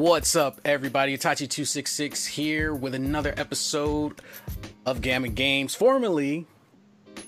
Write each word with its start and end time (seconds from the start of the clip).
What's 0.00 0.34
up, 0.34 0.62
everybody? 0.64 1.14
Itachi266 1.18 2.26
here 2.26 2.72
with 2.72 2.94
another 2.94 3.34
episode 3.36 4.18
of 4.86 5.02
Gamma 5.02 5.28
Games, 5.28 5.74
formerly 5.74 6.46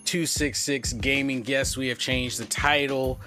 266 0.06 0.94
Gaming. 0.94 1.44
Yes, 1.44 1.76
we 1.76 1.88
have 1.88 1.98
changed 1.98 2.38
the 2.38 2.46
title 2.46 3.20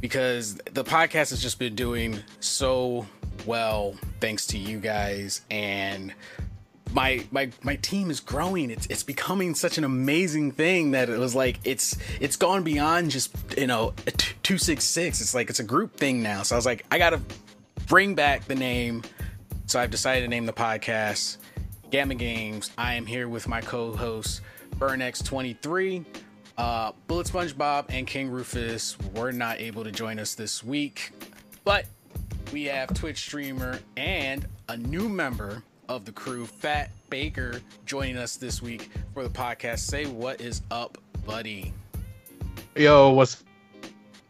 because 0.00 0.54
the 0.72 0.82
podcast 0.82 1.28
has 1.28 1.42
just 1.42 1.58
been 1.58 1.74
doing 1.74 2.18
so 2.40 3.06
well 3.44 3.96
thanks 4.20 4.46
to 4.46 4.56
you 4.56 4.78
guys 4.78 5.42
and 5.50 6.14
my 6.94 7.22
my 7.30 7.50
my 7.62 7.76
team 7.76 8.10
is 8.10 8.20
growing 8.20 8.70
it's 8.70 8.86
it's 8.86 9.02
becoming 9.02 9.54
such 9.54 9.76
an 9.76 9.84
amazing 9.84 10.52
thing 10.52 10.92
that 10.92 11.10
it 11.10 11.18
was 11.18 11.34
like 11.34 11.58
it's 11.64 11.98
it's 12.20 12.36
gone 12.36 12.62
beyond 12.62 13.10
just 13.10 13.34
you 13.58 13.66
know 13.66 13.92
266 14.06 15.20
it's 15.20 15.34
like 15.34 15.50
it's 15.50 15.58
a 15.58 15.64
group 15.64 15.96
thing 15.96 16.22
now 16.22 16.42
so 16.42 16.54
i 16.54 16.56
was 16.56 16.64
like 16.64 16.86
i 16.92 16.96
gotta 16.96 17.20
bring 17.86 18.14
back 18.14 18.44
the 18.44 18.54
name. 18.54 19.02
So 19.66 19.80
I've 19.80 19.90
decided 19.90 20.22
to 20.22 20.28
name 20.28 20.46
the 20.46 20.52
podcast 20.52 21.38
Gamma 21.90 22.14
Games. 22.14 22.70
I 22.76 22.94
am 22.94 23.06
here 23.06 23.28
with 23.28 23.48
my 23.48 23.60
co-host 23.60 24.40
BurnX23. 24.76 26.04
Uh, 26.56 26.92
Bullet 27.06 27.26
SpongeBob 27.26 27.86
and 27.88 28.06
King 28.06 28.30
Rufus 28.30 28.96
were 29.14 29.32
not 29.32 29.60
able 29.60 29.84
to 29.84 29.90
join 29.90 30.18
us 30.18 30.34
this 30.34 30.62
week, 30.62 31.12
but 31.64 31.86
we 32.52 32.64
have 32.64 32.94
Twitch 32.94 33.18
streamer 33.18 33.80
and 33.96 34.46
a 34.68 34.76
new 34.76 35.08
member 35.08 35.62
of 35.88 36.04
the 36.04 36.12
crew, 36.12 36.46
Fat 36.46 36.90
Baker, 37.10 37.60
joining 37.86 38.16
us 38.16 38.36
this 38.36 38.62
week 38.62 38.90
for 39.12 39.22
the 39.22 39.28
podcast. 39.28 39.80
Say 39.80 40.06
what 40.06 40.40
is 40.40 40.62
up, 40.70 40.98
buddy. 41.26 41.72
Yo, 42.76 43.10
what's 43.10 43.44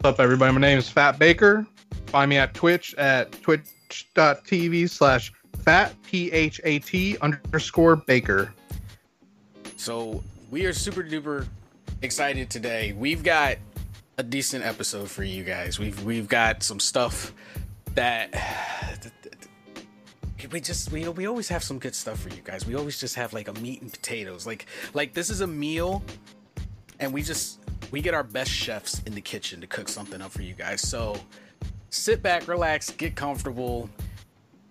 up, 0.03 0.19
everybody? 0.19 0.53
My 0.53 0.61
name 0.61 0.79
is 0.79 0.89
Fat 0.89 1.19
Baker. 1.19 1.67
Find 2.07 2.29
me 2.29 2.39
at 2.39 2.55
Twitch 2.55 2.95
at 2.97 3.33
twitch.tv 3.43 4.89
slash 4.91 5.33
fat 5.63 5.95
P 6.03 6.31
H 6.33 6.61
A 6.65 6.79
T 6.79 7.17
underscore 7.21 7.97
Baker. 7.97 8.53
So 9.77 10.23
we 10.51 10.67
are 10.67 10.73
super 10.73 11.03
duper 11.03 11.47
excited 12.03 12.51
today. 12.51 12.93
We've 12.93 13.23
got 13.23 13.57
a 14.19 14.23
decent 14.23 14.65
episode 14.65 15.11
for 15.11 15.25
you 15.25 15.43
guys. 15.45 15.79
We've 15.79 16.03
we've 16.05 16.29
got 16.29 16.63
some 16.63 16.79
stuff 16.81 17.33
that 17.95 18.33
we 20.53 20.61
just 20.61 20.93
we 20.93 21.09
we 21.09 21.27
always 21.27 21.49
have 21.49 21.65
some 21.65 21.79
good 21.79 21.95
stuff 21.95 22.21
for 22.21 22.29
you 22.29 22.43
guys. 22.45 22.67
We 22.67 22.75
always 22.75 23.01
just 23.01 23.15
have 23.17 23.33
like 23.33 23.49
a 23.49 23.55
meat 23.55 23.83
and 23.83 23.93
potatoes. 23.93 24.47
Like 24.47 24.67
like 24.93 25.15
this 25.15 25.31
is 25.31 25.41
a 25.41 25.47
meal 25.47 26.03
and 27.01 27.13
we 27.13 27.23
just 27.23 27.61
we 27.91 28.01
get 28.01 28.15
our 28.15 28.23
best 28.23 28.51
chefs 28.51 29.03
in 29.03 29.15
the 29.15 29.21
kitchen 29.21 29.61
to 29.61 29.67
cook 29.67 29.89
something 29.89 30.21
up 30.21 30.33
for 30.33 30.43
you 30.43 30.55
guys. 30.55 30.81
So 30.81 31.17
sit 31.95 32.23
back, 32.23 32.49
relax, 32.49 32.91
get 32.91 33.15
comfortable. 33.15 33.89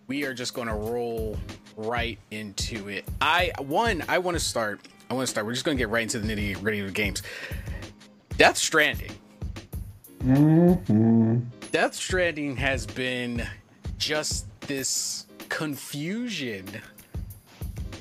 We 0.08 0.26
are 0.26 0.34
just 0.34 0.54
going 0.54 0.68
to 0.68 0.74
roll 0.74 1.38
right 1.78 2.20
into 2.32 2.90
it. 2.90 3.06
I 3.22 3.52
one, 3.60 4.04
I 4.08 4.18
want 4.20 4.36
to 4.36 4.44
start. 4.44 4.82
I 5.10 5.14
want 5.14 5.28
to 5.28 5.32
start. 5.32 5.46
We're 5.46 5.54
just 5.54 5.66
going 5.66 5.78
to 5.78 5.82
get 5.82 5.90
right 5.90 6.04
into 6.04 6.20
the 6.20 6.28
nitty 6.28 6.60
gritty 6.60 6.80
of 6.80 6.88
the 6.88 6.92
games. 6.92 7.24
Death 8.38 8.58
Stranding. 8.58 9.12
Mm-hmm. 10.24 11.40
Death 11.72 11.96
Stranding 11.96 12.56
has 12.58 12.86
been 12.86 13.48
just 13.98 14.46
this 14.62 15.28
confusion 15.50 16.68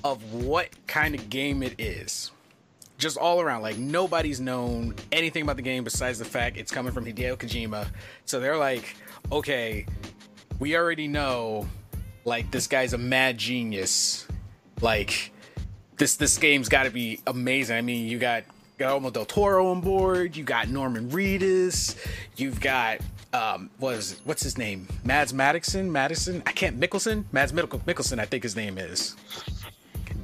of 0.05 0.33
what 0.33 0.71
kind 0.87 1.15
of 1.15 1.29
game 1.31 1.63
it 1.63 1.75
is. 1.79 2.31
Just 3.03 3.17
all 3.17 3.41
around, 3.41 3.63
like 3.63 3.79
nobody's 3.79 4.39
known 4.41 4.95
anything 5.11 5.43
about 5.43 5.57
the 5.57 5.63
game 5.63 5.83
besides 5.83 6.21
the 6.21 6.25
fact 6.25 6.57
it's 6.57 6.71
coming 6.71 6.93
from 6.93 7.05
Hideo 7.05 7.37
Kojima. 7.37 7.89
So 8.27 8.39
they're 8.39 8.57
like, 8.57 8.95
okay, 9.33 9.87
we 10.61 10.77
already 10.77 11.09
know 11.09 11.67
like 12.25 12.53
this 12.53 12.69
guy's 12.69 12.93
a 12.93 12.99
mad 12.99 13.39
genius. 13.39 14.29
Like 14.81 15.33
this 15.97 16.15
this 16.15 16.39
game's 16.39 16.69
got 16.69 16.85
to 16.85 16.91
be 16.91 17.19
amazing. 17.27 17.77
I 17.77 17.81
mean, 17.81 18.07
you 18.07 18.21
got 18.21 18.45
Guillermo 18.79 19.11
del 19.11 19.25
Toro 19.25 19.73
on 19.73 19.81
board. 19.81 20.37
You 20.37 20.45
got 20.45 20.69
Norman 20.69 21.11
Reedus. 21.11 21.97
You've 22.37 22.61
got 22.61 23.01
um, 23.33 23.69
it? 23.81 24.21
what's 24.23 24.45
his 24.45 24.57
name? 24.57 24.87
Mads 25.05 25.35
Madison. 25.35 25.91
Madison. 25.91 26.41
I 26.47 26.53
can't 26.53 26.79
Mickelson. 26.79 27.25
Mads 27.33 27.51
Mikkelsen. 27.51 28.21
I 28.21 28.27
think 28.27 28.45
his 28.45 28.55
name 28.55 28.79
is. 28.79 29.17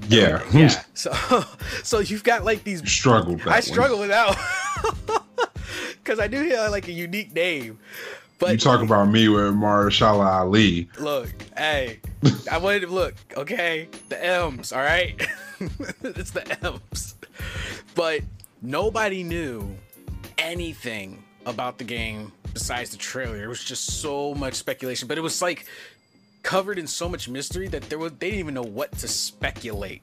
Yeah. 0.09 0.43
Yeah. 0.53 0.83
So 0.95 1.13
so 1.83 1.99
you've 2.01 2.25
got 2.25 2.45
like 2.45 2.65
these. 2.65 2.89
Struggled. 2.91 3.43
I 3.47 3.61
struggle 3.61 3.99
with 3.99 4.09
that 4.09 4.37
because 6.03 6.19
I 6.19 6.27
knew 6.27 6.43
he 6.43 6.51
had 6.51 6.71
like 6.71 6.89
a 6.89 6.93
unique 6.93 7.35
name. 7.35 7.79
But 8.39 8.53
you 8.53 8.59
talk 8.59 8.83
about 8.83 9.11
me 9.11 9.29
with 9.29 9.53
Mahershala 9.55 10.25
Ali. 10.25 10.89
Look, 10.99 11.29
hey, 11.57 11.99
I 12.51 12.59
wanted 12.59 12.81
to 12.81 12.87
look. 12.87 13.15
Okay, 13.37 13.89
the 14.09 14.25
M's. 14.25 14.73
All 14.73 14.81
right, 14.81 15.21
it's 16.03 16.31
the 16.31 16.65
M's. 16.65 17.17
But 17.97 18.23
nobody 18.63 19.25
knew 19.25 19.77
anything 20.39 21.25
about 21.47 21.79
the 21.79 21.85
game 21.85 22.33
besides 22.55 22.91
the 22.91 22.97
trailer. 22.97 23.43
It 23.43 23.49
was 23.49 23.65
just 23.65 24.01
so 24.01 24.35
much 24.35 24.55
speculation. 24.55 25.09
But 25.09 25.19
it 25.19 25.23
was 25.23 25.43
like 25.43 25.67
covered 26.43 26.79
in 26.79 26.87
so 26.87 27.09
much 27.09 27.29
mystery 27.29 27.69
that 27.69 27.83
there 27.85 27.99
was 27.99 28.13
they 28.13 28.31
didn't 28.31 28.41
even 28.41 28.55
know 28.55 28.63
what 28.63 28.93
to 28.99 29.09
speculate, 29.09 30.03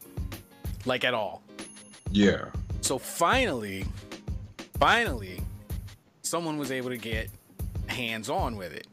like 0.85 1.03
at 1.03 1.13
all. 1.13 1.41
Yeah. 2.11 2.45
So 2.81 2.97
finally, 2.97 3.85
finally, 4.79 5.41
someone 6.21 6.57
was 6.57 6.71
able 6.71 6.89
to 6.89 6.97
get 6.97 7.29
hands 7.87 8.29
on 8.29 8.57
with 8.57 8.73
it. 8.73 8.87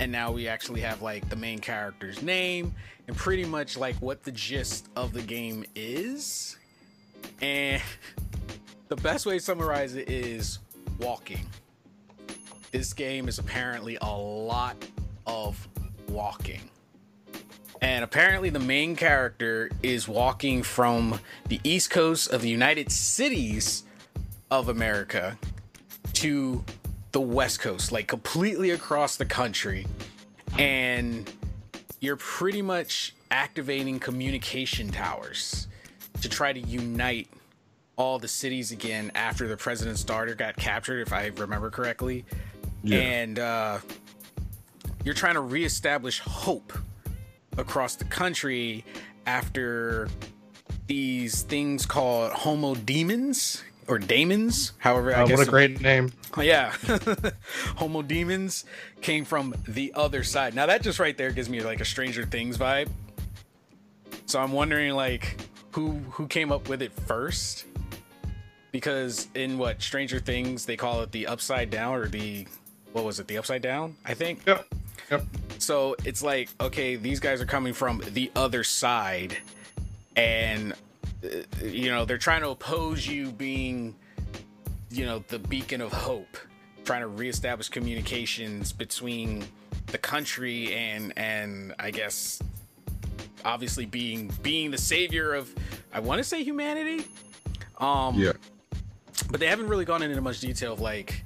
And 0.00 0.10
now 0.10 0.32
we 0.32 0.48
actually 0.48 0.80
have 0.80 1.02
like 1.02 1.28
the 1.28 1.36
main 1.36 1.58
character's 1.58 2.22
name 2.22 2.74
and 3.06 3.16
pretty 3.16 3.44
much 3.44 3.76
like 3.76 3.94
what 3.96 4.22
the 4.24 4.32
gist 4.32 4.88
of 4.96 5.12
the 5.12 5.22
game 5.22 5.64
is. 5.74 6.56
And 7.40 7.80
the 8.88 8.96
best 8.96 9.26
way 9.26 9.38
to 9.38 9.44
summarize 9.44 9.94
it 9.94 10.10
is 10.10 10.58
walking. 10.98 11.46
This 12.72 12.92
game 12.92 13.28
is 13.28 13.38
apparently 13.38 13.98
a 14.00 14.10
lot 14.10 14.76
of 15.26 15.68
walking. 16.08 16.60
And 17.82 18.04
apparently, 18.04 18.48
the 18.48 18.60
main 18.60 18.94
character 18.94 19.68
is 19.82 20.06
walking 20.06 20.62
from 20.62 21.18
the 21.48 21.60
east 21.64 21.90
coast 21.90 22.32
of 22.32 22.40
the 22.40 22.48
United 22.48 22.92
Cities 22.92 23.82
of 24.52 24.68
America 24.68 25.36
to 26.14 26.64
the 27.10 27.20
west 27.20 27.58
coast, 27.58 27.90
like 27.90 28.06
completely 28.06 28.70
across 28.70 29.16
the 29.16 29.24
country. 29.24 29.84
And 30.58 31.30
you're 31.98 32.16
pretty 32.16 32.62
much 32.62 33.16
activating 33.32 33.98
communication 33.98 34.90
towers 34.90 35.66
to 36.20 36.28
try 36.28 36.52
to 36.52 36.60
unite 36.60 37.28
all 37.96 38.20
the 38.20 38.28
cities 38.28 38.70
again 38.70 39.10
after 39.16 39.48
the 39.48 39.56
president's 39.56 40.04
daughter 40.04 40.36
got 40.36 40.54
captured, 40.54 41.00
if 41.00 41.12
I 41.12 41.32
remember 41.36 41.68
correctly. 41.68 42.24
Yeah. 42.84 42.98
And 42.98 43.38
uh, 43.40 43.78
you're 45.04 45.14
trying 45.14 45.34
to 45.34 45.40
reestablish 45.40 46.20
hope 46.20 46.72
across 47.58 47.96
the 47.96 48.04
country 48.04 48.84
after 49.26 50.08
these 50.86 51.42
things 51.42 51.86
called 51.86 52.32
homo 52.32 52.74
demons 52.74 53.62
or 53.88 53.98
daemons, 53.98 54.72
however. 54.78 55.14
I 55.14 55.22
Uh, 55.22 55.26
guess 55.26 55.38
what 55.38 55.48
a 55.48 55.50
great 55.50 55.80
name. 55.80 56.12
yeah, 56.40 56.72
Homo 57.76 58.02
demons 58.02 58.64
came 59.00 59.24
from 59.24 59.54
the 59.66 59.92
other 59.94 60.22
side. 60.24 60.54
Now 60.54 60.66
that 60.66 60.82
just 60.82 60.98
right 60.98 61.16
there 61.16 61.30
gives 61.30 61.48
me 61.48 61.60
like 61.62 61.80
a 61.80 61.84
Stranger 61.84 62.24
Things 62.24 62.56
vibe. 62.56 62.88
So 64.26 64.40
I'm 64.40 64.52
wondering 64.52 64.94
like 64.94 65.36
who 65.72 65.92
who 66.10 66.26
came 66.26 66.52
up 66.52 66.68
with 66.68 66.80
it 66.82 66.92
first? 67.06 67.66
Because 68.70 69.28
in 69.34 69.58
what 69.58 69.82
Stranger 69.82 70.20
Things 70.20 70.64
they 70.64 70.76
call 70.76 71.02
it 71.02 71.12
the 71.12 71.26
upside 71.26 71.68
down 71.70 71.94
or 71.94 72.08
the 72.08 72.46
what 72.92 73.04
was 73.04 73.20
it 73.20 73.26
the 73.26 73.36
upside 73.38 73.62
down? 73.62 73.96
I 74.04 74.14
think. 74.14 74.40
Yep. 74.46 74.66
Yep. 75.12 75.24
So 75.58 75.94
it's 76.04 76.22
like, 76.22 76.48
okay, 76.60 76.96
these 76.96 77.20
guys 77.20 77.40
are 77.42 77.46
coming 77.46 77.74
from 77.74 78.02
the 78.12 78.32
other 78.34 78.64
side, 78.64 79.36
and 80.16 80.72
uh, 81.22 81.28
you 81.62 81.90
know 81.90 82.04
they're 82.06 82.16
trying 82.18 82.40
to 82.40 82.48
oppose 82.48 83.06
you 83.06 83.30
being, 83.30 83.94
you 84.90 85.04
know, 85.04 85.22
the 85.28 85.38
beacon 85.38 85.82
of 85.82 85.92
hope, 85.92 86.38
trying 86.84 87.02
to 87.02 87.08
reestablish 87.08 87.68
communications 87.68 88.72
between 88.72 89.44
the 89.88 89.98
country 89.98 90.72
and 90.74 91.12
and 91.18 91.74
I 91.78 91.90
guess 91.90 92.40
obviously 93.44 93.84
being 93.84 94.32
being 94.42 94.70
the 94.70 94.78
savior 94.78 95.34
of 95.34 95.54
I 95.92 96.00
want 96.00 96.18
to 96.20 96.24
say 96.24 96.42
humanity. 96.42 97.04
Um, 97.78 98.14
Yeah. 98.18 98.32
but 99.30 99.40
they 99.40 99.46
haven't 99.46 99.68
really 99.68 99.84
gone 99.84 100.02
into 100.02 100.20
much 100.22 100.40
detail 100.40 100.72
of 100.72 100.80
like 100.80 101.22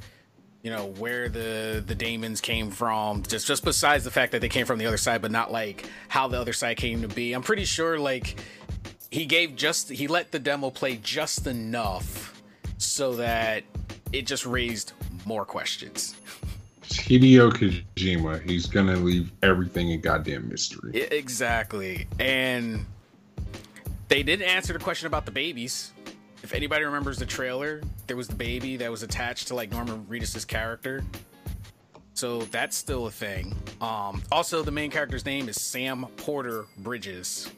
you 0.67 0.73
know 0.73 0.87
where 0.99 1.29
the 1.29 1.81
the 1.87 1.95
daemons 1.95 2.41
came 2.41 2.73
from 2.73 3.23
just 3.23 3.47
just 3.47 3.65
besides 3.65 4.03
the 4.03 4.11
fact 4.11 4.33
that 4.33 4.41
they 4.41 4.49
came 4.49 4.67
from 4.67 4.81
the 4.81 4.87
other 4.87 4.97
side 4.97 5.23
but 5.23 5.31
not 5.31 5.53
like 5.53 5.89
how 6.09 6.27
the 6.27 6.37
other 6.37 6.53
side 6.53 6.77
came 6.77 7.03
to 7.03 7.07
be 7.07 7.35
i'm 7.35 7.43
pretty 7.43 7.65
sure 7.65 8.01
like 8.01 8.35
he 9.13 9.27
gave 9.27 9.55
just 9.55 9.89
he 9.89 10.09
let 10.09 10.33
the 10.33 10.41
demo 10.41 10.69
play 10.69 10.97
just 10.97 11.47
enough 11.47 12.43
so 12.79 13.15
that 13.15 13.63
it 14.13 14.27
just 14.27 14.45
raised 14.45 14.93
more 15.25 15.45
questions 15.45 16.17
It's 16.83 16.97
Hideo 16.97 17.53
Kojima. 17.53 18.43
He's 18.51 18.67
gonna 18.67 18.97
leave 18.97 19.31
everything 19.45 19.91
in 19.91 20.01
goddamn 20.01 20.49
mystery. 20.49 21.01
Exactly 21.01 22.09
and 22.19 22.85
they 24.09 24.25
didn't 24.25 24.49
answer 24.49 24.73
the 24.73 24.81
question 24.81 25.07
about 25.07 25.27
the 25.27 25.33
babies 25.33 25.93
if 26.47 26.55
anybody 26.55 26.85
remembers 26.85 27.19
the 27.19 27.27
trailer 27.27 27.83
there 28.07 28.17
was 28.17 28.29
the 28.29 28.35
baby 28.37 28.77
that 28.77 28.89
was 28.89 29.03
attached 29.03 29.49
to 29.49 29.55
like 29.57 29.69
norman 29.73 30.07
reedus's 30.09 30.45
character. 30.45 31.03
So 32.15 32.43
that's 32.43 32.77
still 32.77 33.09
a 33.09 33.11
thing. 33.11 33.53
Um 33.81 34.23
also 34.31 34.63
the 34.63 34.71
main 34.71 34.93
character's 34.93 35.25
name 35.27 35.49
is 35.49 35.61
sam 35.61 36.07
porter 36.17 36.67
bridges. 36.79 37.51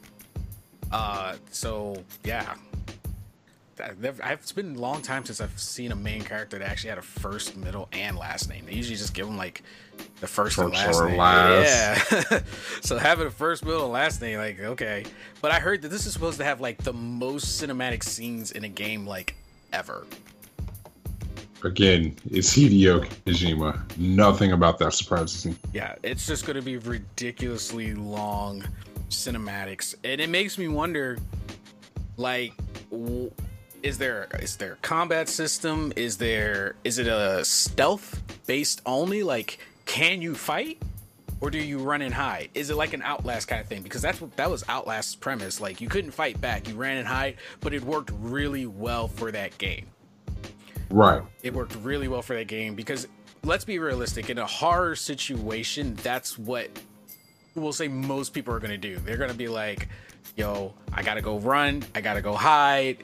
Uh 0.91 1.35
so 1.51 2.03
yeah. 2.23 2.55
It's 3.79 4.51
been 4.51 4.75
a 4.75 4.79
long 4.79 5.03
time 5.03 5.23
since 5.23 5.39
I've 5.39 5.59
seen 5.59 5.91
a 5.91 5.95
main 5.95 6.23
character 6.23 6.57
that 6.57 6.67
actually 6.67 6.89
had 6.89 6.97
a 6.97 7.03
first, 7.03 7.55
middle, 7.55 7.87
and 7.91 8.17
last 8.17 8.49
name. 8.49 8.65
They 8.65 8.73
usually 8.73 8.97
just 8.97 9.13
give 9.13 9.27
them 9.27 9.37
like 9.37 9.61
the 10.19 10.27
first, 10.27 10.57
and 10.57 10.71
First 10.73 10.85
last 10.85 10.99
or 10.99 11.07
name. 11.09 11.17
last. 11.17 12.11
Yeah. 12.11 12.39
so 12.81 12.97
having 12.97 13.27
a 13.27 13.31
first, 13.31 13.63
middle, 13.63 13.83
and 13.85 13.93
last 13.93 14.21
name, 14.21 14.37
like 14.37 14.59
okay. 14.59 15.05
But 15.41 15.51
I 15.51 15.59
heard 15.59 15.81
that 15.83 15.89
this 15.89 16.05
is 16.05 16.13
supposed 16.13 16.37
to 16.39 16.43
have 16.43 16.59
like 16.61 16.77
the 16.83 16.93
most 16.93 17.61
cinematic 17.61 18.03
scenes 18.03 18.51
in 18.51 18.63
a 18.63 18.69
game 18.69 19.05
like 19.07 19.35
ever. 19.73 20.05
Again, 21.63 22.15
it's 22.31 22.55
Hideo 22.55 23.05
Kojima. 23.25 23.97
Nothing 23.97 24.53
about 24.53 24.77
that 24.79 24.93
surprises 24.93 25.45
me. 25.45 25.55
Yeah, 25.73 25.95
it's 26.03 26.25
just 26.25 26.45
going 26.45 26.55
to 26.55 26.61
be 26.61 26.77
ridiculously 26.77 27.93
long 27.95 28.63
cinematics, 29.09 29.93
and 30.05 30.21
it 30.21 30.29
makes 30.29 30.57
me 30.57 30.69
wonder, 30.69 31.17
like, 32.15 32.53
w- 32.91 33.29
is 33.83 33.97
there 33.97 34.27
is 34.41 34.55
there 34.55 34.73
a 34.73 34.77
combat 34.77 35.27
system? 35.27 35.91
Is 35.97 36.17
there 36.17 36.75
is 36.85 36.97
it 36.97 37.07
a 37.07 37.43
stealth 37.43 38.21
based 38.47 38.81
only? 38.85 39.23
Like, 39.23 39.59
can 39.89 40.21
you 40.21 40.35
fight, 40.35 40.79
or 41.41 41.49
do 41.49 41.57
you 41.57 41.79
run 41.79 42.03
and 42.03 42.13
hide? 42.13 42.49
Is 42.53 42.69
it 42.69 42.75
like 42.75 42.93
an 42.93 43.01
Outlast 43.01 43.47
kind 43.47 43.59
of 43.59 43.67
thing? 43.67 43.81
Because 43.81 44.03
that's 44.03 44.21
what 44.21 44.35
that 44.37 44.49
was 44.51 44.63
Outlast's 44.69 45.15
premise. 45.15 45.59
Like, 45.59 45.81
you 45.81 45.89
couldn't 45.89 46.11
fight 46.11 46.39
back, 46.39 46.67
you 46.67 46.75
ran 46.75 46.97
and 46.97 47.07
hide, 47.07 47.37
but 47.59 47.73
it 47.73 47.83
worked 47.83 48.11
really 48.19 48.67
well 48.67 49.07
for 49.07 49.31
that 49.31 49.57
game 49.57 49.87
Right. 50.91 51.21
it 51.43 51.53
worked 51.53 51.75
really 51.83 52.07
well 52.07 52.21
for 52.21 52.35
that 52.35 52.47
game 52.47 52.75
because 52.75 53.07
let's 53.43 53.65
be 53.65 53.79
realistic 53.79 54.29
in 54.29 54.37
a 54.37 54.45
horror 54.45 54.95
situation 54.95 55.95
that's 56.01 56.37
what 56.37 56.67
we'll 57.55 57.73
say 57.73 57.87
most 57.87 58.33
people 58.33 58.53
are 58.55 58.59
going 58.59 58.71
to 58.71 58.77
do 58.77 58.97
they're 58.97 59.17
going 59.17 59.29
to 59.29 59.35
be 59.35 59.47
like 59.47 59.87
yo 60.35 60.73
i 60.93 61.03
gotta 61.03 61.21
go 61.21 61.37
run 61.37 61.83
i 61.93 62.01
gotta 62.01 62.21
go 62.23 62.33
hide 62.33 63.03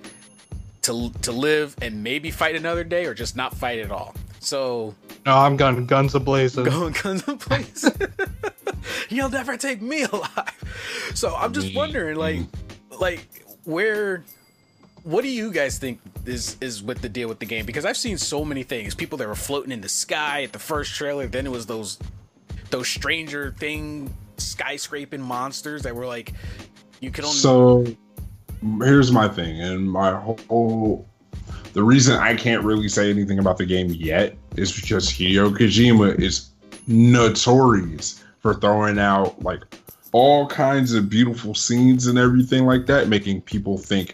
to 0.82 1.12
to 1.22 1.32
live 1.32 1.76
and 1.82 2.04
maybe 2.04 2.32
fight 2.32 2.56
another 2.56 2.84
day 2.84 3.06
or 3.06 3.14
just 3.14 3.36
not 3.36 3.54
fight 3.56 3.78
at 3.80 3.92
all 3.92 4.16
so 4.40 4.96
No, 5.26 5.38
I'm 5.38 5.58
gun 5.58 5.86
guns 5.86 6.14
ablazing. 6.14 6.66
going 6.66 6.94
guns 6.94 7.24
ablazing. 7.24 8.12
place 8.26 9.10
you'll 9.10 9.30
never 9.30 9.58
take 9.58 9.82
me 9.82 10.04
alive 10.04 11.12
so 11.14 11.36
i'm 11.36 11.54
just 11.54 11.68
Me. 11.68 11.76
wondering 11.76 12.16
like 12.16 12.42
like 13.00 13.44
where 13.64 14.24
what 15.04 15.22
do 15.24 15.28
you 15.28 15.52
guys 15.52 15.78
think 15.78 16.00
is 16.26 16.58
is 16.62 16.82
with 16.84 17.02
the 17.02 17.10
deal 17.10 17.28
with 17.28 17.40
the 17.40 17.46
game 17.46 17.66
because 17.66 17.86
i've 17.86 17.98
seen 17.98 18.18
so 18.18 18.46
many 18.46 18.64
things 18.64 18.94
people 18.96 19.18
that 19.18 19.28
were 19.28 19.36
floating 19.36 19.72
in 19.72 19.82
the 19.82 19.90
sky 19.90 20.44
at 20.44 20.54
the 20.54 20.60
first 20.60 20.94
trailer 20.96 21.28
then 21.28 21.46
it 21.46 21.52
was 21.52 21.66
those 21.66 21.98
those 22.70 22.88
stranger 22.88 23.54
thing 23.58 24.14
skyscraping 24.38 25.20
monsters 25.20 25.82
that 25.84 25.96
were 25.96 26.06
like 26.08 26.34
you 27.00 27.12
could 27.12 27.24
only 27.24 27.36
So 27.38 27.86
here's 28.82 29.12
my 29.12 29.28
thing, 29.28 29.62
and 29.62 29.90
my 29.92 30.12
whole 30.14 31.08
the 31.76 31.84
reason 31.84 32.16
I 32.16 32.36
can't 32.36 32.64
really 32.64 32.88
say 32.88 33.10
anything 33.10 33.38
about 33.38 33.58
the 33.58 33.66
game 33.66 33.90
yet 33.90 34.38
is 34.56 34.72
because 34.72 35.10
Hideo 35.10 35.50
Kojima 35.50 36.18
is 36.18 36.52
notorious 36.88 38.24
for 38.40 38.54
throwing 38.54 38.98
out 38.98 39.42
like 39.44 39.62
all 40.14 40.48
kinds 40.48 40.94
of 40.94 41.10
beautiful 41.10 41.54
scenes 41.54 42.08
and 42.08 42.18
everything 42.18 42.66
like 42.66 42.86
that, 42.86 43.10
making 43.10 43.42
people 43.42 43.78
think, 43.78 44.14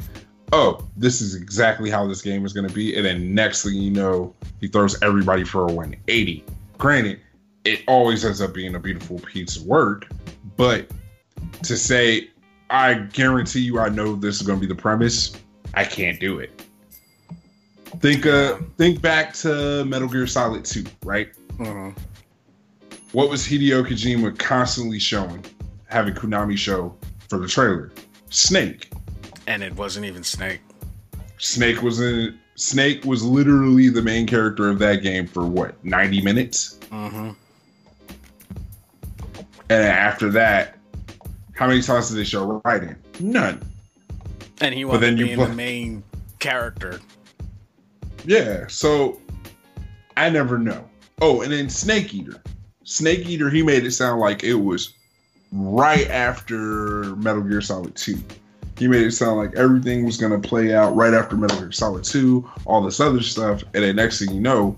oh, 0.52 0.88
this 0.98 1.22
is 1.22 1.36
exactly 1.36 1.92
how 1.92 2.08
this 2.08 2.24
game 2.24 2.48
is 2.48 2.52
going 2.52 2.68
to 2.68 2.74
be. 2.74 2.96
And 2.96 3.06
then 3.06 3.36
next 3.36 3.64
thing 3.64 3.76
you 3.76 3.92
know, 3.92 4.34
he 4.60 4.68
throws 4.68 5.00
everybody 5.04 5.44
for 5.44 5.62
a 5.62 5.72
180. 5.72 6.44
Granted, 6.80 7.20
it 7.64 7.84
always 7.88 8.26
ends 8.26 8.42
up 8.42 8.56
being 8.56 8.74
a 8.74 8.80
beautiful 8.80 9.20
piece 9.20 9.58
of 9.58 9.68
work, 9.68 10.08
but 10.58 10.88
to 11.62 11.78
say, 11.78 12.32
I 12.72 12.96
guarantee 12.96 13.60
you, 13.60 13.78
I 13.78 13.90
know 13.90 14.16
this 14.16 14.42
is 14.42 14.48
going 14.48 14.60
to 14.60 14.68
be 14.68 14.74
the 14.74 14.82
premise, 14.82 15.34
I 15.76 15.84
can't 15.84 16.20
do 16.20 16.40
it. 16.40 16.66
Think, 18.00 18.26
uh, 18.26 18.58
think 18.78 19.02
back 19.02 19.34
to 19.36 19.84
Metal 19.86 20.08
Gear 20.08 20.26
Solid 20.28 20.66
2, 20.66 20.86
right? 21.04 21.30
Mhm. 21.58 21.96
what 23.12 23.30
was 23.30 23.46
Hideo 23.46 23.86
Kojima 23.86 24.38
constantly 24.40 24.98
showing, 24.98 25.44
having 25.88 26.14
Konami 26.14 26.58
show 26.58 26.96
for 27.30 27.38
the 27.40 27.48
trailer? 27.48 27.92
Snake. 28.30 28.90
and 29.48 29.62
it 29.64 29.76
wasn't 29.76 30.06
even 30.06 30.24
snake 30.24 30.62
Snake 31.38 31.82
was 31.82 32.00
in. 32.00 32.38
Snake 32.56 33.04
was 33.04 33.24
literally 33.24 33.90
the 33.90 34.02
main 34.02 34.26
character 34.28 34.70
of 34.70 34.78
that 34.80 35.02
game 35.02 35.26
for 35.28 35.46
what 35.46 35.84
ninety 35.84 36.22
minutes, 36.22 36.78
mm-hmm. 36.92 37.32
and 39.70 39.84
after 39.84 40.30
that, 40.30 40.78
how 41.54 41.68
many 41.68 41.82
times 41.82 42.10
did 42.10 42.18
they 42.18 42.24
show 42.24 42.62
Raiden? 42.64 42.96
None. 43.20 43.60
and 44.62 44.74
he 44.76 44.86
was 44.86 45.00
being 45.02 45.36
play- 45.36 45.48
the 45.48 45.54
main 45.54 46.04
character 46.40 47.02
Yeah, 48.26 48.68
so 48.68 49.20
I 50.18 50.30
never 50.30 50.58
know. 50.58 50.88
Oh, 51.22 51.42
and 51.42 51.52
then 51.52 51.70
Snake 51.70 52.14
Eater. 52.14 52.42
Snake 52.84 53.28
Eater, 53.28 53.50
he 53.50 53.64
made 53.64 53.86
it 53.86 53.92
sound 53.92 54.20
like 54.20 54.44
it 54.44 54.56
was 54.56 54.94
right 55.52 56.08
after 56.10 57.16
Metal 57.18 57.42
Gear 57.42 57.62
Solid 57.62 57.96
2. 57.96 58.18
He 58.78 58.88
made 58.88 59.06
it 59.06 59.12
sound 59.12 59.38
like 59.38 59.56
everything 59.56 60.06
was 60.06 60.18
going 60.18 60.40
to 60.40 60.48
play 60.48 60.74
out 60.74 60.96
right 60.96 61.14
after 61.14 61.36
Metal 61.38 61.60
Gear 61.60 61.72
Solid 61.72 62.04
2, 62.04 62.50
all 62.66 62.82
this 62.82 63.00
other 63.00 63.22
stuff. 63.22 63.64
And 63.74 63.84
then 63.84 63.96
next 63.96 64.20
thing 64.20 64.34
you 64.34 64.42
know, 64.42 64.76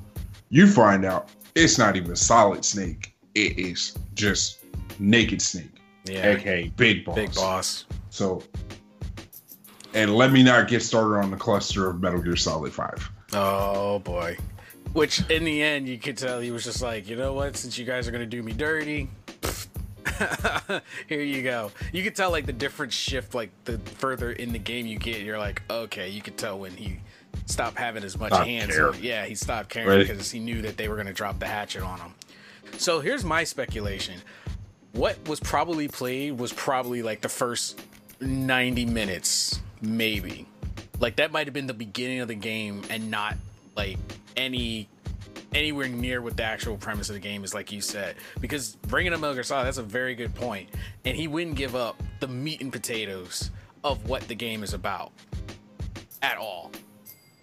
you 0.49 0.67
find 0.67 1.05
out 1.05 1.29
it's 1.55 1.77
not 1.77 1.95
even 1.95 2.15
Solid 2.15 2.65
Snake. 2.65 3.15
It 3.35 3.57
is 3.57 3.97
just 4.13 4.59
Naked 4.99 5.41
Snake, 5.41 5.71
yeah 6.05 6.27
aka 6.33 6.67
Big 6.75 7.05
Boss. 7.05 7.15
big 7.15 7.33
boss 7.33 7.85
So, 8.09 8.43
and 9.93 10.15
let 10.15 10.31
me 10.31 10.43
not 10.43 10.67
get 10.67 10.81
started 10.81 11.15
on 11.15 11.31
the 11.31 11.37
cluster 11.37 11.89
of 11.89 12.01
Metal 12.01 12.21
Gear 12.21 12.35
Solid 12.35 12.73
5. 12.73 13.11
Oh 13.35 13.99
boy. 13.99 14.37
Which 14.93 15.27
in 15.29 15.43
the 15.43 15.61
end 15.61 15.87
you 15.87 15.97
could 15.97 16.17
tell 16.17 16.39
he 16.39 16.51
was 16.51 16.63
just 16.63 16.81
like, 16.81 17.07
you 17.09 17.15
know 17.15 17.33
what, 17.33 17.57
since 17.57 17.77
you 17.77 17.85
guys 17.85 18.07
are 18.07 18.11
gonna 18.11 18.25
do 18.25 18.43
me 18.43 18.53
dirty, 18.53 19.09
here 21.07 21.21
you 21.21 21.41
go. 21.41 21.71
You 21.91 22.03
could 22.03 22.15
tell 22.15 22.31
like 22.31 22.45
the 22.45 22.53
different 22.53 22.93
shift, 22.93 23.33
like 23.33 23.49
the 23.65 23.77
further 23.77 24.31
in 24.31 24.53
the 24.53 24.59
game 24.59 24.85
you 24.85 24.97
get, 24.97 25.21
you're 25.21 25.39
like, 25.39 25.61
okay, 25.69 26.09
you 26.09 26.21
could 26.21 26.37
tell 26.37 26.59
when 26.59 26.73
he 26.73 26.99
stopped 27.47 27.77
having 27.77 28.03
as 28.03 28.17
much 28.17 28.31
Stopped 28.31 28.47
hands. 28.47 28.77
Yeah, 29.01 29.25
he 29.25 29.35
stopped 29.35 29.69
caring 29.69 29.99
because 29.99 30.29
he 30.29 30.39
knew 30.39 30.61
that 30.61 30.77
they 30.77 30.87
were 30.87 30.95
gonna 30.95 31.13
drop 31.13 31.39
the 31.39 31.47
hatchet 31.47 31.81
on 31.81 31.99
him. 31.99 32.13
So 32.77 32.99
here's 32.99 33.23
my 33.23 33.43
speculation. 33.43 34.19
What 34.91 35.27
was 35.27 35.39
probably 35.39 35.87
played 35.87 36.37
was 36.37 36.53
probably 36.53 37.01
like 37.01 37.21
the 37.21 37.29
first 37.29 37.81
90 38.21 38.85
minutes, 38.85 39.59
maybe. 39.81 40.47
Like 41.03 41.17
that 41.17 41.33
might 41.33 41.47
have 41.47 41.53
been 41.53 41.67
the 41.67 41.73
beginning 41.73 42.21
of 42.21 42.29
the 42.29 42.33
game 42.33 42.81
and 42.89 43.11
not 43.11 43.35
like 43.75 43.97
any 44.37 44.87
anywhere 45.53 45.89
near 45.89 46.21
what 46.21 46.37
the 46.37 46.43
actual 46.43 46.77
premise 46.77 47.09
of 47.09 47.15
the 47.15 47.19
game 47.19 47.43
is, 47.43 47.53
like 47.53 47.73
you 47.73 47.81
said. 47.81 48.15
Because 48.39 48.77
bringing 48.87 49.11
up 49.11 49.19
Metal 49.19 49.33
Gear 49.33 49.43
Solid, 49.43 49.65
that's 49.65 49.79
a 49.79 49.83
very 49.83 50.15
good 50.15 50.33
point, 50.33 50.69
and 51.03 51.17
he 51.17 51.27
wouldn't 51.27 51.57
give 51.57 51.75
up 51.75 52.01
the 52.21 52.27
meat 52.29 52.61
and 52.61 52.71
potatoes 52.71 53.51
of 53.83 54.07
what 54.07 54.25
the 54.29 54.33
game 54.33 54.63
is 54.63 54.73
about 54.73 55.11
at 56.21 56.37
all. 56.37 56.71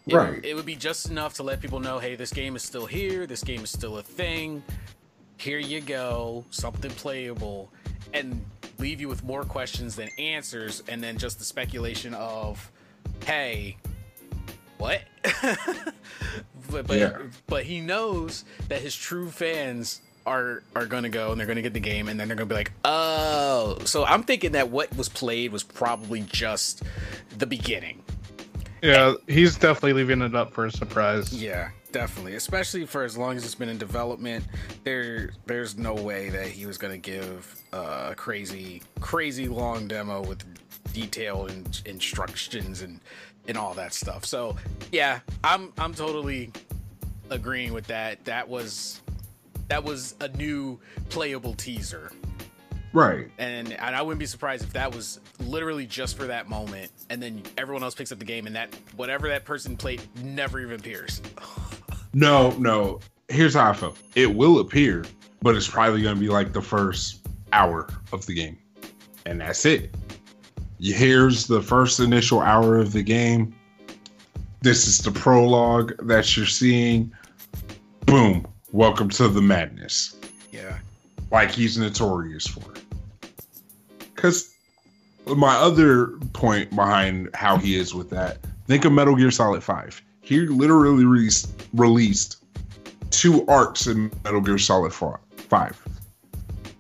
It, 0.07 0.14
Right. 0.14 0.43
It 0.43 0.55
would 0.55 0.64
be 0.64 0.75
just 0.75 1.11
enough 1.11 1.35
to 1.35 1.43
let 1.43 1.61
people 1.61 1.81
know, 1.81 1.99
hey, 1.99 2.17
this 2.17 2.33
game 2.33 2.57
is 2.57 2.62
still 2.62 2.87
here. 2.87 3.26
This 3.26 3.45
game 3.45 3.62
is 3.62 3.69
still 3.69 3.99
a 3.99 4.02
thing. 4.02 4.62
Here 5.37 5.59
you 5.59 5.83
go, 5.83 6.47
something 6.49 6.90
playable, 6.93 7.71
and 8.14 8.43
leave 8.79 9.02
you 9.02 9.09
with 9.09 9.23
more 9.23 9.45
questions 9.45 9.97
than 9.97 10.09
answers, 10.19 10.83
and 10.88 11.05
then 11.05 11.19
just 11.19 11.38
the 11.38 11.45
speculation 11.45 12.14
of, 12.14 12.73
hey, 13.25 13.76
what? 14.78 15.02
but 16.71 16.87
but, 16.87 16.99
Yeah. 16.99 17.19
but 17.47 17.64
he 17.64 17.80
knows 17.80 18.45
that 18.69 18.80
his 18.80 18.95
true 18.95 19.30
fans 19.30 20.00
are 20.26 20.62
are 20.76 20.87
gonna 20.87 21.09
go 21.09 21.33
and 21.33 21.40
they're 21.40 21.47
gonna 21.47 21.62
get 21.62 21.73
the 21.75 21.80
game 21.80 22.09
and 22.09 22.19
then 22.21 22.28
they're 22.28 22.37
gonna 22.37 22.47
be 22.47 22.54
like, 22.54 22.73
oh. 22.85 23.78
So 23.85 24.04
I'm 24.04 24.23
thinking 24.23 24.52
that 24.52 24.71
what 24.71 24.95
was 24.97 25.09
played 25.09 25.52
was 25.52 25.62
probably 25.62 26.21
just 26.21 26.83
the 27.38 27.47
beginning. 27.47 28.02
Yeah, 28.83 29.14
he's 29.26 29.57
definitely 29.57 29.92
leaving 29.95 30.23
it 30.23 30.35
up 30.35 30.54
for 30.54 30.64
a 30.66 30.71
surprise. 30.73 31.35
Yeah, 31.35 31.69
definitely. 31.92 32.35
Especially 32.35 32.87
for 32.87 33.02
as 33.04 33.19
long 33.19 33.37
as 33.37 33.45
it's 33.45 33.54
been 33.54 33.69
in 33.69 33.76
development, 33.76 34.45
there 34.85 35.33
there's 35.47 35.76
no 35.76 35.95
way 35.95 36.30
that 36.30 36.47
he 36.47 36.64
was 36.64 36.78
gonna 36.78 36.97
give 36.97 37.54
uh, 37.75 38.09
a 38.12 38.14
crazy 38.14 38.83
crazy 39.00 39.49
long 39.49 39.87
demo 39.88 40.23
with 40.23 40.42
detailed 40.93 41.51
in- 41.51 41.67
instructions 41.85 42.83
and 42.83 43.01
and 43.49 43.57
all 43.57 43.75
that 43.75 43.95
stuff. 43.95 44.25
So 44.25 44.57
yeah, 44.93 45.21
I'm 45.43 45.73
I'm 45.79 45.95
totally 45.95 46.53
agreeing 47.31 47.73
with 47.73 47.87
that. 47.87 48.25
That 48.25 48.49
was 48.49 49.01
that 49.69 49.85
was 49.85 50.15
a 50.21 50.29
new 50.29 50.79
playable 51.09 51.55
teaser. 51.55 52.11
Right. 52.93 53.31
And, 53.39 53.73
and 53.73 53.95
I 53.95 54.03
wouldn't 54.03 54.19
be 54.19 54.27
surprised 54.27 54.65
if 54.65 54.73
that 54.73 54.93
was 54.93 55.21
literally 55.39 55.87
just 55.87 56.17
for 56.17 56.27
that 56.27 56.49
moment, 56.49 56.91
and 57.09 57.23
then 57.23 57.41
everyone 57.57 57.85
else 57.85 57.95
picks 57.95 58.11
up 58.11 58.19
the 58.19 58.25
game, 58.25 58.49
and 58.49 58.57
that 58.57 58.75
whatever 58.97 59.29
that 59.29 59.45
person 59.45 59.77
played 59.77 60.03
never 60.25 60.61
even 60.61 60.79
appears. 60.79 61.23
No, 62.13 62.51
no. 62.59 62.99
Here's 63.29 63.55
how 63.55 63.71
I 63.71 63.73
feel. 63.73 63.97
It 64.17 64.35
will 64.35 64.59
appear, 64.59 65.05
but 65.43 65.55
it's 65.55 65.69
probably 65.69 66.03
going 66.03 66.17
to 66.17 66.21
be 66.21 66.29
like 66.29 66.53
the 66.53 66.61
first 66.61 67.21
hour 67.53 67.89
of 68.13 68.27
the 68.27 68.35
game. 68.35 68.59
And 69.27 69.41
that's 69.41 69.65
it. 69.65 69.95
Here's 70.81 71.47
the 71.47 71.61
first 71.61 72.01
initial 72.01 72.41
hour 72.41 72.79
of 72.79 72.93
the 72.93 73.03
game. 73.03 73.55
This 74.63 74.87
is 74.87 74.99
the 74.99 75.11
prologue 75.11 75.93
that 76.07 76.37
you're 76.37 76.47
seeing. 76.47 77.13
Boom. 78.07 78.47
Welcome 78.73 79.11
to 79.11 79.29
the 79.29 79.43
madness. 79.43 80.17
Yeah. 80.51 80.79
Like 81.31 81.51
he's 81.51 81.77
notorious 81.77 82.47
for. 82.47 82.63
Because 84.15 84.55
my 85.27 85.55
other 85.55 86.09
point 86.33 86.75
behind 86.75 87.29
how 87.35 87.59
he 87.59 87.77
is 87.77 87.95
with 87.95 88.09
that, 88.11 88.39
think 88.67 88.85
of 88.87 88.93
Metal 88.93 89.15
Gear 89.15 89.31
Solid 89.31 89.63
5. 89.63 90.03
He 90.23 90.41
literally 90.41 91.05
released, 91.05 91.53
released 91.75 92.43
two 93.11 93.47
arcs 93.47 93.87
in 93.87 94.11
Metal 94.25 94.41
Gear 94.41 94.59
Solid 94.59 94.95
5. 94.95 96.00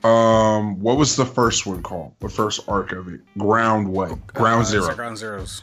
Um, 0.04 0.80
what 0.80 0.96
was 0.96 1.16
the 1.16 1.26
first 1.26 1.66
one 1.66 1.82
called? 1.82 2.14
The 2.20 2.28
first 2.28 2.60
arc 2.68 2.92
of 2.92 3.08
it? 3.08 3.20
Ground 3.36 3.88
what? 3.88 4.26
Ground 4.28 4.62
Uh, 4.62 4.64
Zero. 4.64 4.94
Ground 4.94 5.16
Zeroes. 5.16 5.62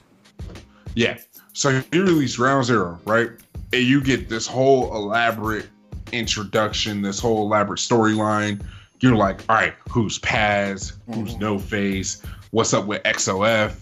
Yeah. 0.96 1.18
So 1.54 1.82
he 1.92 2.00
released 2.00 2.38
Ground 2.38 2.66
Zero, 2.66 3.00
right? 3.06 3.32
And 3.74 3.82
you 3.84 4.02
get 4.02 4.30
this 4.30 4.46
whole 4.46 4.96
elaborate 4.96 5.68
introduction, 6.12 7.02
this 7.02 7.20
whole 7.20 7.44
elaborate 7.46 7.80
storyline. 7.80 8.62
You're 9.00 9.16
like, 9.16 9.42
all 9.50 9.56
right, 9.56 9.74
who's 9.90 10.20
Paz? 10.20 10.94
Who's 11.14 11.38
No 11.38 11.58
Face? 11.60 12.22
What's 12.52 12.74
up 12.74 12.86
with 12.86 13.02
XOF? 13.04 13.74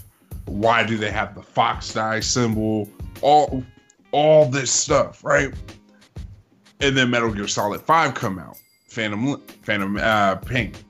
Why 0.46 0.84
do 0.86 0.98
they 0.98 1.12
have 1.12 1.36
the 1.36 1.42
fox 1.44 1.94
die 1.94 2.20
symbol? 2.20 2.90
All 3.22 3.64
all 4.12 4.46
this 4.46 4.72
stuff, 4.72 5.24
right? 5.24 5.54
And 6.80 6.96
then 6.96 7.10
Metal 7.10 7.32
Gear 7.34 7.48
Solid 7.48 7.82
5 7.82 8.14
come 8.14 8.40
out. 8.40 8.58
Phantom 8.96 9.42
Phantom 9.62 9.98
uh 9.98 10.36
Pink. 10.38 10.84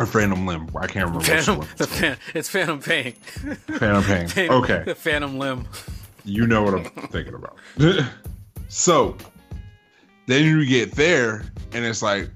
Or 0.00 0.06
Phantom 0.06 0.46
Limb. 0.46 0.68
I 0.76 0.86
can't 0.86 1.06
remember 1.06 1.18
which 1.18 1.28
Phantom, 1.28 1.60
the 1.76 1.86
fan, 1.86 2.16
it's 2.34 2.48
Phantom 2.48 2.80
Pain. 2.80 3.12
Phantom 3.12 4.02
Pain. 4.02 4.50
Okay. 4.50 4.82
The 4.84 4.94
Phantom 4.94 5.38
Limb. 5.38 5.68
You 6.24 6.46
know 6.46 6.62
what 6.62 6.74
I'm 6.74 6.84
thinking 7.08 7.34
about. 7.34 7.56
so 8.68 9.16
then 10.26 10.44
you 10.44 10.66
get 10.66 10.92
there, 10.92 11.44
and 11.72 11.84
it's 11.84 12.02
like, 12.02 12.30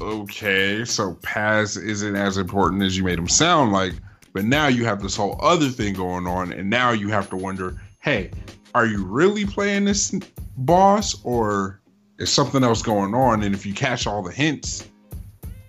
okay, 0.00 0.84
so 0.86 1.14
Paz 1.22 1.76
isn't 1.76 2.16
as 2.16 2.38
important 2.38 2.82
as 2.82 2.96
you 2.96 3.04
made 3.04 3.18
him 3.18 3.28
sound 3.28 3.72
like, 3.72 3.92
but 4.32 4.44
now 4.44 4.66
you 4.66 4.84
have 4.86 5.02
this 5.02 5.16
whole 5.16 5.38
other 5.42 5.68
thing 5.68 5.94
going 5.94 6.26
on, 6.26 6.50
and 6.52 6.70
now 6.70 6.92
you 6.92 7.08
have 7.08 7.28
to 7.30 7.36
wonder, 7.36 7.80
hey, 8.00 8.30
are 8.74 8.86
you 8.86 9.04
really 9.04 9.44
playing 9.44 9.84
this 9.84 10.14
boss, 10.56 11.14
or 11.24 11.80
is 12.18 12.30
something 12.30 12.62
else 12.62 12.82
going 12.82 13.14
on? 13.14 13.42
And 13.42 13.54
if 13.54 13.66
you 13.66 13.74
catch 13.74 14.06
all 14.06 14.22
the 14.22 14.32
hints 14.32 14.88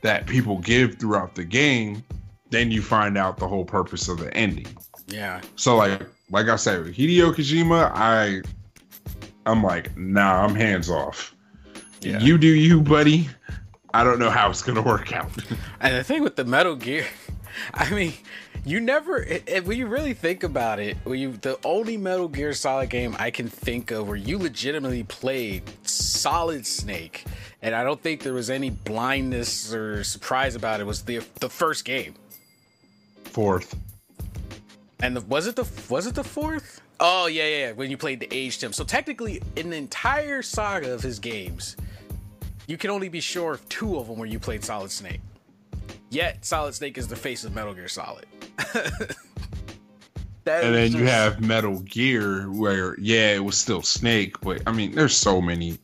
that 0.02 0.28
people 0.28 0.60
give 0.60 1.00
throughout 1.00 1.36
the 1.36 1.44
game, 1.44 2.04
then 2.50 2.72
you 2.72 2.82
find 2.82 3.18
out 3.18 3.38
the 3.38 3.48
whole 3.48 3.66
purpose 3.66 4.08
of 4.08 4.20
the 4.20 4.34
ending. 4.36 4.68
Yeah. 5.08 5.42
So 5.56 5.76
like 5.76 6.02
like 6.30 6.48
I 6.48 6.56
said, 6.56 6.84
with 6.84 6.96
Hideo 6.96 7.34
Kojima, 7.34 7.92
I 7.94 8.42
I'm 9.46 9.64
like, 9.64 9.96
nah, 9.98 10.44
I'm 10.44 10.56
hands 10.56 10.90
off. 10.90 11.36
Yeah. 12.02 12.20
You 12.20 12.38
do 12.38 12.48
you, 12.48 12.82
buddy. 12.82 13.30
I 13.94 14.04
don't 14.04 14.20
know 14.20 14.30
how 14.30 14.50
it's 14.50 14.62
gonna 14.62 14.82
work 14.82 15.14
out. 15.14 15.32
And 15.82 15.96
the 15.96 16.04
thing 16.04 16.24
with 16.24 16.36
the 16.36 16.46
Metal 16.46 16.76
Gear, 16.76 17.06
I 17.74 17.90
mean, 17.92 18.14
you 18.66 18.80
never, 18.80 19.22
if 19.22 19.66
when 19.66 19.78
you 19.78 19.86
really 19.86 20.14
think 20.14 20.44
about 20.44 20.80
it, 20.80 20.98
when 21.04 21.20
you 21.20 21.34
the 21.34 21.60
only 21.64 21.98
Metal 21.98 22.28
Gear 22.28 22.52
Solid 22.54 22.90
game 22.90 23.16
I 23.20 23.30
can 23.30 23.48
think 23.48 23.92
of 23.92 24.08
where 24.08 24.18
you 24.18 24.40
legitimately 24.40 25.04
played 25.04 25.62
Solid 25.88 26.66
Snake, 26.66 27.26
and 27.62 27.76
I 27.76 27.84
don't 27.84 28.02
think 28.02 28.24
there 28.24 28.34
was 28.34 28.50
any 28.50 28.72
blindness 28.72 29.72
or 29.72 30.04
surprise 30.04 30.56
about 30.56 30.82
it 30.82 30.86
was 30.86 31.04
the 31.04 31.24
the 31.40 31.50
first 31.50 31.86
game. 31.86 32.16
Fourth. 33.26 33.76
And 35.02 35.16
the, 35.16 35.22
was 35.22 35.46
it 35.46 35.56
the 35.56 35.68
was 35.88 36.08
it 36.08 36.16
the 36.16 36.24
fourth? 36.24 36.82
Oh 37.00 37.28
yeah, 37.28 37.44
yeah, 37.44 37.58
yeah. 37.68 37.72
When 37.74 37.92
you 37.92 37.98
played 37.98 38.20
the 38.20 38.28
aged 38.32 38.64
him. 38.64 38.74
So 38.74 38.84
technically, 38.84 39.44
in 39.56 39.70
the 39.70 39.78
entire 39.78 40.42
saga 40.42 40.92
of 40.92 41.02
his 41.02 41.20
games, 41.20 41.76
you 42.66 42.78
can 42.78 42.90
only 42.90 43.10
be 43.10 43.20
sure 43.20 43.54
of 43.54 43.70
two 43.70 44.00
of 44.00 44.08
them 44.08 44.18
where 44.18 44.28
you 44.28 44.40
played 44.40 44.64
Solid 44.64 44.90
Snake. 44.90 45.22
Yet 46.16 46.46
Solid 46.46 46.74
Snake 46.74 46.98
is 46.98 47.08
the 47.10 47.16
face 47.16 47.44
of 47.44 47.54
Metal 47.54 47.74
Gear 47.74 47.88
Solid. 47.90 48.26
That 50.46 50.64
And 50.64 50.76
is 50.76 50.92
then 50.94 51.02
you 51.02 51.08
have 51.08 51.42
Metal 51.42 51.80
Gear 51.80 52.52
where 52.52 52.96
yeah, 53.00 53.34
it 53.34 53.44
was 53.44 53.58
still 53.58 53.82
Snake, 53.82 54.40
but 54.42 54.62
I 54.68 54.72
mean 54.72 54.94
there's 54.94 55.18
so 55.18 55.42
many 55.42 55.80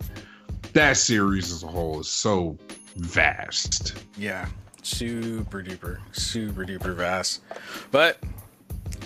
that 0.73 0.97
series 0.97 1.51
as 1.51 1.63
a 1.63 1.67
whole 1.67 2.00
is 2.00 2.07
so 2.07 2.57
vast. 2.95 4.03
yeah, 4.17 4.47
super 4.83 5.63
duper, 5.63 5.97
super 6.11 6.63
duper 6.63 6.93
vast. 6.95 7.41
But 7.89 8.19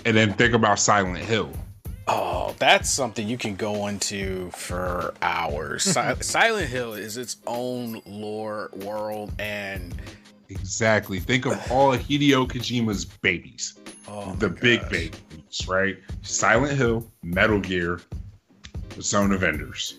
And 0.05 0.17
then 0.17 0.33
think 0.33 0.53
about 0.53 0.77
Silent 0.77 1.19
Hill. 1.19 1.53
Oh, 2.09 2.53
that's 2.59 2.89
something 2.89 3.25
you 3.25 3.37
can 3.37 3.55
go 3.55 3.87
into 3.87 4.51
for 4.51 5.13
hours. 5.21 5.83
Silent 6.19 6.67
Hill 6.67 6.95
is 6.95 7.15
its 7.15 7.37
own 7.47 8.01
lore 8.05 8.71
world, 8.73 9.31
and 9.39 9.95
Exactly. 10.49 11.19
Think 11.19 11.45
of 11.45 11.71
all 11.71 11.93
of 11.93 12.01
Hideo 12.01 12.47
Kojima's 12.47 13.05
babies. 13.05 13.77
oh, 14.07 14.33
the 14.35 14.49
big 14.49 14.81
gosh. 14.81 14.91
babies, 14.91 15.67
right? 15.67 15.97
Silent 16.21 16.77
Hill, 16.77 17.09
Metal 17.23 17.59
Gear, 17.59 18.01
Zone 19.01 19.31
of 19.31 19.43
Enders. 19.43 19.97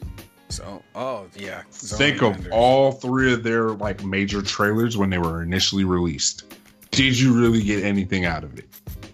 So, 0.48 0.82
oh 0.94 1.26
yeah. 1.34 1.62
Zone 1.72 1.98
Think 1.98 2.22
of 2.22 2.34
Enders. 2.36 2.52
all 2.52 2.92
three 2.92 3.32
of 3.32 3.42
their 3.42 3.70
like 3.70 4.04
major 4.04 4.42
trailers 4.42 4.96
when 4.96 5.10
they 5.10 5.18
were 5.18 5.42
initially 5.42 5.84
released. 5.84 6.44
Did 6.92 7.18
you 7.18 7.38
really 7.38 7.62
get 7.62 7.84
anything 7.84 8.24
out 8.24 8.44
of 8.44 8.56
it? 8.58 8.66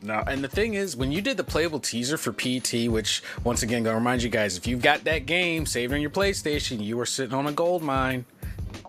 No, 0.02 0.22
and 0.26 0.42
the 0.42 0.48
thing 0.48 0.74
is, 0.74 0.96
when 0.96 1.12
you 1.12 1.20
did 1.20 1.36
the 1.36 1.44
playable 1.44 1.78
teaser 1.78 2.16
for 2.16 2.32
PT, 2.32 2.88
which 2.88 3.22
once 3.44 3.62
again, 3.62 3.82
gonna 3.84 3.96
remind 3.96 4.22
you 4.22 4.28
guys, 4.28 4.56
if 4.56 4.66
you've 4.66 4.82
got 4.82 5.04
that 5.04 5.26
game 5.26 5.64
saved 5.64 5.92
on 5.92 6.00
your 6.00 6.10
PlayStation, 6.10 6.84
you 6.84 6.96
were 6.96 7.06
sitting 7.06 7.34
on 7.34 7.46
a 7.46 7.52
gold 7.52 7.82
mine. 7.82 8.24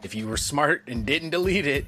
If 0.03 0.15
you 0.15 0.27
were 0.27 0.37
smart 0.37 0.83
and 0.87 1.05
didn't 1.05 1.29
delete 1.29 1.67
it, 1.67 1.85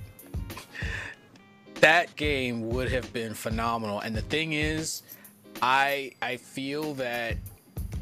that 1.82 2.16
game 2.16 2.70
would 2.70 2.92
have 2.92 3.12
been 3.14 3.34
phenomenal. 3.34 4.00
And 4.00 4.16
the 4.16 4.22
thing 4.22 4.54
is, 4.54 5.04
I 5.62 6.12
I 6.22 6.38
feel 6.38 6.94
that 6.96 7.38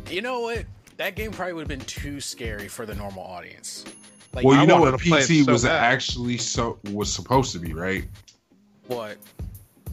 you 0.10 0.22
know 0.22 0.42
what, 0.42 0.66
that 0.98 1.16
game 1.16 1.32
probably 1.32 1.54
would 1.54 1.62
have 1.62 1.80
been 1.80 1.88
too 1.88 2.20
scary 2.20 2.68
for 2.68 2.86
the 2.86 2.96
normal 2.96 3.24
audience. 3.24 3.86
Like, 4.34 4.46
well, 4.46 4.58
I 4.58 4.62
you 4.62 4.68
know 4.68 4.80
what 4.80 4.92
to 4.92 4.98
play 4.98 5.20
it 5.20 5.26
PT 5.28 5.46
so 5.46 5.52
was 5.52 5.64
bad. 5.64 5.84
actually 5.84 6.38
so 6.38 6.80
was 6.92 7.12
supposed 7.12 7.52
to 7.54 7.60
be, 7.60 7.74
right? 7.74 8.06
what? 8.88 9.18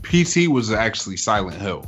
PT 0.02 0.48
was 0.48 0.72
actually 0.72 1.16
Silent 1.16 1.60
Hill. 1.60 1.86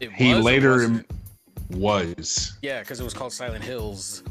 It 0.00 0.12
He 0.12 0.34
was 0.34 0.44
later 0.44 1.04
was 1.70 2.58
Yeah, 2.62 2.80
because 2.80 3.00
it 3.00 3.04
was 3.04 3.14
called 3.14 3.32
Silent 3.32 3.62
Hills. 3.62 4.22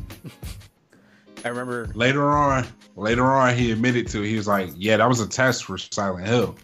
I 1.46 1.50
remember. 1.50 1.90
later 1.94 2.30
on. 2.30 2.66
Later 2.96 3.26
on, 3.26 3.56
he 3.56 3.72
admitted 3.72 4.08
to. 4.10 4.24
it. 4.24 4.28
He 4.28 4.36
was 4.36 4.48
like, 4.48 4.70
"Yeah, 4.76 4.98
that 4.98 5.08
was 5.08 5.22
a 5.22 5.28
test 5.28 5.66
for 5.66 5.78
Silent 5.78 6.28
Hill. 6.28 6.56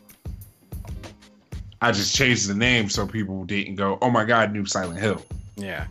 I 1.82 1.92
just 1.92 2.16
changed 2.16 2.48
the 2.50 2.56
name 2.56 2.90
so 2.90 3.06
people 3.06 3.46
didn't 3.46 3.76
go, 3.76 3.98
oh 4.02 4.10
my 4.10 4.26
god, 4.26 4.52
new 4.54 4.66
Silent 4.66 5.00
Hill.' 5.00 5.24
Yeah. 5.56 5.88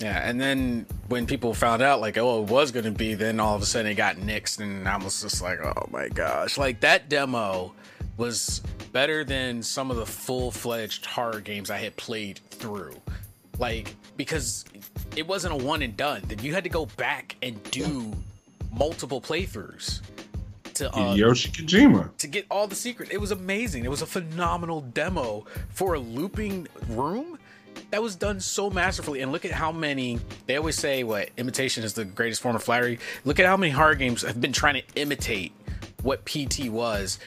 Yeah, 0.00 0.28
and 0.28 0.40
then 0.40 0.86
when 1.08 1.26
people 1.26 1.54
found 1.54 1.80
out, 1.80 2.00
like, 2.00 2.18
oh, 2.18 2.42
it 2.42 2.50
was 2.50 2.72
going 2.72 2.84
to 2.84 2.90
be, 2.90 3.14
then 3.14 3.40
all 3.40 3.54
of 3.54 3.62
a 3.62 3.66
sudden 3.66 3.90
it 3.90 3.94
got 3.94 4.16
nixed, 4.16 4.60
and 4.60 4.88
I 4.88 4.96
was 4.96 5.22
just 5.22 5.40
like, 5.40 5.60
oh 5.60 5.88
my 5.90 6.08
gosh. 6.08 6.58
Like, 6.58 6.80
that 6.80 7.08
demo 7.08 7.72
was 8.16 8.60
better 8.92 9.24
than 9.24 9.62
some 9.62 9.90
of 9.90 9.96
the 9.96 10.06
full 10.06 10.50
fledged 10.50 11.06
horror 11.06 11.40
games 11.40 11.70
I 11.70 11.78
had 11.78 11.96
played 11.96 12.40
through. 12.50 12.94
Like, 13.58 13.94
because 14.16 14.64
it 15.16 15.26
wasn't 15.26 15.60
a 15.60 15.64
one 15.64 15.82
and 15.82 15.96
done, 15.96 16.22
that 16.28 16.42
you 16.42 16.54
had 16.54 16.64
to 16.64 16.70
go 16.70 16.86
back 16.86 17.36
and 17.42 17.62
do 17.70 18.12
multiple 18.72 19.20
playthroughs 19.20 20.00
to 20.74 20.96
uh, 20.96 21.14
Yoshi 21.14 21.50
Kojima. 21.50 22.16
to 22.18 22.26
get 22.26 22.46
all 22.50 22.66
the 22.66 22.74
secret. 22.74 23.10
It 23.12 23.20
was 23.20 23.30
amazing. 23.30 23.84
It 23.84 23.90
was 23.90 24.02
a 24.02 24.06
phenomenal 24.06 24.80
demo 24.80 25.46
for 25.70 25.94
a 25.94 25.98
looping 25.98 26.68
room 26.88 27.38
that 27.90 28.02
was 28.02 28.16
done 28.16 28.40
so 28.40 28.70
masterfully. 28.70 29.20
And 29.20 29.32
look 29.32 29.44
at 29.44 29.52
how 29.52 29.72
many 29.72 30.18
they 30.46 30.56
always 30.56 30.76
say 30.76 31.04
what 31.04 31.30
imitation 31.36 31.84
is 31.84 31.94
the 31.94 32.04
greatest 32.04 32.42
form 32.42 32.56
of 32.56 32.62
flattery. 32.62 32.98
Look 33.24 33.38
at 33.38 33.46
how 33.46 33.56
many 33.56 33.72
horror 33.72 33.94
games 33.94 34.22
have 34.22 34.40
been 34.40 34.52
trying 34.52 34.74
to 34.74 35.00
imitate 35.00 35.52
what 36.02 36.24
PT 36.26 36.68
was 36.68 37.18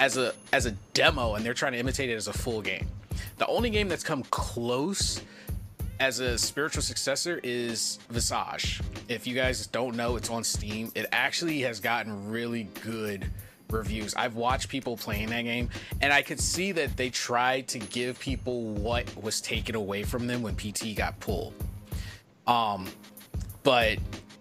as 0.00 0.16
a 0.16 0.34
as 0.52 0.66
a 0.66 0.72
demo 0.92 1.34
and 1.34 1.44
they're 1.44 1.54
trying 1.54 1.72
to 1.72 1.78
imitate 1.78 2.10
it 2.10 2.14
as 2.14 2.28
a 2.28 2.32
full 2.32 2.62
game. 2.62 2.88
The 3.38 3.46
only 3.46 3.70
game 3.70 3.88
that's 3.88 4.04
come 4.04 4.22
close 4.24 5.22
as 6.00 6.20
a 6.20 6.38
spiritual 6.38 6.82
successor 6.82 7.40
is 7.42 7.98
Visage. 8.10 8.80
If 9.08 9.26
you 9.26 9.34
guys 9.34 9.66
don't 9.66 9.96
know, 9.96 10.16
it's 10.16 10.30
on 10.30 10.44
Steam. 10.44 10.92
It 10.94 11.06
actually 11.12 11.60
has 11.62 11.80
gotten 11.80 12.30
really 12.30 12.64
good 12.82 13.26
reviews. 13.70 14.14
I've 14.14 14.34
watched 14.36 14.68
people 14.68 14.96
playing 14.96 15.28
that 15.30 15.42
game, 15.42 15.68
and 16.00 16.12
I 16.12 16.22
could 16.22 16.40
see 16.40 16.72
that 16.72 16.96
they 16.96 17.10
tried 17.10 17.68
to 17.68 17.78
give 17.78 18.18
people 18.18 18.62
what 18.62 19.04
was 19.22 19.40
taken 19.40 19.74
away 19.74 20.02
from 20.04 20.26
them 20.26 20.42
when 20.42 20.54
PT 20.56 20.94
got 20.96 21.18
pulled. 21.20 21.52
Um, 22.46 22.88
but 23.62 23.98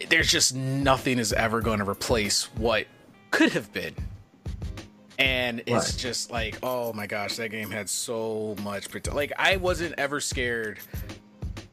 there's 0.10 0.32
just 0.32 0.56
nothing 0.56 1.20
is 1.20 1.34
ever 1.34 1.60
going 1.62 1.80
to 1.80 1.90
replace 1.90 2.44
what 2.56 2.86
could 3.32 3.52
have 3.52 3.74
been. 3.74 3.96
And 5.20 5.62
it's 5.66 5.72
Right. 5.72 5.96
just 5.98 6.32
like, 6.32 6.60
oh 6.62 6.94
my 6.94 7.08
gosh, 7.08 7.38
that 7.38 7.50
game 7.50 7.72
had 7.72 7.90
so 7.90 8.56
much 8.64 8.86
potential. 8.90 9.16
Like 9.16 9.34
I 9.38 9.58
wasn't 9.58 9.96
ever 9.98 10.22
scared 10.22 10.80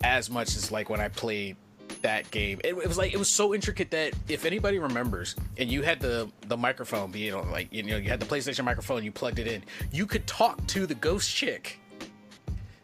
as 0.05 0.29
much 0.31 0.55
as 0.55 0.71
like 0.71 0.91
when 0.91 1.01
I 1.01 1.09
played 1.09 1.57
that 2.03 2.31
game. 2.31 2.61
It, 2.63 2.77
it 2.77 2.87
was 2.87 2.99
like 2.99 3.15
it 3.15 3.19
was 3.19 3.29
so 3.29 3.55
intricate 3.55 3.91
that 3.91 4.13
if 4.29 4.45
anybody 4.45 4.79
remembers, 4.79 5.35
and 5.57 5.71
you 5.71 5.83
had 5.83 5.99
the 5.99 6.31
the 6.47 6.57
microphone, 6.57 7.13
it 7.15 7.33
on 7.33 7.51
like 7.51 7.73
you 7.73 7.83
know 7.83 7.97
you 7.97 8.11
had 8.11 8.21
the 8.21 8.27
PlayStation 8.27 8.65
microphone, 8.65 9.03
you 9.03 9.11
plugged 9.11 9.39
it 9.39 9.47
in, 9.47 9.65
you 9.91 10.07
could 10.07 10.27
talk 10.27 10.65
to 10.69 10.87
the 10.87 10.95
ghost 10.95 11.35
chick. 11.35 11.81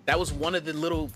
That 0.06 0.18
was 0.18 0.32
one 0.32 0.54
of 0.54 0.64
the 0.64 0.72
little 0.72 1.10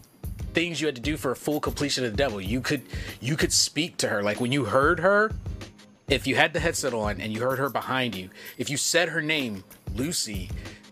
things 0.52 0.80
you 0.80 0.86
had 0.86 0.94
to 0.94 1.02
do 1.02 1.16
for 1.16 1.32
a 1.32 1.36
full 1.36 1.58
completion 1.58 2.04
of 2.04 2.12
the 2.12 2.16
devil. 2.16 2.40
You 2.40 2.60
could 2.60 2.82
you 3.20 3.36
could 3.36 3.52
speak 3.52 3.96
to 3.98 4.08
her 4.08 4.22
like 4.22 4.40
when 4.40 4.52
you 4.52 4.66
heard 4.66 5.00
her. 5.00 5.32
If 6.06 6.26
you 6.26 6.36
had 6.36 6.52
the 6.52 6.60
headset 6.60 6.92
on 6.92 7.18
and 7.18 7.32
you 7.32 7.40
heard 7.40 7.58
her 7.58 7.70
behind 7.70 8.14
you, 8.14 8.28
if 8.58 8.68
you 8.68 8.76
said 8.76 9.08
her 9.08 9.22
name, 9.22 9.64
Lucy, 9.94 10.50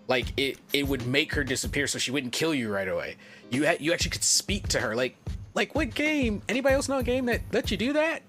like 0.08 0.26
it 0.38 0.58
it 0.72 0.88
would 0.88 1.06
make 1.06 1.34
her 1.34 1.44
disappear 1.44 1.86
so 1.86 1.98
she 1.98 2.10
wouldn't 2.10 2.32
kill 2.32 2.54
you 2.54 2.72
right 2.72 2.88
away. 2.88 3.16
You 3.52 3.68
you 3.78 3.92
actually 3.92 4.10
could 4.10 4.24
speak 4.24 4.66
to 4.68 4.80
her. 4.80 4.96
Like 4.96 5.16
like 5.54 5.74
what 5.74 5.94
game? 5.94 6.42
Anybody 6.48 6.74
else 6.74 6.88
know 6.88 6.98
a 6.98 7.02
game 7.02 7.26
that 7.26 7.42
lets 7.52 7.70
you 7.70 7.76
do 7.76 7.92
that? 7.92 8.22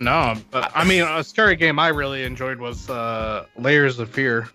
No, 0.00 0.34
but 0.50 0.70
I 0.74 0.82
mean, 0.84 1.04
a 1.04 1.22
scary 1.22 1.54
game 1.54 1.78
I 1.78 1.88
really 1.88 2.24
enjoyed 2.24 2.58
was 2.58 2.90
uh, 2.90 3.46
Layers 3.56 4.00
of 4.00 4.10
Fear. 4.10 4.48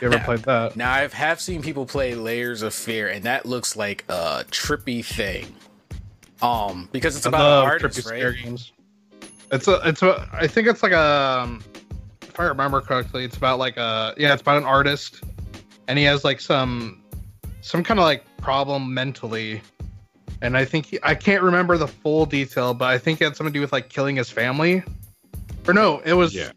You 0.00 0.08
ever 0.08 0.16
Yeah. 0.16 0.24
played 0.24 0.40
that? 0.40 0.74
Now 0.74 0.92
I 0.92 1.06
have 1.06 1.40
seen 1.40 1.62
people 1.62 1.86
play 1.86 2.16
Layers 2.16 2.62
of 2.62 2.74
Fear, 2.74 3.08
and 3.08 3.22
that 3.22 3.46
looks 3.46 3.76
like 3.76 4.04
a 4.08 4.44
trippy 4.50 5.04
thing. 5.04 5.54
Um, 6.42 6.88
because 6.90 7.16
it's 7.16 7.26
I 7.26 7.28
about 7.28 7.40
love 7.40 7.64
an 7.64 7.70
artist, 7.70 7.98
trippy 7.98 8.10
right? 8.10 8.18
scare 8.18 8.32
games. 8.32 8.72
It's 9.52 9.68
a, 9.68 9.80
it's 9.84 10.02
a, 10.02 10.28
I 10.32 10.46
think 10.46 10.68
it's 10.68 10.82
like 10.82 10.92
a, 10.92 11.40
um, 11.42 11.64
if 12.22 12.38
I 12.38 12.44
remember 12.44 12.80
correctly, 12.80 13.24
it's 13.24 13.36
about 13.36 13.58
like 13.58 13.76
a, 13.76 14.14
yeah, 14.16 14.32
it's 14.32 14.42
about 14.42 14.58
an 14.58 14.64
artist, 14.64 15.22
and 15.86 15.98
he 15.98 16.04
has 16.04 16.24
like 16.24 16.40
some, 16.40 17.02
some 17.60 17.82
kind 17.84 17.98
of 18.00 18.04
like 18.04 18.24
problem 18.38 18.92
mentally, 18.94 19.60
and 20.42 20.56
I 20.56 20.64
think 20.64 20.86
he, 20.86 20.98
I 21.02 21.14
can't 21.14 21.42
remember 21.42 21.76
the 21.76 21.88
full 21.88 22.26
detail, 22.26 22.74
but 22.74 22.86
I 22.88 22.98
think 22.98 23.20
it 23.20 23.24
had 23.24 23.36
something 23.36 23.52
to 23.52 23.56
do 23.56 23.60
with 23.60 23.72
like 23.72 23.88
killing 23.88 24.16
his 24.16 24.30
family, 24.30 24.82
or 25.66 25.74
no, 25.74 26.00
it 26.04 26.12
was, 26.14 26.34
Yeah. 26.34 26.52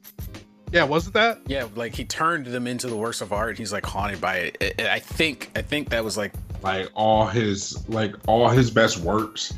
yeah, 0.72 0.84
was 0.84 1.08
it 1.08 1.14
that? 1.14 1.40
Yeah, 1.48 1.68
like 1.76 1.96
he 1.96 2.06
turned 2.06 2.46
them 2.46 2.68
into 2.68 2.88
the 2.88 2.96
works 2.96 3.22
of 3.22 3.34
art. 3.34 3.58
He's 3.58 3.74
like 3.74 3.86
haunted 3.86 4.22
by 4.22 4.36
it. 4.38 4.58
I- 4.80 4.84
I- 4.84 4.94
I 4.96 5.00
think 5.00 5.50
I 5.56 5.62
think 5.62 5.90
that 5.90 6.04
was 6.04 6.18
like 6.18 6.34
Like 6.62 6.90
all 6.94 7.26
his 7.28 7.88
like 7.90 8.14
all 8.28 8.48
his 8.50 8.70
best 8.72 8.98
works 9.00 9.54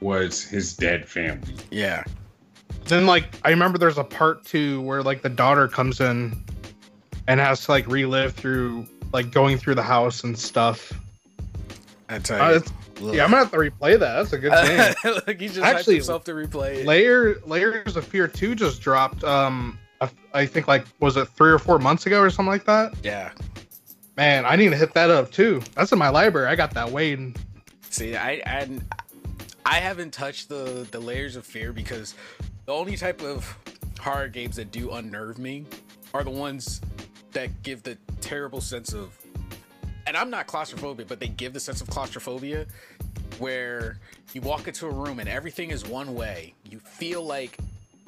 was 0.00 0.42
his 0.42 0.74
dead 0.74 1.06
family. 1.08 1.54
yeah. 1.70 2.04
Then 2.86 3.04
like 3.06 3.36
I 3.44 3.50
remember 3.50 3.76
there's 3.78 3.98
a 3.98 4.04
part 4.04 4.44
two 4.46 4.80
where 4.82 5.02
like 5.02 5.20
the 5.22 5.28
daughter 5.28 5.68
comes 5.68 6.00
in 6.00 6.42
and 7.26 7.38
has 7.40 7.64
to 7.66 7.72
like 7.72 7.86
relive 7.86 8.32
through 8.34 8.86
like 9.12 9.30
going 9.30 9.58
through 9.58 9.74
the 9.76 9.82
house 9.82 10.24
and 10.24 10.38
stuff. 10.38 10.92
I 12.08 12.18
tell 12.18 12.40
Uh, 12.40 12.50
you. 12.50 12.56
it's- 12.56 12.72
yeah, 13.00 13.24
I'm 13.24 13.30
gonna 13.30 13.42
have 13.44 13.50
to 13.52 13.58
replay 13.58 13.98
that. 13.98 14.00
That's 14.00 14.32
a 14.32 14.38
good 14.38 14.50
game. 15.04 15.20
like 15.26 15.40
he 15.40 15.46
just 15.46 15.60
Actually, 15.60 15.94
himself 15.96 16.24
to 16.24 16.32
replay 16.32 16.78
it. 16.78 16.86
Layer 16.86 17.38
Layers 17.46 17.96
of 17.96 18.04
Fear 18.04 18.26
2 18.28 18.54
just 18.56 18.80
dropped 18.80 19.22
um 19.24 19.78
I, 20.00 20.10
I 20.34 20.46
think 20.46 20.66
like 20.66 20.84
was 21.00 21.16
it 21.16 21.28
3 21.28 21.50
or 21.52 21.58
4 21.60 21.78
months 21.78 22.06
ago 22.06 22.20
or 22.20 22.28
something 22.30 22.50
like 22.50 22.64
that? 22.64 22.94
yeah. 23.04 23.30
Man, 24.16 24.44
I 24.46 24.56
need 24.56 24.70
to 24.70 24.76
hit 24.76 24.94
that 24.94 25.10
up 25.10 25.30
too. 25.30 25.62
That's 25.76 25.92
in 25.92 25.98
my 25.98 26.08
library. 26.08 26.48
I 26.48 26.56
got 26.56 26.72
that 26.74 26.90
waiting. 26.90 27.36
See, 27.90 28.16
I 28.16 28.42
I 28.44 28.68
I 29.64 29.74
haven't 29.76 30.12
touched 30.12 30.48
the 30.48 30.86
the 30.90 30.98
layers 30.98 31.36
of 31.36 31.46
fear 31.46 31.72
because 31.72 32.14
the 32.66 32.72
only 32.72 32.96
type 32.96 33.22
of 33.22 33.56
horror 34.00 34.26
games 34.28 34.56
that 34.56 34.72
do 34.72 34.90
unnerve 34.90 35.38
me 35.38 35.66
are 36.14 36.24
the 36.24 36.30
ones 36.30 36.80
that 37.38 37.62
give 37.62 37.84
the 37.84 37.96
terrible 38.20 38.60
sense 38.60 38.92
of 38.92 39.16
and 40.08 40.16
I'm 40.16 40.30
not 40.30 40.48
claustrophobic, 40.48 41.06
but 41.06 41.20
they 41.20 41.28
give 41.28 41.52
the 41.52 41.60
sense 41.60 41.80
of 41.80 41.88
claustrophobia 41.88 42.66
where 43.38 43.98
you 44.32 44.40
walk 44.40 44.66
into 44.66 44.86
a 44.86 44.90
room 44.90 45.20
and 45.20 45.28
everything 45.28 45.70
is 45.70 45.86
one 45.86 46.14
way. 46.14 46.54
You 46.68 46.80
feel 46.80 47.22
like 47.22 47.56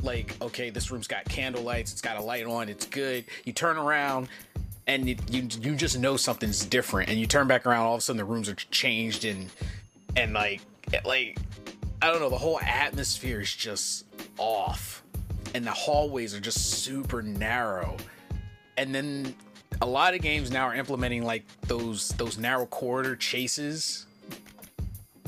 like 0.02 0.34
okay, 0.42 0.70
this 0.70 0.90
room's 0.90 1.06
got 1.06 1.24
candle 1.26 1.62
lights, 1.62 1.92
it's 1.92 2.00
got 2.00 2.16
a 2.16 2.22
light 2.22 2.44
on, 2.44 2.68
it's 2.68 2.86
good. 2.86 3.24
You 3.44 3.52
turn 3.52 3.76
around 3.76 4.28
and 4.88 5.08
you, 5.08 5.16
you 5.30 5.46
you 5.60 5.76
just 5.76 5.96
know 5.96 6.16
something's 6.16 6.64
different 6.64 7.08
and 7.08 7.18
you 7.20 7.26
turn 7.26 7.46
back 7.46 7.66
around 7.66 7.86
all 7.86 7.94
of 7.94 7.98
a 7.98 8.02
sudden 8.02 8.16
the 8.16 8.24
rooms 8.24 8.48
are 8.48 8.56
changed 8.56 9.24
and 9.24 9.48
and 10.16 10.32
like 10.32 10.60
like 11.04 11.38
I 12.02 12.10
don't 12.10 12.20
know, 12.20 12.30
the 12.30 12.38
whole 12.38 12.58
atmosphere 12.60 13.40
is 13.40 13.54
just 13.54 14.06
off. 14.38 15.04
And 15.54 15.66
the 15.66 15.72
hallways 15.72 16.34
are 16.34 16.40
just 16.40 16.58
super 16.58 17.22
narrow. 17.22 17.96
And 18.80 18.94
then 18.94 19.34
a 19.82 19.86
lot 19.86 20.14
of 20.14 20.22
games 20.22 20.50
now 20.50 20.64
are 20.64 20.74
implementing 20.74 21.22
like 21.22 21.44
those 21.66 22.08
those 22.16 22.38
narrow 22.38 22.64
corridor 22.64 23.14
chases. 23.14 24.06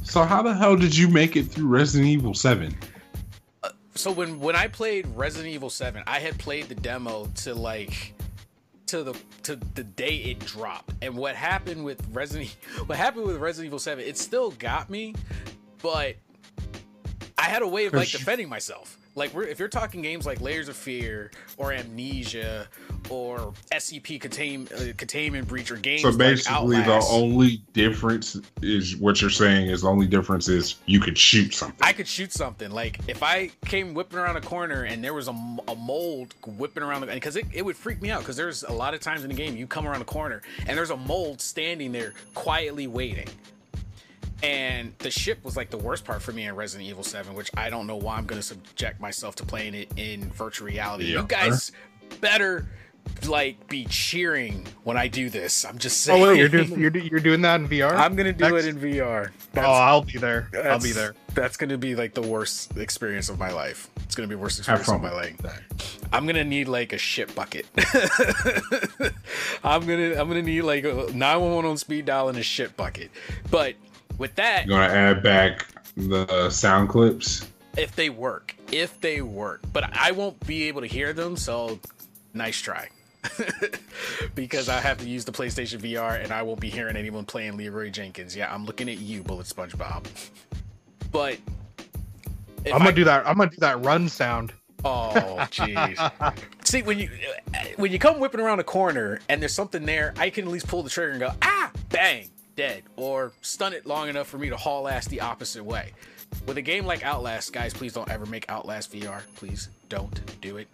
So 0.03 0.25
how 0.25 0.41
the 0.41 0.55
hell 0.55 0.75
did 0.75 0.97
you 0.97 1.07
make 1.07 1.37
it 1.37 1.45
through 1.45 1.69
Resident 1.69 2.09
Evil 2.09 2.33
7? 2.33 2.75
Uh, 3.63 3.69
so 3.95 4.11
when 4.11 4.41
when 4.41 4.57
I 4.57 4.69
played 4.69 5.07
Resident 5.15 5.53
Evil 5.53 5.69
7, 5.69 6.03
I 6.07 6.19
had 6.19 6.39
played 6.39 6.71
the 6.71 6.75
demo 6.75 7.27
to 7.43 7.55
like 7.55 8.15
to 8.87 9.03
the 9.03 9.15
to 9.43 9.57
the 9.75 9.85
day 9.85 10.17
it 10.17 10.39
dropped. 10.39 10.95
And 11.03 11.15
what 11.15 11.37
happened 11.37 11.85
with 11.85 12.03
Resident 12.11 12.57
what 12.87 12.97
happened 12.97 13.27
with 13.27 13.37
Resident 13.37 13.67
Evil 13.67 13.79
7, 13.79 14.03
it 14.03 14.17
still 14.17 14.53
got 14.53 14.89
me, 14.89 15.15
but 15.83 16.17
I 17.37 17.43
had 17.43 17.61
a 17.61 17.69
way 17.69 17.85
of 17.85 17.93
like 17.93 18.09
defending 18.09 18.49
myself. 18.49 18.97
Like 19.15 19.35
we're, 19.35 19.45
if 19.45 19.59
you're 19.59 19.69
talking 19.69 20.01
games 20.01 20.25
like 20.25 20.41
Layers 20.41 20.69
of 20.69 20.77
Fear 20.77 21.31
or 21.59 21.73
Amnesia 21.73 22.67
or 23.11 23.53
SCP 23.71 24.21
Contain, 24.21 24.69
uh, 24.75 24.93
Containment 24.97 25.47
Breach 25.47 25.71
or 25.71 25.77
games 25.77 26.03
So 26.03 26.09
like 26.09 26.19
basically, 26.19 26.77
the 26.79 27.07
only 27.11 27.63
difference 27.75 28.39
is 28.63 28.97
what 28.97 29.21
you're 29.21 29.31
saying 29.31 29.67
is 29.67 29.83
the 29.83 29.89
only 29.89 30.07
difference 30.07 30.49
is 30.49 30.77
you 30.87 30.99
could 30.99 31.19
shoot 31.19 31.53
something. 31.53 31.77
I 31.83 31.93
could 31.93 32.09
shoot 32.09 32.33
something. 32.33 32.71
Like 32.71 33.01
if 33.07 33.23
I 33.23 33.51
came 33.67 33.93
whipping 33.93 34.19
around 34.19 34.37
a 34.37 34.41
corner 34.41 34.85
and 34.85 35.05
there 35.05 35.15
was 35.15 35.29
a, 35.29 35.33
a 35.69 35.75
mold 35.75 36.35
whipping 36.47 36.83
around 36.83 37.03
the 37.03 37.09
because 37.09 37.37
it, 37.37 37.47
it 37.53 37.63
would 37.65 37.77
freak 37.77 38.01
me 38.01 38.11
out 38.11 38.21
because 38.21 38.37
there's 38.37 38.63
a 38.63 38.73
lot 38.73 38.95
of 38.95 39.01
times 39.01 39.25
in 39.25 39.29
the 39.29 39.37
game 39.37 39.57
you 39.57 39.67
come 39.67 39.87
around 39.87 40.01
a 40.01 40.07
corner 40.07 40.41
and 40.67 40.79
there's 40.79 40.91
a 40.91 40.97
mold 40.97 41.41
standing 41.41 41.93
there 41.93 42.15
quietly 42.35 42.87
waiting. 42.87 43.29
And 44.43 44.93
the 44.99 45.11
ship 45.11 45.45
was 45.45 45.57
like 45.57 45.71
the 45.71 45.79
worst 45.79 46.05
part 46.05 46.21
for 46.21 46.33
me 46.33 46.47
in 46.47 46.57
Resident 46.57 46.89
Evil 46.89 47.05
7, 47.05 47.35
which 47.35 47.51
I 47.57 47.71
don't 47.71 47.87
know 47.87 47.97
why 47.97 48.17
I'm 48.17 48.27
going 48.27 48.41
to 48.41 48.47
subject 48.47 49.01
myself 49.01 49.37
to 49.37 49.45
playing 49.47 49.75
it 49.75 49.93
in 49.97 50.31
virtual 50.33 50.67
reality. 50.67 51.13
Yeah. 51.13 51.21
You 51.21 51.27
guys 51.27 51.71
better 52.21 52.67
like 53.27 53.69
be 53.69 53.85
cheering 53.87 54.67
when 54.85 54.97
I 54.97 55.09
do 55.09 55.29
this. 55.31 55.65
I'm 55.65 55.79
just 55.79 56.03
saying. 56.03 56.23
Oh 56.23 56.29
wait, 56.29 56.39
you're 56.39 56.49
doing 56.49 56.79
you're, 56.79 56.97
you're 56.97 57.21
doing 57.21 57.41
that 57.43 57.61
in 57.61 57.69
VR? 57.69 57.95
I'm 57.97 58.15
gonna 58.17 58.33
do 58.33 58.49
Next- 58.51 58.65
it 58.67 58.69
in 58.77 58.81
VR. 58.81 59.31
oh, 59.57 59.61
I'll 59.61 60.03
be 60.03 60.19
there. 60.19 60.49
I'll 60.65 60.79
be 60.81 60.93
there. 60.93 61.15
That's 61.35 61.57
gonna 61.57 61.79
be 61.79 61.95
like 61.97 62.15
the 62.15 62.23
worst 62.23 62.77
experience 62.77 63.29
of 63.29 63.39
my 63.39 63.51
life. 63.51 63.91
It's 64.05 64.15
gonna 64.15 64.29
be 64.29 64.35
the 64.35 64.41
worst 64.41 64.65
Have 64.67 64.81
experience 64.81 64.89
of 64.89 64.95
fun 65.03 65.03
my 65.03 65.13
life. 65.13 65.99
I'm 66.13 66.27
gonna 66.27 66.45
need 66.45 66.69
like 66.69 66.93
a 66.93 66.99
shit 66.99 67.35
bucket. 67.35 67.67
I'm 69.65 69.87
gonna 69.87 70.15
I'm 70.21 70.29
gonna 70.29 70.43
need 70.43 70.63
like 70.63 70.85
a 70.85 71.11
911 71.13 71.71
on 71.71 71.77
speed 71.77 72.05
dial 72.07 72.29
and 72.29 72.39
a 72.39 72.43
shit 72.43 72.77
bucket. 72.77 73.11
But 73.51 73.75
with 74.23 74.35
that, 74.37 74.67
You're 74.67 74.79
gonna 74.79 74.93
add 74.95 75.23
back 75.23 75.67
the 75.97 76.49
sound 76.49 76.89
clips. 76.89 77.47
if 77.77 77.95
they 77.97 78.09
work, 78.09 78.55
if 78.71 78.99
they 79.03 79.21
work, 79.21 79.61
but 79.73 79.91
I 79.95 80.13
won't 80.13 80.39
be 80.47 80.65
able 80.69 80.81
to 80.81 80.87
hear 80.87 81.13
them. 81.13 81.37
So 81.37 81.79
nice 82.33 82.59
try. 82.61 82.89
because 84.35 84.69
I 84.69 84.81
have 84.81 84.99
to 84.99 85.09
use 85.09 85.25
the 85.25 85.33
PlayStation 85.33 85.79
VR 85.81 86.23
and 86.23 86.33
I 86.33 86.43
won't 86.43 86.59
be 86.61 86.71
hearing 86.71 86.97
anyone 86.97 87.25
playing 87.25 87.57
Leroy 87.57 87.91
Jenkins. 87.91 88.35
Yeah, 88.35 88.53
I'm 88.53 88.65
looking 88.65 88.89
at 88.89 88.99
you, 88.99 89.23
Bullet 89.23 89.47
SpongeBob. 89.47 90.07
But 91.13 91.37
if 92.65 92.73
I'm 92.73 92.79
gonna 92.79 92.89
I- 92.89 92.93
do 92.93 93.05
that. 93.05 93.27
I'm 93.29 93.37
gonna 93.37 93.51
do 93.51 93.59
that 93.59 93.85
run 93.85 94.09
sound. 94.09 94.53
Oh, 94.85 95.05
jeez. 95.51 96.35
See, 96.65 96.81
when 96.83 96.99
you 96.99 97.11
when 97.77 97.93
you 97.93 97.99
come 97.99 98.19
whipping 98.19 98.41
around 98.41 98.61
a 98.61 98.65
corner 98.65 99.21
and 99.29 99.43
there's 99.43 99.53
something 99.53 99.85
there, 99.85 100.15
I 100.17 100.31
can 100.31 100.47
at 100.47 100.51
least 100.51 100.67
pull 100.69 100.83
the 100.83 100.89
trigger 100.91 101.11
and 101.13 101.21
go, 101.21 101.31
ah, 101.43 101.71
bang, 101.91 102.31
dead, 102.57 102.83
or 102.97 103.33
stun 103.41 103.73
it 103.73 103.87
long 103.87 104.09
enough 104.09 104.27
for 104.29 104.39
me 104.39 104.49
to 104.49 104.57
haul 104.57 104.89
ass 104.89 105.07
the 105.07 105.21
opposite 105.21 105.65
way. 105.65 105.93
With 106.47 106.57
a 106.57 106.63
game 106.63 106.87
like 106.87 107.05
Outlast, 107.05 107.53
guys, 107.53 107.75
please 107.75 107.93
don't 107.93 108.11
ever 108.11 108.27
make 108.27 108.49
Outlast 108.49 108.93
VR. 108.93 109.23
Please 109.37 109.69
don't 109.89 110.41
do 110.41 110.57
it. 110.57 110.69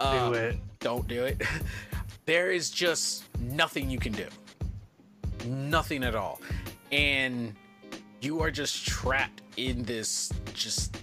Um, 0.00 0.34
it. 0.34 0.58
Don't 0.80 1.06
do 1.06 1.24
it. 1.24 1.42
there 2.24 2.50
is 2.50 2.70
just 2.70 3.24
nothing 3.38 3.90
you 3.90 3.98
can 3.98 4.12
do. 4.12 4.26
Nothing 5.46 6.02
at 6.04 6.14
all. 6.14 6.40
And 6.90 7.54
you 8.20 8.40
are 8.40 8.50
just 8.50 8.86
trapped 8.86 9.42
in 9.56 9.82
this 9.84 10.32
just 10.54 10.96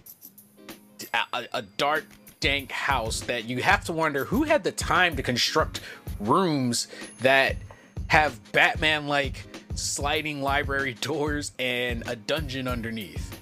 a, 1.14 1.18
a- 1.34 1.48
a 1.54 1.62
dark 1.62 2.06
dank 2.40 2.72
house 2.72 3.20
that 3.22 3.46
you 3.46 3.62
have 3.62 3.84
to 3.86 3.94
wonder 3.94 4.24
who 4.26 4.44
had 4.44 4.64
the 4.64 4.72
time 4.72 5.16
to 5.18 5.22
construct 5.22 5.82
rooms 6.22 6.88
that 7.20 7.58
have 8.08 8.40
batman 8.54 9.08
like 9.08 9.46
sliding 9.80 10.42
library 10.42 10.94
doors, 11.02 11.52
and 11.60 12.08
a 12.08 12.16
dungeon 12.16 12.68
underneath. 12.68 13.40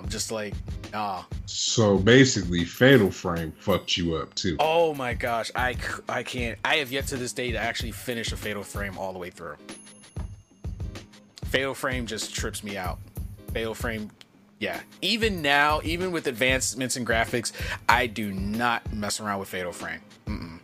I'm 0.00 0.08
just 0.08 0.30
like, 0.30 0.54
nah. 0.92 1.24
So 1.46 1.98
basically, 1.98 2.64
Fatal 2.64 3.10
Frame 3.10 3.52
fucked 3.58 3.96
you 3.96 4.16
up 4.16 4.34
too. 4.34 4.56
Oh 4.60 4.94
my 4.94 5.14
gosh, 5.14 5.50
I 5.54 5.76
I 6.08 6.22
can't. 6.22 6.58
I 6.64 6.76
have 6.76 6.92
yet 6.92 7.06
to 7.08 7.16
this 7.16 7.32
day 7.32 7.52
to 7.52 7.58
actually 7.58 7.92
finish 7.92 8.32
a 8.32 8.36
Fatal 8.36 8.62
Frame 8.62 8.96
all 8.96 9.12
the 9.12 9.18
way 9.18 9.30
through. 9.30 9.56
Fatal 11.46 11.74
Frame 11.74 12.06
just 12.06 12.34
trips 12.34 12.62
me 12.62 12.76
out. 12.76 12.98
Fatal 13.52 13.74
Frame, 13.74 14.10
yeah. 14.58 14.80
Even 15.00 15.42
now, 15.42 15.80
even 15.82 16.12
with 16.12 16.26
advancements 16.26 16.96
in 16.96 17.04
graphics, 17.04 17.52
I 17.88 18.06
do 18.06 18.32
not 18.32 18.92
mess 18.92 19.18
around 19.20 19.40
with 19.40 19.48
Fatal 19.48 19.72
Frame. 19.72 20.00
Mm-mm. 20.26 20.60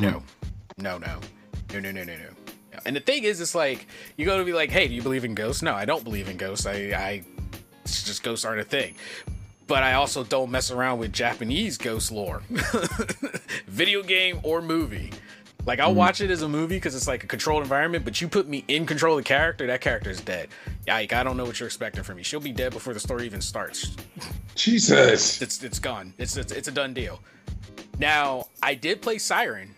No, 0.00 0.10
mm. 0.10 0.22
no, 0.78 0.98
no, 0.98 1.20
no, 1.72 1.80
no, 1.80 1.90
no, 1.90 2.04
no, 2.04 2.16
no. 2.16 2.35
Yeah. 2.76 2.80
and 2.86 2.96
the 2.96 3.00
thing 3.00 3.24
is 3.24 3.40
it's 3.40 3.54
like 3.54 3.86
you 4.16 4.26
go 4.26 4.38
to 4.38 4.44
be 4.44 4.52
like 4.52 4.70
hey 4.70 4.88
do 4.88 4.94
you 4.94 5.02
believe 5.02 5.24
in 5.24 5.34
ghosts 5.34 5.62
no 5.62 5.74
i 5.74 5.84
don't 5.84 6.04
believe 6.04 6.28
in 6.28 6.36
ghosts 6.36 6.66
i 6.66 6.74
i 6.74 7.24
just 7.84 8.22
ghosts 8.22 8.44
aren't 8.44 8.60
a 8.60 8.64
thing 8.64 8.94
but 9.66 9.82
I 9.82 9.94
also 9.94 10.24
don't 10.24 10.50
mess 10.50 10.70
around 10.70 10.98
with 10.98 11.12
Japanese 11.12 11.76
ghost 11.76 12.12
lore, 12.12 12.42
video 13.66 14.02
game 14.02 14.40
or 14.42 14.62
movie. 14.62 15.12
Like 15.64 15.80
I'll 15.80 15.92
mm. 15.92 15.96
watch 15.96 16.20
it 16.20 16.30
as 16.30 16.42
a 16.42 16.48
movie 16.48 16.76
because 16.76 16.94
it's 16.94 17.08
like 17.08 17.24
a 17.24 17.26
controlled 17.26 17.62
environment, 17.62 18.04
but 18.04 18.20
you 18.20 18.28
put 18.28 18.46
me 18.46 18.64
in 18.68 18.86
control 18.86 19.18
of 19.18 19.24
the 19.24 19.28
character, 19.28 19.66
that 19.66 19.80
character 19.80 20.10
is 20.10 20.20
dead. 20.20 20.48
Like 20.86 21.12
I 21.12 21.24
don't 21.24 21.36
know 21.36 21.44
what 21.44 21.58
you're 21.58 21.66
expecting 21.66 22.04
from 22.04 22.16
me. 22.16 22.22
She'll 22.22 22.40
be 22.40 22.52
dead 22.52 22.72
before 22.72 22.94
the 22.94 23.00
story 23.00 23.26
even 23.26 23.40
starts. 23.40 23.96
Jesus. 24.54 25.42
It's 25.42 25.62
it's 25.62 25.80
gone. 25.80 26.14
It's 26.18 26.36
it's, 26.36 26.52
it's 26.52 26.68
a 26.68 26.72
done 26.72 26.94
deal. 26.94 27.20
Now 27.98 28.46
I 28.62 28.74
did 28.74 29.02
play 29.02 29.18
Siren. 29.18 29.74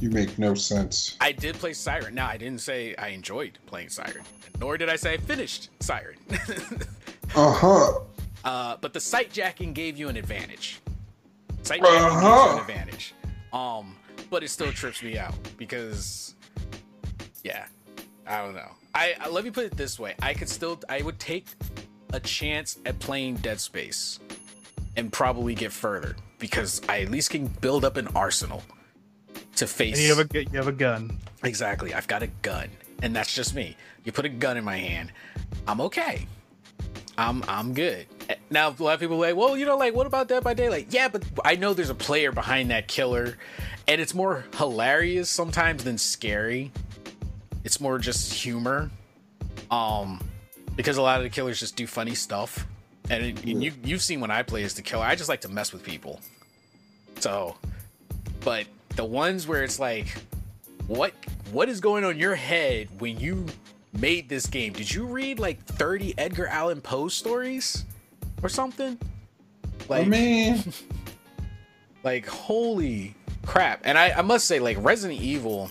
You 0.00 0.10
make 0.10 0.38
no 0.38 0.54
sense. 0.54 1.16
I 1.20 1.32
did 1.32 1.56
play 1.56 1.72
Siren. 1.72 2.14
Now 2.14 2.28
I 2.28 2.36
didn't 2.36 2.60
say 2.60 2.94
I 2.96 3.08
enjoyed 3.08 3.58
playing 3.66 3.88
Siren, 3.88 4.22
nor 4.60 4.78
did 4.78 4.88
I 4.88 4.96
say 4.96 5.14
I 5.14 5.16
finished 5.16 5.70
Siren. 5.80 6.16
Uh 7.36 7.52
huh. 7.52 8.00
Uh, 8.42 8.76
but 8.80 8.94
the 8.94 9.00
sight 9.00 9.30
jacking 9.30 9.74
gave 9.74 9.98
you 9.98 10.08
an 10.08 10.16
advantage. 10.16 10.80
Sight 11.62 11.82
jacking 11.82 11.92
gives 12.00 12.22
you 12.22 12.28
Uh-huh. 12.28 12.54
an 12.54 12.60
advantage. 12.60 13.14
Um, 13.52 13.96
but 14.30 14.42
it 14.42 14.48
still 14.48 14.72
trips 14.72 15.02
me 15.02 15.18
out 15.18 15.34
because, 15.58 16.34
yeah, 17.44 17.66
I 18.26 18.38
don't 18.38 18.54
know. 18.54 18.70
I, 18.94 19.14
I 19.20 19.28
let 19.28 19.44
me 19.44 19.50
put 19.50 19.66
it 19.66 19.76
this 19.76 19.98
way: 19.98 20.14
I 20.22 20.32
could 20.32 20.48
still, 20.48 20.80
I 20.88 21.02
would 21.02 21.18
take 21.18 21.48
a 22.14 22.20
chance 22.20 22.78
at 22.86 22.98
playing 22.98 23.36
Dead 23.36 23.60
Space 23.60 24.18
and 24.96 25.12
probably 25.12 25.54
get 25.54 25.70
further 25.70 26.16
because 26.38 26.80
I 26.88 27.02
at 27.02 27.10
least 27.10 27.28
can 27.28 27.46
build 27.46 27.84
up 27.84 27.98
an 27.98 28.08
arsenal 28.14 28.62
to 29.58 29.66
face. 29.66 29.96
And 29.96 30.02
you 30.02 30.14
have 30.14 30.30
a 30.34 30.44
you 30.44 30.58
have 30.58 30.68
a 30.68 30.72
gun. 30.72 31.18
Exactly. 31.44 31.94
I've 31.94 32.08
got 32.08 32.22
a 32.22 32.28
gun, 32.42 32.68
and 33.02 33.14
that's 33.14 33.34
just 33.34 33.54
me. 33.54 33.76
You 34.04 34.12
put 34.12 34.24
a 34.24 34.28
gun 34.28 34.56
in 34.56 34.64
my 34.64 34.76
hand, 34.76 35.12
I'm 35.66 35.80
okay. 35.82 36.26
I'm 37.16 37.42
I'm 37.48 37.74
good. 37.74 38.06
Now 38.50 38.68
a 38.68 38.82
lot 38.82 38.94
of 38.94 39.00
people 39.00 39.16
are 39.16 39.28
like, 39.28 39.36
well, 39.36 39.56
you 39.56 39.66
know, 39.66 39.76
like 39.76 39.94
what 39.94 40.06
about 40.06 40.28
Dead 40.28 40.44
by 40.44 40.54
Daylight? 40.54 40.86
Yeah, 40.90 41.08
but 41.08 41.24
I 41.44 41.56
know 41.56 41.74
there's 41.74 41.90
a 41.90 41.94
player 41.94 42.32
behind 42.32 42.70
that 42.70 42.86
killer, 42.88 43.36
and 43.86 44.00
it's 44.00 44.14
more 44.14 44.44
hilarious 44.56 45.28
sometimes 45.28 45.84
than 45.84 45.98
scary. 45.98 46.70
It's 47.64 47.80
more 47.80 47.98
just 47.98 48.32
humor, 48.32 48.90
um, 49.70 50.26
because 50.76 50.96
a 50.96 51.02
lot 51.02 51.18
of 51.18 51.24
the 51.24 51.30
killers 51.30 51.58
just 51.58 51.74
do 51.74 51.86
funny 51.86 52.14
stuff, 52.14 52.66
and, 53.10 53.24
it, 53.24 53.44
and 53.44 53.62
you 53.62 53.72
you've 53.82 54.02
seen 54.02 54.20
when 54.20 54.30
I 54.30 54.42
play 54.42 54.62
as 54.62 54.74
the 54.74 54.82
killer, 54.82 55.04
I 55.04 55.16
just 55.16 55.28
like 55.28 55.40
to 55.40 55.48
mess 55.48 55.72
with 55.72 55.82
people. 55.82 56.20
So, 57.18 57.56
but 58.40 58.66
the 58.98 59.04
ones 59.04 59.46
where 59.46 59.62
it's 59.62 59.78
like, 59.78 60.08
what 60.88 61.14
what 61.52 61.68
is 61.68 61.80
going 61.80 62.04
on 62.04 62.18
your 62.18 62.34
head 62.34 62.88
when 62.98 63.18
you 63.20 63.46
made 63.92 64.28
this 64.28 64.46
game? 64.46 64.72
Did 64.72 64.92
you 64.92 65.06
read 65.06 65.38
like 65.38 65.64
30 65.64 66.14
Edgar 66.18 66.48
Allan 66.48 66.80
Poe 66.80 67.06
stories 67.06 67.84
or 68.42 68.48
something? 68.48 68.98
Like, 69.88 70.04
I 70.04 70.08
mean, 70.08 70.64
like 72.02 72.26
holy 72.26 73.14
crap! 73.46 73.82
And 73.84 73.96
I, 73.96 74.10
I 74.10 74.22
must 74.22 74.46
say, 74.46 74.58
like 74.58 74.76
Resident 74.80 75.20
Evil. 75.20 75.70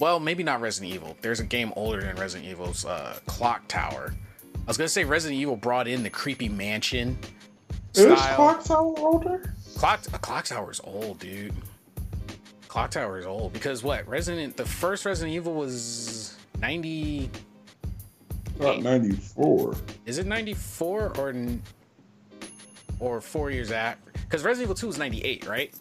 Well, 0.00 0.18
maybe 0.18 0.42
not 0.42 0.60
Resident 0.60 0.92
Evil. 0.92 1.16
There's 1.20 1.38
a 1.38 1.44
game 1.44 1.72
older 1.76 2.00
than 2.00 2.16
Resident 2.16 2.50
Evil's 2.50 2.84
uh, 2.84 3.16
Clock 3.26 3.68
Tower. 3.68 4.12
I 4.56 4.66
was 4.66 4.76
gonna 4.76 4.88
say 4.88 5.04
Resident 5.04 5.40
Evil 5.40 5.54
brought 5.54 5.86
in 5.86 6.02
the 6.02 6.10
creepy 6.10 6.48
mansion 6.48 7.16
is. 7.94 8.06
Clock 8.06 8.64
Tower 8.64 8.98
older? 8.98 9.54
Clock 9.76 10.00
a 10.12 10.18
Clock 10.18 10.46
Tower 10.46 10.72
is 10.72 10.80
old, 10.82 11.20
dude. 11.20 11.54
Clock 12.70 12.92
Tower 12.92 13.18
is 13.18 13.26
old 13.26 13.52
because 13.52 13.82
what? 13.82 14.06
Resident 14.06 14.56
the 14.56 14.64
first 14.64 15.04
Resident 15.04 15.34
Evil 15.34 15.54
was 15.54 16.36
90 16.60 17.28
About 18.60 18.82
94. 18.82 19.74
is 20.06 20.18
it 20.18 20.26
94 20.26 21.18
or 21.18 21.34
or 23.00 23.20
4 23.20 23.50
years 23.50 23.72
after? 23.72 24.12
Cuz 24.28 24.44
Resident 24.44 24.66
Evil 24.66 24.76
2 24.76 24.86
was 24.86 24.98
98, 24.98 25.48
right? 25.48 25.74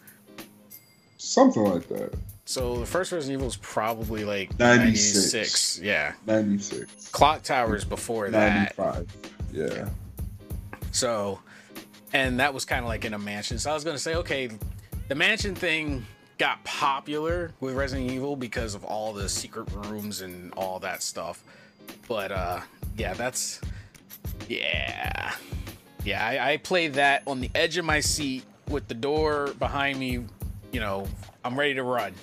Something 1.20 1.64
like 1.64 1.88
that. 1.90 2.16
So 2.46 2.80
the 2.80 2.88
first 2.88 3.12
Resident 3.12 3.38
Evil 3.38 3.50
is 3.50 3.58
probably 3.58 4.26
like 4.26 4.58
96. 4.58 5.36
96. 5.36 5.80
Yeah. 5.84 6.14
96. 6.26 7.10
Clock 7.10 7.44
Tower 7.44 7.76
is 7.76 7.86
before 7.86 8.32
that. 8.32 8.76
95. 8.80 9.08
Yeah. 9.54 9.90
So, 10.92 11.38
and 12.14 12.40
that 12.40 12.52
was 12.52 12.66
kind 12.66 12.84
of 12.84 12.88
like 12.88 13.06
in 13.06 13.14
a 13.14 13.20
mansion. 13.20 13.60
So 13.60 13.70
I 13.70 13.76
was 13.76 13.84
going 13.84 13.96
to 13.96 14.02
say, 14.02 14.16
okay, 14.16 14.50
the 15.08 15.14
mansion 15.14 15.54
thing 15.54 16.04
got 16.40 16.64
popular 16.64 17.52
with 17.60 17.76
Resident 17.76 18.10
Evil 18.10 18.36
because 18.36 18.74
of 18.74 18.84
all 18.86 19.14
the 19.14 19.28
secret 19.28 19.70
rooms 19.74 20.22
and 20.22 20.52
all 20.54 20.80
that 20.80 21.04
stuff. 21.04 21.44
But 22.08 22.32
uh 22.32 22.62
yeah, 22.98 23.14
that's 23.14 23.62
yeah. 24.48 25.36
Yeah, 26.06 26.26
I, 26.26 26.54
I 26.54 26.58
that 26.94 27.24
on 27.28 27.42
the 27.42 27.52
edge 27.54 27.78
of 27.78 27.84
my 27.84 28.00
seat 28.00 28.46
with 28.70 28.88
the 28.88 28.94
door 28.94 29.54
behind 29.60 30.00
me, 30.00 30.24
you 30.72 30.80
know, 30.80 31.08
I'm 31.44 31.60
ready 31.60 31.74
to 31.74 31.84
run. 31.84 32.14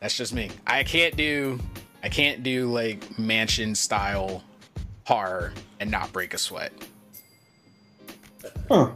That's 0.00 0.16
just 0.16 0.34
me. 0.34 0.50
I 0.66 0.84
can't 0.84 1.16
do 1.16 1.58
I 2.02 2.10
can't 2.10 2.42
do 2.42 2.70
like 2.70 3.18
mansion 3.18 3.74
style 3.74 4.44
horror 5.04 5.54
and 5.80 5.90
not 5.90 6.12
break 6.12 6.34
a 6.34 6.38
sweat. 6.38 6.72
Huh. 8.68 8.90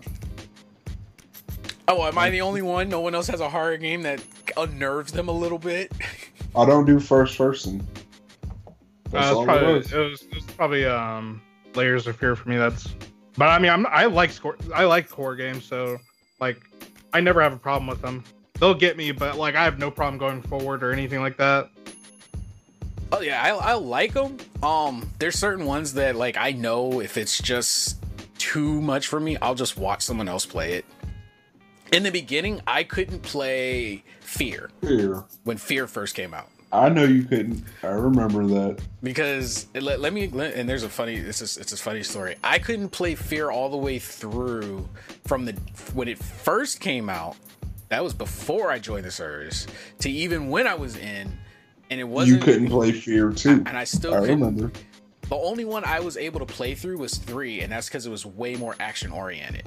Oh, 1.92 2.05
am 2.07 2.16
I 2.18 2.31
the 2.31 2.40
only 2.42 2.62
one? 2.62 2.88
No 2.88 3.00
one 3.00 3.16
else 3.16 3.26
has 3.26 3.40
a 3.40 3.48
horror 3.50 3.76
game 3.76 4.03
that 4.03 4.22
unnerves 4.57 5.11
them 5.12 5.29
a 5.29 5.33
little 5.33 5.59
bit. 5.59 5.90
I 6.57 6.64
don't 6.64 6.85
do 6.85 7.00
first 7.00 7.37
person. 7.37 7.85
That's 9.11 9.26
Uh, 9.26 9.38
all 9.38 9.44
probably, 9.44 9.68
it 9.81 9.92
it, 9.92 9.98
was. 9.98 10.11
was, 10.11 10.22
it 10.22 10.35
was 10.35 10.44
probably 10.57 10.87
um 10.87 11.42
layers 11.74 12.07
of 12.07 12.16
fear 12.16 12.37
for 12.37 12.48
me. 12.48 12.57
That's, 12.57 12.88
but 13.37 13.48
I 13.48 13.59
mean, 13.59 13.72
I'm 13.72 13.87
I 13.87 14.05
like 14.07 14.31
score 14.31 14.57
I 14.72 14.85
like 14.85 15.11
horror 15.11 15.35
games, 15.35 15.64
so 15.64 15.98
like 16.40 16.61
I 17.12 17.20
never 17.20 17.42
have 17.42 17.53
a 17.53 17.57
problem 17.59 17.88
with 17.88 18.00
them. 18.03 18.22
They'll 18.61 18.74
get 18.74 18.96
me, 18.96 19.11
but 19.11 19.37
like 19.37 19.57
I 19.57 19.64
have 19.64 19.79
no 19.79 19.90
problem 19.90 20.18
going 20.18 20.42
forward 20.42 20.85
or 20.85 20.92
anything 20.92 21.20
like 21.20 21.38
that. 21.38 21.70
Oh 23.12 23.20
yeah, 23.20 23.42
I, 23.42 23.48
I 23.50 23.74
like 23.74 24.12
them. 24.12 24.37
Um, 24.62 25.11
there's 25.18 25.37
certain 25.37 25.66
ones 25.66 25.94
that 25.94 26.14
like 26.14 26.37
I 26.37 26.53
know 26.53 27.00
if 27.00 27.16
it's 27.16 27.42
just 27.42 27.96
too 28.38 28.81
much 28.81 29.09
for 29.09 29.18
me, 29.18 29.37
I'll 29.38 29.57
just 29.57 29.76
watch 29.76 30.03
someone 30.03 30.29
else 30.29 30.46
play 30.46 30.74
it. 30.74 30.85
In 31.92 32.03
the 32.05 32.11
beginning, 32.11 32.61
I 32.66 32.85
couldn't 32.85 33.20
play 33.22 34.05
Fear 34.20 34.70
Fear. 34.81 35.24
when 35.44 35.57
Fear 35.57 35.87
first 35.87 36.14
came 36.14 36.33
out 36.35 36.48
I 36.72 36.88
know 36.88 37.05
you 37.05 37.24
couldn't. 37.24 37.64
I 37.83 37.88
remember 37.88 38.46
that. 38.46 38.81
because 39.03 39.66
let, 39.74 39.98
let 40.00 40.12
me 40.12 40.29
let, 40.29 40.55
and 40.55 40.68
there's 40.68 40.85
a 40.85 40.88
funny 40.88 41.18
this 41.18 41.42
is 41.42 41.57
it's 41.57 41.72
a 41.72 41.76
funny 41.76 42.03
story. 42.05 42.37
I 42.44 42.59
couldn't 42.61 42.90
play 42.90 43.14
Fear 43.16 43.50
all 43.50 43.68
the 43.70 43.76
way 43.76 43.98
through 43.98 44.88
from 45.26 45.46
the 45.46 45.53
when 45.94 46.07
it 46.07 46.18
first 46.18 46.81
came 46.81 47.09
out. 47.09 47.37
That 47.88 48.05
was 48.05 48.14
before 48.14 48.70
I 48.70 48.79
joined 48.79 49.05
the 49.05 49.11
service 49.11 49.66
to 49.98 50.11
even 50.11 50.48
when 50.48 50.68
I 50.68 50.74
was 50.74 50.96
in, 50.96 51.37
and 51.90 51.98
it 51.98 52.05
wasn't. 52.05 52.38
You 52.38 52.44
couldn't 52.44 52.68
play 52.68 52.92
Fear 52.92 53.33
too. 53.33 53.64
and 53.66 53.76
I 53.76 53.83
still 53.83 54.14
I 54.14 54.18
remember. 54.18 54.70
The 55.22 55.37
only 55.37 55.64
one 55.64 55.85
I 55.85 56.00
was 56.00 56.16
able 56.16 56.40
to 56.40 56.46
play 56.46 56.74
through 56.76 56.98
was 56.98 57.16
three, 57.16 57.61
and 57.62 57.72
that's 57.72 57.88
because 57.88 58.07
it 58.07 58.11
was 58.11 58.24
way 58.26 58.55
more 58.55 58.76
action 58.79 59.11
oriented. 59.11 59.64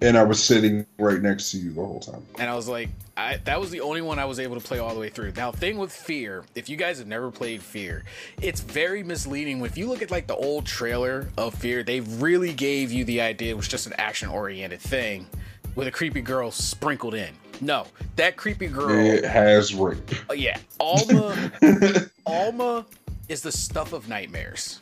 And 0.00 0.16
I 0.16 0.22
was 0.22 0.42
sitting 0.42 0.86
right 0.98 1.20
next 1.20 1.50
to 1.50 1.58
you 1.58 1.72
the 1.72 1.84
whole 1.84 1.98
time. 2.00 2.22
And 2.38 2.48
I 2.48 2.54
was 2.54 2.68
like, 2.68 2.88
I 3.16 3.38
that 3.44 3.60
was 3.60 3.70
the 3.70 3.80
only 3.80 4.00
one 4.00 4.18
I 4.20 4.24
was 4.26 4.38
able 4.38 4.58
to 4.58 4.64
play 4.64 4.78
all 4.78 4.94
the 4.94 5.00
way 5.00 5.08
through. 5.08 5.32
Now, 5.36 5.50
thing 5.50 5.76
with 5.76 5.90
Fear, 5.92 6.44
if 6.54 6.68
you 6.68 6.76
guys 6.76 6.98
have 6.98 7.08
never 7.08 7.30
played 7.32 7.60
Fear, 7.62 8.04
it's 8.40 8.60
very 8.60 9.02
misleading. 9.02 9.60
If 9.64 9.76
you 9.76 9.88
look 9.88 10.02
at 10.02 10.10
like 10.12 10.28
the 10.28 10.36
old 10.36 10.66
trailer 10.66 11.28
of 11.36 11.54
Fear, 11.54 11.82
they 11.82 12.00
really 12.00 12.52
gave 12.52 12.92
you 12.92 13.04
the 13.04 13.20
idea 13.20 13.50
it 13.50 13.56
was 13.56 13.66
just 13.66 13.88
an 13.88 13.94
action 13.98 14.28
oriented 14.28 14.80
thing 14.80 15.26
with 15.74 15.88
a 15.88 15.90
creepy 15.90 16.20
girl 16.20 16.50
sprinkled 16.52 17.14
in. 17.14 17.34
No, 17.60 17.86
that 18.14 18.36
creepy 18.36 18.68
girl, 18.68 18.90
It 18.90 19.24
has 19.24 19.74
rape. 19.74 19.98
uh, 20.30 20.34
yeah, 20.34 20.58
Alma 20.78 21.50
Alma 22.26 22.86
is 23.28 23.42
the 23.42 23.50
stuff 23.52 23.92
of 23.92 24.08
nightmares. 24.08 24.78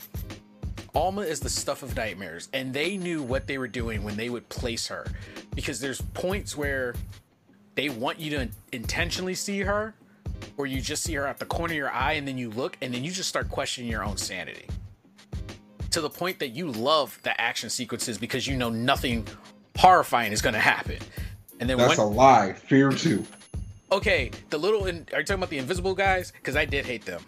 Alma 0.97 1.21
is 1.21 1.41
the 1.41 1.51
stuff 1.51 1.83
of 1.83 1.95
nightmares, 1.95 2.49
and 2.55 2.73
they 2.73 2.97
knew 2.97 3.23
what 3.23 3.47
they 3.47 3.59
were 3.59 3.69
doing 3.69 4.03
when 4.03 4.17
they 4.17 4.31
would 4.31 4.49
place 4.49 4.87
her, 4.89 5.07
because 5.55 5.79
there's 5.79 6.01
points 6.01 6.57
where 6.57 6.95
they 7.75 7.91
want 7.91 8.19
you 8.19 8.31
to 8.31 8.49
intentionally 8.73 9.35
see 9.35 9.61
her, 9.61 9.95
or 10.57 10.67
you 10.67 10.81
just 10.81 11.03
see 11.03 11.13
her 11.13 11.27
at 11.27 11.39
the 11.39 11.45
corner 11.45 11.75
of 11.75 11.77
your 11.77 11.91
eye, 11.91 12.15
and 12.15 12.27
then 12.27 12.39
you 12.39 12.49
look, 12.49 12.79
and 12.81 12.95
then 12.95 13.05
you 13.05 13.11
just 13.11 13.29
start 13.29 13.51
questioning 13.51 13.91
your 13.91 14.03
own 14.03 14.17
sanity. 14.17 14.65
To 15.91 16.01
the 16.01 16.09
point 16.09 16.39
that 16.39 16.49
you 16.49 16.71
love 16.73 17.19
the 17.25 17.39
action 17.39 17.69
sequences 17.69 18.17
because 18.17 18.47
you 18.47 18.57
know 18.57 18.71
nothing 18.71 19.27
horrifying 19.77 20.33
is 20.33 20.41
going 20.41 20.55
to 20.55 20.61
happen. 20.61 20.97
And 21.61 21.69
then 21.69 21.77
That's 21.77 21.99
a 21.99 22.05
lie. 22.05 22.55
Fear 22.55 22.93
two. 22.93 23.23
okay, 23.93 24.31
the 24.49 24.57
little, 24.57 24.87
in, 24.87 25.07
are 25.13 25.19
you 25.19 25.27
talking 25.27 25.41
about 25.41 25.51
the 25.51 25.59
invisible 25.59 25.95
guys? 25.95 26.33
Because 26.33 26.57
I 26.57 26.65
did 26.65 26.87
hate 26.87 27.05
them. 27.05 27.23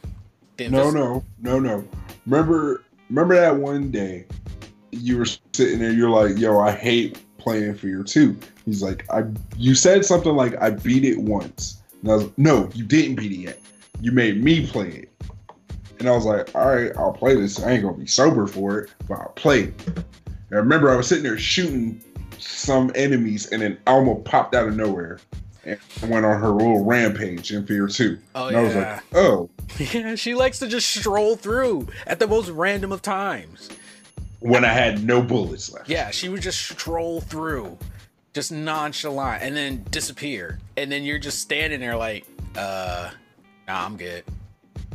The 0.56 0.70
No, 0.70 0.90
no, 0.90 1.22
no, 1.42 1.58
no. 1.58 1.86
Remember, 2.26 2.82
remember 3.10 3.34
that 3.34 3.56
one 3.56 3.90
day 3.90 4.26
you 4.90 5.18
were 5.18 5.26
sitting 5.52 5.78
there. 5.78 5.92
You're 5.92 6.10
like, 6.10 6.38
"Yo, 6.38 6.58
I 6.58 6.72
hate 6.72 7.18
playing 7.38 7.74
for 7.74 7.80
Fear 7.80 8.02
2. 8.02 8.36
He's 8.64 8.82
like, 8.82 9.04
"I." 9.10 9.24
You 9.56 9.74
said 9.74 10.04
something 10.04 10.34
like, 10.34 10.60
"I 10.60 10.70
beat 10.70 11.04
it 11.04 11.18
once." 11.18 11.82
And 12.02 12.10
I 12.10 12.14
was, 12.14 12.24
like, 12.24 12.38
"No, 12.38 12.68
you 12.74 12.84
didn't 12.84 13.16
beat 13.16 13.32
it 13.32 13.38
yet. 13.38 13.60
You 14.00 14.12
made 14.12 14.42
me 14.42 14.66
play 14.66 14.88
it." 14.88 15.12
And 15.98 16.08
I 16.08 16.12
was 16.12 16.24
like, 16.24 16.54
"All 16.54 16.68
right, 16.68 16.92
I'll 16.96 17.12
play 17.12 17.34
this. 17.34 17.60
I 17.62 17.72
ain't 17.72 17.82
gonna 17.82 17.96
be 17.96 18.06
sober 18.06 18.46
for 18.46 18.78
it, 18.78 18.90
but 19.08 19.18
I'll 19.18 19.32
play 19.36 19.64
it." 19.64 19.74
And 19.86 20.52
I 20.52 20.56
remember 20.56 20.90
I 20.90 20.96
was 20.96 21.08
sitting 21.08 21.24
there 21.24 21.38
shooting 21.38 22.00
some 22.38 22.92
enemies, 22.94 23.46
and 23.46 23.62
then 23.62 23.78
Alma 23.86 24.14
popped 24.14 24.54
out 24.54 24.68
of 24.68 24.76
nowhere 24.76 25.18
and 25.68 26.10
went 26.10 26.24
on 26.26 26.40
her 26.40 26.48
little 26.48 26.84
rampage 26.84 27.52
in 27.52 27.66
Fear 27.66 27.88
2. 27.88 28.18
Oh, 28.34 28.48
and 28.48 28.56
I 28.56 28.62
was 28.62 28.74
yeah. 28.74 29.00
like, 29.12 29.14
"Oh." 29.14 29.50
Yeah, 29.78 30.14
she 30.14 30.34
likes 30.34 30.58
to 30.60 30.66
just 30.66 30.88
stroll 30.88 31.36
through 31.36 31.88
at 32.06 32.18
the 32.18 32.26
most 32.26 32.48
random 32.50 32.90
of 32.90 33.02
times. 33.02 33.68
when 34.40 34.64
I 34.64 34.72
had 34.72 35.04
no 35.04 35.20
bullets 35.22 35.70
left. 35.72 35.88
Yeah, 35.88 36.10
she 36.10 36.28
would 36.28 36.40
just 36.40 36.58
stroll 36.70 37.20
through, 37.20 37.76
just 38.34 38.50
nonchalant, 38.50 39.42
and 39.42 39.54
then 39.56 39.84
disappear. 39.90 40.58
And 40.76 40.90
then 40.90 41.02
you're 41.04 41.18
just 41.18 41.40
standing 41.40 41.80
there 41.80 41.96
like, 41.96 42.24
uh, 42.56 43.10
nah, 43.68 43.84
I'm 43.84 43.96
good. 43.96 44.24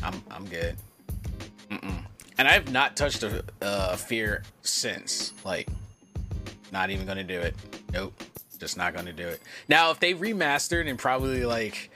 I'm 0.02 0.22
I'm 0.32 0.46
good. 0.46 0.76
Mm-mm. 1.70 2.04
And 2.40 2.48
I've 2.48 2.72
not 2.72 2.98
touched 2.98 3.22
a, 3.24 3.44
a 3.62 3.96
fear 3.96 4.42
since. 4.64 5.34
Like, 5.46 5.68
not 6.72 6.90
even 6.90 7.06
gonna 7.06 7.24
do 7.24 7.40
it. 7.40 7.56
Nope, 7.94 8.14
just 8.58 8.78
not 8.78 8.94
gonna 8.96 9.14
do 9.14 9.28
it. 9.28 9.42
Now, 9.68 9.92
if 9.92 10.00
they 10.00 10.14
remastered 10.14 10.90
and 10.90 10.98
probably 10.98 11.46
like 11.46 11.90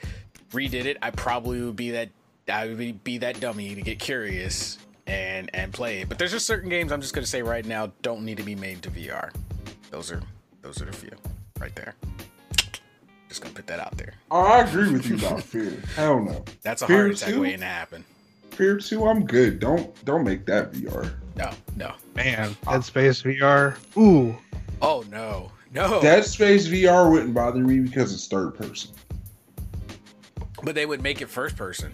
redid 0.52 0.86
it, 0.86 0.98
I 1.02 1.12
probably 1.12 1.62
would 1.62 1.76
be 1.76 1.92
that 1.92 2.10
I 2.52 2.68
would 2.68 2.78
be, 2.78 2.92
be 2.94 3.18
that 3.20 3.40
dummy 3.40 3.76
to 3.76 3.82
get 3.82 4.00
curious 4.00 4.78
and 5.06 5.50
and 5.54 5.72
play 5.74 6.00
it. 6.02 6.10
But 6.10 6.18
there's 6.20 6.32
just 6.32 6.46
certain 6.46 6.70
games 6.70 6.92
I'm 6.92 7.02
just 7.02 7.14
gonna 7.14 7.28
say 7.28 7.42
right 7.42 7.66
now 7.66 7.92
don't 8.02 8.24
need 8.24 8.38
to 8.38 8.44
be 8.44 8.56
made 8.56 8.82
to 8.84 8.90
VR. 8.92 9.32
Those 9.92 10.12
are 10.12 10.22
those 10.62 10.82
are 10.82 10.86
the 10.86 10.94
few 10.94 11.12
right 11.60 11.76
there. 11.76 11.96
Just 13.30 13.42
gonna 13.42 13.54
put 13.54 13.68
that 13.68 13.80
out 13.80 13.98
there. 13.98 14.14
Oh, 14.32 14.42
I 14.42 14.62
agree 14.62 14.92
with 14.92 15.06
you 15.08 15.16
about 15.18 15.42
Fear. 15.44 15.74
Hell 15.96 16.22
no. 16.22 16.46
That's 16.62 16.82
a 16.82 16.88
Fear 16.88 16.98
heart 16.98 17.12
attack 17.12 17.30
two? 17.30 17.42
waiting 17.42 17.60
to 17.60 17.66
happen. 17.66 18.04
Fear 18.52 18.78
2, 18.80 19.06
I'm 19.08 19.24
good. 19.24 19.60
Don't 19.60 19.94
don't 20.06 20.24
make 20.24 20.46
that 20.48 20.72
VR. 20.72 21.14
No, 21.36 21.52
no. 21.76 21.94
Man, 22.16 22.56
ah. 22.66 22.72
Dead 22.74 22.84
Space 22.86 23.22
VR. 23.22 23.78
Ooh, 23.98 24.36
Oh 24.82 25.04
no, 25.12 25.52
no. 25.74 26.02
Dead 26.02 26.26
Space 26.26 26.68
VR 26.68 27.12
wouldn't 27.12 27.34
bother 27.34 27.60
me 27.60 27.80
because 27.80 28.14
it's 28.14 28.28
third 28.28 28.56
person. 28.56 28.92
but 30.64 30.76
they 30.76 30.86
would 30.86 31.02
make 31.02 31.22
it 31.22 31.30
first 31.30 31.56
person. 31.56 31.92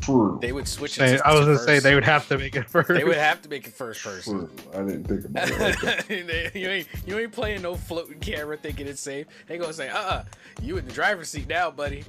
True. 0.00 0.38
They 0.40 0.52
would 0.52 0.66
switch 0.66 0.92
it. 0.92 1.00
say, 1.00 1.16
to, 1.18 1.26
I 1.26 1.34
was 1.34 1.46
gonna 1.46 1.58
say 1.58 1.78
they 1.78 1.94
would 1.94 2.04
have 2.04 2.26
to 2.28 2.38
make 2.38 2.56
it 2.56 2.68
first. 2.68 2.88
They 2.88 3.04
would 3.04 3.16
have 3.16 3.42
to 3.42 3.48
make 3.48 3.66
it 3.66 3.74
first 3.74 4.02
person. 4.02 4.48
True. 4.48 4.50
I 4.72 4.78
didn't 4.78 5.04
think 5.04 5.24
about 5.26 5.50
it 5.50 5.60
like 5.60 5.80
that. 5.80 6.54
You 6.54 6.68
ain't 6.68 6.88
you 7.06 7.18
ain't 7.18 7.32
playing 7.32 7.62
no 7.62 7.74
floating 7.74 8.18
camera 8.18 8.56
thinking 8.56 8.86
it's 8.86 9.00
safe. 9.00 9.26
They 9.46 9.58
gonna 9.58 9.72
say, 9.72 9.88
uh, 9.88 9.98
uh 9.98 10.24
you 10.62 10.78
in 10.78 10.86
the 10.86 10.92
driver's 10.92 11.28
seat 11.28 11.48
now, 11.48 11.70
buddy. 11.70 12.04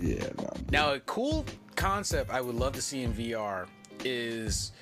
Yeah, 0.00 0.28
no. 0.38 0.52
Now, 0.70 0.92
a 0.94 1.00
cool 1.00 1.44
concept 1.76 2.30
I 2.30 2.40
would 2.40 2.54
love 2.54 2.72
to 2.72 2.82
see 2.82 3.02
in 3.02 3.12
VR 3.12 3.66
is 4.04 4.72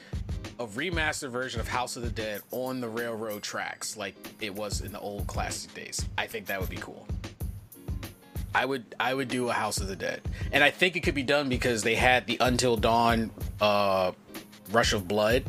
a 0.59 0.67
remastered 0.67 1.31
version 1.31 1.61
of 1.61 1.69
House 1.69 1.97
of 1.97 2.03
the 2.03 2.11
Dead 2.11 2.43
on 2.51 2.81
the 2.81 2.89
railroad 2.89 3.43
tracks, 3.43 3.97
like 3.97 4.15
it 4.41 4.55
was 4.55 4.81
in 4.81 4.93
the 4.93 5.01
old 5.01 5.27
classic 5.27 5.73
days. 5.75 6.05
I 6.17 6.27
think 6.27 6.47
that 6.47 6.61
would 6.61 6.71
be 6.71 6.77
cool. 6.77 7.07
I 8.55 8.65
would 8.65 8.95
I 8.99 9.15
would 9.15 9.29
do 9.29 9.49
a 9.49 9.53
House 9.53 9.79
of 9.79 9.89
the 9.89 9.97
Dead, 9.97 10.21
and 10.53 10.65
I 10.65 10.71
think 10.71 10.97
it 10.97 11.01
could 11.01 11.15
be 11.15 11.23
done 11.23 11.49
because 11.49 11.83
they 11.83 11.95
had 11.95 12.27
the 12.27 12.39
Until 12.41 12.77
Dawn 12.77 13.31
uh, 13.61 14.13
Rush 14.73 14.93
of 14.93 15.07
Blood, 15.07 15.45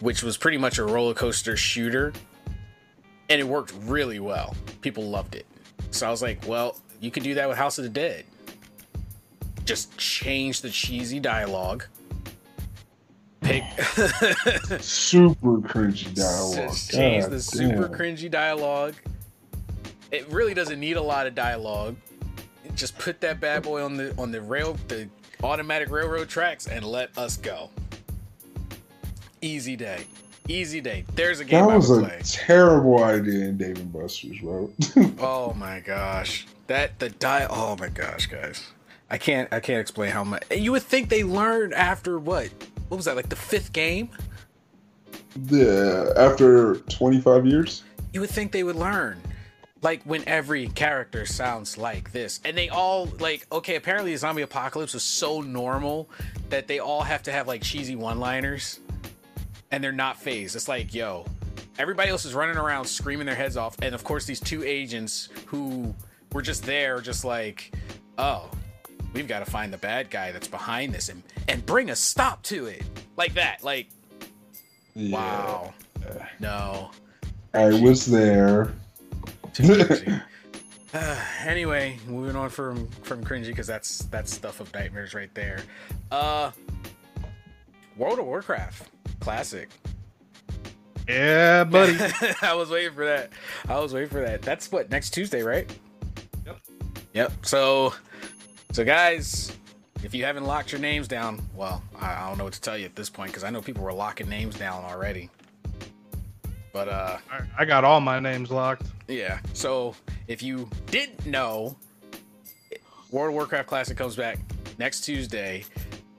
which 0.00 0.22
was 0.22 0.36
pretty 0.36 0.58
much 0.58 0.78
a 0.78 0.84
roller 0.84 1.14
coaster 1.14 1.56
shooter, 1.56 2.12
and 3.28 3.40
it 3.40 3.44
worked 3.44 3.72
really 3.82 4.18
well. 4.18 4.56
People 4.80 5.04
loved 5.04 5.34
it, 5.34 5.46
so 5.90 6.08
I 6.08 6.10
was 6.10 6.22
like, 6.22 6.46
well, 6.46 6.80
you 7.00 7.10
could 7.10 7.22
do 7.22 7.34
that 7.34 7.48
with 7.48 7.58
House 7.58 7.78
of 7.78 7.84
the 7.84 7.90
Dead 7.90 8.24
just 9.68 9.96
change 9.98 10.62
the 10.62 10.70
cheesy 10.70 11.20
dialogue. 11.20 11.84
Pick 13.48 14.80
Super 14.80 15.58
cringy 15.58 16.14
dialogue. 16.14 16.54
just 16.68 16.90
change 16.90 17.24
God 17.24 17.32
the 17.32 17.40
super 17.40 17.88
damn. 17.88 17.98
cringy 17.98 18.30
dialogue. 18.30 18.94
It 20.10 20.28
really 20.28 20.54
doesn't 20.54 20.78
need 20.80 20.96
a 20.96 21.02
lot 21.02 21.26
of 21.26 21.34
dialogue. 21.34 21.96
Just 22.74 22.98
put 22.98 23.20
that 23.22 23.40
bad 23.40 23.62
boy 23.62 23.82
on 23.84 23.96
the 23.96 24.14
on 24.18 24.30
the 24.30 24.40
rail 24.40 24.76
the 24.88 25.08
automatic 25.42 25.90
railroad 25.90 26.28
tracks 26.28 26.66
and 26.66 26.84
let 26.84 27.16
us 27.16 27.36
go. 27.36 27.70
Easy 29.40 29.76
day. 29.76 30.04
Easy 30.48 30.80
day. 30.80 31.04
There's 31.14 31.40
a 31.40 31.44
game 31.44 31.64
That 31.66 31.72
I 31.72 31.76
was 31.76 31.90
would 31.90 32.04
a 32.04 32.08
play. 32.08 32.20
terrible 32.24 33.04
idea 33.04 33.46
in 33.48 33.56
Dave 33.58 33.78
and 33.78 33.92
Buster's, 33.92 34.38
bro. 34.40 34.70
Oh 35.20 35.52
my 35.54 35.80
gosh. 35.80 36.46
That 36.66 36.98
the 36.98 37.08
die 37.10 37.46
oh 37.48 37.76
my 37.78 37.88
gosh, 37.88 38.26
guys. 38.26 38.66
I 39.10 39.16
can't 39.18 39.50
I 39.52 39.60
can't 39.60 39.80
explain 39.80 40.10
how 40.10 40.24
much 40.24 40.44
you 40.54 40.72
would 40.72 40.82
think 40.82 41.08
they 41.08 41.24
learned 41.24 41.72
after 41.74 42.18
what? 42.18 42.50
What 42.88 42.96
was 42.96 43.04
that, 43.06 43.16
like 43.16 43.28
the 43.28 43.36
fifth 43.36 43.72
game? 43.72 44.10
yeah, 45.50 46.10
after 46.16 46.76
25 46.88 47.46
years? 47.46 47.84
you 48.12 48.20
would 48.20 48.30
think 48.30 48.52
they 48.52 48.64
would 48.64 48.76
learn 48.76 49.20
like 49.82 50.02
when 50.02 50.26
every 50.26 50.66
character 50.68 51.24
sounds 51.26 51.78
like 51.78 52.10
this 52.12 52.40
and 52.44 52.56
they 52.56 52.68
all 52.68 53.06
like 53.20 53.46
okay 53.52 53.76
apparently 53.76 54.12
the 54.12 54.18
zombie 54.18 54.42
apocalypse 54.42 54.94
was 54.94 55.04
so 55.04 55.40
normal 55.40 56.08
that 56.48 56.66
they 56.66 56.78
all 56.78 57.02
have 57.02 57.22
to 57.22 57.30
have 57.30 57.46
like 57.46 57.62
cheesy 57.62 57.94
one 57.94 58.18
liners 58.18 58.80
and 59.70 59.84
they're 59.84 59.92
not 59.92 60.20
phased 60.20 60.56
it's 60.56 60.68
like 60.68 60.94
yo 60.94 61.24
everybody 61.78 62.10
else 62.10 62.24
is 62.24 62.34
running 62.34 62.56
around 62.56 62.84
screaming 62.84 63.26
their 63.26 63.36
heads 63.36 63.56
off 63.56 63.76
and 63.82 63.94
of 63.94 64.02
course 64.02 64.24
these 64.24 64.40
two 64.40 64.64
agents 64.64 65.28
who 65.46 65.94
were 66.32 66.42
just 66.42 66.64
there 66.64 67.00
just 67.00 67.24
like 67.24 67.72
oh 68.16 68.50
we've 69.18 69.26
got 69.26 69.44
to 69.44 69.50
find 69.50 69.72
the 69.72 69.78
bad 69.78 70.10
guy 70.10 70.30
that's 70.30 70.46
behind 70.46 70.94
this 70.94 71.08
and 71.08 71.24
and 71.48 71.66
bring 71.66 71.90
a 71.90 71.96
stop 71.96 72.40
to 72.44 72.66
it 72.66 72.84
like 73.16 73.34
that 73.34 73.62
like 73.64 73.88
Yeah. 74.94 75.14
Wow. 75.16 75.74
No. 76.40 76.90
I 77.52 77.66
was 77.80 78.06
there. 78.06 78.72
Too. 79.52 79.84
Uh, 80.94 81.16
anyway, 81.44 81.98
moving 82.06 82.36
on 82.36 82.48
from 82.48 82.86
from 83.02 83.24
cringy 83.24 83.46
because 83.46 83.66
that's 83.66 84.00
that's 84.04 84.32
stuff 84.32 84.60
of 84.60 84.72
nightmares 84.72 85.14
right 85.14 85.34
there. 85.34 85.62
Uh, 86.12 86.52
World 87.96 88.20
of 88.20 88.26
Warcraft 88.26 88.88
classic. 89.18 89.68
Yeah, 91.08 91.64
buddy. 91.64 91.96
I 92.42 92.54
was 92.54 92.70
waiting 92.70 92.94
for 92.94 93.06
that. 93.06 93.32
I 93.68 93.80
was 93.80 93.92
waiting 93.92 94.10
for 94.10 94.20
that. 94.20 94.42
That's 94.42 94.70
what 94.70 94.90
next 94.90 95.10
Tuesday, 95.10 95.42
right? 95.42 95.68
Yep. 96.46 96.58
Yep. 97.14 97.32
So, 97.46 97.94
so 98.72 98.84
guys, 98.84 99.56
if 100.04 100.14
you 100.14 100.24
haven't 100.24 100.44
locked 100.44 100.72
your 100.72 100.80
names 100.80 101.08
down, 101.08 101.40
well, 101.54 101.82
I, 101.98 102.14
I 102.14 102.28
don't 102.28 102.38
know 102.38 102.44
what 102.44 102.52
to 102.54 102.60
tell 102.60 102.76
you 102.78 102.84
at 102.84 102.94
this 102.94 103.10
point 103.10 103.30
because 103.30 103.44
I 103.44 103.50
know 103.50 103.60
people 103.60 103.82
were 103.82 103.92
locking 103.92 104.28
names 104.28 104.56
down 104.58 104.84
already. 104.84 105.30
But 106.72 106.88
uh, 106.88 107.18
I- 107.30 107.62
I 107.62 107.64
got 107.64 107.84
all 107.84 108.00
my 108.00 108.20
names 108.20 108.50
locked. 108.50 108.86
yeah. 109.08 109.40
So 109.54 109.94
if 110.28 110.42
you 110.42 110.68
didn't 110.86 111.26
know, 111.26 111.76
World 113.10 113.28
of 113.28 113.34
Warcraft 113.34 113.66
Classic 113.68 113.96
comes 113.96 114.14
back 114.16 114.38
next 114.78 115.00
Tuesday. 115.00 115.64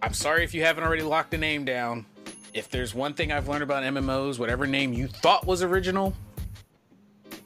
I'm 0.01 0.13
sorry 0.13 0.43
if 0.43 0.53
you 0.53 0.63
haven't 0.63 0.83
already 0.83 1.03
locked 1.03 1.31
the 1.31 1.37
name 1.37 1.63
down. 1.65 2.05
If 2.53 2.69
there's 2.69 2.95
one 2.95 3.13
thing 3.13 3.31
I've 3.31 3.47
learned 3.47 3.61
about 3.63 3.83
MMOs, 3.83 4.39
whatever 4.39 4.65
name 4.65 4.91
you 4.91 5.07
thought 5.07 5.45
was 5.45 5.61
original, 5.61 6.15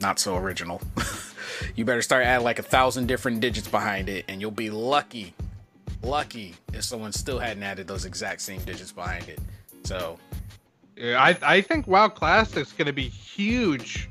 not 0.00 0.18
so 0.18 0.36
original. 0.36 0.80
you 1.74 1.84
better 1.84 2.02
start 2.02 2.24
adding 2.24 2.44
like 2.44 2.58
a 2.58 2.62
thousand 2.62 3.06
different 3.06 3.40
digits 3.40 3.68
behind 3.68 4.08
it, 4.08 4.24
and 4.28 4.40
you'll 4.40 4.50
be 4.50 4.70
lucky, 4.70 5.34
lucky 6.02 6.54
if 6.72 6.84
someone 6.84 7.12
still 7.12 7.38
hadn't 7.38 7.62
added 7.62 7.86
those 7.86 8.04
exact 8.04 8.40
same 8.40 8.60
digits 8.60 8.92
behind 8.92 9.28
it. 9.28 9.38
So 9.84 10.18
Yeah, 10.96 11.22
I 11.22 11.36
I 11.42 11.60
think 11.60 11.86
WoW 11.86 12.08
Classic's 12.08 12.72
gonna 12.72 12.92
be 12.92 13.08
huge, 13.08 14.08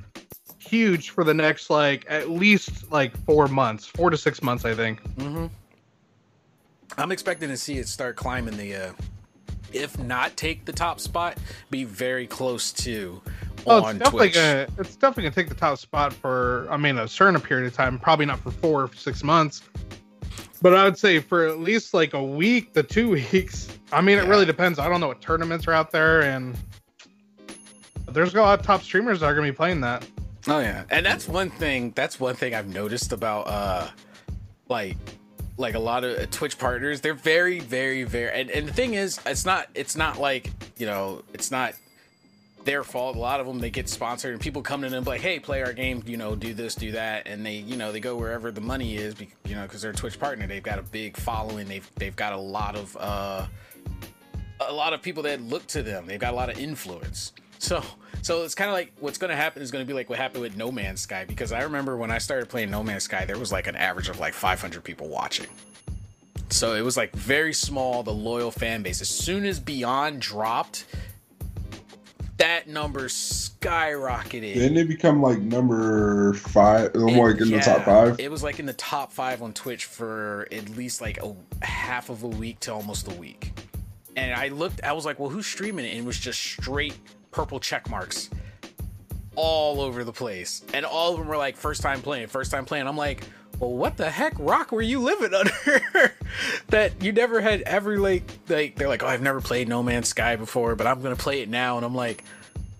huge 0.60 1.12
for 1.12 1.24
the 1.24 1.34
next 1.34 1.70
like 1.70 2.06
at 2.10 2.30
least 2.30 2.92
like 2.92 3.16
four 3.26 3.48
months, 3.48 3.86
four 3.86 4.10
to 4.10 4.18
six 4.18 4.42
months. 4.44 4.66
I 4.66 4.74
think. 4.74 5.02
Mm-hmm. 5.16 5.48
I'm 6.98 7.12
expecting 7.12 7.50
to 7.50 7.58
see 7.58 7.78
it 7.80 7.88
start 7.88 8.16
climbing 8.16 8.56
the, 8.58 8.76
uh, 8.76 8.92
if 9.72 9.98
not 9.98 10.38
take 10.38 10.66
the 10.66 10.72
top 10.74 11.00
spot, 11.00 11.38
be 11.72 11.86
very 11.86 12.28
close 12.28 12.72
to 12.74 13.20
Oh, 13.66 13.88
it's 13.88 14.00
definitely 14.00 14.30
Twitch. 14.30 14.34
gonna 14.36 14.68
it's 14.78 14.96
definitely 14.96 15.24
gonna 15.24 15.36
take 15.36 15.50
the 15.50 15.56
top 15.56 15.78
spot 15.78 16.14
for 16.14 16.68
I 16.70 16.78
mean 16.78 16.98
a 16.98 17.08
certain 17.08 17.40
period 17.40 17.68
of 17.68 17.74
time, 17.74 17.98
probably 18.00 18.26
not 18.26 18.40
for 18.40 18.52
four 18.52 18.84
or 18.84 18.92
six 18.96 19.24
months. 19.24 19.62
But 20.62 20.74
I 20.76 20.84
would 20.86 20.98
say 20.98 21.20
for 21.20 21.48
at 21.48 21.60
least 21.60 21.94
like 21.94 22.14
a 22.14 22.24
week 22.24 22.74
to 22.74 22.84
two 22.84 23.10
weeks. 23.32 23.70
I 23.92 24.02
mean, 24.02 24.18
it 24.18 24.26
really 24.26 24.46
depends. 24.46 24.80
I 24.80 24.90
don't 24.90 25.00
know 25.02 25.08
what 25.08 25.22
tournaments 25.22 25.68
are 25.68 25.74
out 25.74 25.92
there, 25.92 26.22
and 26.22 26.58
there's 28.12 28.34
a 28.34 28.42
lot 28.42 28.60
of 28.60 28.66
top 28.66 28.82
streamers 28.82 29.20
that 29.20 29.28
are 29.28 29.36
gonna 29.36 29.48
be 29.48 29.56
playing 29.56 29.82
that. 29.82 30.06
Oh 30.48 30.60
yeah, 30.60 30.84
and 30.90 31.06
that's 31.06 31.28
one 31.28 31.50
thing. 31.50 31.92
That's 31.96 32.20
one 32.20 32.36
thing 32.36 32.54
I've 32.54 32.68
noticed 32.68 33.14
about 33.14 33.48
uh, 33.48 33.90
like, 34.68 34.98
like 35.58 35.76
a 35.76 35.80
lot 35.80 36.04
of 36.04 36.18
uh, 36.18 36.26
Twitch 36.32 36.58
partners. 36.58 37.02
They're 37.02 37.14
very, 37.14 37.60
very, 37.60 38.04
very. 38.04 38.42
And, 38.42 38.50
and 38.50 38.68
the 38.68 38.74
thing 38.74 38.96
is, 38.96 39.20
it's 39.26 39.46
not. 39.46 39.68
It's 39.74 39.96
not 39.96 40.20
like 40.20 40.52
you 40.78 40.86
know. 40.86 41.24
It's 41.34 41.50
not 41.52 41.76
their 42.66 42.84
fault. 42.84 43.16
A 43.16 43.20
lot 43.20 43.40
of 43.40 43.48
them 43.48 43.60
they 43.60 43.70
get 43.70 43.90
sponsored, 43.90 44.34
and 44.34 44.42
people 44.42 44.62
come 44.62 44.82
to 44.82 44.90
them 44.90 45.04
like, 45.04 45.22
"Hey, 45.22 45.40
play 45.40 45.62
our 45.64 45.74
game. 45.74 46.04
You 46.06 46.18
know, 46.18 46.36
do 46.36 46.54
this, 46.54 46.76
do 46.76 46.92
that," 46.94 47.28
and 47.28 47.46
they, 47.46 47.56
you 47.56 47.78
know, 47.78 47.92
they 47.92 48.00
go 48.00 48.16
wherever 48.16 48.52
the 48.52 48.62
money 48.62 48.96
is. 48.96 49.16
You 49.46 49.56
know, 49.56 49.64
because 49.64 49.82
they're 49.82 49.92
a 49.92 49.96
Twitch 49.96 50.20
partner. 50.20 50.48
They've 50.48 50.64
got 50.64 50.80
a 50.80 50.84
big 50.84 51.18
following. 51.18 51.68
They've 51.68 51.90
they've 51.96 52.16
got 52.16 52.34
a 52.34 52.38
lot 52.38 52.76
of 52.76 52.98
uh, 53.00 53.46
a 54.60 54.74
lot 54.74 54.94
of 54.94 55.02
people 55.02 55.24
that 55.24 55.42
look 55.42 55.66
to 55.68 55.84
them. 55.84 56.06
They've 56.06 56.20
got 56.20 56.34
a 56.34 56.36
lot 56.36 56.50
of 56.50 56.60
influence. 56.60 57.34
So 57.60 57.84
so 58.22 58.44
it's 58.44 58.56
kind 58.56 58.70
of 58.70 58.74
like 58.74 58.94
what's 59.00 59.18
going 59.18 59.30
to 59.30 59.36
happen 59.36 59.62
is 59.62 59.72
going 59.72 59.86
to 59.86 59.88
be 59.88 59.94
like 59.94 60.10
what 60.10 60.18
happened 60.18 60.42
with 60.42 60.58
No 60.58 60.72
Man's 60.72 61.02
Sky 61.02 61.26
because 61.26 61.52
I 61.52 61.64
remember 61.64 61.98
when 61.98 62.12
I 62.12 62.18
started 62.18 62.50
playing 62.50 62.72
No 62.72 62.84
Man's 62.84 63.04
Sky 63.04 63.26
there 63.26 63.38
was 63.38 63.52
like 63.52 63.68
an 63.68 63.76
average 63.76 64.10
of 64.10 64.20
like 64.20 64.34
500 64.34 64.84
people 64.84 65.08
watching. 65.08 65.48
So 66.50 66.76
it 66.76 66.82
was 66.82 66.96
like 66.98 67.14
very 67.14 67.54
small 67.54 68.04
the 68.04 68.14
loyal 68.14 68.52
fan 68.52 68.84
base. 68.84 69.02
As 69.02 69.10
soon 69.10 69.46
as 69.46 69.60
Beyond 69.60 70.22
dropped 70.22 70.86
that 72.38 72.68
number 72.68 73.08
skyrocketed. 73.08 74.54
Didn't 74.56 74.78
it 74.78 74.88
become 74.88 75.22
like 75.22 75.40
number 75.40 76.34
five, 76.34 76.92
It- 76.94 76.98
like 76.98 77.40
in 77.42 77.52
the 77.52 77.60
top 77.60 77.86
five? 77.86 78.20
It 78.20 78.30
was 78.32 78.44
like 78.44 78.60
in 78.60 78.66
the 78.66 78.74
top 78.74 79.12
five 79.12 79.42
on 79.42 79.54
Twitch 79.54 79.86
for 79.86 80.48
at 80.52 80.70
least 80.70 81.02
like 81.02 81.20
a 81.24 81.36
half 81.66 82.10
of 82.10 82.24
a 82.24 82.28
week 82.28 82.60
to 82.62 82.74
almost 82.74 83.08
a 83.12 83.16
week. 83.16 83.52
And 84.16 84.34
I 84.34 84.50
looked, 84.50 84.84
I 84.84 84.94
was 84.94 85.06
like, 85.06 85.20
well, 85.20 85.30
who's 85.30 85.48
streaming 85.48 85.86
it? 85.86 85.90
And 85.90 86.00
it 86.00 86.06
was 86.06 86.20
just 86.20 86.40
straight 86.40 86.96
purple 87.32 87.60
check 87.60 87.90
marks 87.90 88.30
all 89.36 89.82
over 89.82 90.04
the 90.04 90.14
place. 90.14 90.62
And 90.74 90.86
all 90.86 91.14
of 91.14 91.20
them 91.20 91.28
were 91.28 91.38
like, 91.38 91.56
first 91.58 91.82
time 91.82 92.02
playing, 92.02 92.28
first 92.28 92.52
time 92.52 92.66
playing. 92.66 92.88
I'm 92.88 92.98
like, 92.98 93.24
well, 93.60 93.72
what 93.72 93.98
the 93.98 94.10
heck 94.10 94.34
rock 94.38 94.72
were 94.72 94.82
you 94.82 95.00
living 95.00 95.34
under? 95.40 96.14
That 96.68 97.02
you 97.04 97.12
never 97.12 97.42
had 97.42 97.62
every 97.62 97.98
like, 97.98 98.24
like, 98.50 98.76
they're 98.76 98.88
like, 98.88 99.04
oh, 99.04 99.08
I've 99.08 99.22
never 99.22 99.42
played 99.42 99.68
No 99.68 99.84
Man's 99.84 100.08
Sky 100.08 100.36
before, 100.36 100.76
but 100.76 100.88
I'm 100.88 101.02
to 101.02 101.16
play 101.16 101.42
it 101.42 101.50
now. 101.50 101.78
And 101.78 101.86
I'm 101.86 101.96
like, 101.96 102.24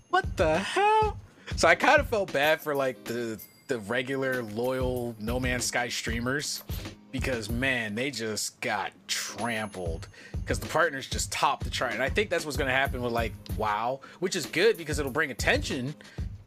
what 0.10 0.38
the 0.38 0.58
hell? 0.58 1.18
So 1.56 1.68
I 1.68 1.76
kind 1.76 2.00
of 2.00 2.08
felt 2.08 2.32
bad 2.32 2.62
for 2.62 2.76
like 2.76 3.04
the 3.04 3.40
the 3.68 3.80
regular 3.80 4.44
loyal 4.44 5.16
No 5.20 5.40
Man's 5.40 5.66
Sky 5.66 5.88
streamers 5.90 6.64
because 7.12 7.50
man, 7.50 7.96
they 7.96 8.12
just 8.12 8.60
got 8.62 8.92
trampled 9.08 10.08
because 10.32 10.60
the 10.60 10.68
partners 10.68 11.08
just 11.08 11.32
topped 11.32 11.64
the 11.64 11.70
chart. 11.70 11.94
And 11.94 12.04
I 12.04 12.10
think 12.10 12.30
that's 12.30 12.46
what's 12.46 12.58
to 12.68 12.76
happen 12.76 13.02
with 13.02 13.14
like 13.14 13.34
WoW, 13.58 14.02
which 14.20 14.36
is 14.36 14.46
good 14.46 14.78
because 14.78 15.00
it'll 15.00 15.12
bring 15.12 15.32
attention, 15.32 15.96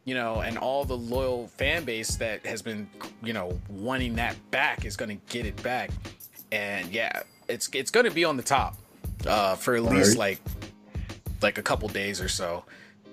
you 0.05 0.13
know, 0.13 0.41
and 0.41 0.57
all 0.57 0.85
the 0.85 0.97
loyal 0.97 1.47
fan 1.47 1.83
base 1.83 2.15
that 2.17 2.45
has 2.45 2.61
been, 2.61 2.87
you 3.23 3.33
know, 3.33 3.59
wanting 3.69 4.15
that 4.15 4.35
back 4.51 4.85
is 4.85 4.95
going 4.95 5.09
to 5.09 5.33
get 5.33 5.45
it 5.45 5.61
back. 5.63 5.89
And 6.51 6.87
yeah, 6.91 7.23
it's 7.47 7.69
it's 7.73 7.91
going 7.91 8.05
to 8.05 8.11
be 8.11 8.23
on 8.25 8.37
the 8.37 8.43
top 8.43 8.77
uh, 9.25 9.55
for 9.55 9.75
at 9.75 9.83
least 9.83 10.11
Right. 10.17 10.17
like 10.17 10.41
like 11.41 11.57
a 11.57 11.61
couple 11.63 11.87
days 11.89 12.19
or 12.21 12.27
so 12.29 12.63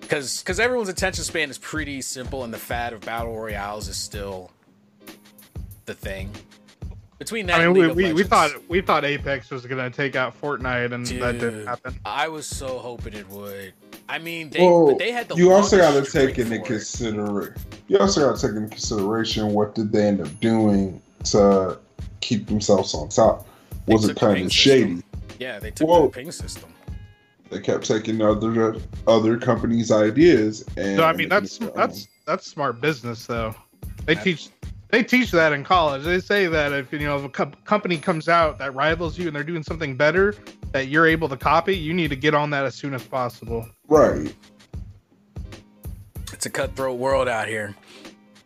because 0.00 0.40
because 0.42 0.58
everyone's 0.60 0.88
attention 0.88 1.24
span 1.24 1.50
is 1.50 1.58
pretty 1.58 2.00
simple 2.00 2.42
and 2.44 2.52
the 2.54 2.58
fad 2.58 2.92
of 2.92 3.00
battle 3.02 3.36
royales 3.36 3.88
is 3.88 3.96
still 3.96 4.50
the 5.86 5.94
thing 5.94 6.30
between 7.18 7.46
that 7.46 7.60
I 7.60 7.66
mean, 7.68 7.74
League 7.74 7.96
we, 7.96 8.04
of 8.04 8.12
we, 8.16 8.22
we 8.22 8.22
thought 8.22 8.50
we 8.68 8.80
thought 8.80 9.04
Apex 9.04 9.50
was 9.50 9.66
gonna 9.66 9.90
take 9.90 10.16
out 10.16 10.38
Fortnite, 10.40 10.92
and 10.92 11.06
that 11.06 11.38
didn't 11.38 11.66
happen. 11.66 11.98
i 12.04 12.28
was 12.28 12.46
so 12.46 12.78
hoping 12.78 13.14
it 13.14 13.28
would 13.28 13.72
i 14.08 14.18
mean 14.18 14.50
they 14.50 14.60
well, 14.60 14.86
but 14.88 14.98
they 14.98 15.12
had 15.12 15.28
the 15.28 15.34
you 15.36 15.52
also 15.52 15.76
got 15.78 16.02
to 16.02 16.10
take 16.10 16.38
into 16.38 16.58
consideration. 16.60 17.54
You 17.88 17.98
also 17.98 18.26
got 18.28 18.38
to 18.38 18.46
take 18.48 18.56
into 18.56 18.68
consideration 18.70 19.48
what 19.52 19.74
did 19.74 19.92
they 19.92 20.06
end 20.08 20.20
up 20.22 20.40
doing 20.40 21.00
to 21.24 21.78
keep 22.24 22.46
themselves 22.46 22.94
on 22.94 23.08
top. 23.08 23.46
Was 23.86 24.02
took 24.02 24.10
it 24.12 24.16
kind 24.20 24.36
ping 24.36 24.46
of 24.46 24.52
system. 24.52 25.02
shady? 25.02 25.02
yeah 25.38 25.58
they 25.58 25.70
took 25.70 25.88
Whoa. 25.88 26.04
the 26.06 26.10
ping 26.10 26.32
system 26.32 26.72
They 27.50 27.60
kept 27.60 27.84
taking 27.84 28.22
other 28.22 28.76
other 29.06 29.36
companies' 29.38 29.90
ideas, 29.92 30.64
and 30.76 30.96
So 30.96 31.04
I 31.04 31.12
mean, 31.12 31.28
that's 31.28 31.58
that's 31.76 32.08
that's 32.26 32.46
smart 32.46 32.80
business, 32.80 33.26
though. 33.26 33.54
They 34.06 34.14
teach 34.14 34.48
they 34.90 35.02
teach 35.02 35.30
that 35.32 35.52
in 35.52 35.64
college. 35.64 36.04
They 36.04 36.20
say 36.20 36.46
that 36.46 36.72
if 36.72 36.92
you 36.92 37.00
know 37.00 37.18
if 37.18 37.24
a 37.24 37.28
co- 37.28 37.52
company 37.64 37.98
comes 37.98 38.28
out 38.28 38.58
that 38.58 38.74
rivals 38.74 39.18
you 39.18 39.26
and 39.26 39.34
they're 39.36 39.42
doing 39.44 39.62
something 39.62 39.96
better 39.96 40.34
that 40.72 40.88
you're 40.88 41.06
able 41.06 41.28
to 41.28 41.36
copy, 41.36 41.76
you 41.76 41.92
need 41.92 42.08
to 42.10 42.16
get 42.16 42.34
on 42.34 42.50
that 42.50 42.64
as 42.64 42.74
soon 42.74 42.94
as 42.94 43.02
possible. 43.04 43.66
right. 43.88 44.34
it's 46.32 46.46
a 46.46 46.50
cutthroat 46.50 46.98
world 46.98 47.28
out 47.28 47.46
here 47.48 47.74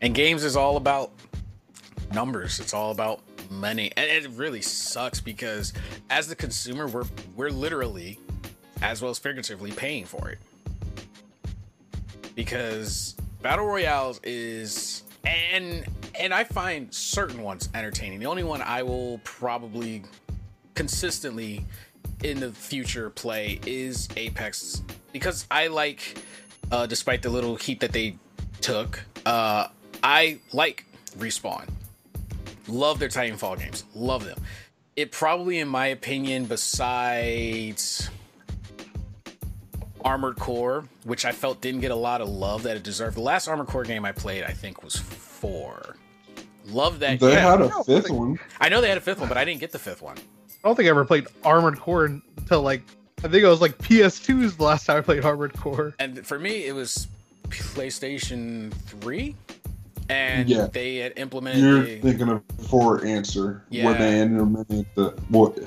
and 0.03 0.15
games 0.15 0.45
is 0.45 0.57
all 0.57 0.77
about 0.77 1.11
numbers 2.13 2.61
it's 2.61 2.75
all 2.75 2.91
about 2.91 3.21
money 3.51 3.91
and 3.97 4.07
it 4.07 4.29
really 4.31 4.63
sucks 4.63 5.21
because 5.21 5.73
as 6.11 6.27
the 6.29 6.37
consumer 6.37 6.87
we're 6.87 7.05
we're 7.37 7.51
literally 7.51 8.19
as 8.83 9.03
well 9.03 9.11
as 9.11 9.19
figuratively 9.19 9.73
paying 9.73 10.05
for 10.05 10.29
it 10.29 10.39
because 12.35 13.17
battle 13.43 13.67
royales 13.67 14.21
is 14.23 15.03
and 15.25 15.85
and 16.19 16.33
i 16.33 16.45
find 16.45 16.93
certain 16.93 17.43
ones 17.43 17.69
entertaining 17.75 18.19
the 18.19 18.27
only 18.27 18.45
one 18.45 18.63
i 18.63 18.83
will 18.83 19.21
probably 19.25 20.03
consistently 20.75 21.65
in 22.23 22.39
the 22.39 22.53
future 22.53 23.11
play 23.11 23.59
is 23.67 24.09
apex 24.17 24.83
because 25.13 25.47
i 25.51 25.67
like 25.67 26.23
uh, 26.71 26.87
despite 26.87 27.23
the 27.23 27.31
little 27.31 27.57
heat 27.57 27.81
that 27.81 27.93
they 27.93 28.17
took. 28.61 29.01
Uh, 29.25 29.69
I 30.03 30.39
like 30.53 30.85
Respawn. 31.19 31.69
Love 32.69 32.99
their 32.99 33.09
Titanfall 33.09 33.59
games. 33.59 33.85
Love 33.95 34.25
them. 34.25 34.39
It 34.97 35.11
probably, 35.13 35.59
in 35.59 35.69
my 35.69 35.87
opinion, 35.87 36.45
besides 36.47 38.11
Armored 40.05 40.37
Core, 40.37 40.85
which 41.05 41.25
I 41.25 41.33
felt 41.33 41.61
didn't 41.61 41.81
get 41.81 41.91
a 41.91 41.97
lot 41.97 42.21
of 42.21 42.29
love 42.29 42.63
that 42.65 42.77
it 42.77 42.83
deserved. 42.83 43.17
The 43.17 43.21
last 43.21 43.49
Armored 43.49 43.67
Core 43.69 43.85
game 43.85 44.05
I 44.05 44.13
played, 44.13 44.45
I 44.45 44.51
think, 44.53 44.83
was 44.83 44.97
four. 44.97 45.97
Love 46.67 46.99
that 47.01 47.21
They 47.21 47.31
game. 47.31 47.39
had 47.39 47.61
a 47.61 47.71
fifth 47.85 48.11
like- 48.11 48.13
one. 48.13 48.39
I 48.61 48.69
know 48.69 48.81
they 48.81 48.89
had 48.89 48.99
a 48.99 49.03
fifth 49.03 49.21
one, 49.21 49.29
but 49.29 49.39
I 49.39 49.45
didn't 49.45 49.61
get 49.61 49.73
the 49.73 49.79
fifth 49.79 50.03
one. 50.03 50.17
I 50.65 50.69
don't 50.69 50.77
think 50.77 50.87
I 50.87 50.91
ever 50.91 51.05
played 51.05 51.27
Armored 51.45 51.79
Core 51.79 52.05
until 52.05 52.63
like 52.63 52.83
I 53.19 53.23
think 53.23 53.43
it 53.43 53.49
was 53.49 53.61
like 53.61 53.79
PS2's 53.79 54.57
the 54.57 54.65
last 54.65 54.87
time 54.87 54.99
I 54.99 55.01
played 55.01 55.25
Armored 55.25 55.55
Core. 55.57 55.95
and 55.99 56.25
for 56.27 56.39
me 56.39 56.67
it 56.67 56.73
was 56.75 57.09
PlayStation 57.49 58.73
3 58.73 59.35
and 60.09 60.49
Yeah. 60.49 60.69
they 60.73 60.97
had 60.97 61.13
implemented 61.19 61.63
You're 61.63 61.85
a- 61.85 62.01
thinking 62.01 62.29
of 62.29 62.43
for 62.69 63.05
answer 63.05 63.63
Yeah. 63.71 63.85
when 63.87 63.99
they 63.99 64.21
implemented 64.21 64.87
the 64.95 65.11
what 65.29 65.59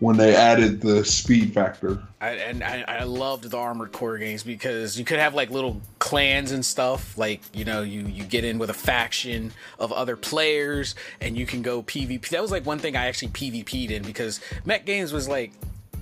when 0.00 0.16
they 0.16 0.34
added 0.34 0.80
the 0.80 1.04
speed 1.04 1.54
factor. 1.54 2.02
I, 2.20 2.30
and 2.30 2.64
I, 2.64 2.82
I 2.88 3.04
loved 3.04 3.48
the 3.48 3.56
Armored 3.56 3.92
Core 3.92 4.18
games 4.18 4.42
because 4.42 4.98
you 4.98 5.04
could 5.04 5.20
have 5.20 5.32
like 5.34 5.50
little 5.50 5.80
clans 6.00 6.50
and 6.50 6.64
stuff. 6.64 7.16
Like 7.16 7.40
you 7.54 7.64
know, 7.64 7.82
you 7.82 8.06
you 8.06 8.24
get 8.24 8.44
in 8.44 8.58
with 8.58 8.68
a 8.70 8.74
faction 8.74 9.52
of 9.78 9.92
other 9.92 10.16
players, 10.16 10.96
and 11.20 11.36
you 11.36 11.46
can 11.46 11.62
go 11.62 11.82
PvP. 11.84 12.30
That 12.30 12.42
was 12.42 12.50
like 12.50 12.66
one 12.66 12.78
thing 12.80 12.96
I 12.96 13.06
actually 13.06 13.28
PvP'd 13.28 13.92
in 13.92 14.02
because 14.02 14.40
mech 14.64 14.84
games 14.86 15.12
was 15.12 15.28
like 15.28 15.52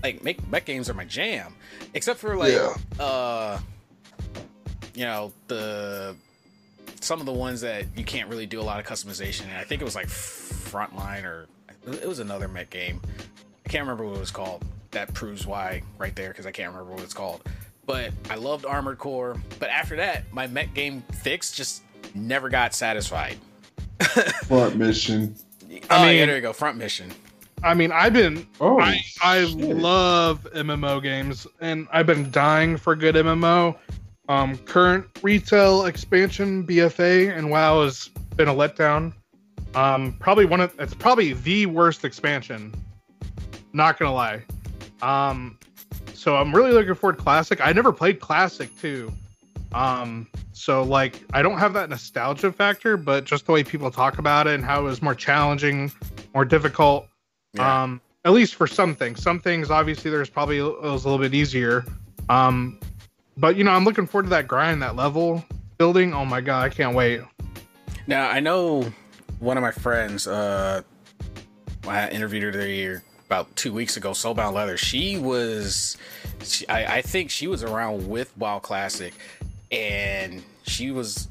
like 0.02 0.24
make 0.24 0.48
mech 0.48 0.64
games 0.64 0.88
are 0.88 0.94
my 0.94 1.04
jam, 1.04 1.52
except 1.92 2.20
for 2.20 2.36
like 2.36 2.54
Yeah. 2.54 2.74
uh 3.04 3.58
you 4.94 5.04
know 5.04 5.30
the 5.48 6.16
some 7.00 7.20
of 7.20 7.26
the 7.26 7.32
ones 7.32 7.60
that 7.62 7.86
you 7.96 8.04
can't 8.04 8.28
really 8.28 8.46
do 8.46 8.60
a 8.60 8.62
lot 8.62 8.78
of 8.80 8.86
customization. 8.86 9.44
in. 9.44 9.50
I 9.56 9.64
think 9.64 9.80
it 9.80 9.84
was 9.84 9.94
like 9.94 10.06
Frontline 10.06 11.24
or 11.24 11.46
it 11.86 12.06
was 12.06 12.18
another 12.18 12.48
mech 12.48 12.70
game. 12.70 13.00
I 13.64 13.68
can't 13.68 13.82
remember 13.82 14.04
what 14.04 14.16
it 14.16 14.20
was 14.20 14.30
called. 14.30 14.64
That 14.90 15.12
proves 15.14 15.46
why 15.46 15.82
right 15.98 16.14
there 16.16 16.28
because 16.30 16.46
I 16.46 16.50
can't 16.50 16.72
remember 16.72 16.92
what 16.94 17.02
it's 17.02 17.14
called. 17.14 17.42
But 17.86 18.12
I 18.28 18.34
loved 18.36 18.66
Armored 18.66 18.98
Core. 18.98 19.36
But 19.58 19.70
after 19.70 19.96
that, 19.96 20.32
my 20.32 20.46
mech 20.46 20.74
game 20.74 21.02
fix 21.22 21.50
just 21.52 21.82
never 22.14 22.48
got 22.48 22.74
satisfied. 22.74 23.36
Front 24.46 24.76
mission. 24.76 25.34
oh 25.72 25.76
I 25.90 26.10
yeah, 26.12 26.18
mean- 26.20 26.26
there 26.28 26.36
you 26.36 26.42
go. 26.42 26.52
Front 26.52 26.76
mission. 26.78 27.10
I 27.62 27.74
mean, 27.74 27.92
I've 27.92 28.14
been 28.14 28.46
Oh, 28.58 28.80
I 28.80 29.02
I 29.22 29.40
love 29.40 30.46
MMO 30.54 31.02
games, 31.02 31.46
and 31.60 31.86
I've 31.92 32.06
been 32.06 32.30
dying 32.30 32.78
for 32.78 32.96
good 32.96 33.14
MMO. 33.16 33.76
Um, 34.30 34.56
current 34.58 35.06
retail 35.24 35.86
expansion 35.86 36.64
BFA 36.64 37.36
and 37.36 37.50
WoW 37.50 37.82
has 37.82 38.10
been 38.36 38.46
a 38.46 38.54
letdown. 38.54 39.12
Um, 39.74 40.12
probably 40.20 40.44
one 40.44 40.60
of 40.60 40.72
it's 40.78 40.94
probably 40.94 41.32
the 41.32 41.66
worst 41.66 42.04
expansion. 42.04 42.72
Not 43.72 43.98
gonna 43.98 44.14
lie. 44.14 44.44
Um, 45.02 45.58
so 46.14 46.36
I'm 46.36 46.54
really 46.54 46.70
looking 46.70 46.94
forward 46.94 47.16
to 47.16 47.22
Classic. 47.24 47.60
I 47.60 47.72
never 47.72 47.92
played 47.92 48.20
Classic 48.20 48.70
too. 48.80 49.12
Um, 49.72 50.28
so 50.52 50.84
like 50.84 51.24
I 51.32 51.42
don't 51.42 51.58
have 51.58 51.72
that 51.72 51.90
nostalgia 51.90 52.52
factor, 52.52 52.96
but 52.96 53.24
just 53.24 53.46
the 53.46 53.52
way 53.52 53.64
people 53.64 53.90
talk 53.90 54.18
about 54.18 54.46
it 54.46 54.54
and 54.54 54.64
how 54.64 54.78
it 54.78 54.84
was 54.84 55.02
more 55.02 55.16
challenging, 55.16 55.90
more 56.34 56.44
difficult. 56.44 57.08
Yeah. 57.54 57.82
Um, 57.82 58.00
at 58.24 58.30
least 58.30 58.54
for 58.54 58.68
some 58.68 58.94
things. 58.94 59.20
Some 59.20 59.40
things, 59.40 59.72
obviously, 59.72 60.08
there's 60.08 60.30
probably 60.30 60.58
it 60.58 60.82
was 60.82 61.04
a 61.04 61.08
little 61.08 61.18
bit 61.18 61.34
easier. 61.34 61.84
Um, 62.28 62.78
but 63.36 63.56
you 63.56 63.64
know, 63.64 63.72
I'm 63.72 63.84
looking 63.84 64.06
forward 64.06 64.24
to 64.24 64.30
that 64.30 64.48
grind, 64.48 64.82
that 64.82 64.96
level 64.96 65.44
building. 65.78 66.12
Oh 66.12 66.24
my 66.24 66.40
god, 66.40 66.64
I 66.64 66.68
can't 66.68 66.94
wait. 66.94 67.22
Now 68.06 68.28
I 68.28 68.40
know 68.40 68.92
one 69.38 69.56
of 69.56 69.62
my 69.62 69.72
friends. 69.72 70.26
Uh, 70.26 70.82
I 71.88 72.08
interviewed 72.10 72.42
her 72.42 72.52
there 72.52 73.02
about 73.26 73.54
two 73.56 73.72
weeks 73.72 73.96
ago. 73.96 74.10
Soulbound 74.10 74.52
Leather. 74.52 74.76
She 74.76 75.16
was, 75.16 75.96
she, 76.42 76.68
I, 76.68 76.96
I 76.96 77.02
think 77.02 77.30
she 77.30 77.46
was 77.46 77.62
around 77.62 78.08
with 78.08 78.36
WoW 78.36 78.58
Classic, 78.58 79.14
and 79.70 80.42
she 80.64 80.90
was 80.90 81.28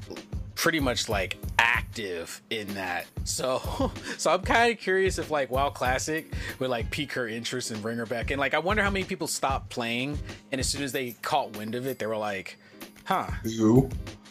pretty 0.60 0.78
much 0.78 1.08
like 1.08 1.38
active 1.58 2.42
in 2.50 2.74
that. 2.74 3.06
So, 3.24 3.90
so 4.18 4.30
I'm 4.30 4.42
kind 4.42 4.70
of 4.70 4.78
curious 4.78 5.16
if 5.16 5.30
like 5.30 5.50
WoW 5.50 5.70
Classic 5.70 6.30
would 6.58 6.68
like 6.68 6.90
pique 6.90 7.12
her 7.14 7.26
interest 7.26 7.70
and 7.70 7.80
bring 7.80 7.96
her 7.96 8.04
back 8.04 8.30
in. 8.30 8.38
Like, 8.38 8.52
I 8.52 8.58
wonder 8.58 8.82
how 8.82 8.90
many 8.90 9.06
people 9.06 9.26
stopped 9.26 9.70
playing, 9.70 10.18
and 10.52 10.58
as 10.60 10.68
soon 10.68 10.82
as 10.82 10.92
they 10.92 11.12
caught 11.22 11.56
wind 11.56 11.74
of 11.74 11.86
it, 11.86 11.98
they 11.98 12.04
were 12.06 12.16
like, 12.18 12.58
"Huh." 13.04 13.28
You. 13.42 13.88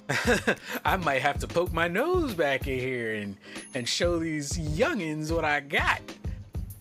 I 0.86 0.98
might 0.98 1.24
have 1.24 1.40
to 1.40 1.48
poke 1.48 1.74
my 1.74 1.88
nose 1.88 2.36
back 2.36 2.68
in 2.68 2.80
here 2.80 3.16
and 3.16 3.36
and 3.74 3.90
show 3.90 4.20
these 4.20 4.54
youngins 4.54 5.32
what 5.32 5.46
I 5.46 5.62
got. 5.62 6.02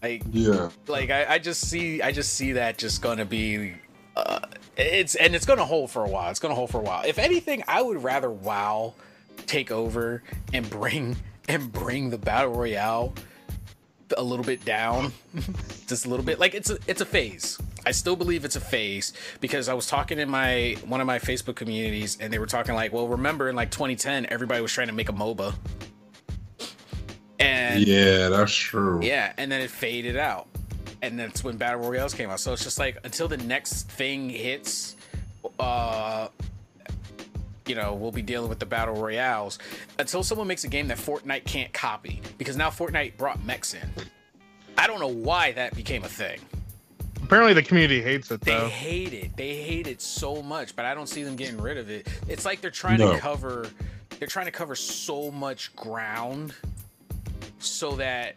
Like 0.03 0.25
Yeah. 0.31 0.69
like 0.89 1.09
I, 1.09 1.25
I 1.35 1.39
just 1.39 1.71
see 1.71 2.03
I 2.03 2.13
just 2.13 2.35
see 2.35 2.53
that 2.53 2.77
just 2.77 3.01
gonna 3.01 3.25
be 3.25 3.75
uh, 4.15 4.41
it's 4.77 5.15
and 5.15 5.35
it's 5.35 5.47
gonna 5.47 5.65
hold 5.65 5.91
for 5.91 6.05
a 6.05 6.09
while. 6.09 6.31
It's 6.31 6.41
gonna 6.41 6.55
hold 6.55 6.71
for 6.71 6.81
a 6.81 6.85
while. 6.85 7.03
If 7.07 7.19
anything, 7.19 7.65
I 7.67 7.81
would 7.81 8.03
rather 8.03 8.31
WoW 8.31 8.95
take 9.47 9.71
over 9.71 10.23
and 10.53 10.69
bring 10.69 11.17
and 11.49 11.73
bring 11.73 12.11
the 12.11 12.19
battle 12.19 12.53
royale 12.53 13.15
a 14.17 14.23
little 14.23 14.45
bit 14.45 14.65
down, 14.65 15.13
just 15.87 16.07
a 16.07 16.09
little 16.09 16.25
bit. 16.25 16.39
Like 16.39 16.55
it's 16.55 16.71
a 16.71 16.79
it's 16.87 17.01
a 17.01 17.07
phase. 17.07 17.59
I 17.87 17.91
still 17.93 18.17
believe 18.17 18.45
it's 18.45 18.57
a 18.57 18.61
phase 18.61 19.13
because 19.41 19.69
I 19.69 19.75
was 19.75 19.87
talking 19.87 20.19
in 20.19 20.29
my 20.29 20.77
one 20.87 21.01
of 21.01 21.07
my 21.07 21.19
Facebook 21.19 21.57
communities 21.57 22.19
and 22.21 22.33
they 22.33 22.39
were 22.39 22.47
talking 22.47 22.75
like, 22.75 22.93
well, 22.93 23.09
remember 23.09 23.49
in 23.49 23.57
like 23.57 23.71
2010, 23.71 24.27
everybody 24.31 24.61
was 24.61 24.73
trying 24.73 24.89
to 24.89 24.93
make 24.93 25.09
a 25.09 25.13
MOBA, 25.13 25.55
and 27.39 27.81
Yeah, 27.87 28.29
that's 28.29 28.53
true. 28.53 29.01
yeah, 29.03 29.33
and 29.39 29.51
then 29.51 29.61
it 29.61 29.71
faded 29.71 30.17
out. 30.17 30.49
And 31.01 31.19
that's 31.19 31.45
when 31.45 31.57
Battle 31.57 31.81
Royales 31.81 32.13
came 32.13 32.29
out. 32.29 32.41
So 32.41 32.53
it's 32.53 32.65
just 32.65 32.79
like 32.79 32.99
until 33.05 33.29
the 33.29 33.37
next 33.37 33.89
thing 33.91 34.29
hits, 34.31 34.97
uh 35.61 36.29
you 37.69 37.75
know, 37.75 37.95
we'll 37.95 38.13
be 38.13 38.23
dealing 38.23 38.49
with 38.49 38.59
the 38.59 38.67
Battle 38.67 38.95
Royales 38.95 39.59
until 39.99 40.23
someone 40.23 40.47
makes 40.47 40.65
a 40.65 40.69
game 40.69 40.89
that 40.89 40.99
Fortnite 40.99 41.45
can't 41.45 41.73
copy. 41.73 42.21
Because 42.39 42.57
now 42.57 42.71
Fortnite 42.71 43.17
brought 43.17 43.45
mechs 43.45 43.75
in. 43.75 43.89
I 44.77 44.87
don't 44.87 45.01
know 45.01 45.09
why 45.09 45.53
that 45.53 45.75
became 45.75 46.05
a 46.05 46.09
thing. 46.09 46.41
Apparently, 47.23 47.53
the 47.53 47.63
community 47.63 48.01
hates 48.01 48.31
it 48.31 48.41
They 48.41 48.69
hate 48.71 49.13
it. 49.13 49.37
They 49.37 49.57
hate 49.63 49.87
it 49.87 50.01
so 50.01 50.43
much, 50.43 50.75
but 50.75 50.85
I 50.87 50.95
don't 50.95 51.09
see 51.09 51.23
them 51.23 51.37
getting 51.37 51.61
rid 51.61 51.77
of 51.77 51.91
it. 51.91 52.09
It's 52.27 52.45
like 52.45 52.61
they're 52.61 52.71
trying 52.71 52.99
No. 52.99 53.13
to 53.13 53.19
cover 53.19 53.69
they're 54.19 54.27
trying 54.27 54.47
to 54.47 54.53
cover 54.53 54.75
so 54.75 55.31
much 55.31 55.75
ground 55.77 56.53
so 57.61 57.93
that 57.97 58.35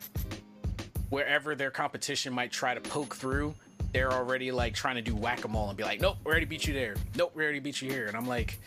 wherever 1.09 1.55
their 1.55 1.71
competition 1.71 2.33
might 2.33 2.51
try 2.51 2.73
to 2.75 2.81
poke 2.81 3.15
through, 3.15 3.55
they're 3.93 4.11
already 4.11 4.51
like 4.51 4.73
trying 4.73 4.95
to 4.95 5.01
do 5.01 5.15
whack-a-mole 5.15 5.69
and 5.69 5.77
be 5.77 5.83
like, 5.83 5.99
"Nope, 6.01 6.17
we 6.23 6.31
already 6.31 6.45
beat 6.45 6.65
you 6.67 6.73
there. 6.73 6.95
Nope, 7.15 7.31
we 7.35 7.43
already 7.43 7.59
beat 7.59 7.81
you 7.81 7.89
here." 7.91 8.07
And 8.07 8.15
I'm 8.17 8.27
like, 8.27 8.59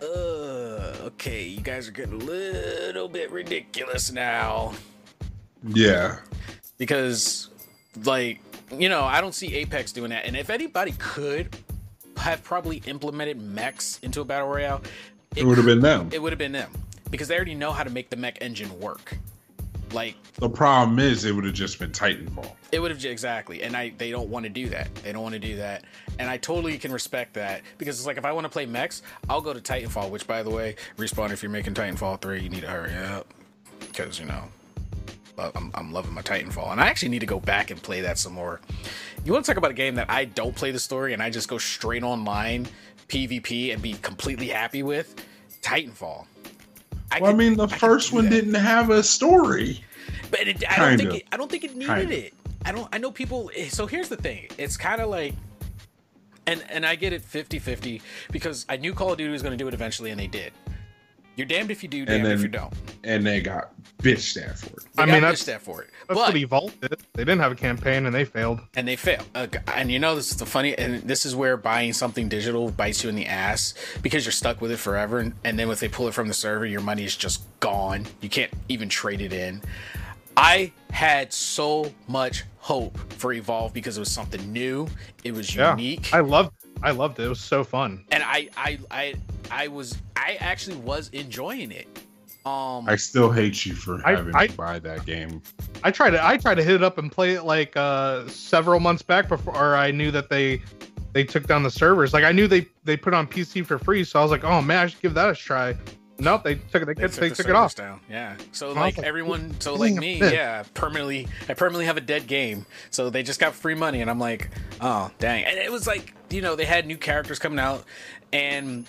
"Uh, 0.00 0.04
okay, 1.06 1.44
you 1.46 1.60
guys 1.60 1.88
are 1.88 1.92
getting 1.92 2.14
a 2.14 2.24
little 2.24 3.08
bit 3.08 3.30
ridiculous 3.30 4.10
now." 4.12 4.72
Yeah. 5.64 6.18
because 6.78 7.48
like 8.04 8.40
you 8.76 8.88
know 8.88 9.04
i 9.04 9.20
don't 9.20 9.34
see 9.34 9.54
apex 9.54 9.92
doing 9.92 10.10
that 10.10 10.24
and 10.24 10.34
if 10.36 10.48
anybody 10.50 10.92
could 10.98 11.54
have 12.16 12.42
probably 12.42 12.78
implemented 12.86 13.40
mechs 13.40 13.98
into 14.02 14.22
a 14.22 14.24
battle 14.24 14.48
royale 14.48 14.80
It 15.36 15.44
would 15.44 15.58
have 15.58 15.66
been 15.66 15.80
them. 15.80 16.08
it 16.12 16.20
would 16.20 16.32
have 16.32 16.38
been 16.38 16.50
them 16.52 16.70
because 17.10 17.28
they 17.28 17.36
already 17.36 17.54
know 17.54 17.70
how 17.70 17.84
to 17.84 17.90
make 17.90 18.10
the 18.10 18.16
mech 18.16 18.38
engine 18.40 18.80
work 18.80 19.18
like 19.92 20.16
The 20.34 20.48
problem 20.48 20.98
is 20.98 21.24
it 21.24 21.32
would 21.34 21.44
have 21.44 21.54
just 21.54 21.78
been 21.78 21.90
Titanfall. 21.90 22.50
it 22.72 22.78
would 22.80 22.90
have 22.90 23.04
exactly 23.04 23.62
and 23.62 23.76
i 23.76 23.92
they 23.98 24.10
don't 24.10 24.28
want 24.28 24.44
to 24.44 24.48
do 24.48 24.68
that 24.70 24.94
they 24.96 25.12
don't 25.12 25.22
want 25.22 25.34
to 25.34 25.38
do 25.38 25.56
that 25.56 25.84
and 26.18 26.28
i 26.30 26.36
totally 26.36 26.78
can 26.78 26.92
respect 26.92 27.34
that 27.34 27.62
because 27.78 27.98
it's 27.98 28.06
like 28.06 28.16
if 28.16 28.24
i 28.24 28.32
want 28.32 28.44
to 28.44 28.48
play 28.50 28.66
mechs 28.66 29.02
i'll 29.28 29.40
go 29.40 29.52
to 29.52 29.60
titanfall 29.60 30.10
which 30.10 30.26
by 30.26 30.42
the 30.42 30.50
way 30.50 30.74
respawn 30.96 31.30
if 31.30 31.42
you're 31.42 31.50
making 31.50 31.74
titanfall 31.74 32.20
3 32.20 32.40
you 32.40 32.48
need 32.48 32.62
to 32.62 32.68
hurry 32.68 32.94
up 32.94 33.26
because 33.80 34.18
you 34.18 34.26
know 34.26 34.44
I'm, 35.38 35.70
I'm 35.74 35.92
loving 35.92 36.12
my 36.12 36.22
Titanfall, 36.22 36.70
and 36.72 36.80
I 36.80 36.86
actually 36.86 37.08
need 37.08 37.20
to 37.20 37.26
go 37.26 37.40
back 37.40 37.70
and 37.70 37.82
play 37.82 38.02
that 38.02 38.18
some 38.18 38.34
more. 38.34 38.60
You 39.24 39.32
want 39.32 39.44
to 39.44 39.50
talk 39.50 39.56
about 39.56 39.70
a 39.70 39.74
game 39.74 39.94
that 39.96 40.10
I 40.10 40.26
don't 40.26 40.54
play 40.54 40.70
the 40.70 40.78
story 40.78 41.14
and 41.14 41.22
I 41.22 41.30
just 41.30 41.48
go 41.48 41.58
straight 41.58 42.02
online 42.02 42.68
PvP 43.08 43.72
and 43.72 43.82
be 43.82 43.94
completely 43.94 44.48
happy 44.48 44.82
with? 44.82 45.16
Titanfall. 45.62 46.26
I 47.12 47.20
Well, 47.20 47.30
I 47.30 47.34
mean, 47.34 47.56
the 47.56 47.66
could 47.68 47.78
first 47.78 48.12
one 48.12 48.24
that. 48.24 48.30
didn't 48.30 48.54
have 48.54 48.90
a 48.90 49.02
story. 49.02 49.84
But 50.30 50.48
it, 50.48 50.64
I 50.70 50.78
don't 50.78 50.98
think 50.98 51.14
it, 51.14 51.26
I 51.32 51.36
don't 51.36 51.50
think 51.50 51.64
it 51.64 51.76
needed 51.76 51.96
Kinda. 52.08 52.26
it. 52.26 52.34
I 52.64 52.72
don't. 52.72 52.88
I 52.92 52.98
know 52.98 53.10
people. 53.10 53.50
eh, 53.56 53.68
So 53.68 53.86
here's 53.86 54.08
the 54.08 54.16
thing. 54.16 54.48
It's 54.56 54.76
kind 54.76 55.00
of 55.00 55.08
like, 55.10 55.34
and 56.46 56.64
and 56.70 56.86
I 56.86 56.94
get 56.94 57.12
it 57.12 57.22
50-50 57.22 58.00
because 58.30 58.64
I 58.68 58.76
knew 58.76 58.94
Call 58.94 59.12
of 59.12 59.18
Duty 59.18 59.30
was 59.30 59.42
going 59.42 59.52
to 59.56 59.62
do 59.62 59.68
it 59.68 59.74
eventually, 59.74 60.10
and 60.10 60.18
they 60.18 60.26
did. 60.26 60.52
You're 61.36 61.46
damned 61.46 61.70
if 61.70 61.82
you 61.82 61.88
do, 61.88 62.04
damned 62.04 62.26
if 62.26 62.28
then- 62.28 62.40
you 62.42 62.48
don't. 62.48 62.72
And 63.04 63.26
they 63.26 63.40
got 63.40 63.72
bitched 64.02 64.36
at 64.46 64.58
for 64.58 64.66
it. 64.68 64.84
They 64.94 65.02
I 65.02 65.06
got 65.06 65.12
mean, 65.12 65.22
that's- 65.22 65.42
bitched 65.44 65.54
at 65.54 65.62
for 65.62 65.82
it, 65.82 65.90
That's 66.08 66.18
but 66.18 66.28
what 66.28 66.36
Evolve 66.36 66.80
did. 66.80 67.00
They 67.14 67.24
didn't 67.24 67.40
have 67.40 67.52
a 67.52 67.56
campaign 67.56 68.04
and 68.06 68.14
they 68.14 68.24
failed. 68.24 68.60
and 68.74 68.86
they 68.86 68.96
failed. 68.96 69.24
Uh, 69.34 69.46
and 69.74 69.90
you 69.90 69.98
know 69.98 70.14
this 70.14 70.30
is 70.30 70.36
the 70.36 70.46
funny, 70.46 70.76
and 70.76 71.02
this 71.02 71.24
is 71.24 71.34
where 71.34 71.56
buying 71.56 71.92
something 71.94 72.28
digital 72.28 72.70
bites 72.70 73.02
you 73.02 73.08
in 73.08 73.16
the 73.16 73.26
ass 73.26 73.74
because 74.02 74.24
you're 74.26 74.32
stuck 74.32 74.60
with 74.60 74.70
it 74.72 74.76
forever. 74.78 75.18
And, 75.20 75.32
and 75.44 75.58
then 75.58 75.70
if 75.70 75.80
they 75.80 75.88
pull 75.88 76.06
it 76.08 76.14
from 76.14 76.28
the 76.28 76.34
server, 76.34 76.66
your 76.66 76.80
money 76.82 77.04
is 77.04 77.16
just 77.16 77.42
gone. 77.60 78.06
You 78.20 78.28
can't 78.28 78.52
even 78.68 78.88
trade 78.88 79.20
it 79.22 79.32
in. 79.32 79.62
I 80.36 80.72
had 80.90 81.32
so 81.32 81.92
much 82.08 82.44
hope 82.58 82.96
for 83.14 83.32
Evolve 83.32 83.72
because 83.74 83.96
it 83.96 84.00
was 84.00 84.10
something 84.10 84.52
new. 84.52 84.86
It 85.24 85.32
was 85.34 85.54
Yeah, 85.54 85.70
unique, 85.76 86.12
I 86.12 86.20
loved. 86.20 86.52
I 86.82 86.90
loved 86.90 87.18
it. 87.18 87.24
It 87.24 87.28
was 87.28 87.40
so 87.40 87.64
fun. 87.64 88.04
and 88.10 88.22
I, 88.22 88.48
I, 88.56 88.78
I, 88.90 89.14
I 89.50 89.68
was, 89.68 89.96
I 90.16 90.36
actually 90.40 90.76
was 90.78 91.08
enjoying 91.10 91.70
it. 91.72 91.86
Um, 92.44 92.88
I 92.88 92.96
still 92.96 93.30
hate 93.30 93.64
you 93.64 93.74
for 93.74 93.98
having 94.02 94.34
I- 94.34 94.48
to 94.48 94.56
buy 94.56 94.78
that 94.80 95.06
game. 95.06 95.40
I 95.84 95.90
tried 95.92 96.10
to. 96.10 96.24
I 96.26 96.36
tried 96.36 96.56
to 96.56 96.62
hit 96.64 96.74
it 96.74 96.82
up 96.82 96.98
and 96.98 97.10
play 97.10 97.34
it 97.34 97.42
like 97.44 97.76
uh, 97.76 98.26
several 98.28 98.80
months 98.80 99.02
back 99.02 99.28
before 99.28 99.76
I 99.76 99.90
knew 99.92 100.10
that 100.10 100.28
they 100.28 100.60
they 101.12 101.22
took 101.24 101.46
down 101.46 101.62
the 101.62 101.70
servers. 101.70 102.12
Like 102.12 102.24
I 102.24 102.32
knew 102.32 102.48
they 102.48 102.66
they 102.84 102.96
put 102.96 103.14
on 103.14 103.28
PC 103.28 103.64
for 103.64 103.78
free, 103.78 104.02
so 104.02 104.18
I 104.18 104.22
was 104.22 104.32
like, 104.32 104.42
oh 104.42 104.60
man, 104.60 104.78
I 104.78 104.86
should 104.88 105.00
give 105.02 105.14
that 105.14 105.28
a 105.30 105.34
try. 105.36 105.76
Nope, 106.18 106.42
they 106.44 106.54
took 106.56 106.82
it. 106.82 106.86
They, 106.86 106.94
They 106.94 107.02
took, 107.02 107.10
took 107.12 107.20
they 107.20 107.28
the 107.30 107.34
took 107.36 107.48
it 107.48 107.54
off. 107.56 107.74
down. 107.74 108.00
Yeah. 108.08 108.36
So 108.52 108.70
I 108.70 108.74
like 108.74 108.96
like, 108.98 109.06
everyone, 109.06 109.60
so 109.60 109.74
like 109.74 109.94
me, 109.94 110.18
yeah, 110.18 110.62
permanently, 110.74 111.26
I 111.48 111.54
permanently 111.54 111.86
have 111.86 111.96
a 111.96 112.00
dead 112.02 112.26
game. 112.28 112.64
So 112.90 113.10
they 113.10 113.22
just 113.24 113.40
got 113.40 113.54
free 113.54 113.74
money, 113.74 114.00
and 114.02 114.10
I'm 114.10 114.20
like, 114.20 114.50
oh 114.80 115.10
dang. 115.18 115.44
And 115.44 115.58
it 115.58 115.70
was 115.72 115.86
like, 115.86 116.14
you 116.32 116.42
know, 116.42 116.56
they 116.56 116.64
had 116.64 116.86
new 116.86 116.96
characters 116.96 117.38
coming 117.38 117.58
out, 117.58 117.84
and 118.32 118.86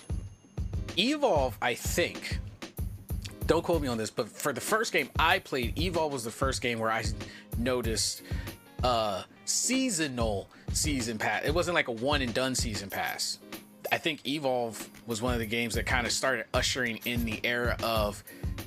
Evolve, 0.97 1.57
I 1.61 1.73
think. 1.73 2.39
Don't 3.45 3.63
quote 3.63 3.81
me 3.81 3.87
on 3.87 3.97
this, 3.97 4.09
but 4.09 4.29
for 4.29 4.53
the 4.53 4.61
first 4.61 4.93
game 4.93 5.09
I 5.19 5.39
played, 5.39 5.77
Evolve 5.77 6.13
was 6.13 6.23
the 6.23 6.31
first 6.31 6.61
game 6.61 6.79
where 6.79 6.91
I 6.91 7.03
noticed 7.57 8.23
uh 8.83 9.23
seasonal 9.45 10.49
season 10.71 11.17
pass. 11.17 11.43
It 11.45 11.53
wasn't 11.53 11.75
like 11.75 11.87
a 11.87 11.91
one 11.91 12.21
and 12.21 12.33
done 12.33 12.55
season 12.55 12.89
pass. 12.89 13.39
I 13.91 13.97
think 13.97 14.25
Evolve 14.27 14.89
was 15.05 15.21
one 15.21 15.33
of 15.33 15.39
the 15.39 15.45
games 15.45 15.75
that 15.75 15.85
kind 15.85 16.07
of 16.07 16.13
started 16.13 16.45
ushering 16.53 16.99
in 17.05 17.25
the 17.25 17.39
era 17.43 17.77
of 17.83 18.23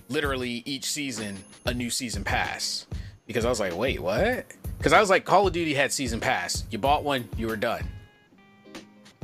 literally 0.09 0.63
each 0.67 0.85
season 0.85 1.37
a 1.65 1.75
new 1.75 1.91
season 1.91 2.23
pass. 2.23 2.87
Because 3.27 3.45
I 3.45 3.49
was 3.49 3.59
like, 3.59 3.77
wait, 3.77 3.99
what? 3.99 4.47
Because 4.79 4.93
I 4.93 5.01
was 5.01 5.11
like, 5.11 5.25
Call 5.25 5.47
of 5.47 5.53
Duty 5.53 5.75
had 5.75 5.93
season 5.93 6.21
pass. 6.21 6.65
You 6.71 6.79
bought 6.79 7.03
one, 7.03 7.29
you 7.37 7.49
were 7.49 7.57
done. 7.57 7.89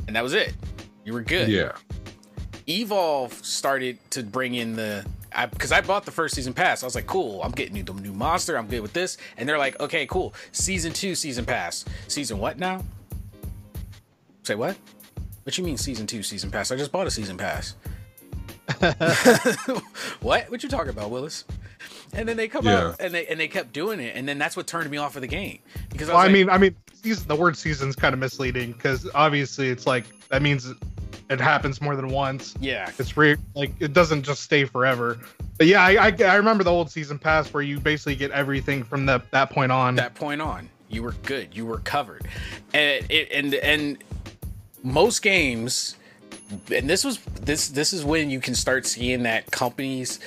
And 0.07 0.15
that 0.15 0.23
was 0.23 0.33
it. 0.33 0.53
You 1.05 1.13
were 1.13 1.21
good. 1.21 1.49
Yeah. 1.49 1.73
Evolve 2.67 3.33
started 3.33 3.97
to 4.11 4.23
bring 4.23 4.55
in 4.55 4.75
the 4.75 5.05
I 5.35 5.47
because 5.47 5.71
I 5.71 5.81
bought 5.81 6.05
the 6.05 6.11
first 6.11 6.35
season 6.35 6.53
pass. 6.53 6.83
I 6.83 6.85
was 6.85 6.95
like, 6.95 7.07
cool, 7.07 7.41
I'm 7.43 7.51
getting 7.51 7.83
the 7.83 7.93
new 7.93 8.13
monster. 8.13 8.57
I'm 8.57 8.67
good 8.67 8.81
with 8.81 8.93
this. 8.93 9.17
And 9.37 9.47
they're 9.47 9.57
like, 9.57 9.79
okay, 9.79 10.05
cool. 10.05 10.33
Season 10.51 10.93
two 10.93 11.15
season 11.15 11.45
pass. 11.45 11.85
Season 12.07 12.37
what 12.37 12.57
now? 12.57 12.83
Say 14.43 14.55
what? 14.55 14.77
What 15.43 15.57
you 15.57 15.63
mean 15.63 15.77
season 15.77 16.07
two 16.07 16.23
season 16.23 16.51
pass? 16.51 16.71
I 16.71 16.75
just 16.75 16.91
bought 16.91 17.07
a 17.07 17.11
season 17.11 17.37
pass. 17.37 17.75
what? 20.21 20.49
What 20.49 20.63
you 20.63 20.69
talking 20.69 20.89
about, 20.89 21.09
Willis? 21.09 21.45
And 22.13 22.27
then 22.27 22.37
they 22.37 22.47
come 22.47 22.65
Yeah. 22.65 22.87
out 22.89 22.95
and 22.99 23.13
they 23.13 23.25
and 23.27 23.39
they 23.39 23.47
kept 23.47 23.73
doing 23.73 23.99
it, 23.99 24.15
and 24.15 24.27
then 24.27 24.37
that's 24.37 24.55
what 24.55 24.67
turned 24.67 24.89
me 24.89 24.97
off 24.97 25.15
of 25.15 25.21
the 25.21 25.27
game 25.27 25.59
because 25.91 26.09
I, 26.09 26.13
Well, 26.13 26.21
I 26.21 26.25
like, 26.25 26.33
mean, 26.33 26.49
I 26.49 26.57
mean, 26.57 26.75
season, 27.01 27.27
the 27.27 27.35
word 27.35 27.57
season's 27.57 27.95
kind 27.95 28.13
of 28.13 28.19
misleading 28.19 28.73
because 28.73 29.09
obviously 29.15 29.69
it's 29.69 29.87
like 29.87 30.05
that 30.29 30.41
means 30.41 30.71
it 31.29 31.39
happens 31.39 31.81
more 31.81 31.95
than 31.95 32.09
once. 32.09 32.53
yeah, 32.59 32.91
It's 32.99 33.15
re- 33.17 33.37
like 33.55 33.73
it 33.79 33.93
doesn't 33.93 34.23
just 34.23 34.41
stay 34.43 34.65
forever. 34.65 35.19
But 35.57 35.67
yeah, 35.67 35.81
I, 35.83 36.07
I 36.07 36.15
I 36.23 36.35
remember 36.35 36.63
the 36.63 36.71
old 36.71 36.91
season 36.91 37.17
pass 37.17 37.51
where 37.53 37.63
you 37.63 37.79
basically 37.79 38.15
get 38.15 38.31
everything 38.31 38.83
from 38.83 39.05
that 39.07 39.29
that 39.31 39.49
point 39.49 39.71
on. 39.71 39.95
that 39.95 40.13
point 40.15 40.41
on, 40.41 40.69
you 40.89 41.01
were 41.03 41.13
good. 41.23 41.55
You 41.55 41.65
were 41.65 41.79
covered, 41.79 42.27
and 42.73 43.05
it 43.09 43.29
and 43.31 43.53
and 43.55 43.97
most 44.83 45.21
games, 45.21 45.95
and 46.71 46.89
this 46.89 47.03
was 47.03 47.17
this 47.41 47.69
this 47.69 47.93
is 47.93 48.03
when 48.03 48.29
you 48.29 48.39
can 48.39 48.53
start 48.55 48.85
seeing 48.85 49.23
that 49.23 49.49
companies, 49.51 50.19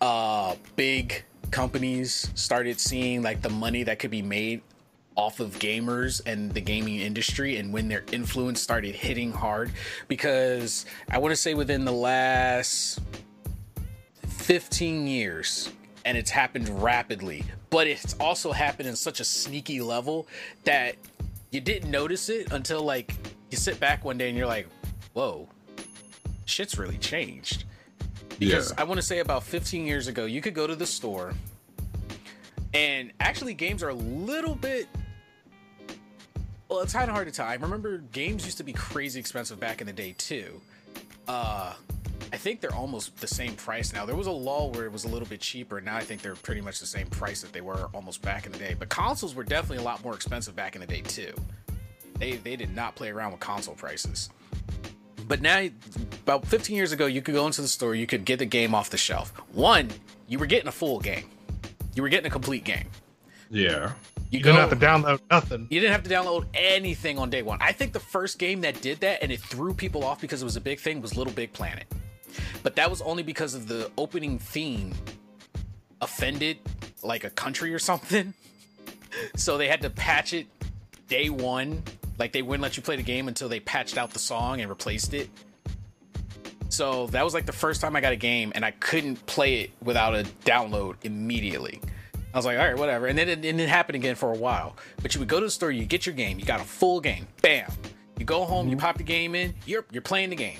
uh, 0.00 0.54
big 0.74 1.24
companies 1.50 2.30
started 2.34 2.80
seeing 2.80 3.22
like 3.22 3.42
the 3.42 3.50
money 3.50 3.82
that 3.84 3.98
could 3.98 4.10
be 4.10 4.22
made 4.22 4.62
off 5.16 5.40
of 5.40 5.58
gamers 5.58 6.20
and 6.26 6.52
the 6.52 6.60
gaming 6.60 6.98
industry 6.98 7.56
and 7.56 7.72
when 7.72 7.88
their 7.88 8.04
influence 8.12 8.60
started 8.60 8.94
hitting 8.94 9.32
hard. 9.32 9.70
Because 10.08 10.86
I 11.10 11.18
want 11.18 11.32
to 11.32 11.36
say 11.36 11.54
within 11.54 11.84
the 11.84 11.92
last 11.92 13.00
15 14.46 15.06
years 15.06 15.72
and 16.04 16.16
it's 16.16 16.30
happened 16.30 16.68
rapidly 16.80 17.44
but 17.70 17.88
it's 17.88 18.14
also 18.20 18.52
happened 18.52 18.88
in 18.88 18.94
such 18.94 19.18
a 19.18 19.24
sneaky 19.24 19.80
level 19.80 20.28
that 20.64 20.94
you 21.50 21.60
didn't 21.60 21.90
notice 21.90 22.28
it 22.28 22.52
until 22.52 22.82
like 22.82 23.12
you 23.50 23.58
sit 23.58 23.80
back 23.80 24.04
one 24.04 24.16
day 24.16 24.28
and 24.28 24.38
you're 24.38 24.46
like 24.46 24.68
whoa 25.14 25.48
shit's 26.44 26.78
really 26.78 26.98
changed 26.98 27.64
because 28.38 28.70
Yeah. 28.72 28.80
i 28.80 28.84
want 28.84 28.98
to 28.98 29.06
say 29.06 29.18
about 29.20 29.42
15 29.42 29.86
years 29.86 30.08
ago 30.08 30.24
you 30.24 30.40
could 30.40 30.54
go 30.54 30.66
to 30.66 30.74
the 30.76 30.86
store 30.86 31.34
and 32.74 33.12
actually 33.20 33.54
games 33.54 33.82
are 33.82 33.88
a 33.90 33.94
little 33.94 34.54
bit 34.54 34.88
well 36.68 36.80
it's 36.80 36.92
kind 36.92 37.08
of 37.08 37.14
hard 37.14 37.26
to 37.28 37.32
tell 37.32 37.46
i 37.46 37.54
remember 37.54 37.98
games 38.12 38.44
used 38.44 38.58
to 38.58 38.64
be 38.64 38.72
crazy 38.72 39.18
expensive 39.20 39.58
back 39.60 39.80
in 39.80 39.86
the 39.86 39.92
day 39.92 40.14
too 40.18 40.60
uh 41.28 41.74
I 42.32 42.38
think 42.38 42.60
they're 42.60 42.74
almost 42.74 43.16
the 43.20 43.26
same 43.28 43.54
price 43.54 43.92
now. 43.92 44.04
There 44.04 44.16
was 44.16 44.26
a 44.26 44.32
lull 44.32 44.72
where 44.72 44.84
it 44.84 44.90
was 44.90 45.04
a 45.04 45.08
little 45.08 45.28
bit 45.28 45.40
cheaper. 45.40 45.80
Now 45.80 45.96
I 45.96 46.00
think 46.00 46.22
they're 46.22 46.34
pretty 46.34 46.60
much 46.60 46.80
the 46.80 46.86
same 46.86 47.06
price 47.06 47.40
that 47.42 47.52
they 47.52 47.60
were 47.60 47.88
almost 47.94 48.20
back 48.20 48.46
in 48.46 48.52
the 48.52 48.58
day. 48.58 48.74
But 48.76 48.88
consoles 48.88 49.36
were 49.36 49.44
definitely 49.44 49.76
a 49.78 49.82
lot 49.86 50.02
more 50.02 50.12
expensive 50.14 50.56
back 50.56 50.74
in 50.74 50.80
the 50.80 50.88
day 50.88 51.02
too. 51.02 51.32
They 52.18 52.32
they 52.32 52.56
did 52.56 52.74
not 52.74 52.96
play 52.96 53.10
around 53.10 53.30
with 53.30 53.38
console 53.40 53.76
prices. 53.76 54.28
But 55.26 55.40
now, 55.42 55.66
about 56.22 56.46
15 56.46 56.76
years 56.76 56.92
ago, 56.92 57.06
you 57.06 57.20
could 57.20 57.34
go 57.34 57.46
into 57.46 57.62
the 57.62 57.68
store, 57.68 57.94
you 57.94 58.06
could 58.06 58.24
get 58.24 58.38
the 58.38 58.44
game 58.46 58.74
off 58.74 58.90
the 58.90 58.96
shelf. 58.96 59.32
One, 59.52 59.90
you 60.28 60.38
were 60.38 60.46
getting 60.46 60.68
a 60.68 60.72
full 60.72 61.00
game. 61.00 61.24
You 61.94 62.02
were 62.02 62.08
getting 62.08 62.26
a 62.26 62.30
complete 62.30 62.64
game. 62.64 62.88
Yeah. 63.50 63.92
You, 64.30 64.38
you 64.38 64.44
didn't 64.44 64.56
have 64.56 64.70
to 64.70 64.76
download 64.76 65.20
nothing. 65.30 65.66
you 65.70 65.80
didn't 65.80 65.92
have 65.92 66.02
to 66.02 66.10
download 66.10 66.46
anything 66.54 67.18
on 67.18 67.30
day 67.30 67.42
one. 67.42 67.58
I 67.60 67.72
think 67.72 67.92
the 67.92 68.00
first 68.00 68.38
game 68.38 68.60
that 68.62 68.80
did 68.80 69.00
that 69.00 69.22
and 69.22 69.30
it 69.30 69.40
threw 69.40 69.72
people 69.72 70.04
off 70.04 70.20
because 70.20 70.42
it 70.42 70.44
was 70.44 70.56
a 70.56 70.60
big 70.60 70.80
thing 70.80 71.00
was 71.00 71.16
Little 71.16 71.32
Big 71.32 71.52
Planet. 71.52 71.84
But 72.62 72.74
that 72.76 72.90
was 72.90 73.00
only 73.02 73.22
because 73.22 73.54
of 73.54 73.68
the 73.68 73.90
opening 73.96 74.38
theme 74.38 74.92
offended 76.00 76.58
like 77.02 77.24
a 77.24 77.30
country 77.30 77.72
or 77.74 77.78
something. 77.78 78.32
So 79.34 79.56
they 79.56 79.66
had 79.66 79.80
to 79.80 79.88
patch 79.88 80.34
it 80.34 80.46
day 81.08 81.30
one. 81.30 81.82
Like 82.18 82.32
they 82.32 82.42
wouldn't 82.42 82.62
let 82.62 82.76
you 82.76 82.82
play 82.82 82.96
the 82.96 83.02
game 83.02 83.28
until 83.28 83.48
they 83.48 83.60
patched 83.60 83.98
out 83.98 84.10
the 84.10 84.18
song 84.18 84.60
and 84.60 84.68
replaced 84.68 85.14
it. 85.14 85.28
So 86.68 87.06
that 87.08 87.24
was 87.24 87.34
like 87.34 87.46
the 87.46 87.52
first 87.52 87.80
time 87.80 87.94
I 87.94 88.00
got 88.00 88.12
a 88.12 88.16
game 88.16 88.52
and 88.54 88.64
I 88.64 88.72
couldn't 88.72 89.24
play 89.26 89.60
it 89.60 89.70
without 89.82 90.14
a 90.14 90.24
download 90.44 90.96
immediately. 91.02 91.80
I 92.34 92.38
was 92.38 92.44
like, 92.44 92.58
all 92.58 92.66
right, 92.66 92.76
whatever. 92.76 93.06
And 93.06 93.16
then 93.16 93.28
it, 93.28 93.44
and 93.44 93.60
it 93.60 93.68
happened 93.68 93.96
again 93.96 94.14
for 94.14 94.32
a 94.32 94.36
while. 94.36 94.76
But 95.00 95.14
you 95.14 95.20
would 95.20 95.28
go 95.28 95.40
to 95.40 95.46
the 95.46 95.50
store, 95.50 95.70
you 95.70 95.86
get 95.86 96.04
your 96.04 96.14
game, 96.14 96.38
you 96.38 96.44
got 96.44 96.60
a 96.60 96.64
full 96.64 97.00
game, 97.00 97.26
bam. 97.40 97.70
You 98.18 98.24
go 98.24 98.44
home, 98.44 98.68
you 98.68 98.76
mm-hmm. 98.76 98.84
pop 98.84 98.98
the 98.98 99.04
game 99.04 99.34
in, 99.34 99.54
you're 99.64 99.84
you're 99.90 100.02
playing 100.02 100.30
the 100.30 100.36
game. 100.36 100.58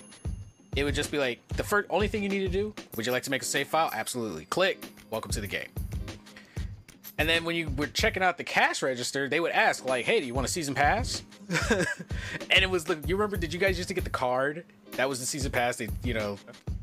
It 0.77 0.85
would 0.85 0.95
just 0.95 1.11
be 1.11 1.19
like 1.19 1.47
the 1.49 1.65
first 1.65 1.89
only 1.91 2.07
thing 2.07 2.23
you 2.23 2.29
need 2.29 2.41
to 2.41 2.49
do. 2.49 2.75
Would 2.97 3.07
you 3.07 3.13
like 3.13 3.23
to 3.25 3.31
make 3.31 3.43
a 3.43 3.47
save 3.47 3.69
file? 3.69 3.91
Absolutely. 3.93 4.45
Click. 4.47 4.87
Welcome 5.11 5.31
to 5.33 5.41
the 5.41 5.47
game. 5.47 5.69
And 7.19 7.27
then 7.29 7.45
when 7.45 7.57
you 7.57 7.71
were 7.77 7.87
checking 7.87 8.23
out 8.23 8.37
the 8.37 8.45
cash 8.45 8.83
register, 8.83 9.27
they 9.29 9.41
would 9.41 9.53
ask 9.53 9.87
like, 9.87 10.05
"Hey, 10.05 10.21
do 10.21 10.27
you 10.27 10.35
want 10.35 10.47
a 10.47 10.51
season 10.51 10.75
pass?" 10.75 11.23
and 11.71 12.63
it 12.63 12.69
was 12.69 12.85
the 12.85 12.99
you 13.07 13.17
remember? 13.17 13.37
Did 13.39 13.53
you 13.55 13.59
guys 13.59 13.79
used 13.79 13.89
to 13.89 13.95
get 13.95 14.05
the 14.05 14.11
card? 14.11 14.65
That 14.93 15.09
was 15.09 15.19
the 15.21 15.27
season 15.27 15.51
pass. 15.51 15.77
They, 15.77 15.89
you 16.05 16.13
know, 16.15 16.39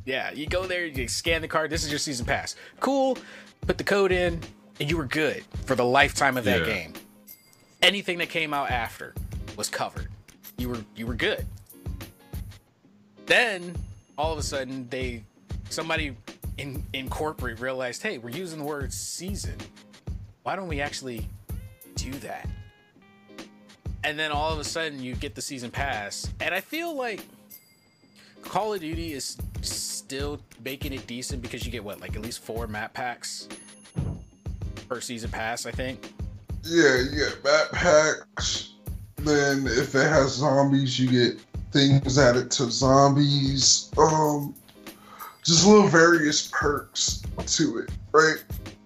yeah. 0.06 0.32
You 0.32 0.48
go 0.48 0.66
there, 0.66 0.86
you 0.88 1.08
scan 1.08 1.42
the 1.42 1.48
card. 1.48 1.70
This 1.70 1.84
is 1.84 1.92
your 1.92 2.00
season 2.00 2.26
pass. 2.26 2.56
Cool. 2.80 3.18
Put 3.62 3.78
the 3.78 3.84
code 3.84 4.12
in, 4.12 4.40
and 4.80 4.90
you 4.90 4.98
were 4.98 5.06
good 5.06 5.44
for 5.66 5.76
the 5.76 5.86
lifetime 5.86 6.36
of 6.38 6.46
that 6.46 6.62
Yeah. 6.62 6.66
game. 6.74 6.94
Anything 7.84 8.18
that 8.18 8.30
came 8.30 8.54
out 8.56 8.72
after 8.72 9.14
was 9.56 9.70
covered. 9.70 10.10
You 10.58 10.70
were 10.70 10.80
you 10.96 11.06
were 11.06 11.16
good. 11.16 11.46
Then 13.26 13.76
all 14.18 14.34
of 14.34 14.40
a 14.40 14.44
sudden 14.44 14.88
they 14.90 15.24
somebody 15.70 16.16
in 16.58 16.84
in 16.94 17.10
corporate 17.10 17.60
realized, 17.60 18.02
hey, 18.02 18.18
we're 18.18 18.30
using 18.30 18.60
the 18.60 18.66
word 18.66 18.92
season. 18.94 19.56
Why 20.44 20.56
don't 20.56 20.68
we 20.68 20.82
actually 20.82 21.28
do 21.96 22.12
that? 22.12 22.48
And 24.04 24.20
then 24.20 24.32
all 24.32 24.52
of 24.52 24.60
a 24.60 24.64
sudden 24.64 25.02
you 25.02 25.16
get 25.16 25.36
the 25.36 25.42
season 25.42 25.72
pass, 25.72 26.30
and 26.42 26.54
I 26.54 26.60
feel 26.60 26.96
like 26.96 27.22
Call 28.42 28.74
of 28.74 28.82
Duty 28.82 29.14
is 29.14 29.38
still 29.62 30.40
making 30.64 30.94
it 30.94 31.08
decent 31.08 31.42
because 31.42 31.66
you 31.66 31.72
get 31.72 31.84
what, 31.84 32.02
like 32.02 32.16
at 32.16 32.22
least 32.22 32.40
four 32.40 32.68
map 32.68 32.94
packs 32.94 33.48
per 34.90 35.00
season 35.00 35.32
pass, 35.32 35.66
I 35.66 35.72
think. 35.72 36.14
Yeah, 36.64 36.98
you 36.98 37.10
get 37.16 37.44
map 37.44 37.72
packs. 37.72 38.74
Then 39.16 39.66
if 39.66 39.96
it 39.96 40.10
has 40.10 40.34
zombies, 40.34 41.00
you 41.00 41.10
get 41.10 41.42
things 41.72 42.18
added 42.18 42.52
to 42.52 42.70
zombies. 42.70 43.90
Um, 43.98 44.54
just 45.44 45.66
little 45.66 45.88
various 45.88 46.50
perks 46.52 47.22
to 47.46 47.78
it, 47.80 47.90
right? 48.12 48.44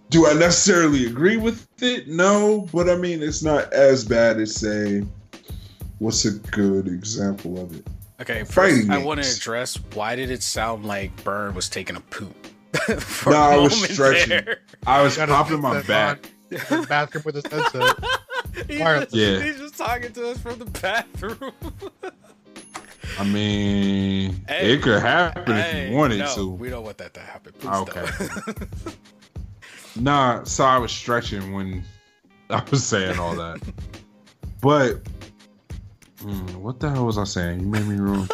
Do 0.10 0.26
I 0.28 0.34
necessarily 0.34 1.06
agree 1.06 1.38
with 1.38 1.68
it? 1.82 2.08
No, 2.08 2.68
but 2.74 2.90
I 2.90 2.96
mean 2.96 3.22
it's 3.22 3.44
not 3.44 3.72
as 3.74 4.06
bad 4.06 4.40
as 4.40 4.56
say. 4.56 5.04
What's 6.00 6.26
a 6.26 6.32
good 6.32 6.88
example 6.88 7.60
of 7.62 7.76
it? 7.76 7.86
Okay, 8.22 8.40
first, 8.40 8.54
Fighting 8.54 8.90
I 8.90 8.98
want 9.00 9.22
to 9.22 9.30
address 9.30 9.76
why 9.94 10.16
did 10.16 10.32
it 10.32 10.42
sound 10.44 10.86
like 10.86 11.24
Burn 11.24 11.54
was 11.54 11.70
taking 11.70 11.96
a 11.96 12.00
poop? 12.02 12.36
For 13.00 13.32
No, 13.32 13.36
a 13.38 13.40
I 13.54 13.58
was 13.58 13.84
stretching. 13.84 14.30
there. 14.30 14.60
I 14.86 15.02
was 15.02 15.18
Gotta 15.18 15.32
popping 15.34 15.62
my 15.62 15.82
that 15.82 16.22
back. 16.50 16.88
bathroom 16.88 17.24
with 17.26 17.36
his 17.36 17.46
headset. 17.46 17.96
He's 18.68 18.78
just, 18.80 19.14
Yeah. 19.14 19.42
he's 19.42 19.58
just 19.58 19.78
talking 19.78 20.12
to 20.14 20.30
us 20.32 20.38
from 20.40 20.58
the 20.60 20.66
bathroom. 20.66 21.38
I 23.20 23.24
mean, 23.24 24.44
Hey. 24.48 24.74
it 24.74 24.82
could 24.84 25.02
happen 25.02 25.56
if 25.58 25.90
you 25.90 25.96
wanted 25.96 26.20
no, 26.20 26.36
to. 26.36 26.50
We 26.52 26.70
don't 26.70 26.84
want 26.84 26.98
that 27.00 27.14
to 27.16 27.20
happen. 27.20 27.54
Please 27.60 27.74
Okay. 27.74 28.06
Nah, 30.00 30.44
so 30.44 30.64
I 30.66 30.78
was 30.78 30.92
stretching 30.92 31.54
when 31.54 31.84
I 32.50 32.64
was 32.72 32.84
saying 32.86 33.20
all 33.20 33.36
that. 33.36 33.60
but 34.62 35.02
Mm, 36.22 36.56
what 36.56 36.80
the 36.80 36.90
hell 36.90 37.06
was 37.06 37.18
I 37.18 37.26
saying? 37.26 37.60
You 37.60 37.68
made 37.68 37.86
me 37.86 37.96
ruin 37.96 38.28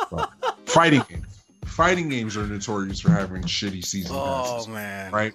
fighting 0.66 1.03
games. 1.09 1.43
Fighting 1.66 2.07
games 2.07 2.38
are 2.38 2.47
notorious 2.47 2.99
for 3.01 3.11
having 3.11 3.41
shitty 3.43 3.84
season 3.84 4.16
passes, 4.16 4.68
Oh 4.68 4.72
man. 4.72 5.11
right? 5.11 5.34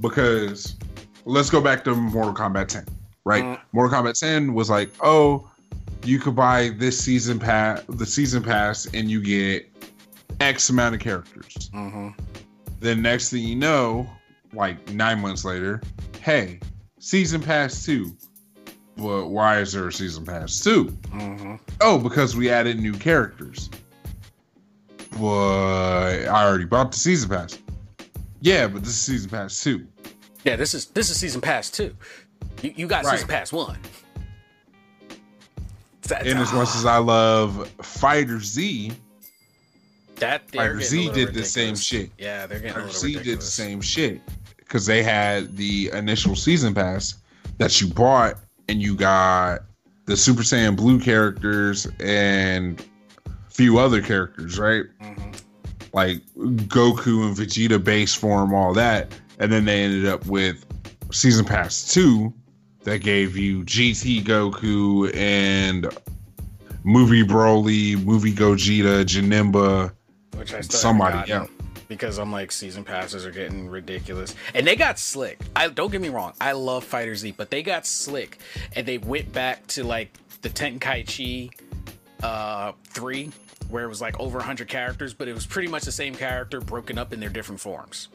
Because 0.00 0.76
let's 1.24 1.50
go 1.50 1.60
back 1.60 1.82
to 1.84 1.94
Mortal 1.94 2.34
Kombat 2.34 2.68
10, 2.68 2.86
right? 3.24 3.42
Mm. 3.42 3.60
Mortal 3.72 3.98
Kombat 4.00 4.18
10 4.18 4.54
was 4.54 4.70
like, 4.70 4.90
oh, 5.00 5.50
you 6.04 6.18
could 6.20 6.36
buy 6.36 6.70
this 6.78 6.98
season 6.98 7.38
pass, 7.40 7.82
the 7.88 8.06
season 8.06 8.42
pass, 8.44 8.86
and 8.94 9.10
you 9.10 9.20
get 9.20 9.68
X 10.40 10.70
amount 10.70 10.94
of 10.94 11.00
characters. 11.00 11.68
Mm-hmm. 11.74 12.10
Then 12.78 13.02
next 13.02 13.30
thing 13.30 13.42
you 13.42 13.56
know, 13.56 14.08
like 14.52 14.90
nine 14.90 15.20
months 15.20 15.44
later, 15.44 15.80
hey, 16.20 16.60
season 16.98 17.40
pass 17.42 17.84
two. 17.84 18.16
But 18.96 19.28
why 19.28 19.58
is 19.60 19.72
there 19.72 19.88
a 19.88 19.92
season 19.92 20.24
pass 20.26 20.60
two? 20.62 20.86
Mm-hmm. 21.14 21.54
Oh, 21.80 21.98
because 21.98 22.36
we 22.36 22.50
added 22.50 22.78
new 22.78 22.92
characters. 22.92 23.70
But 25.12 26.26
I 26.28 26.46
already 26.46 26.64
bought 26.64 26.92
the 26.92 26.98
season 26.98 27.30
pass. 27.30 27.58
Yeah, 28.40 28.66
but 28.66 28.80
this 28.82 28.90
is 28.90 29.00
season 29.00 29.30
pass 29.30 29.62
two. 29.62 29.86
Yeah, 30.44 30.56
this 30.56 30.74
is 30.74 30.86
this 30.86 31.10
is 31.10 31.16
season 31.16 31.40
pass 31.40 31.70
two. 31.70 31.94
You, 32.62 32.74
you 32.76 32.86
got 32.86 33.04
Right. 33.04 33.12
season 33.12 33.28
pass 33.28 33.52
one. 33.52 33.78
That, 36.08 36.26
And 36.26 36.38
as 36.38 36.52
much 36.52 36.68
as 36.74 36.84
I 36.84 36.98
love 36.98 37.70
Fighter 37.80 38.40
Z, 38.40 38.92
that 40.16 40.50
Fighter 40.50 40.80
Z 40.80 41.12
did 41.12 41.32
the 41.32 41.44
same 41.44 41.76
shit. 41.76 42.10
Yeah, 42.18 42.46
they're 42.46 42.58
getting 42.58 42.76
a 42.76 42.86
Fighter 42.86 42.92
Z 42.98 43.14
did 43.22 43.38
the 43.38 43.42
same 43.44 43.80
shit 43.80 44.20
because 44.72 44.86
they 44.86 45.02
had 45.02 45.54
the 45.58 45.90
initial 45.92 46.34
season 46.34 46.74
pass 46.74 47.16
that 47.58 47.78
you 47.78 47.86
bought, 47.88 48.38
and 48.70 48.80
you 48.80 48.94
got 48.94 49.60
the 50.06 50.16
Super 50.16 50.40
Saiyan 50.40 50.76
Blue 50.76 50.98
characters 50.98 51.86
and 52.00 52.82
a 53.26 53.50
few 53.50 53.76
other 53.76 54.00
characters, 54.00 54.58
right? 54.58 54.84
Mhm. 55.02 55.34
Like 55.92 56.22
Goku 56.38 57.26
and 57.26 57.36
Vegeta 57.36 57.84
base 57.84 58.14
form, 58.14 58.54
all 58.54 58.72
that, 58.72 59.12
and 59.38 59.52
then 59.52 59.66
they 59.66 59.82
ended 59.82 60.06
up 60.06 60.24
with 60.24 60.64
season 61.10 61.44
pass 61.44 61.92
two 61.92 62.32
that 62.84 63.02
gave 63.02 63.36
you 63.36 63.64
GT 63.64 64.24
Goku 64.24 65.14
and 65.14 65.86
movie 66.82 67.24
Broly, 67.24 68.02
movie 68.02 68.32
Gogeta, 68.32 69.04
Janemba, 69.04 69.92
Which 70.34 70.54
I 70.54 70.62
still 70.62 70.80
somebody 70.80 71.30
else. 71.30 71.50
Because 71.94 72.18
I'm 72.18 72.32
like 72.32 72.52
season 72.52 72.84
passes 72.84 73.24
are 73.24 73.30
getting 73.30 73.68
ridiculous, 73.68 74.34
and 74.54 74.66
they 74.66 74.76
got 74.76 74.98
slick. 74.98 75.40
I 75.54 75.68
don't 75.68 75.90
get 75.90 76.00
me 76.00 76.08
wrong, 76.08 76.32
I 76.40 76.52
love 76.52 76.84
Fighter 76.84 77.14
Z, 77.14 77.34
but 77.36 77.50
they 77.50 77.62
got 77.62 77.86
slick, 77.86 78.38
and 78.74 78.86
they 78.86 78.98
went 78.98 79.32
back 79.32 79.66
to 79.68 79.84
like 79.84 80.16
the 80.42 80.50
Tenkaichi 80.50 81.50
uh, 82.22 82.72
three, 82.84 83.30
where 83.68 83.84
it 83.84 83.88
was 83.88 84.00
like 84.00 84.18
over 84.20 84.38
100 84.38 84.68
characters, 84.68 85.14
but 85.14 85.28
it 85.28 85.34
was 85.34 85.46
pretty 85.46 85.68
much 85.68 85.84
the 85.84 85.92
same 85.92 86.14
character 86.14 86.60
broken 86.60 86.98
up 86.98 87.12
in 87.12 87.20
their 87.20 87.28
different 87.28 87.60
forms. 87.60 88.08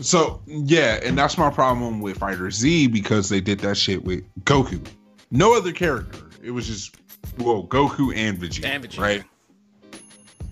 So 0.00 0.42
yeah, 0.46 1.00
and 1.02 1.16
that's 1.16 1.38
my 1.38 1.50
problem 1.50 2.00
with 2.00 2.18
Fighter 2.18 2.50
Z 2.50 2.88
because 2.88 3.28
they 3.28 3.40
did 3.40 3.60
that 3.60 3.76
shit 3.76 4.04
with 4.04 4.24
Goku. 4.44 4.86
No 5.30 5.56
other 5.56 5.72
character. 5.72 6.22
It 6.42 6.50
was 6.50 6.66
just 6.66 6.96
well, 7.38 7.64
Goku 7.64 8.14
and 8.14 8.38
Vegeta. 8.38 8.64
And 8.66 8.84
Vegeta. 8.84 9.00
Right. 9.00 9.24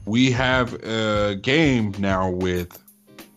We 0.06 0.30
have 0.32 0.74
a 0.84 1.36
game 1.40 1.94
now 1.98 2.30
with 2.30 2.78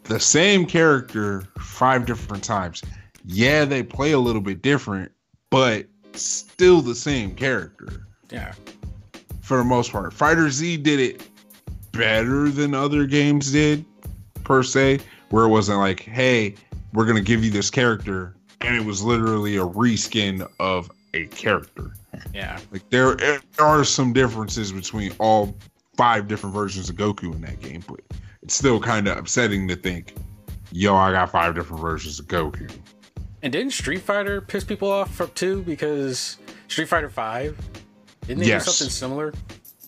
the 0.04 0.20
same 0.20 0.66
character 0.66 1.44
five 1.60 2.06
different 2.06 2.44
times. 2.44 2.84
Yeah, 3.26 3.66
they 3.66 3.84
play 3.84 4.12
a 4.12 4.20
little 4.20 4.42
bit 4.42 4.62
different, 4.62 5.12
but 5.50 5.86
still 6.14 6.82
the 6.82 6.96
same 6.96 7.36
character 7.36 8.08
Yeah, 8.32 8.54
for 9.42 9.58
the 9.58 9.64
most 9.64 9.92
part. 9.92 10.14
Fighter 10.14 10.50
Z 10.50 10.78
did 10.78 11.00
it 11.00 11.28
better 11.92 12.50
than 12.50 12.74
other 12.74 13.06
games 13.06 13.52
did, 13.52 13.84
per 14.44 14.64
se, 14.64 15.00
where 15.30 15.46
it 15.46 15.50
wasn't 15.50 15.80
like, 15.80 16.02
hey, 16.02 16.56
we're 16.94 17.06
gonna 17.06 17.22
give 17.22 17.44
you 17.44 17.52
this 17.52 17.70
character, 17.70 18.36
and 18.62 18.76
it 18.76 18.84
was 18.86 19.04
literally 19.04 19.58
a 19.58 19.66
reskin 19.66 20.48
of 20.60 20.90
a 21.14 21.26
character. 21.28 21.92
yeah, 22.34 22.60
Like 22.72 22.90
there, 22.90 23.16
there 23.16 23.42
are 23.60 23.84
some 23.84 24.14
differences 24.14 24.72
between 24.72 25.12
all 25.20 25.56
five 25.98 26.28
different 26.28 26.54
versions 26.56 26.90
of 26.90 26.96
Goku 26.96 27.34
in 27.34 27.42
that 27.42 27.60
game, 27.60 27.84
but 27.88 28.00
it's 28.44 28.54
still 28.54 28.80
kind 28.80 29.08
of 29.08 29.18
upsetting 29.18 29.68
to 29.68 29.76
think, 29.76 30.14
yo, 30.72 30.96
I 30.96 31.12
got 31.12 31.32
five 31.32 31.56
different 31.56 31.82
versions 31.82 32.20
of 32.20 32.28
Goku. 32.28 32.72
and 33.44 33.52
didn't 33.52 33.72
Street 33.74 34.02
Fighter 34.02 34.42
piss 34.42 34.64
people 34.64 34.90
off 34.92 35.14
for 35.14 35.28
too? 35.28 35.62
Because 35.64 36.38
Street 36.68 36.88
Fighter 36.88 37.10
Five 37.10 37.58
didn't 38.28 38.42
they 38.42 38.48
Yes. 38.48 38.66
do 38.66 38.72
something 38.72 38.92
similar? 38.92 39.34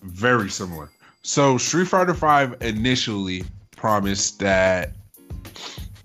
very 0.03 0.49
similar. 0.49 0.89
So 1.23 1.57
Street 1.57 1.87
Fighter 1.87 2.13
Five 2.13 2.55
initially 2.61 3.43
promised 3.71 4.39
that 4.39 4.93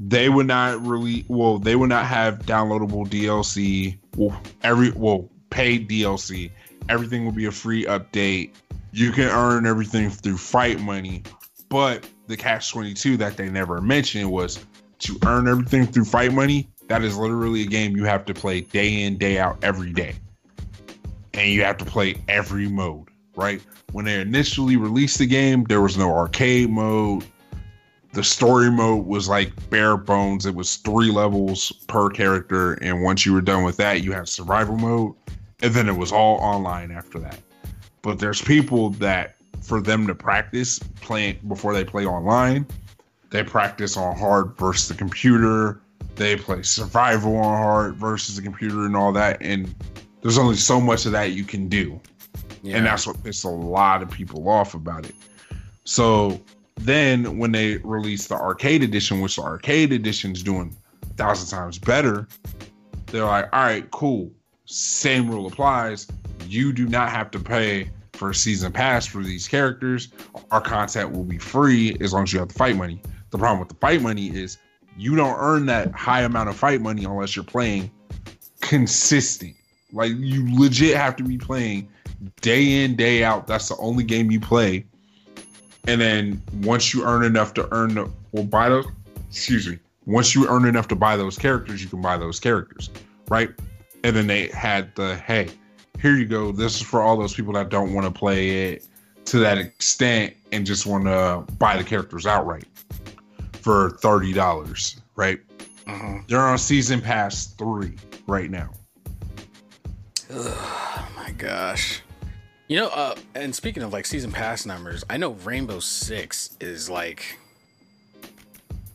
they 0.00 0.28
would 0.28 0.46
not 0.46 0.84
really 0.84 1.24
well, 1.28 1.59
they 1.59 1.76
would 1.76 1.88
not 1.88 2.05
have 2.07 2.40
downloadable 2.40 3.09
DLC. 3.09 3.96
Well, 4.16 4.38
every 4.62 4.90
well, 4.90 5.28
paid 5.50 5.88
DLC. 5.88 6.50
Everything 6.88 7.24
will 7.24 7.32
be 7.32 7.46
a 7.46 7.52
free 7.52 7.84
update. 7.84 8.50
You 8.95 9.11
can 9.11 9.28
earn 9.28 9.66
everything 9.66 10.09
through 10.09 10.36
fight 10.36 10.78
money. 10.78 11.24
But 11.68 12.09
the 12.28 12.36
catch 12.36 12.70
22 12.70 13.16
that 13.16 13.36
they 13.36 13.49
never 13.49 13.80
mentioned 13.80 14.30
was 14.30 14.64
to 15.01 15.18
earn 15.26 15.49
everything 15.49 15.88
through 15.88 16.05
fight 16.05 16.32
money. 16.32 16.68
That 16.86 17.03
is 17.03 17.18
literally 17.18 17.62
a 17.62 17.66
game 17.66 17.97
you 17.97 18.05
have 18.05 18.24
to 18.26 18.34
play 18.34 18.61
day 18.61 19.03
in, 19.03 19.18
day 19.18 19.40
out, 19.40 19.59
every 19.64 19.92
day. 19.92 20.14
And 21.32 21.51
you 21.51 21.64
have 21.64 21.76
to 21.78 21.84
play 21.84 22.14
every 22.28 22.68
mode, 22.68 23.09
right? 23.34 23.61
When 23.90 24.05
they 24.05 24.20
initially 24.20 24.76
released 24.76 25.18
the 25.18 25.26
game, 25.26 25.64
there 25.64 25.80
was 25.80 25.97
no 25.97 26.14
arcade 26.14 26.70
mode. 26.70 27.24
The 28.12 28.22
story 28.22 28.70
mode 28.70 29.07
was 29.07 29.28
like 29.28 29.51
bare 29.70 29.97
bones. 29.97 30.47
It 30.47 30.55
was 30.55 30.76
three 30.76 31.11
levels 31.11 31.72
per 31.88 32.11
character. 32.11 32.74
And 32.74 33.03
once 33.03 33.26
you 33.26 33.32
were 33.32 33.40
done 33.40 33.64
with 33.64 33.76
that, 33.78 34.03
you 34.05 34.12
had 34.12 34.28
survival 34.28 34.76
mode. 34.76 35.14
And 35.62 35.74
then 35.74 35.88
it 35.88 35.97
was 35.97 36.12
all 36.12 36.36
online 36.36 36.92
after 36.92 37.18
that. 37.18 37.40
But 38.05 38.18
there's 38.18 38.42
people 38.42 38.90
that, 38.90 39.36
for 39.62 39.80
them 39.80 40.07
to 40.07 40.14
practice 40.14 40.78
playing 41.00 41.38
before 41.48 41.72
they 41.72 41.84
play 41.84 42.05
online, 42.05 42.66
they 43.30 43.42
practice 43.42 43.96
on 43.96 44.14
hard 44.16 44.57
versus 44.59 44.88
the 44.88 44.94
computer. 44.94 45.80
They 46.14 46.36
play 46.36 46.62
survival 46.62 47.34
on 47.38 47.57
hard 47.57 47.96
versus 47.96 48.36
the 48.36 48.42
computer 48.42 48.84
and 48.84 48.94
all 48.94 49.11
that. 49.14 49.38
And 49.40 49.74
there's 50.20 50.36
only 50.36 50.57
so 50.57 50.82
much 50.82 51.07
of 51.07 51.12
that 51.12 51.32
you 51.32 51.44
can 51.44 51.66
do. 51.66 51.98
Yeah. 52.62 52.76
And 52.76 52.86
that's 52.86 53.07
what 53.07 53.24
pissed 53.24 53.44
a 53.44 53.48
lot 53.48 54.02
of 54.02 54.11
people 54.11 54.48
off 54.50 54.74
about 54.74 55.07
it. 55.07 55.14
So 55.84 56.40
then 56.76 57.38
when 57.38 57.52
they 57.52 57.78
released 57.78 58.28
the 58.28 58.34
arcade 58.34 58.82
edition, 58.82 59.22
which 59.22 59.36
the 59.36 59.42
arcade 59.42 59.92
edition 59.92 60.32
is 60.32 60.42
doing 60.42 60.76
a 61.02 61.07
thousand 61.14 61.48
times 61.48 61.78
better, 61.78 62.28
they're 63.07 63.24
like, 63.24 63.48
all 63.52 63.64
right, 63.64 63.90
cool. 63.92 64.30
Same 64.66 65.30
rule 65.30 65.46
applies. 65.46 66.07
You 66.46 66.72
do 66.72 66.86
not 66.86 67.09
have 67.11 67.30
to 67.30 67.38
pay 67.38 67.90
for 68.14 68.32
season 68.32 68.72
pass 68.72 69.06
for 69.06 69.22
these 69.22 69.48
characters. 69.48 70.08
Our 70.50 70.60
content 70.60 71.12
will 71.12 71.24
be 71.24 71.38
free 71.38 71.96
as 72.00 72.12
long 72.12 72.22
as 72.22 72.32
you 72.32 72.38
have 72.38 72.48
the 72.48 72.54
fight 72.54 72.76
money. 72.76 73.00
The 73.30 73.38
problem 73.38 73.58
with 73.58 73.68
the 73.68 73.74
fight 73.74 74.00
money 74.00 74.28
is 74.28 74.58
you 74.96 75.16
don't 75.16 75.36
earn 75.38 75.66
that 75.66 75.92
high 75.92 76.22
amount 76.22 76.48
of 76.48 76.56
fight 76.56 76.80
money 76.80 77.04
unless 77.04 77.34
you're 77.34 77.44
playing 77.44 77.90
consistent. 78.60 79.56
Like 79.92 80.12
you 80.16 80.46
legit 80.58 80.96
have 80.96 81.16
to 81.16 81.24
be 81.24 81.38
playing 81.38 81.88
day 82.40 82.84
in, 82.84 82.96
day 82.96 83.24
out. 83.24 83.46
That's 83.46 83.68
the 83.68 83.76
only 83.76 84.04
game 84.04 84.30
you 84.30 84.40
play. 84.40 84.86
And 85.86 86.00
then 86.00 86.42
once 86.62 86.94
you 86.94 87.04
earn 87.04 87.24
enough 87.24 87.54
to 87.54 87.68
earn 87.74 87.94
the 87.94 88.10
well 88.32 88.44
buy 88.44 88.68
those 88.68 88.86
excuse 89.28 89.68
me. 89.68 89.78
Once 90.06 90.34
you 90.34 90.48
earn 90.48 90.64
enough 90.66 90.88
to 90.88 90.94
buy 90.94 91.16
those 91.16 91.38
characters, 91.38 91.82
you 91.82 91.88
can 91.88 92.00
buy 92.00 92.16
those 92.16 92.38
characters. 92.38 92.90
Right? 93.28 93.50
And 94.02 94.14
then 94.14 94.26
they 94.26 94.48
had 94.48 94.94
the 94.96 95.16
hey, 95.16 95.48
here 96.01 96.16
you 96.16 96.26
go. 96.26 96.53
This 96.53 96.76
is 96.76 96.82
for 96.82 97.01
all 97.03 97.16
those 97.16 97.34
people 97.34 97.53
that 97.55 97.68
don't 97.68 97.95
want 97.95 98.07
to 98.07 98.16
play 98.16 98.72
it 98.72 98.86
to 99.26 99.38
that 99.38 99.59
extent 99.59 100.34
and 100.53 100.66
just 100.66 100.86
want 100.86 101.05
to 101.05 101.45
buy 101.55 101.76
the 101.76 101.84
characters 101.84 102.26
outright 102.26 102.66
for 103.53 103.90
thirty 104.03 104.32
dollars, 104.32 105.01
right? 105.16 105.40
Mhm. 105.86 106.26
They're 106.28 106.40
on 106.40 106.59
season 106.59 107.01
pass 107.01 107.47
three 107.47 107.95
right 108.26 108.51
now. 108.51 108.70
Oh 110.30 111.09
my 111.16 111.30
gosh. 111.32 112.01
You 112.68 112.78
know, 112.78 112.88
uh, 112.88 113.14
and 113.34 113.55
speaking 113.55 113.82
of 113.82 113.92
like 113.92 114.07
season 114.07 114.32
pass 114.32 114.64
numbers, 114.64 115.05
I 115.11 115.18
know 115.18 115.32
Rainbow 115.32 115.80
Six 115.80 116.57
is 116.61 116.88
like, 116.88 117.38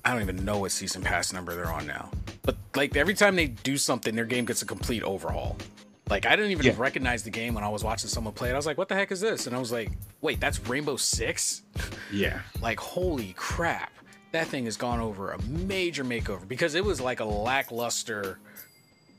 I 0.04 0.12
don't 0.12 0.24
even 0.24 0.43
know 0.43 0.60
what 0.60 0.72
season 0.72 1.04
pass 1.04 1.32
number 1.32 1.56
they're 1.56 1.72
on 1.72 1.86
now. 1.86 2.10
But 2.41 2.58
like 2.76 2.95
every 2.95 3.14
time 3.14 3.36
they 3.36 3.47
do 3.47 3.78
something, 3.78 4.16
their 4.16 4.26
game 4.26 4.45
gets 4.45 4.64
a 4.64 4.66
complete 4.66 5.04
overhaul. 5.04 5.56
Like 6.10 6.26
I 6.26 6.36
didn't 6.36 6.51
even 6.51 6.66
Yeah. 6.66 6.74
recognize 6.78 7.24
the 7.24 7.30
game 7.30 7.53
when 7.53 7.64
I 7.64 7.70
was 7.70 7.84
watching 7.84 8.10
someone 8.10 8.34
play 8.34 8.49
it. 8.49 8.53
I 8.53 8.55
was 8.55 8.66
like, 8.66 8.78
"What 8.78 8.88
the 8.89 8.95
heck 8.95 9.12
is 9.12 9.22
this?" 9.22 9.45
And 9.47 9.55
I 9.55 9.60
was 9.60 9.72
like, 9.72 9.91
"Wait, 10.22 10.39
that's 10.39 10.60
Rainbow 10.68 10.95
Six? 10.97 11.62
Yeah. 12.12 12.39
like 12.62 12.80
holy 12.80 13.34
crap 13.38 13.91
that 14.32 14.47
thing 14.47 14.66
has 14.66 14.78
gone 14.78 14.99
over 14.99 15.32
a 15.32 15.41
major 15.43 16.03
makeover 16.03 16.47
because 16.47 16.74
it 16.76 16.84
was 16.84 16.99
like 16.99 17.20
a 17.20 17.26
lackluster 17.26 18.39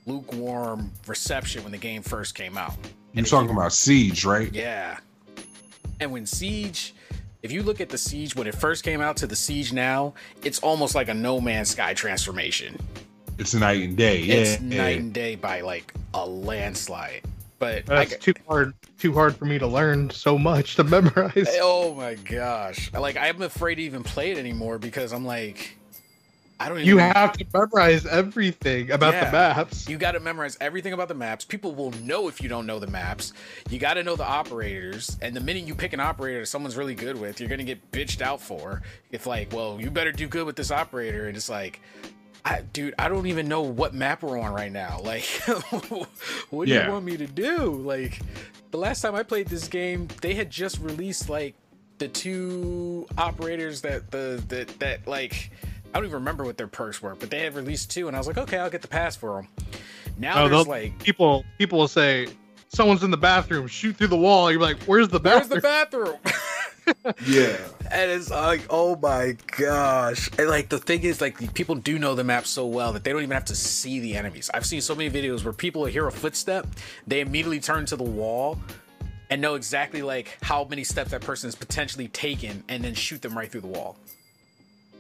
lukewarm 0.07 0.91
reception 1.07 1.63
when 1.63 1.73
the 1.73 1.79
game 1.79 2.03
first 2.03 2.35
came 2.35 2.57
out 2.59 2.75
You're 3.13 3.25
talking 3.25 3.51
about 3.51 3.73
Siege, 3.73 4.25
right? 4.25 4.53
Yeah. 4.53 4.99
And 6.01 6.11
when 6.13 6.27
Siege, 6.27 6.95
if 7.43 7.53
you 7.53 7.63
look 7.63 7.81
at 7.81 7.89
the 7.91 7.99
Siege 7.99 8.35
when 8.35 8.47
it 8.47 8.55
first 8.55 8.83
came 8.85 9.01
out 9.01 9.17
to 9.19 9.27
the 9.27 9.37
Siege 9.37 9.73
now, 9.73 10.15
it's 10.43 10.59
almost 10.61 10.95
like 10.95 11.09
a 11.09 11.15
No 11.15 11.41
Man's 11.41 11.71
Sky 11.71 11.93
transformation. 11.95 12.77
It's 13.39 13.55
night 13.55 13.83
and 13.83 13.97
day. 13.97 14.21
Yeah, 14.21 14.35
It's 14.35 14.61
night 14.61 14.99
and 14.99 15.13
day 15.13 15.35
by 15.37 15.61
like 15.61 15.93
a 16.15 16.27
landslide. 16.27 17.23
But 17.59 17.87
That's 17.87 18.13
like, 18.13 18.21
too 18.21 18.35
hard. 18.49 18.75
Too 18.99 19.13
hard 19.13 19.37
for 19.37 19.45
me 19.45 19.59
to 19.59 19.67
learn 19.67 20.11
so 20.11 20.39
much 20.39 20.77
to 20.77 20.85
memorize. 20.97 21.49
oh 21.61 21.95
my 21.95 22.15
gosh, 22.15 22.93
like 22.93 23.17
I'm 23.17 23.43
afraid 23.43 23.77
to 23.77 23.83
even 23.83 24.03
play 24.03 24.31
it 24.31 24.39
anymore 24.39 24.79
because 24.79 25.13
I'm 25.13 25.25
like, 25.27 25.77
I 26.61 26.69
don't. 26.69 26.79
Even 26.79 26.89
You 26.89 26.99
have 26.99 27.33
to 27.39 27.47
memorize 27.55 28.05
everything 28.05 28.91
about 28.91 29.15
Yeah. 29.15 29.25
the 29.27 29.33
maps. 29.33 29.89
You 29.89 29.97
got 29.97 30.13
to 30.13 30.21
memorize 30.21 30.59
everything 30.61 30.93
about 30.93 31.09
the 31.09 31.15
maps. 31.15 31.45
People 31.47 31.75
will 31.75 31.91
know 32.03 32.29
if 32.29 32.43
you 32.43 32.51
don't 32.51 32.67
know 32.67 32.79
the 32.79 32.87
maps. 32.87 33.33
You 33.71 33.79
got 33.79 33.95
to 33.95 34.03
know 34.03 34.15
the 34.15 34.27
operators. 34.27 35.17
And 35.23 35.35
the 35.35 35.41
minute 35.41 35.65
you 35.67 35.75
pick 35.75 35.95
an 35.95 36.01
operator 36.01 36.41
that 36.41 36.47
someone's 36.47 36.77
really 36.77 36.95
good 36.95 37.19
with, 37.19 37.41
you're 37.41 37.49
to 37.49 37.65
get 37.65 37.91
bitched 37.93 38.21
out 38.21 38.43
for. 38.43 38.83
If, 39.11 39.27
like, 39.27 39.53
well, 39.55 39.81
you 39.81 39.91
better 39.91 40.13
do 40.13 40.29
good 40.29 40.45
with 40.45 40.57
this 40.57 40.71
operator. 40.71 41.29
And 41.29 41.37
it's 41.37 41.49
like, 41.49 41.81
I, 42.45 42.63
dude, 42.73 42.95
I 42.99 43.09
don't 43.09 43.27
even 43.27 43.49
know 43.49 43.63
what 43.63 43.93
map 43.95 44.23
we're 44.23 44.39
on 44.39 44.53
right 44.53 44.73
now. 44.73 45.01
Like, 45.05 45.25
what 46.51 46.67
do 46.67 46.73
Yeah. 46.73 46.87
you 46.87 46.93
want 46.93 47.05
me 47.05 47.17
to 47.17 47.27
do? 47.27 47.75
Like, 47.75 48.21
the 48.71 48.79
last 48.79 49.01
time 49.03 49.15
I 49.15 49.23
played 49.23 49.49
this 49.49 49.69
game, 49.69 50.09
they 50.23 50.35
had 50.35 50.51
just 50.51 50.79
released, 50.81 51.29
like, 51.29 51.55
the 51.99 52.09
two 52.09 53.07
operators 53.19 53.83
that 53.83 54.11
the 54.11 54.43
that 54.49 54.69
that 54.79 55.07
like 55.07 55.51
I 55.93 55.99
don't 55.99 56.05
even 56.07 56.15
remember 56.15 56.45
what 56.45 56.57
their 56.57 56.67
perks 56.67 57.03
were, 57.03 57.15
but 57.15 57.29
they 57.29 57.41
had 57.41 57.55
released 57.55 57.91
two, 57.91 58.07
and 58.09 58.17
I 58.17 58.19
was 58.21 58.27
like, 58.27 58.39
okay, 58.39 58.57
I'll 58.57 58.71
get 58.71 58.81
the 58.81 58.89
pass 58.89 59.17
for 59.17 59.35
them. 59.43 59.49
Now 60.17 60.45
Oh, 60.45 60.49
there's 60.49 60.67
like, 60.67 60.99
people 61.03 61.45
people 61.59 61.79
will 61.79 61.89
say 61.89 62.29
someone's 62.69 63.03
in 63.03 63.11
the 63.11 63.19
bathroom, 63.19 63.67
shoot 63.67 63.97
through 63.97 64.07
the 64.07 64.17
wall. 64.17 64.51
You're 64.51 64.63
like, 64.63 64.81
where's 64.85 65.09
the 65.09 65.21
bathroom? 65.21 65.61
where's 65.61 65.63
the 65.63 65.69
bathroom? 65.69 66.15
Yeah. 67.27 67.57
and 67.91 68.11
it's 68.11 68.31
like, 68.31 68.67
oh 68.71 68.97
my 68.97 69.37
gosh! 69.59 70.31
And 70.39 70.49
like 70.49 70.69
the 70.69 70.79
thing 70.79 71.03
is, 71.03 71.21
like 71.21 71.55
people 71.55 71.75
do 71.75 71.99
know 71.99 72.15
the 72.15 72.25
map 72.25 72.47
so 72.47 72.67
well 72.67 72.93
that 72.93 73.05
they 73.05 73.13
don't 73.13 73.23
even 73.23 73.35
have 73.35 73.45
to 73.47 73.55
see 73.55 74.01
the 74.01 74.17
enemies. 74.17 74.51
I've 74.53 74.67
seen 74.67 74.81
so 74.81 74.95
many 74.95 75.11
videos 75.11 75.45
where 75.45 75.53
people 75.53 75.85
hear 75.87 76.07
a 76.07 76.13
footstep, 76.13 76.67
they 77.07 77.21
immediately 77.21 77.61
turn 77.61 77.87
to 77.87 77.97
the 77.97 78.05
wall. 78.05 78.59
And 79.33 79.41
know 79.41 79.55
exactly 79.55 80.03
like 80.03 80.37
how 80.43 80.65
many 80.65 80.83
steps 80.83 81.13
that 81.13 81.21
person 81.21 81.47
has 81.47 81.55
potentially 81.55 82.09
taken, 82.09 82.65
and 82.69 82.83
then 82.83 82.95
shoot 82.95 83.23
them 83.23 83.39
right 83.39 83.49
through 83.49 83.61
the 83.61 83.69
wall. 83.69 83.97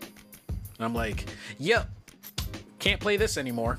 And 0.01 0.85
I'm 0.87 0.95
like, 0.95 1.26
yep, 1.59 1.91
can't 2.78 3.01
play 3.01 3.16
this 3.16 3.37
anymore. 3.37 3.76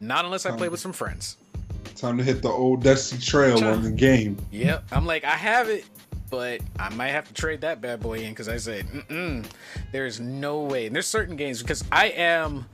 Not 0.00 0.24
unless 0.24 0.46
I 0.46 0.56
play 0.56 0.68
with 0.68 0.78
some 0.78 0.92
friends. 0.92 1.36
Time 1.96 2.16
to 2.16 2.24
hit 2.24 2.42
the 2.42 2.48
old 2.48 2.82
dusty 2.82 3.18
trail 3.18 3.62
on 3.64 3.82
the 3.82 3.90
game. 3.90 4.36
Yep. 4.50 4.84
I'm 4.92 5.04
like, 5.04 5.24
I 5.24 5.36
have 5.36 5.68
it, 5.68 5.84
but 6.32 6.62
I 6.78 6.88
might 6.88 7.08
have 7.10 7.28
to 7.28 7.34
trade 7.34 7.60
that 7.60 7.82
bad 7.82 8.00
boy 8.00 8.20
in 8.20 8.30
because 8.30 8.48
I 8.48 8.56
said, 8.56 8.86
there's 9.92 10.18
no 10.18 10.62
way. 10.62 10.86
And 10.86 10.96
there's 10.96 11.06
certain 11.06 11.36
games 11.36 11.60
because 11.60 11.84
I 11.92 12.06
am 12.06 12.64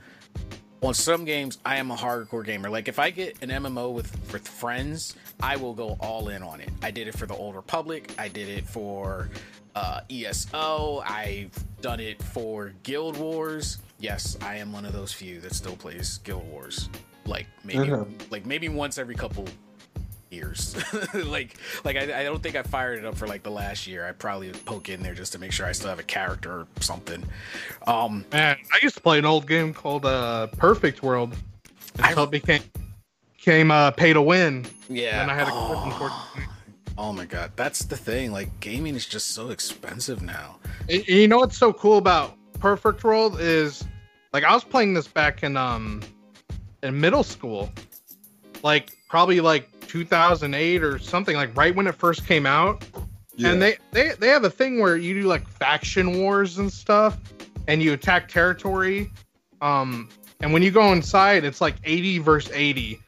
on 0.81 0.93
some 0.93 1.25
games 1.25 1.57
I 1.65 1.75
am 1.75 1.91
a 1.91 1.95
hardcore 1.97 2.45
gamer. 2.45 2.69
Like 2.69 2.87
if 2.87 2.99
I 2.99 3.09
get 3.09 3.35
an 3.43 3.49
MMO 3.49 3.91
with 3.91 4.09
with 4.31 4.47
friends, 4.47 5.13
I 5.41 5.57
will 5.57 5.73
go 5.73 5.97
all 5.99 6.29
in 6.29 6.41
on 6.41 6.61
it. 6.61 6.69
I 6.81 6.89
did 6.89 7.09
it 7.09 7.17
for 7.17 7.25
the 7.25 7.35
Old 7.35 7.53
Republic. 7.53 8.09
I 8.17 8.29
did 8.29 8.47
it 8.47 8.65
for 8.65 9.29
uh, 9.75 10.01
ESO. 10.09 11.03
I've 11.05 11.51
done 11.81 11.99
it 11.99 12.23
for 12.23 12.71
Guild 12.83 13.17
Wars. 13.17 13.79
Yes, 13.99 14.37
I 14.41 14.55
am 14.55 14.71
one 14.71 14.85
of 14.85 14.93
those 14.93 15.11
few 15.11 15.41
that 15.41 15.53
still 15.53 15.75
plays 15.75 16.19
Guild 16.19 16.49
Wars. 16.49 16.87
Like 17.25 17.47
maybe 17.65 17.87
Mhm. 17.89 18.31
like 18.31 18.45
maybe 18.45 18.69
once 18.69 18.97
every 18.97 19.15
couple 19.15 19.43
years. 20.31 20.75
like 21.13 21.55
like 21.83 21.95
I, 21.97 22.21
I 22.21 22.23
don't 22.23 22.41
think 22.41 22.55
I 22.55 22.63
fired 22.63 22.99
it 22.99 23.05
up 23.05 23.15
for 23.17 23.27
like 23.27 23.43
the 23.43 23.51
last 23.51 23.87
year. 23.87 24.05
I 24.07 24.11
probably 24.11 24.51
poke 24.51 24.89
in 24.89 25.01
there 25.01 25.13
just 25.13 25.33
to 25.33 25.39
make 25.39 25.51
sure 25.51 25.65
I 25.65 25.71
still 25.71 25.89
have 25.89 25.99
a 25.99 26.03
character 26.03 26.51
or 26.51 26.67
something. 26.79 27.23
Um 27.87 28.25
Man, 28.31 28.57
I 28.73 28.79
used 28.81 28.95
to 28.95 29.01
play 29.01 29.19
an 29.19 29.25
old 29.25 29.47
game 29.47 29.73
called 29.73 30.05
uh, 30.05 30.47
Perfect 30.57 31.03
World 31.03 31.35
until 31.97 32.23
it 32.25 32.31
became 32.31 32.61
became 33.37 33.71
uh, 33.71 33.91
pay 33.91 34.13
to 34.13 34.21
win. 34.21 34.65
yeah. 34.89 35.21
And 35.21 35.31
I 35.31 35.35
had 35.35 35.47
a 35.47 35.51
oh, 35.53 36.33
oh 36.97 37.13
my 37.13 37.25
god, 37.25 37.51
that's 37.55 37.85
the 37.85 37.95
thing. 37.97 38.31
Like 38.31 38.59
gaming 38.59 38.95
is 38.95 39.05
just 39.05 39.29
so 39.29 39.49
expensive 39.49 40.21
now. 40.21 40.57
And- 40.89 40.99
and 40.99 41.07
You 41.07 41.27
know 41.27 41.37
what's 41.39 41.57
so 41.57 41.71
cool 41.73 41.97
about 41.97 42.35
Perfect 42.59 43.03
World 43.03 43.39
is 43.39 43.83
like 44.33 44.43
I 44.43 44.53
was 44.53 44.63
playing 44.63 44.93
this 44.93 45.07
back 45.07 45.43
in 45.43 45.55
um 45.57 46.01
in 46.83 46.99
middle 46.99 47.23
school, 47.23 47.69
like 48.63 48.91
probably 49.09 49.39
like 49.41 49.69
2008 49.89 50.83
or 50.83 50.99
something, 50.99 51.35
like 51.35 51.55
right 51.57 51.75
when 51.75 51.87
it 51.87 51.95
first 51.95 52.25
came 52.25 52.45
out. 52.45 52.85
Yeah. 53.35 53.51
And 53.51 53.61
they, 53.61 53.77
they 53.91 54.11
they 54.19 54.27
have 54.27 54.43
a 54.43 54.49
thing 54.49 54.79
where 54.79 54.97
you 54.97 55.21
do 55.21 55.27
like 55.27 55.47
faction 55.47 56.19
wars 56.19 56.57
and 56.57 56.71
stuff, 56.71 57.17
and 57.67 57.81
you 57.81 57.93
attack 57.93 58.27
territory. 58.27 59.11
Um, 59.61 60.09
and 60.41 60.53
when 60.53 60.61
you 60.61 60.71
go 60.71 60.91
inside, 60.93 61.43
it's 61.43 61.59
like 61.59 61.75
80 61.83 62.19
versus 62.19 62.51
80 62.53 62.99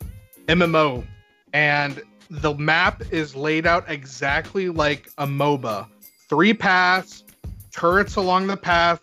MMO, 0.47 1.05
and 1.53 2.01
the 2.29 2.53
map 2.55 3.03
is 3.11 3.35
laid 3.35 3.65
out 3.65 3.85
exactly 3.89 4.69
like 4.69 5.09
a 5.17 5.27
MOBA. 5.27 5.87
Three 6.29 6.53
paths, 6.53 7.23
turrets 7.71 8.15
along 8.15 8.47
the 8.47 8.57
path, 8.57 9.01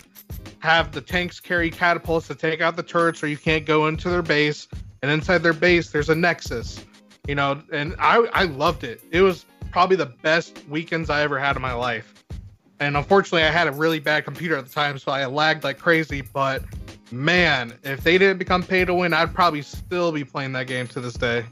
have 0.61 0.93
the 0.93 1.01
tanks 1.01 1.41
carry 1.41 1.71
catapults 1.71 2.27
to 2.29 2.35
take 2.35 2.61
out 2.61 2.77
the 2.77 2.83
turrets, 2.83 3.23
or 3.23 3.29
you 3.29 3.37
can't 3.37 3.67
go 3.67 3.87
into 3.87 4.09
their 4.09 4.23
base. 4.23 4.67
And 5.03 5.11
inside 5.11 5.39
their 5.39 5.53
base, 5.53 5.91
there's 5.91 6.09
a 6.09 6.15
nexus. 6.15 6.85
You 7.29 7.37
know, 7.37 7.63
and 7.73 7.95
I 7.99 8.27
I 8.33 8.45
loved 8.45 8.83
it. 8.83 9.03
It 9.13 9.21
was 9.21 9.45
probably 9.71 9.97
the 9.97 10.07
best 10.07 10.67
weekends 10.69 11.11
I 11.11 11.23
ever 11.23 11.39
had 11.39 11.55
in 11.55 11.63
my 11.63 11.75
life. 11.75 12.25
And 12.81 12.97
unfortunately, 12.97 13.43
I 13.43 13.51
had 13.51 13.69
a 13.69 13.73
really 13.73 14.01
bad 14.01 14.25
computer 14.25 14.57
at 14.57 14.65
the 14.65 14.73
time, 14.73 14.99
so 14.99 15.13
I 15.13 15.27
lagged 15.27 15.63
like 15.63 15.79
crazy. 15.79 16.23
But 16.23 16.63
man, 17.11 17.75
if 17.83 18.03
they 18.03 18.19
didn't 18.19 18.39
become 18.39 18.63
pay 18.63 18.85
to 18.85 18.95
win, 18.95 19.13
I'd 19.13 19.35
probably 19.35 19.63
still 19.63 20.11
be 20.11 20.25
playing 20.25 20.53
that 20.53 20.67
game 20.67 20.87
to 20.89 21.01
this 21.01 21.15
day. 21.15 21.45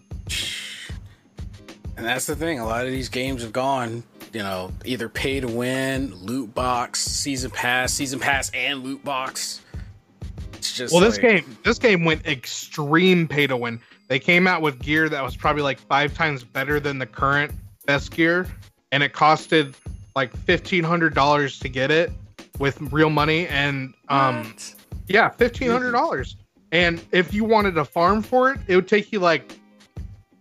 And 1.97 2.05
that's 2.05 2.27
the 2.27 2.37
thing. 2.37 2.59
A 2.59 2.67
lot 2.67 2.85
of 2.85 2.93
these 2.93 3.09
games 3.09 3.43
have 3.43 3.53
gone, 3.53 4.03
you 4.33 4.41
know, 4.43 4.71
either 4.85 5.09
pay 5.09 5.41
to 5.41 5.49
win, 5.49 6.15
loot 6.15 6.55
box, 6.55 7.01
season 7.01 7.51
pass, 7.51 7.93
season 7.93 8.21
pass 8.21 8.51
and 8.51 8.83
loot 8.83 9.03
box. 9.03 9.63
It's 10.55 10.73
just 10.73 10.93
Well, 10.93 11.03
this 11.03 11.19
game, 11.19 11.57
this 11.65 11.79
game 11.79 12.05
went 12.05 12.27
extreme 12.27 13.27
pay 13.29 13.47
to 13.47 13.57
win. 13.57 13.81
They 14.09 14.19
came 14.19 14.47
out 14.47 14.63
with 14.63 14.79
gear 14.79 15.09
that 15.09 15.23
was 15.23 15.37
probably 15.37 15.63
like 15.63 15.79
five 15.81 16.15
times 16.15 16.45
better 16.45 16.79
than 16.79 16.99
the 16.99 17.07
current 17.07 17.53
best 17.87 18.13
gear, 18.13 18.47
and 18.93 19.03
it 19.03 19.13
costed 19.13 19.75
like 20.15 20.35
fifteen 20.37 20.85
hundred 20.85 21.15
dollars 21.15 21.59
to 21.61 21.69
get 21.69 21.91
it 21.91 22.13
with 22.59 22.81
real 22.93 23.11
money. 23.11 23.47
And 23.49 23.95
um, 24.09 24.45
What? 24.45 24.75
yeah, 25.09 25.29
fifteen 25.31 25.71
hundred 25.71 25.93
dollars. 25.93 26.37
And 26.73 27.03
if 27.13 27.33
you 27.35 27.45
wanted 27.45 27.75
to 27.77 27.85
farm 27.85 28.23
for 28.23 28.51
it, 28.53 28.61
it 28.67 28.77
would 28.77 28.89
take 28.89 29.13
you 29.13 29.19
like 29.21 29.59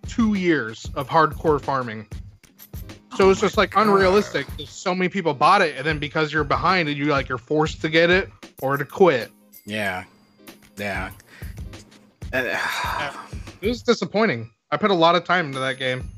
two 0.08 0.34
years 0.36 0.90
of 0.96 1.08
hardcore 1.08 1.62
farming. 1.62 2.08
So 3.16 3.30
it's 3.30 3.40
just 3.40 3.58
like 3.58 3.76
unrealistic. 3.78 4.46
So 4.66 4.94
many 4.94 5.08
people 5.10 5.34
bought 5.34 5.62
it, 5.62 5.76
and 5.78 5.86
then 5.86 6.00
because 6.00 6.34
you're 6.34 6.44
behind, 6.44 6.90
and 6.90 6.98
you 6.98 7.06
like 7.06 7.30
you're 7.30 7.38
forced 7.38 7.82
to 7.82 7.90
get 7.90 8.10
it 8.10 8.30
or 8.62 8.76
to 8.78 8.86
quit. 8.86 9.32
Yeah. 9.66 10.04
Yeah. 10.78 11.10
Uh, 12.34 13.14
It 13.66 13.70
was 13.70 13.82
disappointing. 13.82 14.52
I 14.70 14.78
put 14.78 14.92
a 14.92 14.96
lot 14.96 15.16
of 15.16 15.24
time 15.24 15.48
into 15.48 15.58
that 15.58 15.80
game. 15.80 16.12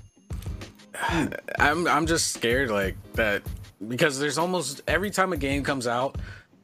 I'm 1.59 1.87
I'm 1.87 2.05
just 2.05 2.33
scared 2.33 2.69
like 2.69 2.97
that 3.13 3.41
because 3.87 4.19
there's 4.19 4.37
almost 4.37 4.81
every 4.85 5.09
time 5.11 5.31
a 5.31 5.37
game 5.37 5.63
comes 5.63 5.87
out, 5.87 6.17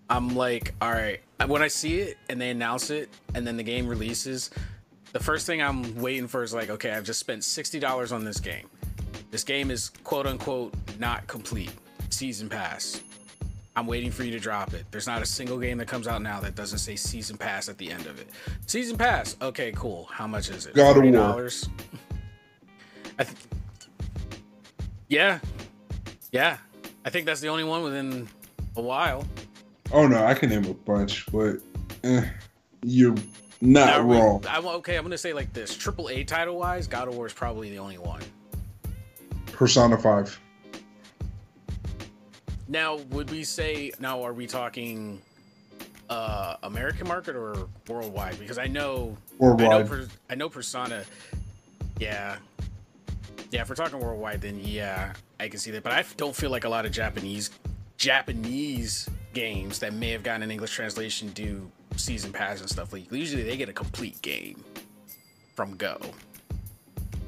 I'm 0.09 0.35
like, 0.35 0.73
all 0.81 0.91
right, 0.91 1.21
when 1.47 1.61
I 1.61 1.69
see 1.69 2.01
it 2.01 2.17
and 2.27 2.41
they 2.41 2.49
announce 2.49 2.89
it 2.89 3.09
and 3.33 3.47
then 3.47 3.55
the 3.55 3.63
game 3.63 3.87
releases, 3.87 4.51
the 5.13 5.21
first 5.21 5.45
thing 5.45 5.61
I'm 5.61 5.95
waiting 6.01 6.27
for 6.27 6.43
is 6.43 6.53
like, 6.53 6.69
okay, 6.69 6.91
I've 6.91 7.05
just 7.05 7.21
spent 7.21 7.45
sixty 7.45 7.79
dollars 7.79 8.11
on 8.11 8.25
this 8.25 8.41
game. 8.41 8.69
This 9.31 9.45
game 9.45 9.71
is 9.71 9.87
quote 10.03 10.27
unquote 10.27 10.73
not 10.99 11.27
complete. 11.27 11.71
Season 12.09 12.49
pass. 12.49 13.01
I'm 13.75 13.87
waiting 13.87 14.11
for 14.11 14.23
you 14.23 14.31
to 14.31 14.39
drop 14.39 14.73
it. 14.73 14.85
There's 14.91 15.07
not 15.07 15.21
a 15.21 15.25
single 15.25 15.57
game 15.57 15.79
that 15.79 15.87
comes 15.87 16.07
out 16.07 16.21
now 16.21 16.39
that 16.41 16.55
doesn't 16.55 16.79
say 16.79 16.95
season 16.95 17.37
pass 17.37 17.69
at 17.69 17.77
the 17.77 17.89
end 17.91 18.05
of 18.05 18.19
it. 18.19 18.29
Season 18.67 18.97
pass. 18.97 19.35
Okay, 19.41 19.71
cool. 19.75 20.07
How 20.11 20.27
much 20.27 20.49
is 20.49 20.67
it? 20.67 20.75
God 20.75 20.97
of 20.97 21.03
War. 21.03 21.49
I 23.19 23.23
th- 23.23 23.37
yeah, 25.07 25.39
yeah. 26.31 26.57
I 27.05 27.09
think 27.09 27.25
that's 27.25 27.41
the 27.41 27.47
only 27.47 27.63
one 27.63 27.83
within 27.83 28.27
a 28.75 28.81
while. 28.81 29.27
Oh 29.91 30.07
no, 30.07 30.23
I 30.23 30.33
can 30.33 30.49
name 30.49 30.65
a 30.65 30.73
bunch, 30.73 31.25
but 31.31 31.57
eh, 32.03 32.25
you're 32.83 33.15
not 33.61 34.05
wrong. 34.05 34.43
I'm 34.49 34.65
okay. 34.65 34.97
I'm 34.97 35.03
gonna 35.03 35.17
say 35.17 35.33
like 35.33 35.53
this: 35.53 35.75
Triple 35.75 36.09
A 36.09 36.23
title 36.23 36.57
wise, 36.57 36.87
God 36.87 37.07
of 37.07 37.15
War 37.15 37.27
is 37.27 37.33
probably 37.33 37.69
the 37.69 37.79
only 37.79 37.97
one. 37.97 38.21
Persona 39.47 39.97
Five. 39.97 40.39
Now, 42.67 42.95
would 43.11 43.29
we 43.29 43.43
say 43.43 43.91
now? 43.99 44.23
Are 44.23 44.33
we 44.33 44.47
talking 44.47 45.21
uh 46.09 46.55
American 46.63 47.07
market 47.07 47.35
or 47.35 47.67
worldwide? 47.87 48.39
Because 48.39 48.57
I 48.57 48.67
know 48.67 49.17
I 49.41 49.45
know, 49.45 49.67
Worldwide. 49.79 50.09
I 50.29 50.35
know 50.35 50.49
Persona. 50.49 51.03
Yeah, 51.99 52.37
Yeah, 53.51 53.61
if 53.61 53.69
we're 53.69 53.75
talking 53.75 53.99
worldwide, 53.99 54.41
then 54.41 54.59
yeah, 54.63 55.13
I 55.39 55.47
can 55.47 55.59
see 55.59 55.71
that. 55.71 55.83
But 55.83 55.93
I 55.93 56.03
don't 56.17 56.35
feel 56.35 56.49
like 56.49 56.63
a 56.63 56.69
lot 56.69 56.85
of 56.85 56.91
Japanese 56.91 57.51
Japanese 57.97 59.09
games 59.33 59.79
that 59.79 59.93
may 59.93 60.09
have 60.11 60.23
gotten 60.23 60.43
an 60.43 60.51
English 60.51 60.73
translation 60.73 61.29
do 61.29 61.69
season 61.95 62.31
pass 62.31 62.59
and 62.61 62.69
stuff. 62.69 62.91
Like 62.93 63.11
usually 63.11 63.43
they 63.43 63.57
get 63.57 63.69
a 63.69 63.73
complete 63.73 64.21
game 64.21 64.63
from 65.55 65.75
Go. 65.77 65.99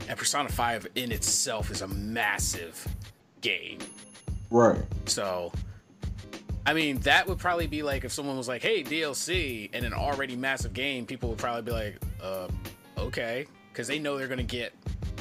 And 0.08 0.18
Persona 0.18 0.50
5 0.50 0.88
in 0.96 1.12
itself 1.12 1.72
is 1.72 1.82
a 1.82 1.88
massive 1.88 2.88
game. 3.42 3.80
Right. 4.56 4.82
So 5.06 5.52
I 6.66 6.74
mean, 6.74 6.98
that 7.00 7.28
would 7.28 7.38
probably 7.38 7.68
be 7.68 7.84
like 7.84 8.06
if 8.06 8.12
someone 8.12 8.38
was 8.38 8.48
like, 8.48 8.62
"Hey, 8.62 8.84
DLC," 8.84 9.74
in 9.74 9.84
an 9.86 9.94
already 9.94 10.36
massive 10.36 10.74
game, 10.74 11.06
people 11.06 11.30
would 11.30 11.38
probably 11.38 11.62
be 11.62 11.72
like, 11.72 11.98
"Uh, 12.22 12.48
okay," 12.98 13.46
because 13.72 13.88
they 13.88 14.00
know 14.00 14.18
they're 14.18 14.28
gonna 14.28 14.44
get 14.44 14.74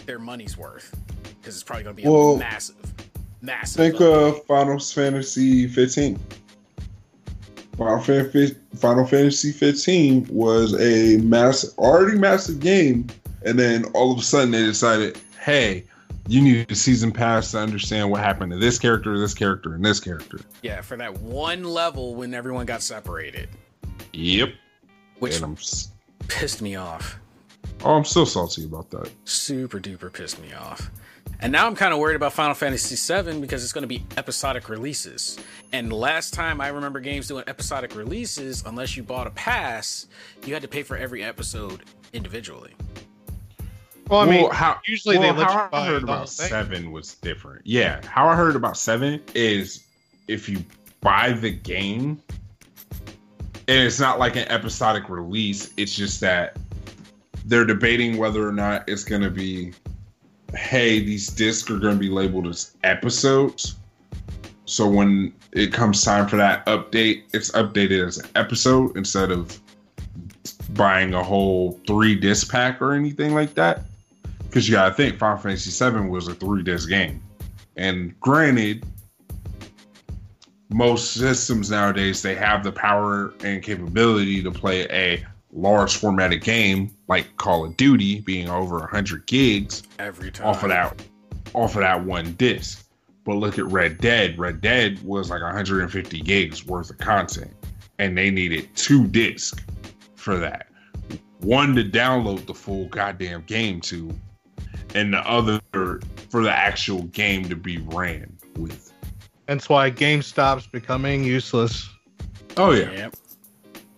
their 0.07 0.19
money's 0.19 0.57
worth 0.57 0.95
because 1.41 1.55
it's 1.55 1.63
probably 1.65 1.83
gonna 1.85 1.95
be 1.95 2.05
Well, 2.05 2.37
a 2.37 2.39
massive, 2.39 2.77
massive. 3.43 3.77
Think 3.77 3.97
update. 3.97 4.39
of 4.39 4.47
Final 4.47 4.79
Fantasy 4.79 5.67
15. 5.67 6.19
Final, 7.77 7.99
Fan- 8.01 8.57
Final 8.77 9.05
Fantasy 9.05 9.51
15 9.51 10.29
was 10.31 10.81
a 10.81 11.19
massive, 11.19 11.71
already 11.77 12.17
massive 12.17 12.61
game, 12.61 13.09
and 13.45 13.59
then 13.59 13.85
all 13.95 14.13
of 14.13 14.19
a 14.19 14.23
sudden 14.23 14.53
they 14.53 14.65
decided, 14.65 15.19
hey, 15.45 15.85
you 16.29 16.41
need 16.41 16.71
a 16.71 16.75
season 16.75 17.13
pass 17.13 17.51
to 17.53 17.59
understand 17.59 18.11
what 18.11 18.21
happened 18.23 18.53
to 18.53 18.59
this 18.59 18.79
character, 18.79 19.19
this 19.19 19.35
character, 19.35 19.75
and 19.75 19.85
this 19.85 20.01
character. 20.01 20.39
yeah, 20.63 20.81
for 20.81 20.97
that 20.97 21.19
one 21.21 21.65
level 21.65 22.15
when 22.15 22.33
everyone 22.35 22.67
got 22.67 22.83
separated, 22.83 23.49
Yep. 24.13 24.51
which 25.19 25.37
And 25.37 25.45
I'm, 25.45 25.53
s- 25.53 25.89
pissed 26.29 26.63
me 26.63 26.77
off. 26.77 27.19
oh, 27.85 27.95
I'm 27.95 28.05
so 28.05 28.25
salty 28.25 28.65
about 28.65 28.91
that. 28.91 29.11
super 29.25 29.79
duper 29.81 30.13
pissed 30.13 30.41
me 30.41 30.53
off. 30.55 30.91
And 31.41 31.51
now 31.53 31.67
I'm 31.67 31.75
kind 31.75 31.93
of 31.93 31.99
worried 31.99 32.17
about 32.17 32.33
Final 32.33 32.55
Fantasy 32.55 32.95
VII 32.97 33.41
because 33.41 33.63
it's 33.65 33.73
going 33.73 33.83
to 33.83 33.89
be 33.89 34.05
episodic 34.17 34.69
releases. 34.69 35.39
And 35.73 35.93
last 35.93 36.33
time 36.33 36.61
I 36.61 36.69
remember 36.69 37.01
games 37.01 37.27
doing 37.29 37.45
episodic 37.47 37.95
releases, 37.97 38.63
unless 38.65 38.97
you 38.97 39.03
bought 39.03 39.27
a 39.27 39.31
pass, 39.31 40.07
you 40.47 40.53
had 40.55 40.63
to 40.63 40.69
pay 40.69 40.83
for 40.83 40.97
every 40.97 41.25
episode 41.25 41.83
individually. 42.13 42.73
Well, 44.09 44.21
I 44.21 44.27
mean, 44.27 44.43
Well, 44.43 44.53
how 44.53 44.81
usually 44.87 45.19
well, 45.19 45.33
they 45.35 45.41
let 45.41 45.51
how 45.51 45.69
I 45.73 45.87
heard 45.87 46.03
about 46.03 46.29
seven 46.29 46.93
was 46.93 47.15
different. 47.15 47.63
Yeah, 47.65 48.05
how 48.07 48.29
I 48.29 48.37
heard 48.37 48.55
about 48.55 48.77
seven 48.77 49.21
is 49.35 49.85
if 50.29 50.49
you 50.49 50.63
buy 51.01 51.33
the 51.33 51.51
game, 51.51 52.21
and 53.67 53.79
it's 53.79 54.01
not 54.01 54.19
like 54.19 54.37
an 54.37 54.47
episodic 54.49 55.09
release. 55.09 55.73
It's 55.77 55.95
just 55.95 56.21
that 56.21 56.59
they're 57.47 57.65
debating 57.65 58.19
whether 58.19 58.47
or 58.47 58.53
not 58.53 58.87
it's 58.89 59.05
going 59.05 59.23
to 59.23 59.31
be, 59.31 59.73
hey, 60.55 60.99
these 61.01 61.29
discs 61.29 61.71
are 61.71 61.79
going 61.79 61.95
to 61.95 62.01
be 62.01 62.11
labeled 62.11 62.47
as 62.47 62.77
episodes. 62.85 63.77
So 64.67 64.89
when 64.89 65.33
it 65.53 65.73
comes 65.73 66.03
time 66.03 66.29
for 66.29 66.37
that 66.37 66.65
update, 66.67 67.23
it's 67.33 67.51
updated 67.53 68.07
as 68.07 68.19
an 68.19 68.29
episode 68.35 68.97
instead 68.97 69.31
of 69.31 69.59
buying 70.71 71.15
a 71.15 71.23
whole 71.23 71.81
three 71.87 72.15
disc 72.15 72.51
pack 72.51 72.83
or 72.83 72.93
anything 72.93 73.35
like 73.35 73.55
that 73.55 73.85
because 74.55 74.69
you 74.69 74.75
gotta 74.77 74.95
think 74.95 75.19
Final 75.19 75.37
Fantasy 75.37 75.91
VII 75.91 76.07
was 76.07 76.29
a 76.29 76.35
three 76.37 76.63
disc 76.63 76.89
game, 76.89 77.21
and 77.75 78.19
granted, 78.21 78.87
most 80.71 81.15
systems 81.15 81.73
nowadays 81.73 82.23
they 82.23 82.37
have 82.37 82.63
the 82.63 82.71
power 82.71 83.35
and 83.43 83.65
capability 83.65 84.45
to 84.45 84.53
play 84.53 84.87
a 84.91 85.27
large 85.51 85.97
formatted 85.97 86.41
game 86.41 86.95
like 87.09 87.37
Call 87.37 87.65
of 87.65 87.77
Duty, 87.77 88.21
being 88.21 88.49
over 88.49 88.79
100 88.79 89.27
gigs 89.27 89.83
Every 89.99 90.31
time. 90.31 90.47
off 90.47 90.63
of 90.63 90.69
that 90.69 91.03
off 91.53 91.75
of 91.75 91.81
that 91.81 92.05
one 92.05 92.35
disc. 92.35 92.89
But 93.25 93.35
look 93.35 93.59
at 93.59 93.67
Red 93.67 93.99
Dead. 93.99 94.39
Red 94.39 94.61
Dead 94.61 95.03
was 95.03 95.31
like 95.31 95.43
150 95.43 96.21
gigs 96.21 96.65
worth 96.65 96.91
of 96.91 96.99
content, 96.99 97.51
and 97.99 98.17
they 98.17 98.31
needed 98.31 98.69
two 98.77 99.09
discs 99.09 99.61
for 100.15 100.37
that. 100.37 100.69
One 101.41 101.75
to 101.75 101.83
download 101.83 102.47
the 102.47 102.55
full 102.55 102.87
goddamn 102.87 103.43
game 103.47 103.81
to, 103.83 104.15
and 104.95 105.13
the 105.13 105.19
other 105.29 105.61
for 106.31 106.43
the 106.43 106.53
actual 106.53 107.03
game 107.05 107.49
to 107.49 107.57
be 107.57 107.79
ran 107.79 108.37
with. 108.57 108.93
That's 109.47 109.69
why 109.69 109.91
GameStop's 109.91 110.67
becoming 110.67 111.25
useless. 111.25 111.91
Oh 112.57 112.71
yeah, 112.71 112.91
Yep. 112.93 113.15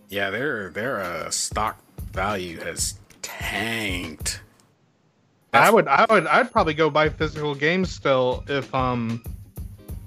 Yeah, 0.08 0.30
their 0.30 0.70
their 0.70 1.00
uh, 1.00 1.30
stock 1.30 1.78
value 2.12 2.58
has 2.60 2.98
tanked. 3.22 4.40
I 5.52 5.70
would, 5.70 5.88
I 5.88 6.04
would, 6.10 6.26
I'd 6.26 6.52
probably 6.52 6.74
go 6.74 6.90
buy 6.90 7.08
physical 7.08 7.54
games 7.54 7.90
still 7.90 8.44
if 8.46 8.72
um, 8.74 9.22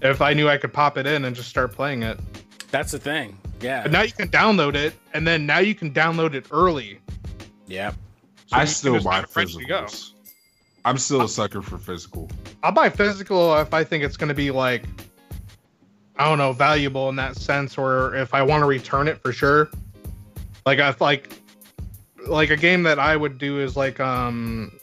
if 0.02 0.22
I 0.22 0.34
knew 0.34 0.48
I 0.48 0.58
could 0.58 0.74
pop 0.74 0.98
it 0.98 1.08
in 1.08 1.26
and 1.26 1.36
just 1.36 1.50
start 1.50 1.74
playing 1.74 2.04
it. 2.04 2.20
That's 2.72 2.92
the 2.92 3.00
thing. 3.00 3.38
Yeah. 3.62 3.84
But 3.84 3.92
now 3.92 4.02
you 4.04 4.12
can 4.12 4.30
download 4.30 4.76
it, 4.76 4.94
and 5.14 5.28
then 5.28 5.46
now 5.46 5.60
you 5.60 5.76
can 5.76 5.92
download 5.92 6.34
it 6.34 6.46
early. 6.52 7.00
Yep. 7.68 7.96
So 8.48 8.58
I 8.58 8.66
still 8.66 9.02
buy 9.04 9.16
have 9.16 9.26
it 9.26 9.36
ready 9.36 9.54
to 9.54 9.66
go. 9.66 9.84
physicals. 9.84 10.12
I'm 10.90 10.98
still 10.98 11.22
a 11.22 11.30
sucker 11.30 11.62
for 11.62 11.78
physical. 11.78 12.32
I'll 12.64 12.72
buy 12.72 12.90
physical 12.90 13.56
if 13.58 13.76
I 13.76 13.84
think 13.84 14.04
it's 14.04 14.18
going 14.18 14.30
to 14.30 14.34
be 14.34 14.50
like, 14.50 14.86
I 16.16 16.28
don't 16.28 16.40
know, 16.40 16.52
valuable 16.52 17.10
in 17.10 17.16
that 17.18 17.36
sense, 17.36 17.78
or 17.78 18.16
if 18.16 18.34
I 18.34 18.42
want 18.42 18.64
to 18.64 18.66
return 18.66 19.08
it 19.08 19.22
for 19.22 19.32
sure. 19.32 19.70
Like 20.66 20.80
I 20.80 20.96
like, 21.00 21.40
like 22.26 22.50
a 22.50 22.58
game 22.58 22.82
that 22.84 22.98
I 22.98 23.16
would 23.16 23.38
do 23.38 23.60
is 23.60 23.78
like 23.78 24.00
um, 24.00 24.80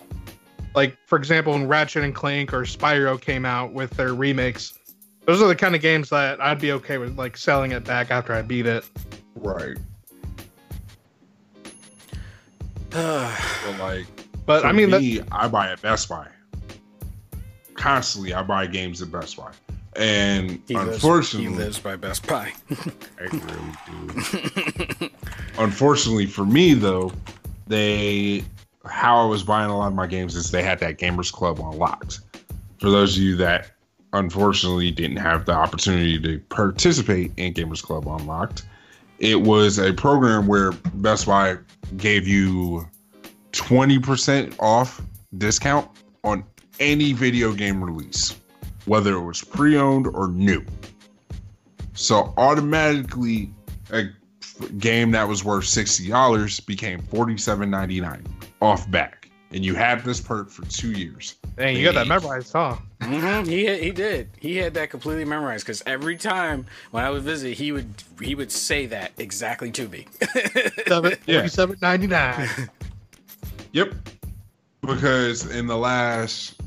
like 0.76 0.96
for 1.06 1.18
example, 1.18 1.54
when 1.54 1.66
Ratchet 1.66 2.04
and 2.04 2.14
Clank 2.14 2.52
or 2.52 2.62
Spyro 2.62 3.20
came 3.20 3.44
out 3.44 3.72
with 3.72 3.90
their 3.90 4.14
remakes, 4.14 4.78
those 5.24 5.42
are 5.42 5.48
the 5.48 5.56
kind 5.56 5.74
of 5.74 5.82
games 5.82 6.08
that 6.10 6.40
I'd 6.40 6.60
be 6.60 6.70
okay 6.70 6.98
with 6.98 7.18
like 7.18 7.36
selling 7.36 7.72
it 7.72 7.82
back 7.82 8.12
after 8.12 8.32
I 8.32 8.42
beat 8.42 8.66
it. 8.66 8.88
Right. 9.34 9.76
But 13.66 13.80
like 13.80 14.15
But 14.46 14.62
For 14.62 14.68
I 14.68 14.72
mean, 14.72 14.90
that, 14.90 15.00
me, 15.00 15.20
I 15.32 15.48
buy 15.48 15.70
at 15.72 15.82
Best 15.82 16.08
Buy. 16.08 16.28
Constantly, 17.74 18.32
I 18.32 18.42
buy 18.42 18.66
games 18.66 19.02
at 19.02 19.12
Best 19.12 19.36
Buy, 19.36 19.52
and 19.96 20.62
He 20.66 20.74
lives- 20.74 20.94
unfortunately, 20.94 21.50
he 21.50 21.54
lives 21.54 21.78
by 21.78 21.96
Best 21.96 22.26
Buy. 22.26 22.52
I 23.20 23.22
really 23.22 25.00
do. 25.00 25.10
unfortunately 25.58 26.26
for 26.26 26.46
me, 26.46 26.74
though, 26.74 27.12
they 27.66 28.44
how 28.86 29.20
I 29.20 29.26
was 29.26 29.42
buying 29.42 29.68
a 29.68 29.76
lot 29.76 29.88
of 29.88 29.94
my 29.94 30.06
games 30.06 30.36
is 30.36 30.50
they 30.52 30.62
had 30.62 30.78
that 30.78 30.98
Gamers 30.98 31.32
Club 31.32 31.58
unlocked. 31.58 32.20
For 32.80 32.88
those 32.88 33.16
of 33.16 33.22
you 33.22 33.34
that 33.36 33.72
unfortunately 34.12 34.90
didn't 34.92 35.16
have 35.16 35.44
the 35.44 35.52
opportunity 35.52 36.18
to 36.20 36.38
participate 36.48 37.32
in 37.36 37.52
Gamers 37.52 37.82
Club 37.82 38.06
Unlocked, 38.06 38.62
it 39.18 39.40
was 39.42 39.78
a 39.78 39.92
program 39.92 40.46
where 40.46 40.70
Best 40.94 41.26
Buy 41.26 41.56
gave 41.96 42.28
you 42.28 42.88
20% 43.60 44.54
off 44.60 45.00
discount 45.38 45.88
on 46.24 46.44
any 46.80 47.12
video 47.12 47.52
game 47.52 47.82
release, 47.82 48.36
whether 48.86 49.14
it 49.14 49.22
was 49.24 49.42
pre 49.42 49.76
owned 49.76 50.06
or 50.06 50.28
new. 50.28 50.64
So 51.94 52.34
automatically, 52.36 53.50
a 53.90 54.04
game 54.78 55.10
that 55.12 55.26
was 55.26 55.44
worth 55.44 55.64
$60 55.64 56.66
became 56.66 57.00
$47.99 57.00 58.22
off 58.60 58.90
back. 58.90 59.28
And 59.52 59.64
you 59.64 59.74
had 59.74 60.02
this 60.04 60.20
perk 60.20 60.50
for 60.50 60.64
two 60.66 60.90
years. 60.92 61.36
dang, 61.56 61.76
you 61.76 61.84
got 61.84 61.94
that 61.94 62.08
memorized, 62.08 62.52
huh? 62.52 62.76
hmm 63.00 63.44
He 63.44 63.74
he 63.78 63.90
did. 63.92 64.28
He 64.38 64.56
had 64.56 64.74
that 64.74 64.90
completely 64.90 65.24
memorized 65.24 65.64
because 65.64 65.82
every 65.86 66.16
time 66.16 66.66
when 66.90 67.04
I 67.04 67.10
would 67.10 67.22
visit, 67.22 67.56
he 67.56 67.70
would 67.70 67.88
he 68.20 68.34
would 68.34 68.50
say 68.50 68.86
that 68.86 69.12
exactly 69.18 69.70
to 69.70 69.88
me. 69.88 70.08
Seven, 70.88 71.12
Yeah. 71.26 71.36
Forty-seven 71.38 71.78
ninety-nine. 71.80 72.48
Yep. 73.76 73.94
Because 74.80 75.50
in 75.50 75.66
the 75.66 75.76
last, 75.76 76.58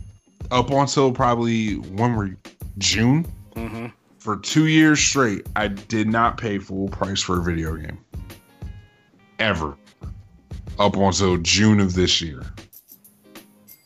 up 0.52 0.70
until 0.70 1.12
probably 1.12 1.74
when 1.74 2.16
were 2.16 2.28
you, 2.28 2.38
June, 2.78 3.26
hmm 3.56 3.88
for 4.20 4.38
two 4.38 4.68
years 4.68 5.00
straight, 5.00 5.48
I 5.56 5.70
did 5.70 6.08
not 6.08 6.38
pay 6.38 6.60
full 6.60 6.88
price 6.90 7.20
for 7.20 7.40
a 7.40 7.42
video 7.42 7.76
game. 7.78 7.98
Ever. 9.40 9.76
Up 10.78 10.98
until 10.98 11.38
June 11.38 11.80
of 11.80 11.96
this 11.96 12.22
year. 12.22 12.44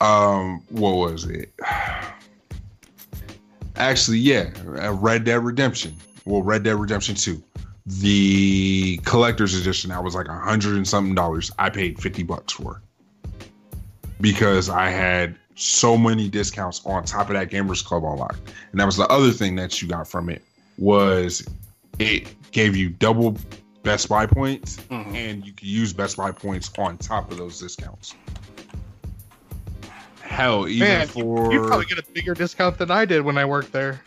Um, 0.02 0.62
what 0.68 0.96
was 0.96 1.24
it? 1.24 1.54
Actually, 3.78 4.18
yeah, 4.18 4.52
uh, 4.82 4.92
Red 4.92 5.24
Dead 5.24 5.46
Redemption. 5.46 5.96
Well, 6.26 6.42
Red 6.42 6.64
Dead 6.64 6.76
Redemption 6.76 7.16
2. 7.16 7.42
The 7.86 9.00
collector's 9.06 9.54
edition, 9.54 9.92
that 9.92 10.04
was 10.04 10.14
like 10.14 10.28
a 10.28 10.38
hundred 10.38 10.76
and 10.76 10.86
something 10.86 11.16
dollars. 11.16 11.52
I 11.58 11.70
paid 11.70 12.02
50 12.02 12.24
bucks 12.24 12.52
for 12.52 12.82
because 14.24 14.70
I 14.70 14.90
had 14.90 15.36
so 15.56 15.98
many 15.98 16.30
discounts 16.30 16.84
on 16.86 17.04
top 17.04 17.28
of 17.28 17.34
that 17.34 17.52
Gamers 17.52 17.84
Club 17.84 18.06
Unlocked. 18.06 18.54
And 18.72 18.80
that 18.80 18.86
was 18.86 18.96
the 18.96 19.06
other 19.08 19.32
thing 19.32 19.58
that 19.58 19.82
you 19.82 19.88
got 19.90 20.08
from 20.08 20.30
it 20.30 20.42
was 20.78 21.46
it 22.00 22.34
gave 22.52 22.74
you 22.74 22.90
double 22.90 23.38
Best 23.84 24.08
Buy 24.08 24.26
points 24.26 24.78
mm-hmm. 24.78 25.14
and 25.14 25.46
you 25.46 25.52
could 25.52 25.68
use 25.68 25.92
Best 25.92 26.16
Buy 26.16 26.32
points 26.32 26.72
on 26.80 26.98
top 26.98 27.32
of 27.32 27.38
those 27.38 27.60
discounts. 27.60 28.16
Hell, 30.22 30.70
even 30.70 30.88
Man, 30.88 31.08
for 31.08 31.52
you 31.52 31.68
probably 31.68 31.86
get 31.86 32.00
a 32.00 32.12
bigger 32.14 32.34
discount 32.34 32.78
than 32.78 32.90
I 32.90 33.04
did 33.04 33.24
when 33.24 33.38
I 33.38 33.44
worked 33.44 33.74
there. 33.74 34.02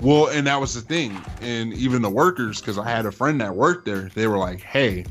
Well, 0.00 0.28
and 0.28 0.46
that 0.46 0.60
was 0.60 0.74
the 0.74 0.80
thing. 0.80 1.20
And 1.42 1.74
even 1.74 2.02
the 2.02 2.08
workers, 2.08 2.60
because 2.60 2.78
I 2.78 2.88
had 2.88 3.04
a 3.04 3.12
friend 3.12 3.40
that 3.40 3.54
worked 3.54 3.84
there, 3.84 4.10
they 4.14 4.28
were 4.28 4.38
like, 4.38 4.60
hey, 4.60 5.04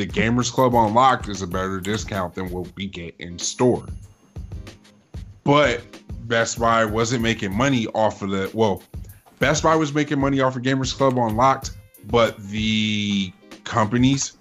the 0.00 0.06
Gamers 0.06 0.50
Club 0.50 0.74
Unlocked 0.74 1.28
is 1.28 1.42
a 1.42 1.46
better 1.46 1.78
discount 1.78 2.34
than 2.34 2.48
what 2.48 2.66
we 2.74 2.86
get 2.86 3.14
in 3.18 3.38
store. 3.38 3.84
But 5.44 5.82
Best 6.26 6.58
Buy 6.58 6.86
wasn't 6.86 7.22
making 7.22 7.54
money 7.54 7.86
off 7.88 8.22
of 8.22 8.30
the, 8.30 8.50
well, 8.54 8.82
Best 9.40 9.62
Buy 9.62 9.76
was 9.76 9.92
making 9.92 10.18
money 10.18 10.40
off 10.40 10.56
of 10.56 10.62
Gamers 10.62 10.96
Club 10.96 11.18
Unlocked, 11.18 11.72
but 12.06 12.38
the 12.48 13.30
companies, 13.64 14.38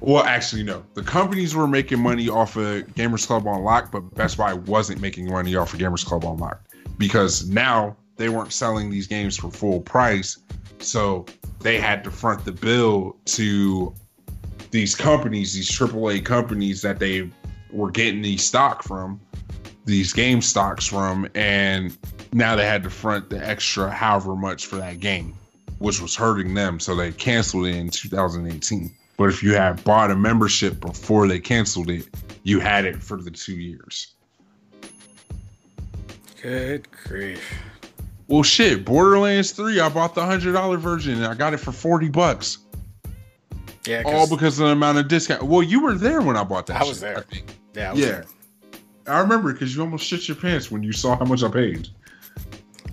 well, 0.00 0.22
actually, 0.22 0.62
no. 0.62 0.82
The 0.94 1.02
companies 1.02 1.54
were 1.54 1.68
making 1.68 2.00
money 2.00 2.30
off 2.30 2.56
of 2.56 2.86
Gamers 2.94 3.26
Club 3.26 3.46
Unlocked, 3.46 3.92
but 3.92 4.14
Best 4.14 4.38
Buy 4.38 4.54
wasn't 4.54 4.98
making 5.02 5.28
money 5.28 5.56
off 5.56 5.74
of 5.74 5.78
Gamers 5.78 6.06
Club 6.06 6.24
Unlocked 6.24 6.74
because 6.96 7.50
now 7.50 7.94
they 8.16 8.30
weren't 8.30 8.52
selling 8.52 8.88
these 8.88 9.06
games 9.06 9.36
for 9.36 9.50
full 9.50 9.82
price. 9.82 10.38
So 10.78 11.26
they 11.60 11.78
had 11.78 12.02
to 12.04 12.10
front 12.10 12.46
the 12.46 12.52
bill 12.52 13.16
to 13.26 13.94
these 14.74 14.96
companies, 14.96 15.54
these 15.54 15.70
AAA 15.70 16.24
companies 16.24 16.82
that 16.82 16.98
they 16.98 17.30
were 17.70 17.92
getting 17.92 18.22
these 18.22 18.42
stock 18.42 18.82
from, 18.82 19.20
these 19.84 20.12
game 20.12 20.42
stocks 20.42 20.84
from, 20.84 21.28
and 21.36 21.96
now 22.32 22.56
they 22.56 22.66
had 22.66 22.82
to 22.82 22.90
front 22.90 23.30
the 23.30 23.38
extra 23.38 23.88
however 23.88 24.34
much 24.34 24.66
for 24.66 24.74
that 24.74 24.98
game, 24.98 25.32
which 25.78 26.02
was 26.02 26.16
hurting 26.16 26.54
them. 26.54 26.80
So 26.80 26.96
they 26.96 27.12
canceled 27.12 27.66
it 27.66 27.76
in 27.76 27.88
2018. 27.88 28.90
But 29.16 29.26
if 29.26 29.44
you 29.44 29.54
had 29.54 29.82
bought 29.84 30.10
a 30.10 30.16
membership 30.16 30.80
before 30.80 31.28
they 31.28 31.38
canceled 31.38 31.88
it, 31.88 32.08
you 32.42 32.58
had 32.58 32.84
it 32.84 33.00
for 33.00 33.22
the 33.22 33.30
two 33.30 33.54
years. 33.54 34.14
Good 36.42 36.88
grief. 36.90 37.62
Well, 38.26 38.42
shit, 38.42 38.84
Borderlands 38.84 39.52
3, 39.52 39.78
I 39.78 39.88
bought 39.88 40.16
the 40.16 40.22
$100 40.22 40.80
version 40.80 41.14
and 41.14 41.26
I 41.26 41.34
got 41.34 41.54
it 41.54 41.58
for 41.58 41.70
40 41.70 42.08
bucks. 42.08 42.58
Yeah, 43.86 44.02
All 44.06 44.12
'cause- 44.12 44.30
because 44.30 44.58
of 44.60 44.66
the 44.66 44.72
amount 44.72 44.98
of 44.98 45.08
discount. 45.08 45.42
Well, 45.42 45.62
you 45.62 45.80
were 45.82 45.94
there 45.94 46.20
when 46.22 46.36
I 46.36 46.44
bought 46.44 46.66
that. 46.66 46.80
I 46.80 46.84
was 46.84 46.98
shit, 46.98 47.00
there. 47.00 47.18
I 47.18 47.20
think. 47.22 47.58
yeah, 47.74 47.88
I 47.88 47.92
was 47.92 48.00
Yeah. 48.00 48.06
there. 48.06 48.24
I 49.06 49.18
remember 49.20 49.52
because 49.52 49.74
you 49.76 49.82
almost 49.82 50.06
shit 50.06 50.26
your 50.28 50.36
pants 50.36 50.70
when 50.70 50.82
you 50.82 50.92
saw 50.92 51.16
how 51.18 51.24
much 51.26 51.42
I 51.42 51.48
paid. 51.48 51.88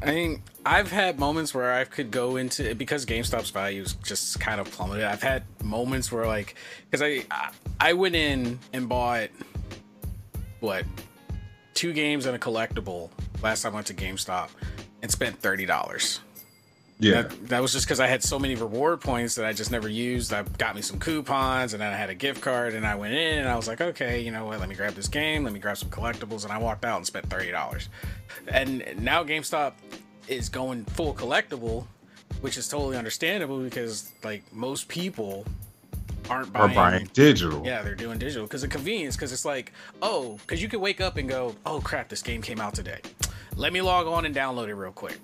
I 0.04 0.08
mean, 0.12 0.44
I've 0.66 0.92
had 0.92 1.20
moments 1.20 1.54
where 1.54 1.74
I 1.74 1.86
could 1.86 2.12
go 2.12 2.36
into 2.36 2.74
because 2.76 3.06
GameStop's 3.06 3.52
values 3.52 3.94
just 4.04 4.40
kind 4.40 4.60
of 4.60 4.70
plummeted. 4.72 5.06
I've 5.06 5.22
had 5.22 5.44
moments 5.64 6.12
where 6.12 6.26
like 6.26 6.56
because 6.90 7.02
I 7.02 7.24
I 7.80 7.94
went 7.94 8.16
in 8.16 8.60
and 8.74 8.90
bought 8.90 9.30
what 10.60 10.86
two 11.74 11.94
games 11.94 12.26
and 12.26 12.36
a 12.36 12.40
collectible 12.40 13.10
last 13.42 13.62
time 13.62 13.72
I 13.74 13.76
went 13.76 13.88
to 13.88 13.94
GameStop 13.94 14.50
and 15.02 15.10
spent 15.12 15.40
thirty 15.42 15.66
dollars. 15.66 16.20
Yeah. 17.02 17.24
That, 17.24 17.48
that 17.48 17.62
was 17.64 17.74
just 17.74 17.88
because 17.88 18.00
I 18.00 18.06
had 18.06 18.24
so 18.24 18.38
many 18.38 18.54
reward 18.54 19.02
points 19.02 19.34
that 19.36 19.46
I 19.46 19.54
just 19.54 19.72
never 19.72 19.90
used. 19.90 20.32
I 20.32 20.44
got 20.44 20.76
me 20.76 20.84
some 20.84 21.00
coupons, 21.00 21.74
and 21.74 21.82
then 21.82 21.92
I 21.92 21.98
had 21.98 22.12
a 22.12 22.16
gift 22.16 22.42
card, 22.42 22.76
and 22.76 22.86
I 22.86 22.94
went 22.94 23.16
in 23.16 23.40
and 23.40 23.50
I 23.50 23.56
was 23.56 23.68
like, 23.68 23.82
okay, 23.82 24.22
you 24.22 24.30
know 24.30 24.46
what? 24.46 24.60
Let 24.60 24.70
me 24.70 24.76
grab 24.76 24.94
this 24.94 25.08
game. 25.08 25.44
Let 25.44 25.52
me 25.52 25.60
grab 25.60 25.78
some 25.78 25.90
collectibles, 25.90 26.44
and 26.44 26.54
I 26.54 26.60
walked 26.60 26.86
out 26.86 26.98
and 26.98 27.06
spent 27.06 27.28
thirty 27.28 27.50
dollars. 27.50 27.90
And 28.48 28.86
now 29.00 29.24
GameStop 29.24 29.74
is 30.28 30.48
going 30.48 30.86
full 30.86 31.16
collectible, 31.16 31.88
which 32.42 32.56
is 32.56 32.70
totally 32.70 32.98
understandable 32.98 33.60
because 33.60 34.12
like 34.24 34.44
most 34.54 34.88
people 34.88 35.46
aren't 36.30 36.54
buying. 36.54 36.76
buying 36.76 37.10
digital. 37.14 37.66
Yeah, 37.66 37.82
they're 37.82 37.96
doing 37.96 38.20
digital 38.20 38.46
because 38.46 38.64
of 38.64 38.70
convenience. 38.70 39.16
Because 39.16 39.34
it's 39.34 39.44
like, 39.44 39.74
oh, 40.04 40.38
because 40.42 40.62
you 40.62 40.70
can 40.70 40.80
wake 40.80 41.02
up 41.02 41.18
and 41.18 41.28
go, 41.28 41.56
oh 41.66 41.82
crap, 41.82 42.10
this 42.10 42.22
game 42.22 42.44
came 42.44 42.60
out 42.60 42.76
today. 42.76 43.02
Let 43.56 43.74
me 43.74 43.82
log 43.82 44.06
on 44.06 44.26
and 44.26 44.36
download 44.36 44.68
it 44.68 44.76
real 44.76 44.92
quick. 44.92 45.20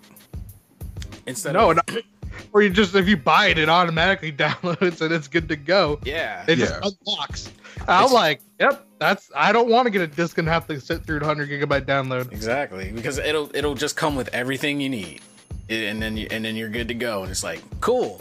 Instead 1.28 1.54
No, 1.54 1.72
of 1.72 1.80
no, 1.88 2.02
or 2.54 2.62
you 2.62 2.70
just 2.70 2.96
if 2.96 3.08
you 3.08 3.18
buy 3.18 3.48
it, 3.48 3.58
it 3.58 3.70
automatically 3.70 4.32
downloads 4.46 5.02
and 5.02 5.14
it's 5.14 5.28
good 5.28 5.48
to 5.50 5.56
go. 5.56 6.00
yeah, 6.04 6.44
It 6.48 6.58
Yeah. 6.58 6.66
just 6.80 6.98
unlocks. 7.06 7.52
I'm 7.88 8.06
It's- 8.06 8.12
like, 8.14 8.42
yep, 8.60 8.86
that's. 9.00 9.30
I 9.36 9.52
don't 9.52 9.70
want 9.70 9.86
to 9.86 9.92
get 9.92 10.02
a 10.02 10.08
disc 10.08 10.38
and 10.40 10.48
have 10.48 10.66
to 10.68 10.80
sit 10.82 11.06
through 11.06 11.20
a 11.20 11.26
hundred 11.26 11.50
gigabyte 11.50 11.86
download. 11.86 12.32
Exactly, 12.32 12.92
because 12.92 13.18
it'll 13.20 13.52
it'll 13.56 13.76
just 13.76 13.96
come 13.96 14.16
with 14.16 14.30
everything 14.34 14.82
you 14.82 14.90
need, 14.90 15.22
and 15.70 16.02
then 16.02 16.18
you, 16.18 16.28
and 16.32 16.44
then 16.44 16.56
you're 16.56 16.70
good 16.70 16.88
to 16.88 16.96
go. 16.96 17.22
And 17.22 17.30
it's 17.32 17.44
like 17.44 17.62
cool. 17.82 18.20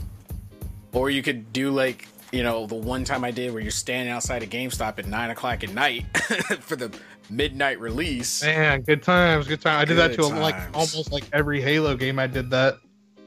Or 0.93 1.09
you 1.11 1.23
could 1.23 1.53
do 1.53 1.71
like 1.71 2.07
you 2.33 2.43
know 2.43 2.67
the 2.67 2.75
one 2.75 3.05
time 3.05 3.25
I 3.25 3.31
did 3.31 3.53
where 3.53 3.63
you're 3.63 3.71
standing 3.71 4.13
outside 4.13 4.43
a 4.43 4.47
GameStop 4.47 4.99
at 4.99 5.07
nine 5.07 5.31
o'clock 5.31 5.65
at 5.65 5.73
night 5.73 6.05
for 6.61 6.77
the 6.77 6.95
midnight 7.31 7.81
release. 7.81 8.43
Man, 8.43 8.83
good 8.83 9.03
times, 9.03 9.47
good 9.49 9.61
time. 9.63 9.81
I 9.81 9.85
did 9.87 9.97
that 9.97 10.17
Good 10.17 10.29
to 10.33 10.39
like 10.39 10.57
almost 10.75 11.13
like 11.13 11.25
every 11.33 11.61
Halo 11.63 11.97
game. 11.97 12.19
I 12.19 12.27
did 12.27 12.51
that. 12.51 12.79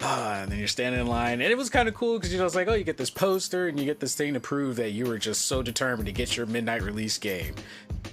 And 0.01 0.51
then 0.51 0.59
you're 0.59 0.67
standing 0.67 1.01
in 1.01 1.07
line, 1.07 1.41
and 1.41 1.51
it 1.51 1.57
was 1.57 1.69
kind 1.69 1.87
of 1.87 1.93
cool 1.93 2.17
because 2.17 2.31
you 2.31 2.39
know 2.39 2.45
it's 2.45 2.55
like 2.55 2.67
oh 2.67 2.73
you 2.73 2.83
get 2.83 2.97
this 2.97 3.09
poster 3.09 3.67
and 3.67 3.79
you 3.79 3.85
get 3.85 3.99
this 3.99 4.15
thing 4.15 4.33
to 4.33 4.39
prove 4.39 4.77
that 4.77 4.91
you 4.91 5.05
were 5.05 5.17
just 5.17 5.45
so 5.45 5.61
determined 5.61 6.05
to 6.07 6.13
get 6.13 6.37
your 6.37 6.45
midnight 6.45 6.81
release 6.81 7.17
game. 7.17 7.53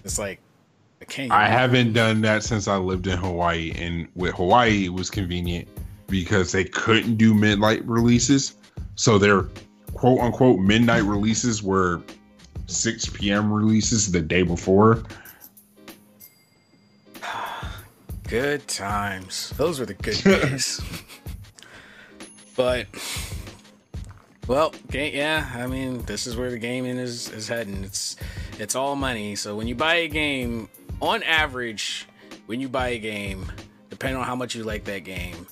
It's 0.05 0.19
like 0.19 0.41
can 1.09 1.27
you? 1.27 1.33
I 1.33 1.47
haven't 1.47 1.93
done 1.93 2.21
that 2.23 2.43
since 2.43 2.69
I 2.69 2.77
lived 2.77 3.07
in 3.07 3.19
Hawaii, 3.19 3.73
and 3.77 4.09
with 4.15 4.35
Hawaii, 4.35 4.87
it 4.87 4.93
was 4.93 5.11
convenient 5.11 5.69
because 6.09 6.53
they 6.53 6.65
couldn't 6.65 7.17
do 7.17 7.35
midnight 7.35 7.85
releases. 7.87 8.55
So 8.97 9.19
their 9.19 9.43
quote 9.95 10.21
unquote 10.21 10.59
midnight 10.61 11.05
releases 11.05 11.63
were 11.63 12.03
6 12.67 13.11
p.m. 13.11 13.53
releases 13.53 14.11
the 14.11 14.21
day 14.21 14.43
before. 14.43 15.05
Good 18.29 18.67
times. 18.67 19.53
Those 19.57 19.79
were 19.79 19.87
the 19.87 19.95
good 19.95 20.17
days. 20.25 20.81
but 22.57 22.87
well, 24.47 24.73
ga- 24.91 25.13
yeah, 25.15 25.51
I 25.55 25.67
mean, 25.67 26.03
this 26.03 26.27
is 26.27 26.37
where 26.37 26.51
the 26.51 26.59
gaming 26.59 26.99
is 26.99 27.31
is 27.31 27.49
heading. 27.49 27.85
It's 27.85 28.17
it's 28.59 28.75
all 28.75 28.97
money. 28.97 29.37
So 29.37 29.57
when 29.57 29.67
you 29.67 29.75
buy 29.75 29.97
a 29.97 30.09
game, 30.09 30.69
on 31.01 31.23
average, 31.25 32.07
when 32.47 32.61
you 32.61 32.69
buy 32.69 32.89
a 32.89 32.99
game, 32.99 33.51
depending 33.91 34.17
on 34.19 34.25
how 34.25 34.37
much 34.37 34.55
you 34.55 34.63
like 34.65 34.85
that 34.85 35.01
game, 35.05 35.47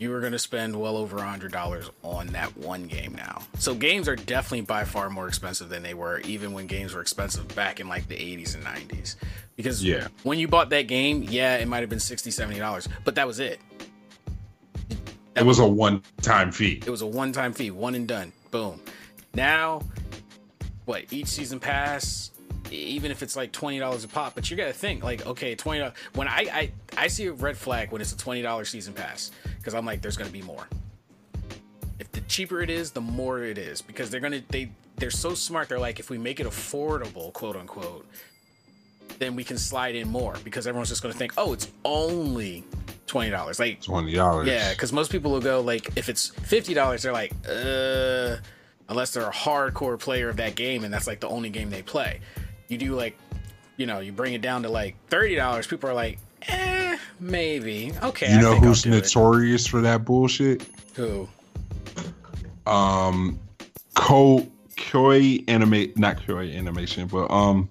you 0.00 0.12
are 0.12 0.20
going 0.20 0.32
to 0.32 0.38
spend 0.38 0.78
well 0.78 0.96
over 0.96 1.18
a 1.18 1.22
hundred 1.26 1.52
dollars 1.52 1.88
on 2.02 2.26
that 2.28 2.54
one 2.56 2.84
game 2.88 3.14
now. 3.14 3.42
So 3.58 3.74
games 3.74 4.08
are 4.08 4.16
definitely 4.16 4.62
by 4.62 4.84
far 4.84 5.08
more 5.08 5.28
expensive 5.28 5.68
than 5.68 5.82
they 5.82 5.94
were, 5.94 6.18
even 6.20 6.52
when 6.52 6.66
games 6.66 6.94
were 6.94 7.00
expensive 7.00 7.46
back 7.54 7.78
in 7.80 7.88
like 7.88 8.08
the 8.08 8.16
80s 8.16 8.54
and 8.56 8.64
90s. 8.64 9.16
Because 9.56 9.82
Yeah. 9.82 10.08
when 10.24 10.38
you 10.38 10.48
bought 10.48 10.68
that 10.70 10.82
game, 10.88 11.22
yeah, 11.22 11.56
it 11.56 11.66
might 11.68 11.80
have 11.80 11.88
been 11.88 11.98
$60, 11.98 12.30
70 12.30 12.58
dollars, 12.58 12.88
but 13.04 13.14
that 13.14 13.26
was 13.26 13.38
it. 13.40 13.58
It 15.36 15.44
was 15.44 15.58
a 15.58 15.66
one 15.66 16.02
time 16.22 16.50
fee. 16.50 16.82
It 16.84 16.90
was 16.90 17.02
a 17.02 17.06
one-time 17.06 17.52
fee, 17.52 17.70
one 17.70 17.94
and 17.94 18.08
done. 18.08 18.32
Boom. 18.50 18.80
Now, 19.34 19.82
what? 20.86 21.04
Each 21.12 21.26
season 21.26 21.60
pass, 21.60 22.30
even 22.70 23.10
if 23.10 23.22
it's 23.22 23.36
like 23.36 23.52
twenty 23.52 23.78
dollars 23.78 24.02
a 24.04 24.08
pop, 24.08 24.34
but 24.34 24.50
you 24.50 24.56
got 24.56 24.66
to 24.66 24.72
think 24.72 25.04
like, 25.04 25.26
okay, 25.26 25.54
twenty. 25.54 25.80
dollars 25.80 25.94
When 26.14 26.26
I, 26.26 26.46
I 26.52 26.72
I 26.96 27.06
see 27.08 27.26
a 27.26 27.32
red 27.32 27.56
flag 27.56 27.92
when 27.92 28.00
it's 28.00 28.12
a 28.12 28.16
twenty 28.16 28.40
dollars 28.42 28.70
season 28.70 28.94
pass 28.94 29.30
because 29.58 29.74
I'm 29.74 29.84
like, 29.84 30.00
there's 30.00 30.16
gonna 30.16 30.30
be 30.30 30.42
more. 30.42 30.66
If 31.98 32.10
the 32.12 32.20
cheaper 32.22 32.62
it 32.62 32.70
is, 32.70 32.90
the 32.90 33.00
more 33.00 33.42
it 33.42 33.58
is 33.58 33.82
because 33.82 34.08
they're 34.10 34.20
gonna 34.20 34.42
they 34.48 34.70
they're 34.96 35.10
so 35.10 35.34
smart. 35.34 35.68
They're 35.68 35.78
like, 35.78 36.00
if 36.00 36.08
we 36.08 36.16
make 36.16 36.40
it 36.40 36.46
affordable, 36.46 37.32
quote 37.32 37.56
unquote, 37.56 38.06
then 39.18 39.36
we 39.36 39.44
can 39.44 39.58
slide 39.58 39.94
in 39.94 40.08
more 40.08 40.34
because 40.44 40.66
everyone's 40.66 40.88
just 40.88 41.02
gonna 41.02 41.14
think, 41.14 41.32
oh, 41.36 41.52
it's 41.52 41.70
only 41.84 42.64
twenty 43.06 43.30
dollars. 43.30 43.58
Like 43.58 43.80
Twenty 43.82 44.14
dollars. 44.14 44.46
yeah, 44.48 44.70
because 44.72 44.92
most 44.92 45.10
people 45.10 45.30
will 45.30 45.40
go 45.40 45.60
like 45.60 45.90
if 45.96 46.08
it's 46.08 46.28
fifty 46.28 46.74
dollars, 46.74 47.02
they're 47.02 47.12
like, 47.12 47.32
uh, 47.48 48.36
unless 48.88 49.12
they're 49.12 49.28
a 49.28 49.32
hardcore 49.32 49.98
player 49.98 50.28
of 50.28 50.36
that 50.36 50.54
game 50.54 50.84
and 50.84 50.92
that's 50.92 51.06
like 51.06 51.20
the 51.20 51.28
only 51.28 51.50
game 51.50 51.70
they 51.70 51.82
play. 51.82 52.20
You 52.68 52.78
do 52.78 52.94
like, 52.94 53.16
you 53.76 53.86
know, 53.86 54.00
you 54.00 54.12
bring 54.12 54.34
it 54.34 54.42
down 54.42 54.62
to 54.64 54.68
like 54.68 54.96
thirty 55.08 55.34
dollars. 55.36 55.66
People 55.66 55.88
are 55.90 55.94
like, 55.94 56.18
eh, 56.48 56.96
maybe. 57.20 57.92
Okay, 58.02 58.30
You 58.30 58.38
I 58.38 58.40
know 58.40 58.54
who's 58.56 58.82
do 58.82 58.90
it. 58.92 59.02
notorious 59.04 59.66
for 59.66 59.80
that 59.82 60.04
bullshit? 60.04 60.64
Who? 60.94 61.28
Um, 62.66 63.38
Ko 63.94 64.46
Koi 64.90 65.38
animate, 65.48 65.96
not 65.96 66.24
Koi 66.26 66.50
animation, 66.50 67.06
but 67.06 67.30
um, 67.30 67.68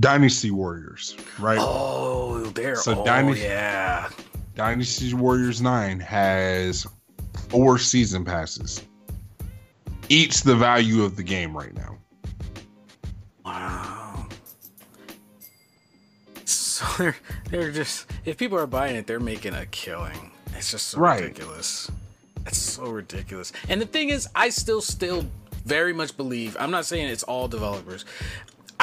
Dynasty 0.00 0.50
Warriors, 0.50 1.16
right? 1.38 1.58
Oh, 1.60 2.44
they're 2.54 2.76
So 2.76 3.00
oh 3.00 3.04
Dynasty- 3.04 3.42
yeah. 3.44 4.08
Dynasty 4.56 5.14
Warriors 5.14 5.60
9 5.60 6.00
has 6.00 6.86
four 7.48 7.78
season 7.78 8.24
passes. 8.24 8.82
Each 10.08 10.42
the 10.42 10.54
value 10.56 11.02
of 11.04 11.16
the 11.16 11.22
game 11.22 11.56
right 11.56 11.74
now. 11.74 11.98
Wow. 13.44 14.26
So 16.44 16.84
they're 16.98 17.16
they're 17.50 17.70
just 17.72 18.06
if 18.24 18.36
people 18.36 18.58
are 18.58 18.66
buying 18.66 18.96
it, 18.96 19.06
they're 19.06 19.20
making 19.20 19.54
a 19.54 19.66
killing. 19.66 20.30
It's 20.56 20.70
just 20.70 20.88
so 20.88 20.98
Right. 20.98 21.22
ridiculous. 21.22 21.90
It's 22.46 22.58
so 22.58 22.84
ridiculous. 22.90 23.52
And 23.68 23.80
the 23.80 23.86
thing 23.86 24.10
is, 24.10 24.28
I 24.34 24.50
still 24.50 24.80
still 24.82 25.24
very 25.64 25.92
much 25.94 26.16
believe. 26.16 26.56
I'm 26.60 26.70
not 26.70 26.84
saying 26.84 27.08
it's 27.08 27.22
all 27.22 27.48
developers. 27.48 28.04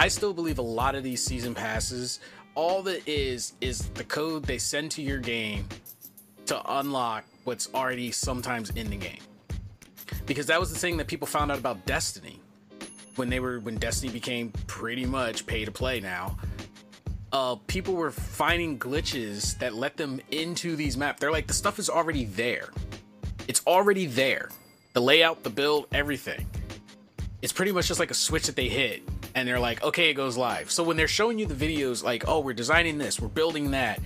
I 0.01 0.07
still 0.07 0.33
believe 0.33 0.57
a 0.57 0.63
lot 0.63 0.95
of 0.95 1.03
these 1.03 1.23
season 1.23 1.53
passes, 1.53 2.21
all 2.55 2.81
that 2.81 3.07
is 3.07 3.53
is 3.61 3.87
the 3.89 4.03
code 4.03 4.43
they 4.45 4.57
send 4.57 4.89
to 4.93 5.01
your 5.03 5.19
game 5.19 5.69
to 6.47 6.59
unlock 6.79 7.23
what's 7.43 7.71
already 7.75 8.11
sometimes 8.11 8.71
in 8.71 8.89
the 8.89 8.95
game. 8.95 9.19
Because 10.25 10.47
that 10.47 10.59
was 10.59 10.73
the 10.73 10.79
thing 10.79 10.97
that 10.97 11.05
people 11.05 11.27
found 11.27 11.51
out 11.51 11.59
about 11.59 11.85
Destiny 11.85 12.39
when 13.15 13.29
they 13.29 13.39
were 13.39 13.59
when 13.59 13.75
Destiny 13.75 14.11
became 14.11 14.51
pretty 14.65 15.05
much 15.05 15.45
pay 15.45 15.65
to 15.65 15.71
play 15.71 15.99
now. 15.99 16.35
Uh, 17.31 17.57
people 17.67 17.93
were 17.93 18.09
finding 18.09 18.79
glitches 18.79 19.55
that 19.59 19.75
let 19.75 19.97
them 19.97 20.19
into 20.31 20.75
these 20.75 20.97
maps. 20.97 21.19
They're 21.19 21.31
like 21.31 21.45
the 21.45 21.53
stuff 21.53 21.77
is 21.77 21.91
already 21.91 22.25
there. 22.25 22.71
It's 23.47 23.61
already 23.67 24.07
there. 24.07 24.49
The 24.93 24.99
layout, 24.99 25.43
the 25.43 25.51
build, 25.51 25.85
everything. 25.91 26.47
It's 27.43 27.53
pretty 27.53 27.71
much 27.71 27.87
just 27.87 27.99
like 27.99 28.09
a 28.09 28.15
switch 28.15 28.47
that 28.47 28.55
they 28.55 28.67
hit 28.67 29.03
and 29.35 29.47
they're 29.47 29.59
like, 29.59 29.83
okay, 29.83 30.09
it 30.09 30.13
goes 30.13 30.37
live. 30.37 30.71
So 30.71 30.83
when 30.83 30.97
they're 30.97 31.07
showing 31.07 31.39
you 31.39 31.45
the 31.45 31.53
videos, 31.53 32.03
like, 32.03 32.27
oh, 32.27 32.39
we're 32.39 32.53
designing 32.53 32.97
this, 32.97 33.19
we're 33.19 33.27
building 33.27 33.71
that, 33.71 33.99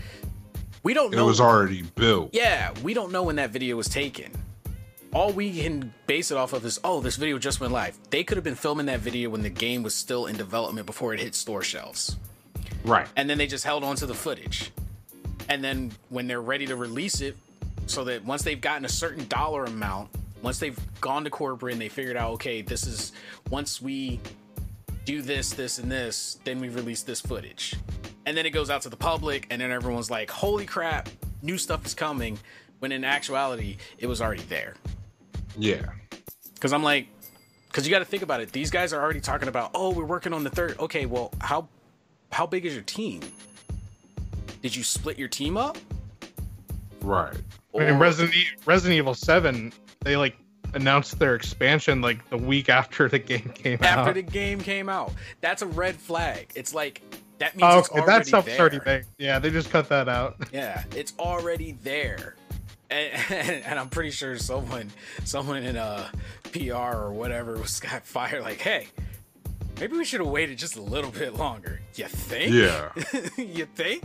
we 0.84 0.94
don't 0.94 1.12
know. 1.12 1.24
It 1.24 1.28
was 1.28 1.42
already 1.42 1.82
built. 1.82 2.30
Yeah, 2.34 2.74
we 2.84 2.94
don't 2.94 3.12
know 3.12 3.24
when 3.24 3.38
that 3.38 3.50
video 3.50 3.76
was 3.76 3.88
taken. 3.88 4.32
All 5.14 5.32
we 5.32 5.62
can 5.62 5.94
base 6.08 6.30
it 6.30 6.38
off 6.38 6.54
of 6.54 6.66
is, 6.66 6.80
oh, 6.84 7.02
this 7.02 7.16
video 7.16 7.38
just 7.40 7.60
went 7.60 7.72
live. 7.74 7.98
They 8.10 8.24
could 8.24 8.38
have 8.38 8.44
been 8.44 8.56
filming 8.56 8.86
that 8.88 9.00
video 9.00 9.30
when 9.30 9.42
the 9.42 9.50
game 9.50 9.82
was 9.82 9.96
still 9.96 10.26
in 10.26 10.36
development 10.36 10.86
before 10.86 11.14
it 11.14 11.20
hit 11.20 11.34
store 11.36 11.64
shelves. 11.64 12.18
Right. 12.84 13.08
And 13.16 13.30
then 13.30 13.38
they 13.38 13.48
just 13.48 13.64
held 13.64 13.84
on 13.84 13.96
to 13.96 14.06
the 14.06 14.14
footage. 14.14 14.72
And 15.48 15.64
then 15.64 15.92
when 16.10 16.28
they're 16.28 16.42
ready 16.42 16.66
to 16.68 16.76
release 16.76 17.22
it, 17.22 17.38
so 17.88 18.04
that 18.06 18.26
once 18.26 18.42
they've 18.42 18.60
gotten 18.60 18.86
a 18.86 18.90
certain 18.90 19.28
dollar 19.28 19.66
amount, 19.66 20.10
once 20.42 20.60
they've 20.60 20.80
gone 21.02 21.24
to 21.24 21.30
corporate 21.30 21.74
and 21.74 21.82
they 21.82 21.90
figured 21.90 22.18
out, 22.18 22.34
okay, 22.34 22.62
this 22.62 22.86
is 22.86 23.12
once 23.50 23.82
we 23.82 24.20
do 25.06 25.22
this, 25.22 25.52
this, 25.52 25.80
and 25.80 25.92
this, 25.92 26.40
then 26.44 26.60
we 26.60 26.70
release 26.70 27.04
this 27.04 27.22
footage. 27.22 27.76
And 28.26 28.36
then 28.36 28.46
it 28.46 28.50
goes 28.50 28.70
out 28.70 28.82
to 28.82 28.90
the 28.90 28.98
public, 28.98 29.48
and 29.52 29.62
then 29.62 29.72
everyone's 29.72 30.10
like, 30.10 30.30
holy 30.32 30.66
crap, 30.66 31.10
new 31.42 31.58
stuff 31.58 31.86
is 31.86 31.94
coming. 31.94 32.40
When 32.80 32.92
in 32.92 33.04
actuality, 33.04 33.78
it 34.00 34.08
was 34.08 34.22
already 34.22 34.44
there. 34.44 34.76
Yeah. 35.58 35.86
Because 36.56 36.74
I'm 36.74 36.84
like, 36.84 37.08
because 37.68 37.88
you 37.88 37.92
got 37.92 38.00
to 38.00 38.06
think 38.06 38.24
about 38.24 38.42
it. 38.42 38.52
These 38.52 38.72
guys 38.72 38.94
are 38.94 39.02
already 39.02 39.22
talking 39.22 39.48
about, 39.48 39.72
oh, 39.74 39.92
we're 39.92 40.06
working 40.06 40.34
on 40.34 40.44
the 40.44 40.50
third. 40.50 40.78
Okay, 40.80 41.06
well, 41.06 41.32
how 41.40 41.68
how 42.32 42.46
big 42.46 42.66
is 42.66 42.74
your 42.74 42.84
team? 42.84 43.22
Did 44.62 44.76
you 44.76 44.84
split 44.84 45.18
your 45.18 45.28
team 45.28 45.58
up? 45.58 45.78
Right. 47.02 47.36
I 47.76 47.86
mean, 47.86 48.00
Resident, 48.00 48.36
E- 48.36 48.48
Resident 48.66 48.98
Evil 48.98 49.14
7, 49.14 49.72
they 50.02 50.18
like 50.18 50.36
announced 50.76 51.18
their 51.20 51.36
expansion 51.36 52.02
like 52.02 52.30
the 52.30 52.38
week 52.38 52.70
after 52.70 53.08
the 53.10 53.20
game 53.20 53.52
came 53.56 53.76
after 53.76 53.88
out. 53.88 54.00
After 54.08 54.14
the 54.14 54.22
game 54.22 54.60
came 54.60 54.90
out, 54.90 55.12
that's 55.42 55.62
a 55.62 55.68
red 55.68 55.96
flag. 55.96 56.52
It's 56.56 56.74
like 56.74 57.02
that 57.40 57.56
means 57.56 57.74
Oh, 57.74 57.80
it's 57.80 57.90
okay, 57.92 58.00
already 58.02 58.18
that 58.20 58.28
stuff's 58.28 58.48
there. 58.48 58.60
already 58.60 58.80
baked. 58.80 59.08
Yeah, 59.18 59.40
they 59.40 59.50
just 59.50 59.70
cut 59.70 59.90
that 59.90 60.08
out. 60.08 60.36
Yeah, 60.54 60.84
it's 60.96 61.14
already 61.20 61.74
there. 61.84 62.36
And, 62.90 63.12
and 63.66 63.80
I'm 63.80 63.90
pretty 63.90 64.12
sure 64.12 64.38
someone 64.38 64.92
someone 65.24 65.64
in 65.64 65.76
uh, 65.78 66.10
a 66.46 66.50
PR 66.50 66.96
or 66.98 67.12
whatever 67.14 67.54
was 67.58 67.80
got 67.82 68.06
fired 68.06 68.44
like, 68.44 68.60
hey, 68.60 68.88
maybe 69.80 69.98
we 69.98 70.06
should 70.06 70.20
have 70.22 70.30
waited 70.30 70.58
just 70.58 70.76
a 70.76 70.82
little 70.82 71.12
bit 71.12 71.36
longer. 71.36 71.82
You 71.96 72.06
think? 72.06 72.54
Yeah. 72.54 72.92
you 73.38 73.66
think? 73.76 74.04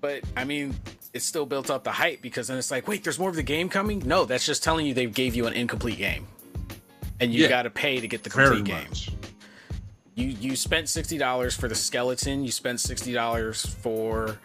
But 0.00 0.22
I 0.36 0.44
mean, 0.44 0.74
it 1.14 1.22
still 1.22 1.46
built 1.46 1.70
up 1.70 1.84
the 1.84 1.92
hype 1.92 2.20
because 2.20 2.48
then 2.48 2.58
it's 2.58 2.70
like, 2.70 2.86
wait, 2.88 3.04
there's 3.04 3.18
more 3.18 3.30
of 3.30 3.36
the 3.36 3.42
game 3.42 3.68
coming? 3.68 4.02
No, 4.04 4.24
that's 4.24 4.44
just 4.44 4.62
telling 4.64 4.84
you 4.84 4.92
they 4.94 5.06
gave 5.06 5.34
you 5.34 5.46
an 5.46 5.52
incomplete 5.54 5.96
game. 5.98 6.26
And 7.20 7.32
you 7.32 7.42
Yeah. 7.44 7.48
gotta 7.48 7.70
pay 7.70 8.00
to 8.00 8.08
get 8.08 8.24
the 8.24 8.30
Very 8.30 8.56
complete 8.56 8.74
game 8.74 8.88
much. 8.88 9.10
you 10.16 10.26
you 10.26 10.56
spent 10.56 10.88
sixty 10.88 11.16
dollars 11.16 11.54
for 11.56 11.68
the 11.68 11.74
skeleton. 11.74 12.44
You 12.44 12.50
spent 12.50 12.80
sixty 12.80 13.12
dollars 13.12 13.64
for 13.64 14.38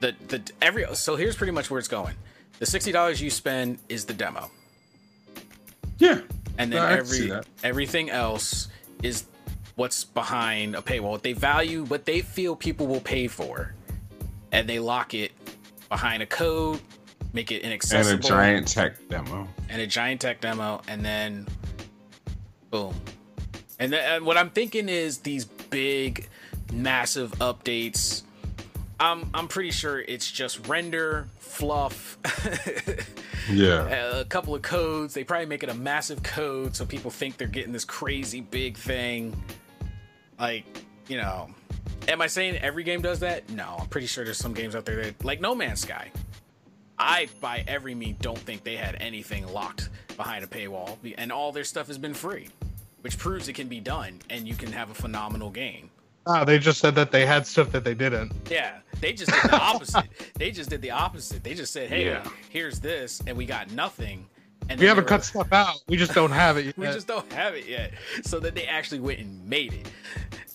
the 0.00 0.14
the 0.28 0.40
every. 0.62 0.86
So 0.94 1.16
here's 1.16 1.36
pretty 1.36 1.52
much 1.52 1.68
where 1.70 1.78
it's 1.78 1.88
going. 1.88 2.14
The 2.60 2.66
sixty 2.66 2.92
dollars 2.92 3.20
you 3.20 3.28
spend 3.30 3.78
is 3.88 4.04
the 4.04 4.14
demo, 4.14 4.50
Yeah. 5.98 6.20
and 6.58 6.72
then 6.72 6.82
No, 6.82 6.86
I 6.86 6.96
can 6.98 7.06
see 7.06 7.30
every 7.30 7.44
everything 7.64 8.10
else 8.10 8.68
is 9.02 9.24
what's 9.76 10.04
behind 10.04 10.76
a 10.76 10.82
paywall. 10.82 11.10
What 11.10 11.22
they 11.22 11.32
value, 11.32 11.84
what 11.84 12.04
they 12.04 12.20
feel 12.20 12.54
people 12.54 12.86
will 12.86 13.00
pay 13.00 13.26
for, 13.28 13.74
and 14.52 14.68
they 14.68 14.78
lock 14.78 15.14
it 15.14 15.32
behind 15.90 16.22
a 16.22 16.26
code, 16.26 16.80
make 17.34 17.52
it 17.52 17.60
inaccessible. 17.62 18.14
And 18.14 18.24
a 18.24 18.28
giant 18.28 18.68
tech 18.68 19.08
demo. 19.08 19.46
and 19.68 19.82
a 19.82 19.86
giant 19.86 20.22
tech 20.22 20.40
demo, 20.40 20.80
and 20.88 21.04
then 21.04 21.46
boom. 22.70 22.94
And, 23.78 23.92
and 23.94 24.24
what 24.24 24.38
I'm 24.38 24.48
thinking 24.50 24.88
is 24.88 25.18
these 25.18 25.44
big, 25.44 26.28
massive 26.72 27.32
updates. 27.32 28.22
I'm 28.98 29.30
I'm 29.32 29.48
pretty 29.48 29.70
sure 29.70 29.98
it's 30.00 30.30
just 30.30 30.66
render, 30.68 31.26
fluff, 31.38 32.18
Yeah. 33.50 34.18
a 34.18 34.24
couple 34.26 34.54
of 34.54 34.60
codes. 34.60 35.14
They 35.14 35.24
probably 35.24 35.46
make 35.46 35.62
it 35.62 35.70
a 35.70 35.74
massive 35.74 36.22
code 36.22 36.76
so 36.76 36.84
people 36.84 37.10
think 37.10 37.38
they're 37.38 37.48
getting 37.48 37.72
this 37.72 37.86
crazy 37.86 38.42
big 38.42 38.76
thing. 38.76 39.34
Like, 40.38 40.66
you 41.10 41.16
know, 41.16 41.48
am 42.08 42.22
I 42.22 42.28
saying 42.28 42.56
every 42.58 42.84
game 42.84 43.02
does 43.02 43.20
that? 43.20 43.50
No, 43.50 43.76
I'm 43.80 43.88
pretty 43.88 44.06
sure 44.06 44.24
there's 44.24 44.38
some 44.38 44.54
games 44.54 44.76
out 44.76 44.84
there 44.84 45.02
that, 45.02 45.24
like 45.24 45.40
No 45.40 45.54
Man's 45.54 45.80
Sky. 45.80 46.10
I, 46.98 47.28
by 47.40 47.64
every 47.66 47.94
means, 47.94 48.18
don't 48.20 48.38
think 48.38 48.62
they 48.62 48.76
had 48.76 48.96
anything 49.00 49.46
locked 49.52 49.88
behind 50.16 50.44
a 50.44 50.46
paywall, 50.46 50.98
and 51.18 51.32
all 51.32 51.50
their 51.50 51.64
stuff 51.64 51.86
has 51.88 51.98
been 51.98 52.14
free, 52.14 52.48
which 53.00 53.18
proves 53.18 53.48
it 53.48 53.54
can 53.54 53.68
be 53.68 53.80
done, 53.80 54.20
and 54.28 54.46
you 54.46 54.54
can 54.54 54.70
have 54.70 54.90
a 54.90 54.94
phenomenal 54.94 55.50
game. 55.50 55.90
Ah, 56.26 56.44
they 56.44 56.58
just 56.58 56.78
said 56.78 56.94
that 56.96 57.10
they 57.10 57.24
had 57.24 57.46
stuff 57.46 57.72
that 57.72 57.82
they 57.84 57.94
didn't. 57.94 58.32
Yeah, 58.50 58.78
they 59.00 59.14
just 59.14 59.32
did 59.32 59.50
the 59.50 59.58
opposite. 59.58 60.04
they 60.34 60.50
just 60.50 60.68
did 60.68 60.82
the 60.82 60.90
opposite. 60.90 61.42
They 61.42 61.54
just 61.54 61.72
said, 61.72 61.88
"Hey, 61.88 62.04
Yeah. 62.06 62.28
here's 62.50 62.78
this," 62.78 63.22
and 63.26 63.36
we 63.36 63.46
got 63.46 63.70
nothing. 63.72 64.26
And 64.68 64.78
We 64.78 64.86
haven't 64.86 65.04
they 65.04 65.08
cut 65.08 65.24
stuff 65.24 65.52
out. 65.52 65.76
We 65.88 65.96
just 65.96 66.12
don't 66.14 66.30
have 66.30 66.56
it. 66.58 66.76
we 66.78 66.86
just 66.86 67.08
don't 67.08 67.32
have 67.32 67.54
it 67.54 67.66
yet. 67.66 67.92
So 68.22 68.38
that 68.40 68.54
they 68.54 68.66
actually 68.66 69.00
went 69.00 69.18
and 69.18 69.44
made 69.48 69.72
it. 69.72 69.90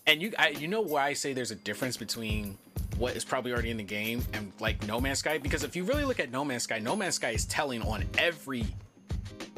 And 0.07 0.21
you, 0.21 0.33
I, 0.37 0.49
you 0.49 0.67
know 0.67 0.81
why 0.81 1.07
I 1.07 1.13
say 1.13 1.33
there's 1.33 1.51
a 1.51 1.55
difference 1.55 1.97
between 1.97 2.57
what 2.97 3.15
is 3.15 3.25
probably 3.25 3.51
already 3.51 3.71
in 3.71 3.77
the 3.77 3.83
game 3.83 4.23
and 4.33 4.51
like 4.59 4.85
No 4.87 4.99
Man's 5.01 5.19
Sky? 5.19 5.37
Because 5.37 5.63
if 5.63 5.75
you 5.75 5.83
really 5.83 6.05
look 6.05 6.19
at 6.19 6.31
No 6.31 6.45
Man's 6.45 6.63
Sky, 6.63 6.79
No 6.79 6.95
Man's 6.95 7.15
Sky 7.15 7.31
is 7.31 7.45
telling 7.45 7.81
on 7.81 8.05
every 8.17 8.65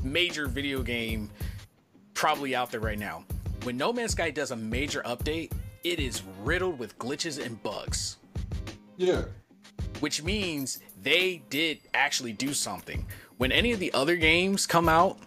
major 0.03 0.47
video 0.47 0.81
game 0.81 1.29
probably 2.13 2.55
out 2.55 2.71
there 2.71 2.79
right 2.79 2.97
now. 2.97 3.23
When 3.63 3.77
No 3.77 3.91
Man's 3.91 4.11
Sky 4.13 4.31
does 4.31 4.51
a 4.51 4.55
major 4.55 5.01
update, 5.05 5.51
it 5.83 5.99
is 5.99 6.23
riddled 6.43 6.79
with 6.79 6.97
glitches 6.97 7.43
and 7.43 7.61
bugs 7.61 8.17
Yeah. 8.97 9.25
which 9.99 10.23
means 10.23 10.79
they 11.03 11.43
did 11.49 11.79
actually 11.93 12.33
do 12.33 12.53
something. 12.53 13.05
When 13.37 13.51
any 13.51 13.71
of 13.73 13.79
the 13.79 13.93
other 13.93 14.15
games 14.15 14.65
come 14.65 14.89
out 14.89 15.19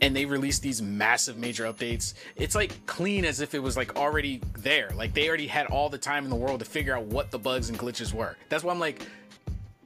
and 0.00 0.14
they 0.14 0.24
release 0.24 0.58
these 0.58 0.80
massive 0.80 1.36
major 1.36 1.64
updates, 1.64 2.14
it's 2.36 2.54
like 2.54 2.86
clean 2.86 3.24
as 3.24 3.40
if 3.40 3.54
it 3.54 3.58
was 3.58 3.76
like 3.76 3.96
already 3.96 4.40
there. 4.58 4.90
Like 4.94 5.12
they 5.14 5.28
already 5.28 5.46
had 5.46 5.66
all 5.66 5.88
the 5.88 5.98
time 5.98 6.24
in 6.24 6.30
the 6.30 6.36
world 6.36 6.60
to 6.60 6.64
figure 6.64 6.96
out 6.96 7.04
what 7.04 7.30
the 7.30 7.38
bugs 7.38 7.68
and 7.68 7.78
glitches 7.78 8.12
were. 8.12 8.36
That's 8.48 8.62
why 8.64 8.72
I'm 8.72 8.78
like, 8.80 9.02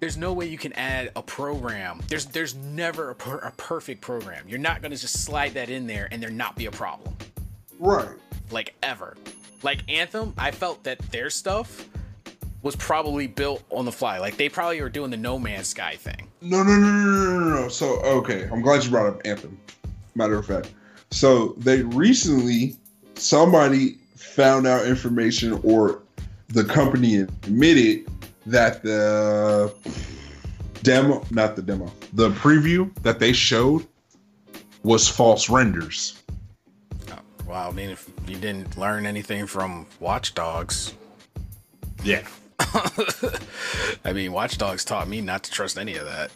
there's 0.00 0.16
no 0.16 0.32
way 0.32 0.46
you 0.46 0.58
can 0.58 0.72
add 0.74 1.12
a 1.16 1.22
program. 1.22 2.00
There's 2.08 2.26
there's 2.26 2.54
never 2.56 3.10
a, 3.10 3.14
per- 3.14 3.38
a 3.38 3.52
perfect 3.52 4.00
program. 4.00 4.44
You're 4.48 4.58
not 4.58 4.82
gonna 4.82 4.96
just 4.96 5.24
slide 5.24 5.54
that 5.54 5.70
in 5.70 5.86
there 5.86 6.08
and 6.10 6.22
there 6.22 6.30
not 6.30 6.56
be 6.56 6.66
a 6.66 6.70
problem 6.72 7.14
Right. 7.78 8.08
like 8.50 8.74
ever. 8.82 9.16
Like 9.62 9.80
Anthem, 9.88 10.34
I 10.36 10.50
felt 10.50 10.82
that 10.84 10.98
their 11.12 11.30
stuff 11.30 11.88
was 12.62 12.74
probably 12.76 13.26
built 13.28 13.62
on 13.70 13.84
the 13.84 13.92
fly. 13.92 14.18
Like 14.18 14.36
they 14.36 14.48
probably 14.48 14.80
were 14.82 14.88
doing 14.88 15.10
the 15.10 15.16
No 15.16 15.38
Man's 15.38 15.68
Sky 15.68 15.94
thing. 15.96 16.28
No, 16.40 16.62
no, 16.64 16.76
no, 16.76 16.90
no, 16.90 17.10
no, 17.10 17.38
no, 17.38 17.60
no. 17.62 17.68
So, 17.68 18.00
okay, 18.00 18.48
I'm 18.52 18.60
glad 18.60 18.84
you 18.84 18.90
brought 18.90 19.06
up 19.06 19.20
Anthem. 19.24 19.56
Matter 20.14 20.38
of 20.38 20.46
fact, 20.46 20.72
so 21.10 21.54
they 21.58 21.82
recently 21.82 22.76
somebody 23.14 23.98
found 24.16 24.66
out 24.66 24.86
information, 24.86 25.60
or 25.62 26.02
the 26.48 26.64
company 26.64 27.16
admitted 27.16 28.08
that 28.46 28.82
the 28.82 29.72
demo, 30.82 31.24
not 31.30 31.56
the 31.56 31.62
demo, 31.62 31.90
the 32.12 32.30
preview 32.30 32.92
that 33.02 33.18
they 33.18 33.32
showed 33.32 33.86
was 34.82 35.08
false 35.08 35.48
renders. 35.48 36.22
Oh, 37.10 37.18
wow, 37.46 37.68
I 37.68 37.72
mean, 37.72 37.90
if 37.90 38.08
you 38.26 38.36
didn't 38.36 38.76
learn 38.76 39.06
anything 39.06 39.46
from 39.46 39.86
Watch 40.00 40.34
Dogs. 40.34 40.94
Yeah. 42.02 42.26
I 44.04 44.12
mean, 44.12 44.32
Watch 44.32 44.58
Dogs 44.58 44.84
taught 44.84 45.08
me 45.08 45.20
not 45.20 45.44
to 45.44 45.50
trust 45.50 45.78
any 45.78 45.96
of 45.96 46.06
that. 46.06 46.30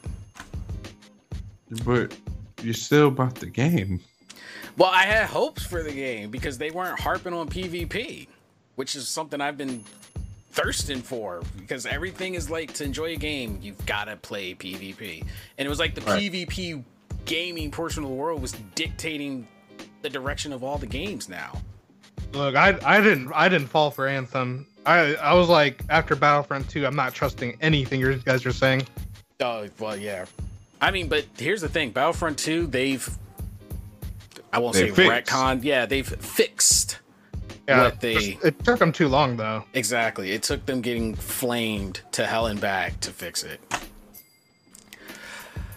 But 1.84 2.16
you 2.62 2.72
still 2.72 3.10
bought 3.10 3.34
the 3.36 3.46
game. 3.46 4.00
Well, 4.76 4.90
I 4.92 5.02
had 5.04 5.26
hopes 5.26 5.64
for 5.64 5.82
the 5.82 5.92
game 5.92 6.30
because 6.30 6.58
they 6.58 6.70
weren't 6.70 6.98
harping 7.00 7.32
on 7.32 7.48
PvP, 7.48 8.28
which 8.74 8.94
is 8.94 9.08
something 9.08 9.40
I've 9.40 9.56
been 9.56 9.82
thirsting 10.50 11.02
for 11.02 11.42
because 11.58 11.86
everything 11.86 12.34
is 12.34 12.48
like 12.50 12.72
to 12.74 12.84
enjoy 12.84 13.12
a 13.12 13.16
game, 13.16 13.58
you've 13.62 13.84
got 13.86 14.04
to 14.04 14.16
play 14.16 14.54
PvP. 14.54 15.22
And 15.58 15.66
it 15.66 15.68
was 15.68 15.78
like 15.78 15.94
the 15.94 16.00
Right. 16.02 16.30
PvP 16.30 16.82
gaming 17.24 17.70
portion 17.70 18.02
of 18.04 18.08
the 18.10 18.14
world 18.14 18.40
was 18.42 18.52
dictating 18.74 19.46
the 20.02 20.08
direction 20.10 20.52
of 20.52 20.62
all 20.62 20.78
the 20.78 20.86
games 20.86 21.28
now. 21.28 21.60
Look, 22.32 22.54
I 22.54 22.78
I 22.84 23.00
didn't 23.00 23.32
I 23.34 23.48
didn't 23.48 23.68
fall 23.68 23.90
for 23.90 24.06
Anthem. 24.06 24.66
I 24.84 25.14
I 25.16 25.34
was 25.34 25.48
like 25.48 25.82
after 25.88 26.14
Battlefront 26.16 26.68
2, 26.70 26.86
I'm 26.86 26.96
not 26.96 27.14
trusting 27.14 27.56
anything 27.60 28.00
you 28.00 28.14
guys 28.16 28.44
are 28.46 28.52
saying. 28.52 28.86
Oh 29.40 29.66
well, 29.78 29.96
yeah. 29.96 30.26
I 30.80 30.90
mean, 30.90 31.08
but 31.08 31.24
here's 31.38 31.60
the 31.62 31.68
thing: 31.68 31.90
Battlefront 31.90 32.38
2, 32.38 32.66
they've 32.66 33.08
I 34.52 34.58
won't 34.58 34.74
They 34.74 34.88
say 34.90 34.94
fixed. 34.94 35.30
retcon. 35.32 35.64
Yeah, 35.64 35.86
they've 35.86 36.06
fixed 36.06 36.98
Yeah, 37.68 37.82
what 37.84 38.00
they 38.00 38.38
it 38.44 38.62
took 38.64 38.78
them 38.78 38.92
too 38.92 39.08
long 39.08 39.36
though. 39.36 39.64
exactly. 39.74 40.32
It 40.32 40.42
took 40.42 40.64
them 40.66 40.80
getting 40.80 41.14
flamed 41.14 42.00
to 42.12 42.26
hell 42.26 42.46
and 42.46 42.60
back 42.60 43.00
to 43.00 43.10
fix 43.10 43.42
it. 43.42 43.60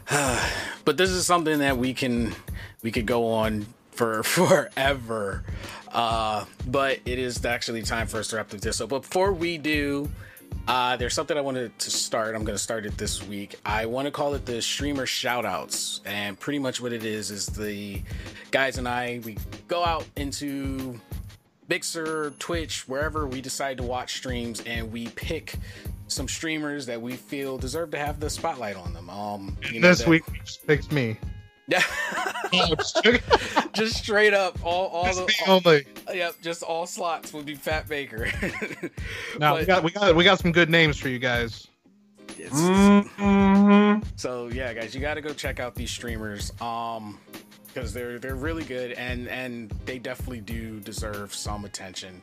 but 0.86 0.98
this 0.98 1.10
is 1.10 1.26
something 1.26 1.60
that 1.60 1.78
we 1.78 1.94
can 1.94 2.34
we 2.82 2.92
could 2.92 3.06
go 3.06 3.32
on 3.32 3.66
for 3.92 4.24
forever. 4.24 5.44
Uh, 5.92 6.46
but 6.68 7.00
it 7.06 7.18
is 7.20 7.44
actually 7.46 7.82
time 7.82 8.08
for 8.08 8.20
us 8.20 8.28
to 8.30 8.36
wrap 8.36 8.50
this 8.50 8.80
up. 8.82 8.90
But 8.90 9.02
before 9.02 9.34
we 9.34 9.58
do, 9.58 10.10
uh, 10.68 10.96
there's 10.98 11.14
something 11.14 11.38
I 11.38 11.42
wanted 11.42 11.78
to 11.80 11.90
start. 11.92 12.36
I'm 12.36 12.44
going 12.44 12.56
to 12.56 12.62
start 12.64 12.86
it 12.86 12.98
this 12.98 13.26
week. 13.28 13.60
I 13.66 13.86
want 13.86 14.06
to 14.06 14.12
call 14.12 14.34
it 14.36 14.46
the 14.46 14.62
streamer 14.62 15.06
shoutouts, 15.06 16.02
and 16.06 16.40
pretty 16.40 16.60
much 16.60 16.80
what 16.82 16.94
it 16.94 17.04
is 17.04 17.32
is 17.32 17.48
the 17.48 18.02
guys 18.52 18.78
and 18.78 18.88
I 18.88 19.20
we 19.26 19.38
go 19.68 19.84
out 19.84 20.06
into 20.16 21.00
Mixer, 21.68 22.32
Twitch, 22.40 22.88
wherever 22.88 23.28
we 23.28 23.42
decide 23.42 23.78
to 23.78 23.84
watch 23.84 24.16
streams, 24.18 24.62
and 24.62 24.92
we 24.92 25.08
pick 25.10 25.56
some 26.08 26.28
streamers 26.28 26.86
that 26.88 27.00
we 27.02 27.16
feel 27.16 27.58
deserve 27.58 27.92
to 27.92 27.98
have 28.00 28.20
the 28.20 28.30
spotlight 28.30 28.76
on 28.76 28.94
them. 28.94 29.10
Um, 29.10 29.58
you 29.72 29.80
know, 29.80 29.90
this 29.90 30.00
that- 30.00 30.08
week 30.08 30.24
picked 30.66 30.92
me. 30.92 31.18
Yeah, 31.72 31.84
just 33.74 33.96
straight 33.98 34.34
up, 34.34 34.58
all 34.64 34.88
all 34.88 35.06
Just 35.06 35.18
the 35.28 35.34
all, 35.48 35.62
only. 35.66 35.86
yep, 36.14 36.36
just 36.42 36.64
all 36.64 36.86
slots 36.86 37.34
would 37.34 37.46
be 37.46 37.56
Fat 37.56 37.88
Baker. 37.88 38.28
No, 39.40 39.56
we 39.56 39.66
got 39.66 39.84
we 39.84 39.92
got 39.92 40.16
we 40.16 40.24
got 40.24 40.40
some 40.40 40.52
good 40.52 40.70
names 40.70 40.98
for 40.98 41.10
you 41.10 41.20
guys. 41.20 41.68
It's- 42.38 42.52
Mhm. 42.54 44.04
So 44.16 44.48
yeah, 44.48 44.74
guys, 44.74 44.94
you 44.96 45.02
got 45.02 45.16
to 45.16 45.22
go 45.22 45.34
check 45.34 45.60
out 45.60 45.76
these 45.76 45.92
streamers, 45.92 46.52
um, 46.62 47.20
because 47.68 47.94
they're 47.94 48.18
they're 48.20 48.36
really 48.36 48.64
good 48.64 48.94
and 48.94 49.28
and 49.30 49.70
they 49.86 50.00
definitely 50.00 50.42
do 50.42 50.80
deserve 50.80 51.34
some 51.34 51.66
attention. 51.66 52.22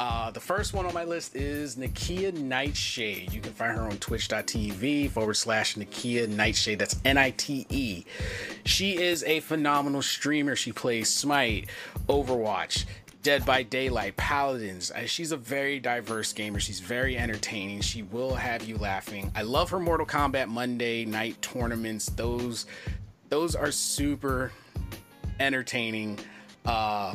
Uh, 0.00 0.30
the 0.30 0.40
first 0.40 0.72
one 0.74 0.86
on 0.86 0.94
my 0.94 1.04
list 1.04 1.36
is 1.36 1.76
Nakia 1.76 2.32
Niteshade. 2.32 3.32
You 3.32 3.40
can 3.40 3.52
find 3.52 3.76
her 3.76 3.82
on 3.82 3.98
twitch.tv 3.98 5.10
forward 5.10 5.34
slash 5.34 5.76
Nakia 5.76 6.26
Niteshade. 6.26 6.78
That's 6.78 6.96
N 7.04 7.18
I 7.18 7.30
T 7.30 7.66
E. 7.70 8.04
She 8.64 8.96
is 8.96 9.22
a 9.24 9.40
phenomenal 9.40 10.02
streamer. 10.02 10.56
She 10.56 10.72
plays 10.72 11.08
Smite, 11.08 11.68
Overwatch, 12.08 12.86
Dead 13.22 13.46
by 13.46 13.62
Daylight, 13.62 14.16
Paladins. 14.16 14.90
Uh, 14.90 15.06
She's 15.06 15.30
a 15.30 15.36
very 15.36 15.78
diverse 15.78 16.32
gamer. 16.32 16.58
She's 16.58 16.80
very 16.80 17.16
entertaining. 17.16 17.80
She 17.82 18.02
will 18.02 18.34
have 18.34 18.64
you 18.64 18.78
laughing. 18.78 19.30
I 19.36 19.42
love 19.42 19.70
her 19.70 19.78
Mortal 19.78 20.06
Kombat 20.06 20.48
Monday 20.48 21.04
night 21.04 21.40
tournaments. 21.42 22.06
Those 22.06 22.66
those 23.28 23.54
are 23.54 23.70
super 23.70 24.52
entertaining. 25.38 26.18
Uh, 26.64 27.14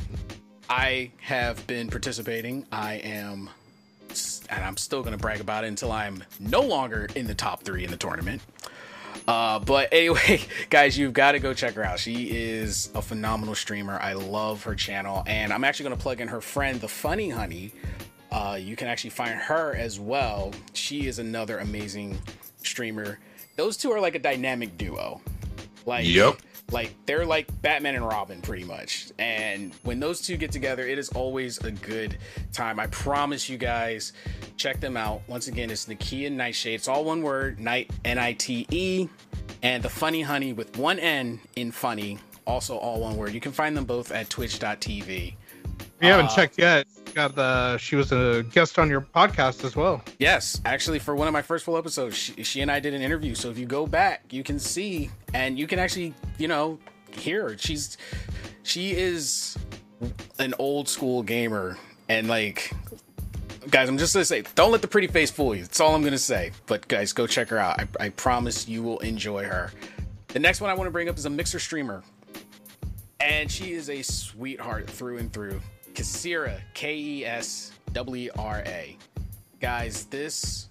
I 0.69 1.11
have 1.21 1.65
been 1.67 1.89
participating. 1.89 2.65
I 2.71 2.95
am, 2.95 3.49
and 4.49 4.63
I'm 4.63 4.77
still 4.77 5.01
going 5.01 5.13
to 5.13 5.17
brag 5.17 5.39
about 5.39 5.63
it 5.63 5.67
until 5.67 5.91
I'm 5.91 6.23
no 6.39 6.61
longer 6.61 7.07
in 7.15 7.27
the 7.27 7.35
top 7.35 7.63
three 7.63 7.83
in 7.83 7.91
the 7.91 7.97
tournament. 7.97 8.41
Uh, 9.27 9.59
but 9.59 9.89
anyway, 9.91 10.41
guys, 10.69 10.97
you've 10.97 11.13
got 11.13 11.33
to 11.33 11.39
go 11.39 11.53
check 11.53 11.73
her 11.75 11.83
out. 11.83 11.99
She 11.99 12.29
is 12.31 12.89
a 12.95 13.01
phenomenal 13.01 13.55
streamer. 13.55 13.99
I 13.99 14.13
love 14.13 14.63
her 14.63 14.75
channel, 14.75 15.23
and 15.27 15.53
I'm 15.53 15.63
actually 15.63 15.85
going 15.85 15.97
to 15.97 16.01
plug 16.03 16.21
in 16.21 16.27
her 16.27 16.41
friend, 16.41 16.79
the 16.81 16.87
Funny 16.87 17.29
Honey. 17.29 17.73
Uh, 18.31 18.57
you 18.59 18.75
can 18.75 18.87
actually 18.87 19.11
find 19.11 19.35
her 19.35 19.73
as 19.73 19.99
well. 19.99 20.51
She 20.73 21.07
is 21.07 21.19
another 21.19 21.59
amazing 21.59 22.17
streamer. 22.61 23.19
Those 23.55 23.77
two 23.77 23.91
are 23.91 24.01
like 24.01 24.15
a 24.15 24.19
dynamic 24.19 24.77
duo. 24.77 25.21
Like, 25.85 26.05
Yep. 26.05 26.37
Like 26.71 26.93
they're 27.05 27.25
like 27.25 27.47
Batman 27.61 27.95
and 27.95 28.05
Robin, 28.05 28.41
pretty 28.41 28.65
much. 28.65 29.11
And 29.17 29.73
when 29.83 29.99
those 30.01 30.21
two 30.21 30.35
get 30.35 30.51
together, 30.51 30.85
it 30.85 30.97
is 30.99 31.07
always 31.09 31.57
a 31.59 31.71
good 31.71 32.17
time. 32.51 32.77
I 32.79 32.87
promise 32.87 33.47
you 33.47 33.57
guys, 33.57 34.11
check 34.57 34.81
them 34.81 34.97
out. 34.97 35.21
Once 35.27 35.47
again, 35.47 35.69
it's 35.71 35.85
Nakia 35.85 36.29
Niteshade. 36.29 36.75
It's 36.75 36.87
all 36.89 37.05
one 37.05 37.21
word, 37.21 37.59
Night 37.59 37.89
N 38.03 38.17
I 38.17 38.33
T 38.33 38.67
E, 38.69 39.07
and 39.63 39.81
the 39.81 39.89
Funny 39.89 40.21
Honey 40.21 40.51
with 40.51 40.77
one 40.77 40.99
N 40.99 41.39
in 41.55 41.71
funny, 41.71 42.19
also 42.45 42.75
all 42.77 42.99
one 42.99 43.15
word. 43.15 43.33
You 43.33 43.39
can 43.39 43.53
find 43.53 43.75
them 43.75 43.85
both 43.85 44.11
at 44.11 44.29
Twitch.tv. 44.29 45.35
We 46.01 46.07
haven't 46.07 46.25
Uh, 46.27 46.35
checked 46.35 46.57
yet. 46.59 46.85
Got 47.17 47.33
the 47.33 47.79
she 47.79 47.95
was 47.95 48.11
a 48.11 48.45
guest 48.51 48.77
on 48.77 48.91
your 48.91 49.01
podcast 49.01 49.63
as 49.63 49.75
well. 49.75 50.03
Yes, 50.19 50.61
actually, 50.65 50.99
for 50.99 51.15
one 51.15 51.27
of 51.27 51.33
my 51.33 51.41
first 51.41 51.65
full 51.65 51.75
episodes, 51.75 52.15
she, 52.15 52.43
she 52.43 52.61
and 52.61 52.69
I 52.69 52.79
did 52.79 52.93
an 52.93 53.01
interview. 53.01 53.33
So 53.33 53.49
if 53.49 53.57
you 53.57 53.65
go 53.65 53.87
back, 53.87 54.31
you 54.31 54.43
can 54.43 54.59
see 54.59 55.09
and 55.33 55.57
you 55.57 55.65
can 55.65 55.79
actually, 55.79 56.13
you 56.37 56.47
know, 56.47 56.77
hear 57.09 57.49
her. 57.49 57.57
She's 57.57 57.97
she 58.61 58.91
is 58.91 59.57
an 60.37 60.53
old 60.59 60.87
school 60.87 61.23
gamer, 61.23 61.79
and 62.07 62.27
like, 62.27 62.71
guys, 63.71 63.89
I'm 63.89 63.97
just 63.97 64.13
gonna 64.13 64.23
say, 64.23 64.43
don't 64.53 64.71
let 64.71 64.83
the 64.83 64.87
pretty 64.87 65.07
face 65.07 65.31
fool 65.31 65.55
you. 65.55 65.63
That's 65.63 65.79
all 65.79 65.95
I'm 65.95 66.03
gonna 66.03 66.19
say. 66.19 66.51
But 66.67 66.87
guys, 66.87 67.13
go 67.13 67.25
check 67.25 67.47
her 67.47 67.57
out. 67.57 67.81
I, 67.81 67.87
I 67.99 68.09
promise 68.09 68.67
you 68.67 68.83
will 68.83 68.99
enjoy 68.99 69.43
her. 69.45 69.71
The 70.27 70.39
next 70.39 70.61
one 70.61 70.69
I 70.69 70.75
want 70.75 70.85
to 70.85 70.91
bring 70.91 71.09
up 71.09 71.17
is 71.17 71.25
a 71.25 71.31
mixer 71.31 71.57
streamer, 71.57 72.03
and 73.19 73.49
she 73.49 73.71
is 73.71 73.89
a 73.89 74.03
sweetheart 74.03 74.87
through 74.87 75.17
and 75.17 75.33
through. 75.33 75.59
Kasira, 75.97 76.61
K 76.75 76.95
E 76.95 77.25
S 77.25 77.71
W 77.93 78.29
R 78.37 78.61
A. 78.67 78.95
Guys 79.59 80.05
this 80.05 80.69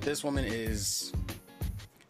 this 0.00 0.22
woman 0.22 0.44
is 0.44 1.12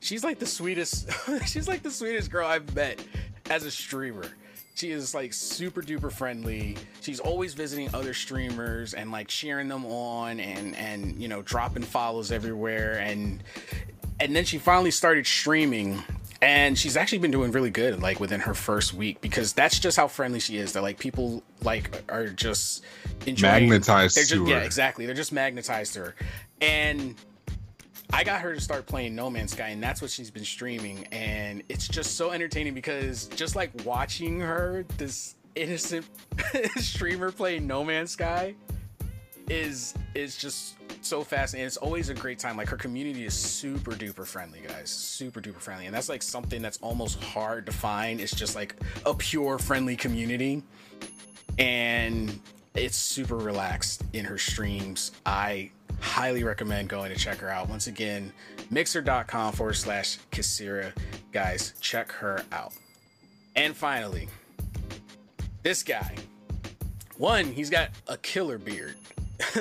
she's 0.00 0.22
like 0.22 0.38
the 0.38 0.44
sweetest 0.46 1.10
she's 1.46 1.66
like 1.66 1.82
the 1.82 1.90
sweetest 1.90 2.30
girl 2.30 2.46
i've 2.46 2.74
met 2.74 3.02
as 3.48 3.64
a 3.64 3.70
streamer. 3.70 4.26
She 4.74 4.90
is 4.90 5.14
like 5.14 5.32
super 5.32 5.80
duper 5.80 6.12
friendly. 6.12 6.76
She's 7.00 7.20
always 7.20 7.54
visiting 7.54 7.92
other 7.94 8.12
streamers 8.12 8.92
and 8.92 9.10
like 9.10 9.28
cheering 9.28 9.68
them 9.68 9.86
on 9.86 10.38
and 10.38 10.76
and 10.76 11.20
you 11.20 11.28
know 11.28 11.40
dropping 11.40 11.84
follows 11.84 12.30
everywhere. 12.30 12.98
And 12.98 13.42
and 14.20 14.36
then 14.36 14.44
she 14.44 14.58
finally 14.58 14.90
started 14.90 15.26
streaming 15.26 16.02
and 16.40 16.78
she's 16.78 16.96
actually 16.96 17.18
been 17.18 17.30
doing 17.30 17.50
really 17.50 17.70
good 17.70 18.00
like 18.00 18.20
within 18.20 18.40
her 18.40 18.54
first 18.54 18.94
week 18.94 19.20
because 19.20 19.52
that's 19.52 19.78
just 19.78 19.96
how 19.96 20.06
friendly 20.06 20.38
she 20.38 20.56
is. 20.56 20.72
That 20.72 20.82
like 20.82 20.98
people 20.98 21.42
like 21.62 22.02
are 22.08 22.28
just 22.28 22.84
enjoying 23.26 23.68
Magnetized 23.68 24.16
they're 24.16 24.24
just, 24.24 24.46
yeah 24.46 24.58
exactly. 24.58 25.06
They're 25.06 25.14
just 25.14 25.32
magnetized 25.32 25.94
to 25.94 26.00
her. 26.00 26.14
And 26.60 27.16
I 28.12 28.24
got 28.24 28.40
her 28.40 28.54
to 28.54 28.60
start 28.60 28.86
playing 28.86 29.14
No 29.14 29.28
Man's 29.28 29.52
Sky, 29.52 29.68
and 29.68 29.82
that's 29.82 30.00
what 30.00 30.10
she's 30.10 30.30
been 30.30 30.44
streaming. 30.44 31.06
And 31.12 31.62
it's 31.68 31.86
just 31.86 32.16
so 32.16 32.30
entertaining 32.30 32.74
because 32.74 33.26
just 33.26 33.54
like 33.54 33.70
watching 33.84 34.40
her, 34.40 34.84
this 34.96 35.34
innocent 35.54 36.06
streamer 36.76 37.30
play 37.30 37.58
No 37.58 37.84
Man's 37.84 38.12
Sky, 38.12 38.54
is 39.48 39.94
is 40.14 40.36
just 40.36 40.76
so 41.00 41.22
fascinating. 41.22 41.66
It's 41.66 41.76
always 41.76 42.08
a 42.08 42.14
great 42.14 42.38
time. 42.38 42.56
Like 42.56 42.68
her 42.68 42.76
community 42.76 43.24
is 43.24 43.34
super 43.34 43.92
duper 43.92 44.26
friendly, 44.26 44.60
guys. 44.66 44.90
Super 44.90 45.40
duper 45.40 45.60
friendly, 45.60 45.86
and 45.86 45.94
that's 45.94 46.08
like 46.08 46.22
something 46.22 46.62
that's 46.62 46.78
almost 46.78 47.22
hard 47.22 47.66
to 47.66 47.72
find. 47.72 48.20
It's 48.20 48.34
just 48.34 48.54
like 48.54 48.76
a 49.06 49.14
pure 49.14 49.58
friendly 49.58 49.96
community, 49.96 50.62
and 51.58 52.38
it's 52.74 52.96
super 52.96 53.36
relaxed 53.36 54.02
in 54.12 54.24
her 54.24 54.38
streams. 54.38 55.12
I 55.24 55.70
highly 56.00 56.44
recommend 56.44 56.88
going 56.88 57.12
to 57.12 57.18
check 57.18 57.38
her 57.38 57.50
out. 57.50 57.68
Once 57.68 57.86
again, 57.86 58.32
mixer.com 58.70 59.52
forward 59.52 59.74
slash 59.74 60.18
Kasira. 60.30 60.92
Guys, 61.32 61.74
check 61.80 62.12
her 62.12 62.44
out. 62.52 62.72
And 63.56 63.76
finally, 63.76 64.28
this 65.62 65.82
guy. 65.82 66.14
One, 67.16 67.46
he's 67.46 67.68
got 67.68 67.90
a 68.06 68.16
killer 68.16 68.58
beard. 68.58 68.94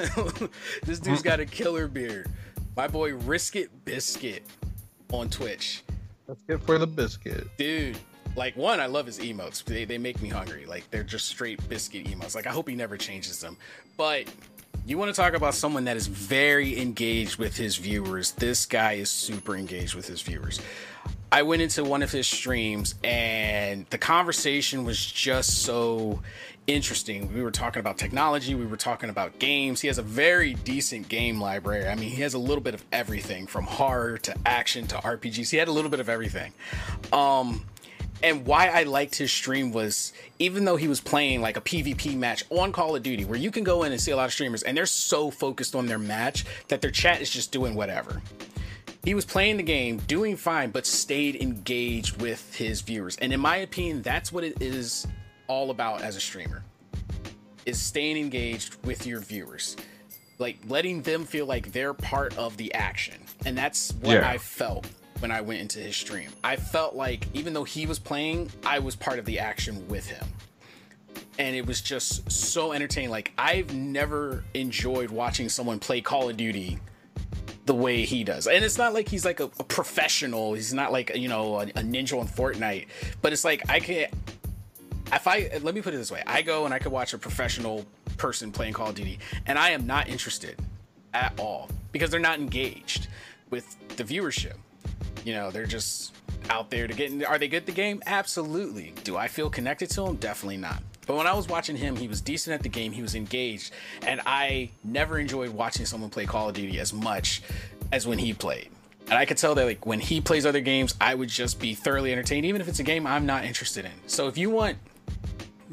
this 0.84 1.00
dude's 1.00 1.22
got 1.22 1.40
a 1.40 1.46
killer 1.46 1.88
beard. 1.88 2.30
My 2.76 2.88
boy 2.88 3.12
Riscuit 3.12 3.70
Biscuit 3.86 4.44
on 5.12 5.30
Twitch. 5.30 5.84
Let's 6.28 6.42
get 6.44 6.62
for 6.64 6.78
the 6.78 6.88
biscuit. 6.88 7.48
Dude, 7.58 7.98
like 8.36 8.56
one, 8.56 8.80
I 8.80 8.86
love 8.86 9.06
his 9.06 9.20
emotes. 9.20 9.64
They, 9.64 9.86
they 9.86 9.98
make 9.98 10.22
me 10.22 10.30
hungry. 10.30 10.66
Like 10.66 10.90
they're 10.92 11.04
just 11.04 11.28
straight 11.28 11.68
biscuit 11.70 12.06
emotes. 12.06 12.36
Like 12.36 12.48
I 12.48 12.52
hope 12.52 12.68
he 12.70 12.76
never 12.76 12.98
changes 12.98 13.40
them. 13.40 13.58
But 13.98 14.26
you 14.86 14.98
want 14.98 15.14
to 15.14 15.20
talk 15.20 15.34
about 15.34 15.54
someone 15.54 15.86
that 15.86 15.98
is 15.98 16.08
very 16.08 16.80
engaged 16.80 17.38
with 17.38 17.58
his 17.58 17.78
viewers. 17.78 18.32
This 18.32 18.66
guy 18.66 18.94
is 18.94 19.10
super 19.10 19.56
engaged 19.56 19.96
with 19.96 20.08
his 20.08 20.22
viewers. 20.22 20.62
I 21.32 21.44
went 21.44 21.62
into 21.62 21.84
one 21.84 22.04
of 22.04 22.12
his 22.12 22.28
streams 22.28 22.96
and 23.04 23.86
the 23.90 23.98
conversation 23.98 24.86
was 24.86 25.04
just 25.04 25.64
so 25.64 26.22
interesting. 26.68 27.34
We 27.34 27.42
were 27.42 27.52
talking 27.52 27.80
about 27.80 27.98
technology, 27.98 28.54
we 28.54 28.66
were 28.66 28.78
talking 28.78 29.10
about 29.10 29.40
games. 29.40 29.82
He 29.82 29.88
has 29.88 29.98
a 29.98 30.04
very 30.04 30.54
decent 30.54 31.08
game 31.08 31.40
library. 31.40 31.88
I 31.88 31.96
mean, 31.96 32.10
he 32.10 32.22
has 32.22 32.34
a 32.34 32.40
little 32.40 32.62
bit 32.62 32.74
of 32.74 32.84
everything 32.92 33.48
from 33.48 33.64
horror 33.66 34.18
to 34.20 34.36
action 34.46 34.86
to 34.88 34.96
RPGs. 34.98 35.50
He 35.50 35.58
had 35.58 35.70
a 35.70 35.72
little 35.72 35.90
bit 35.90 36.02
of 36.02 36.10
everything. 36.10 36.54
Um 37.14 37.66
And 38.24 38.46
why 38.48 38.70
I 38.70 38.84
liked 38.84 39.16
his 39.16 39.32
stream 39.32 39.72
was 39.72 40.12
even 40.40 40.66
though 40.66 40.76
he 40.76 40.88
was 40.88 41.00
playing 41.00 41.40
like 41.42 41.56
a 41.56 41.62
PvP 41.62 42.16
match 42.18 42.44
on 42.50 42.72
Call 42.72 42.96
of 42.96 43.04
Duty, 43.04 43.26
where 43.26 43.40
you 43.40 43.52
can 43.52 43.64
go 43.64 43.84
in 43.84 43.92
and 43.92 44.02
see 44.02 44.12
a 44.12 44.16
lot 44.16 44.26
of 44.26 44.34
streamers 44.34 44.64
and 44.64 44.76
they're 44.76 44.88
so 44.88 45.32
focused 45.32 45.76
on 45.76 45.86
their 45.86 46.00
match 46.00 46.44
that 46.68 46.82
their 46.82 46.92
chat 46.92 47.22
is 47.22 47.30
just 47.30 47.52
doing 47.52 47.76
whatever. 47.76 48.22
He 49.06 49.14
was 49.14 49.24
playing 49.24 49.56
the 49.56 49.64
game, 49.64 50.00
doing 50.08 50.36
fine, 50.36 50.72
but 50.72 50.86
stayed 50.86 51.38
engaged 51.38 52.20
with 52.22 52.54
his 52.56 52.82
viewers. 52.82 53.16
And 53.18 53.32
in 53.32 53.40
my 53.40 53.58
opinion, 53.58 54.02
that's 54.02 54.34
what 54.34 54.44
it 54.44 54.62
is 54.62 55.08
all 55.48 55.72
about 55.72 56.02
as 56.02 56.16
a 56.16 56.20
streamer. 56.20 56.64
Is 57.66 57.82
staying 57.82 58.18
engaged 58.18 58.78
with 58.86 59.06
your 59.06 59.20
viewers. 59.20 59.76
Like 60.40 60.58
letting 60.70 61.02
them 61.02 61.26
feel 61.26 61.46
like 61.46 61.72
they're 61.72 61.94
part 61.94 62.38
of 62.38 62.56
the 62.58 62.74
action. 62.74 63.16
And 63.46 63.58
that's 63.58 63.92
what 64.02 64.14
Yeah. 64.14 64.30
I 64.30 64.38
felt 64.38 64.88
when 65.20 65.32
I 65.32 65.42
went 65.42 65.62
into 65.62 65.80
his 65.80 65.96
stream. 65.96 66.30
I 66.44 66.56
felt 66.56 66.96
like 66.96 67.28
even 67.34 67.54
though 67.54 67.64
he 67.64 67.86
was 67.86 68.00
playing, 68.00 68.52
I 68.64 68.80
was 68.80 68.96
part 68.96 69.20
of 69.20 69.26
the 69.26 69.40
action 69.40 69.88
with 69.88 70.08
him. 70.08 70.26
And 71.40 71.56
it 71.56 71.66
was 71.66 71.82
just 71.82 72.32
so 72.32 72.72
entertaining. 72.72 73.10
Like 73.10 73.32
I've 73.38 73.74
never 73.74 74.44
enjoyed 74.54 75.10
watching 75.10 75.50
someone 75.50 75.80
play 75.80 76.02
Call 76.02 76.30
of 76.30 76.38
Duty 76.38 76.80
the 77.66 77.76
way 77.76 78.06
he 78.06 78.24
does. 78.24 78.48
And 78.48 78.64
it's 78.64 78.78
not 78.78 78.94
like 78.94 79.10
he's 79.10 79.26
like 79.26 79.40
a, 79.42 79.46
a 79.60 79.64
professional. 79.64 80.54
He's 80.54 80.74
not 80.74 80.92
like 80.94 81.16
you 81.16 81.28
know 81.28 81.56
a, 81.60 81.64
a 81.64 81.82
ninja 81.84 82.18
on 82.20 82.28
Fortnite. 82.28 82.88
But 83.22 83.34
it's 83.34 83.44
like 83.44 83.70
I 83.70 83.80
can. 83.82 84.08
If 85.12 85.28
I 85.28 85.50
let 85.62 85.74
me 85.74 85.82
put 85.82 85.94
it 85.94 85.98
this 85.98 86.12
way, 86.12 86.24
I 86.28 86.42
go 86.42 86.66
and 86.66 86.74
I 86.74 86.80
could 86.80 86.92
watch 86.92 87.14
a 87.14 87.18
professional 87.18 87.86
person 88.18 88.52
playing 88.52 88.74
Call 88.74 88.90
of 88.90 88.96
Duty, 88.96 89.20
and 89.46 89.58
I 89.58 89.70
am 89.72 89.88
not 89.88 90.10
interested 90.10 90.60
at 91.14 91.40
all 91.40 91.70
because 91.92 92.12
they're 92.12 92.20
not 92.20 92.40
engaged 92.40 93.08
with 93.50 93.76
the 93.96 94.04
viewership. 94.04 94.56
You 95.24 95.34
know, 95.34 95.52
they're 95.52 95.66
just 95.66 96.14
out 96.50 96.70
there 96.70 96.88
to 96.88 96.94
get. 96.94 97.12
In, 97.12 97.24
are 97.24 97.38
they 97.38 97.48
good 97.48 97.58
at 97.58 97.66
the 97.66 97.72
game? 97.72 98.02
Absolutely. 98.06 98.94
Do 99.04 99.18
I 99.18 99.28
feel 99.28 99.50
connected 99.50 99.90
to 99.92 100.04
them? 100.04 100.16
Definitely 100.18 100.58
not. 100.58 100.84
But 101.06 101.16
when 101.16 101.26
I 101.26 101.34
was 101.34 101.48
watching 101.48 101.78
him, 101.78 101.96
he 101.96 102.10
was 102.10 102.20
decent 102.20 102.54
at 102.54 102.64
the 102.64 102.70
game. 102.70 102.92
He 102.92 103.02
was 103.02 103.16
engaged, 103.16 103.72
and 104.06 104.20
I 104.26 104.72
never 104.84 105.18
enjoyed 105.20 105.50
watching 105.52 105.86
someone 105.86 106.10
play 106.10 106.26
Call 106.26 106.50
of 106.50 106.56
Duty 106.56 106.80
as 106.80 106.92
much 106.92 107.42
as 107.94 108.06
when 108.06 108.18
he 108.18 108.34
played. 108.34 108.70
And 109.10 109.14
I 109.14 109.26
could 109.26 109.38
tell 109.38 109.56
that 109.56 109.66
like 109.66 109.86
when 109.86 110.02
he 110.02 110.20
plays 110.20 110.46
other 110.46 110.60
games, 110.60 110.96
I 111.00 111.16
would 111.16 111.30
just 111.30 111.62
be 111.62 111.74
thoroughly 111.74 112.12
entertained, 112.12 112.46
even 112.46 112.60
if 112.60 112.68
it's 112.68 112.80
a 112.80 112.84
game 112.84 113.08
I'm 113.08 113.26
not 113.26 113.46
interested 113.46 113.86
in. 113.86 113.92
So 114.06 114.28
if 114.28 114.38
you 114.38 114.50
want 114.50 114.78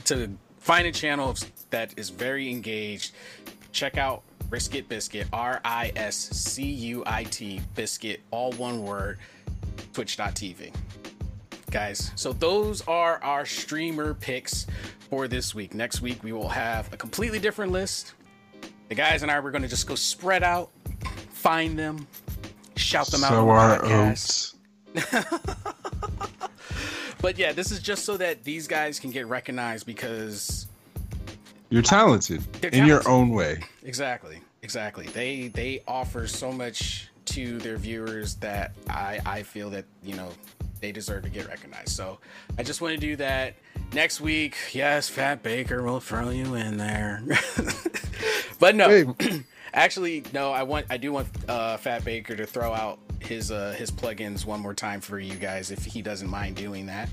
to 0.06 0.30
find 0.58 0.86
a 0.86 0.92
channel 0.92 1.34
that 1.70 1.94
is 1.96 2.10
very 2.10 2.50
engaged, 2.50 3.12
check 3.72 3.98
out 3.98 4.22
Riscuit 4.50 4.88
Biscuit, 4.88 5.26
R 5.32 5.60
I 5.64 5.92
S 5.96 6.16
C 6.16 6.62
U 6.64 7.02
I 7.06 7.24
T 7.24 7.60
Biscuit, 7.74 8.20
all 8.30 8.52
one 8.52 8.82
word, 8.82 9.18
twitch.tv. 9.92 10.72
Guys, 11.70 12.12
so 12.14 12.32
those 12.32 12.86
are 12.86 13.22
our 13.22 13.44
streamer 13.44 14.14
picks 14.14 14.66
for 15.10 15.26
this 15.26 15.54
week. 15.54 15.74
Next 15.74 16.00
week, 16.00 16.22
we 16.22 16.32
will 16.32 16.48
have 16.48 16.92
a 16.92 16.96
completely 16.96 17.38
different 17.38 17.72
list. 17.72 18.14
The 18.88 18.94
guys 18.94 19.22
and 19.22 19.30
I, 19.30 19.40
we're 19.40 19.50
going 19.50 19.62
to 19.62 19.68
just 19.68 19.86
go 19.86 19.94
spread 19.94 20.42
out, 20.42 20.70
find 21.30 21.76
them, 21.76 22.06
shout 22.76 23.08
them 23.08 23.24
out 23.24 23.30
So 23.30 23.48
on 23.48 23.68
the 23.70 23.84
are 23.84 24.10
oats. 24.10 24.54
But 27.20 27.38
yeah, 27.38 27.52
this 27.52 27.70
is 27.70 27.80
just 27.80 28.04
so 28.04 28.16
that 28.16 28.44
these 28.44 28.66
guys 28.68 28.98
can 29.00 29.10
get 29.10 29.26
recognized 29.26 29.86
because 29.86 30.66
You're 31.70 31.82
talented 31.82 32.42
They're 32.60 32.70
in 32.70 32.86
your 32.86 33.06
own 33.08 33.30
way. 33.30 33.60
Exactly. 33.82 34.40
Exactly. 34.62 35.06
They 35.06 35.48
they 35.48 35.82
offer 35.86 36.26
so 36.26 36.50
much 36.52 37.08
to 37.26 37.58
their 37.58 37.76
viewers 37.76 38.34
that 38.36 38.72
I 38.88 39.20
I 39.24 39.42
feel 39.42 39.70
that, 39.70 39.84
you 40.02 40.14
know, 40.16 40.30
they 40.80 40.92
deserve 40.92 41.22
to 41.22 41.28
get 41.30 41.48
recognized. 41.48 41.90
So 41.90 42.18
I 42.58 42.62
just 42.62 42.80
want 42.80 42.94
to 42.94 43.00
do 43.00 43.16
that. 43.16 43.54
Next 43.92 44.20
week, 44.20 44.56
yes, 44.72 45.08
Fat 45.08 45.42
Baker 45.42 45.82
will 45.82 46.00
throw 46.00 46.30
you 46.30 46.54
in 46.54 46.76
there. 46.76 47.22
but 48.58 48.74
no. 48.74 48.88
Hey. 49.18 49.44
Actually, 49.74 50.24
no, 50.32 50.52
I 50.52 50.62
want 50.62 50.86
I 50.90 50.96
do 50.96 51.12
want 51.12 51.28
uh 51.48 51.76
Fat 51.78 52.04
Baker 52.04 52.36
to 52.36 52.46
throw 52.46 52.72
out 52.72 52.98
his 53.26 53.50
uh 53.50 53.74
his 53.76 53.90
plugins 53.90 54.44
one 54.44 54.60
more 54.60 54.74
time 54.74 55.00
for 55.00 55.18
you 55.18 55.34
guys 55.34 55.70
if 55.70 55.84
he 55.84 56.02
doesn't 56.02 56.28
mind 56.28 56.56
doing 56.56 56.86
that. 56.86 57.08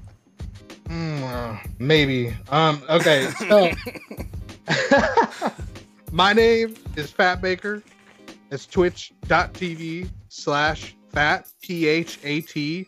Mm, 0.86 1.22
uh, 1.24 1.58
maybe. 1.80 2.36
Um. 2.50 2.84
Okay. 2.90 3.30
So, 3.40 3.72
my 6.12 6.34
name 6.34 6.76
is 6.96 7.10
Fat 7.12 7.42
Baker. 7.42 7.82
It's 8.52 8.66
twitch.tv 8.66 10.10
slash 10.28 10.96
fat 11.14 11.48
p 11.62 11.88
h 11.88 12.20
a 12.24 12.42
t 12.42 12.88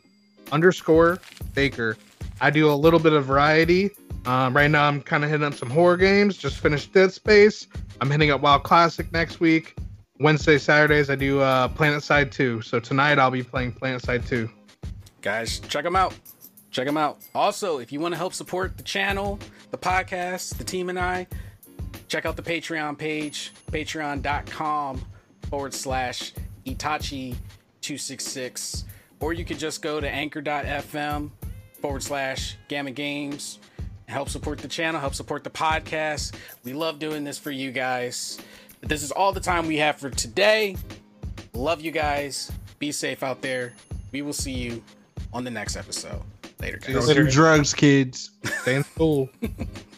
underscore 0.52 1.20
baker. 1.56 1.98
I 2.42 2.50
do 2.50 2.70
a 2.70 2.76
little 2.76 3.00
bit 3.00 3.14
of 3.14 3.26
variety. 3.26 3.92
Um, 4.26 4.56
right 4.56 4.70
now, 4.70 4.88
I'm 4.88 5.02
kind 5.02 5.24
of 5.24 5.30
hitting 5.30 5.46
up 5.46 5.54
some 5.54 5.70
horror 5.70 5.98
games. 5.98 6.38
Just 6.38 6.58
finished 6.58 6.94
Dead 6.94 7.12
Space. 7.12 7.68
I'm 8.02 8.10
hitting 8.10 8.32
up 8.32 8.42
Wild 8.42 8.64
Classic 8.64 9.12
next 9.12 9.40
week. 9.40 9.76
Wednesday, 10.20 10.58
Saturdays, 10.58 11.10
I 11.10 11.16
do 11.16 11.40
uh, 11.42 11.68
PlanetSide 11.70 12.32
2. 12.32 12.62
So 12.62 12.80
tonight, 12.80 13.18
I'll 13.20 13.32
be 13.32 13.44
playing 13.44 13.74
PlanetSide 13.74 14.28
2. 14.28 14.50
guys 15.22 15.60
check 15.60 15.84
them 15.84 15.96
out. 15.96 16.14
Check 16.72 16.86
them 16.86 16.98
out. 16.98 17.20
Also 17.36 17.80
if 17.80 17.92
you 17.92 18.00
want 18.00 18.14
to 18.14 18.18
help 18.18 18.34
support 18.34 18.78
the 18.78 18.84
channel 18.84 19.40
the 19.74 19.78
podcast 19.80 20.56
the 20.60 20.64
team 20.64 20.88
and 20.90 21.00
i 21.00 21.26
check 22.08 22.28
out 22.28 22.36
the 22.36 22.44
patreon 22.44 22.96
page 22.96 23.52
patreon.com 23.72 25.04
forward 25.50 25.74
slash 25.74 26.32
itachi 26.68 27.32
266 27.82 28.86
or 29.20 29.34
you 29.34 29.44
could 29.44 29.58
just 29.58 29.82
go 29.82 30.00
to 30.00 30.08
anchor.fm 30.08 31.32
forward 31.82 32.04
slash 32.04 32.56
gamma 32.68 32.92
games 32.92 33.58
help 34.08 34.30
support 34.30 34.60
the 34.60 34.68
channel 34.68 35.02
help 35.02 35.16
support 35.16 35.44
the 35.44 35.50
podcast. 35.50 36.36
We 36.64 36.74
love 36.74 37.00
doing 37.00 37.24
this 37.24 37.40
for 37.40 37.50
you 37.50 37.72
guys 37.72 38.38
but 38.84 38.90
this 38.90 39.02
is 39.02 39.12
all 39.14 39.32
the 39.32 39.40
time 39.40 39.66
we 39.66 39.78
have 39.78 39.98
for 39.98 40.10
today 40.10 40.76
love 41.54 41.80
you 41.80 41.90
guys 41.90 42.52
be 42.80 42.92
safe 42.92 43.24
out 43.24 43.42
there 43.42 43.74
we 44.12 44.22
will 44.22 44.34
see 44.34 44.52
you 44.52 44.84
on 45.34 45.44
the 45.44 45.52
next 45.52 45.76
episode. 45.76 46.22
Later, 46.60 46.78
guys. 46.78 47.08
Do 47.08 47.30
drugs, 47.30 47.74
kids. 47.74 48.32
Stay 48.62 48.76
in 48.76 48.84
school. 48.84 49.30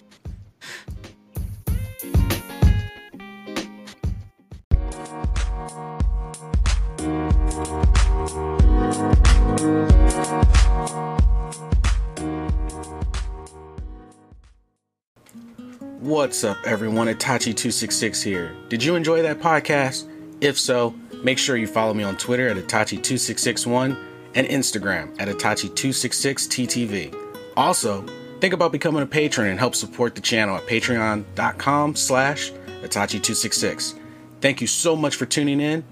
What's 16.06 16.44
up, 16.44 16.58
everyone? 16.66 17.08
Itachi266 17.08 18.22
here. 18.22 18.56
Did 18.70 18.84
you 18.84 18.94
enjoy 18.94 19.24
that 19.24 19.40
podcast? 19.40 20.08
If 20.40 20.60
so, 20.60 20.94
make 21.24 21.40
sure 21.40 21.58
you 21.58 21.66
follow 21.66 21.96
me 21.96 22.04
on 22.04 22.16
Twitter 22.16 22.48
at 22.48 22.58
Itachi2661 22.58 23.98
and 24.36 24.46
Instagram 24.46 25.20
at 25.20 25.30
Itachi266TTV. 25.30 27.12
Also, 27.58 28.06
think 28.40 28.54
about 28.54 28.72
becoming 28.72 29.02
a 29.02 29.08
patron 29.08 29.48
and 29.50 29.58
help 29.58 29.74
support 29.74 30.14
the 30.14 30.22
channel 30.22 30.58
at 30.58 30.68
patreon.com 30.68 31.96
slash 31.96 32.52
Itachi266. 32.84 34.00
Thank 34.42 34.62
you 34.62 34.68
so 34.68 34.96
much 34.96 35.16
for 35.16 35.26
tuning 35.26 35.60
in. 35.60 35.84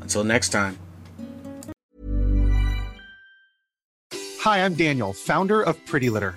Until 0.00 0.24
next 0.24 0.48
time. 0.48 0.78
Hi, 4.14 4.64
I'm 4.64 4.72
Daniel, 4.72 5.12
founder 5.12 5.60
of 5.60 5.84
Pretty 5.84 6.08
Litter. 6.08 6.36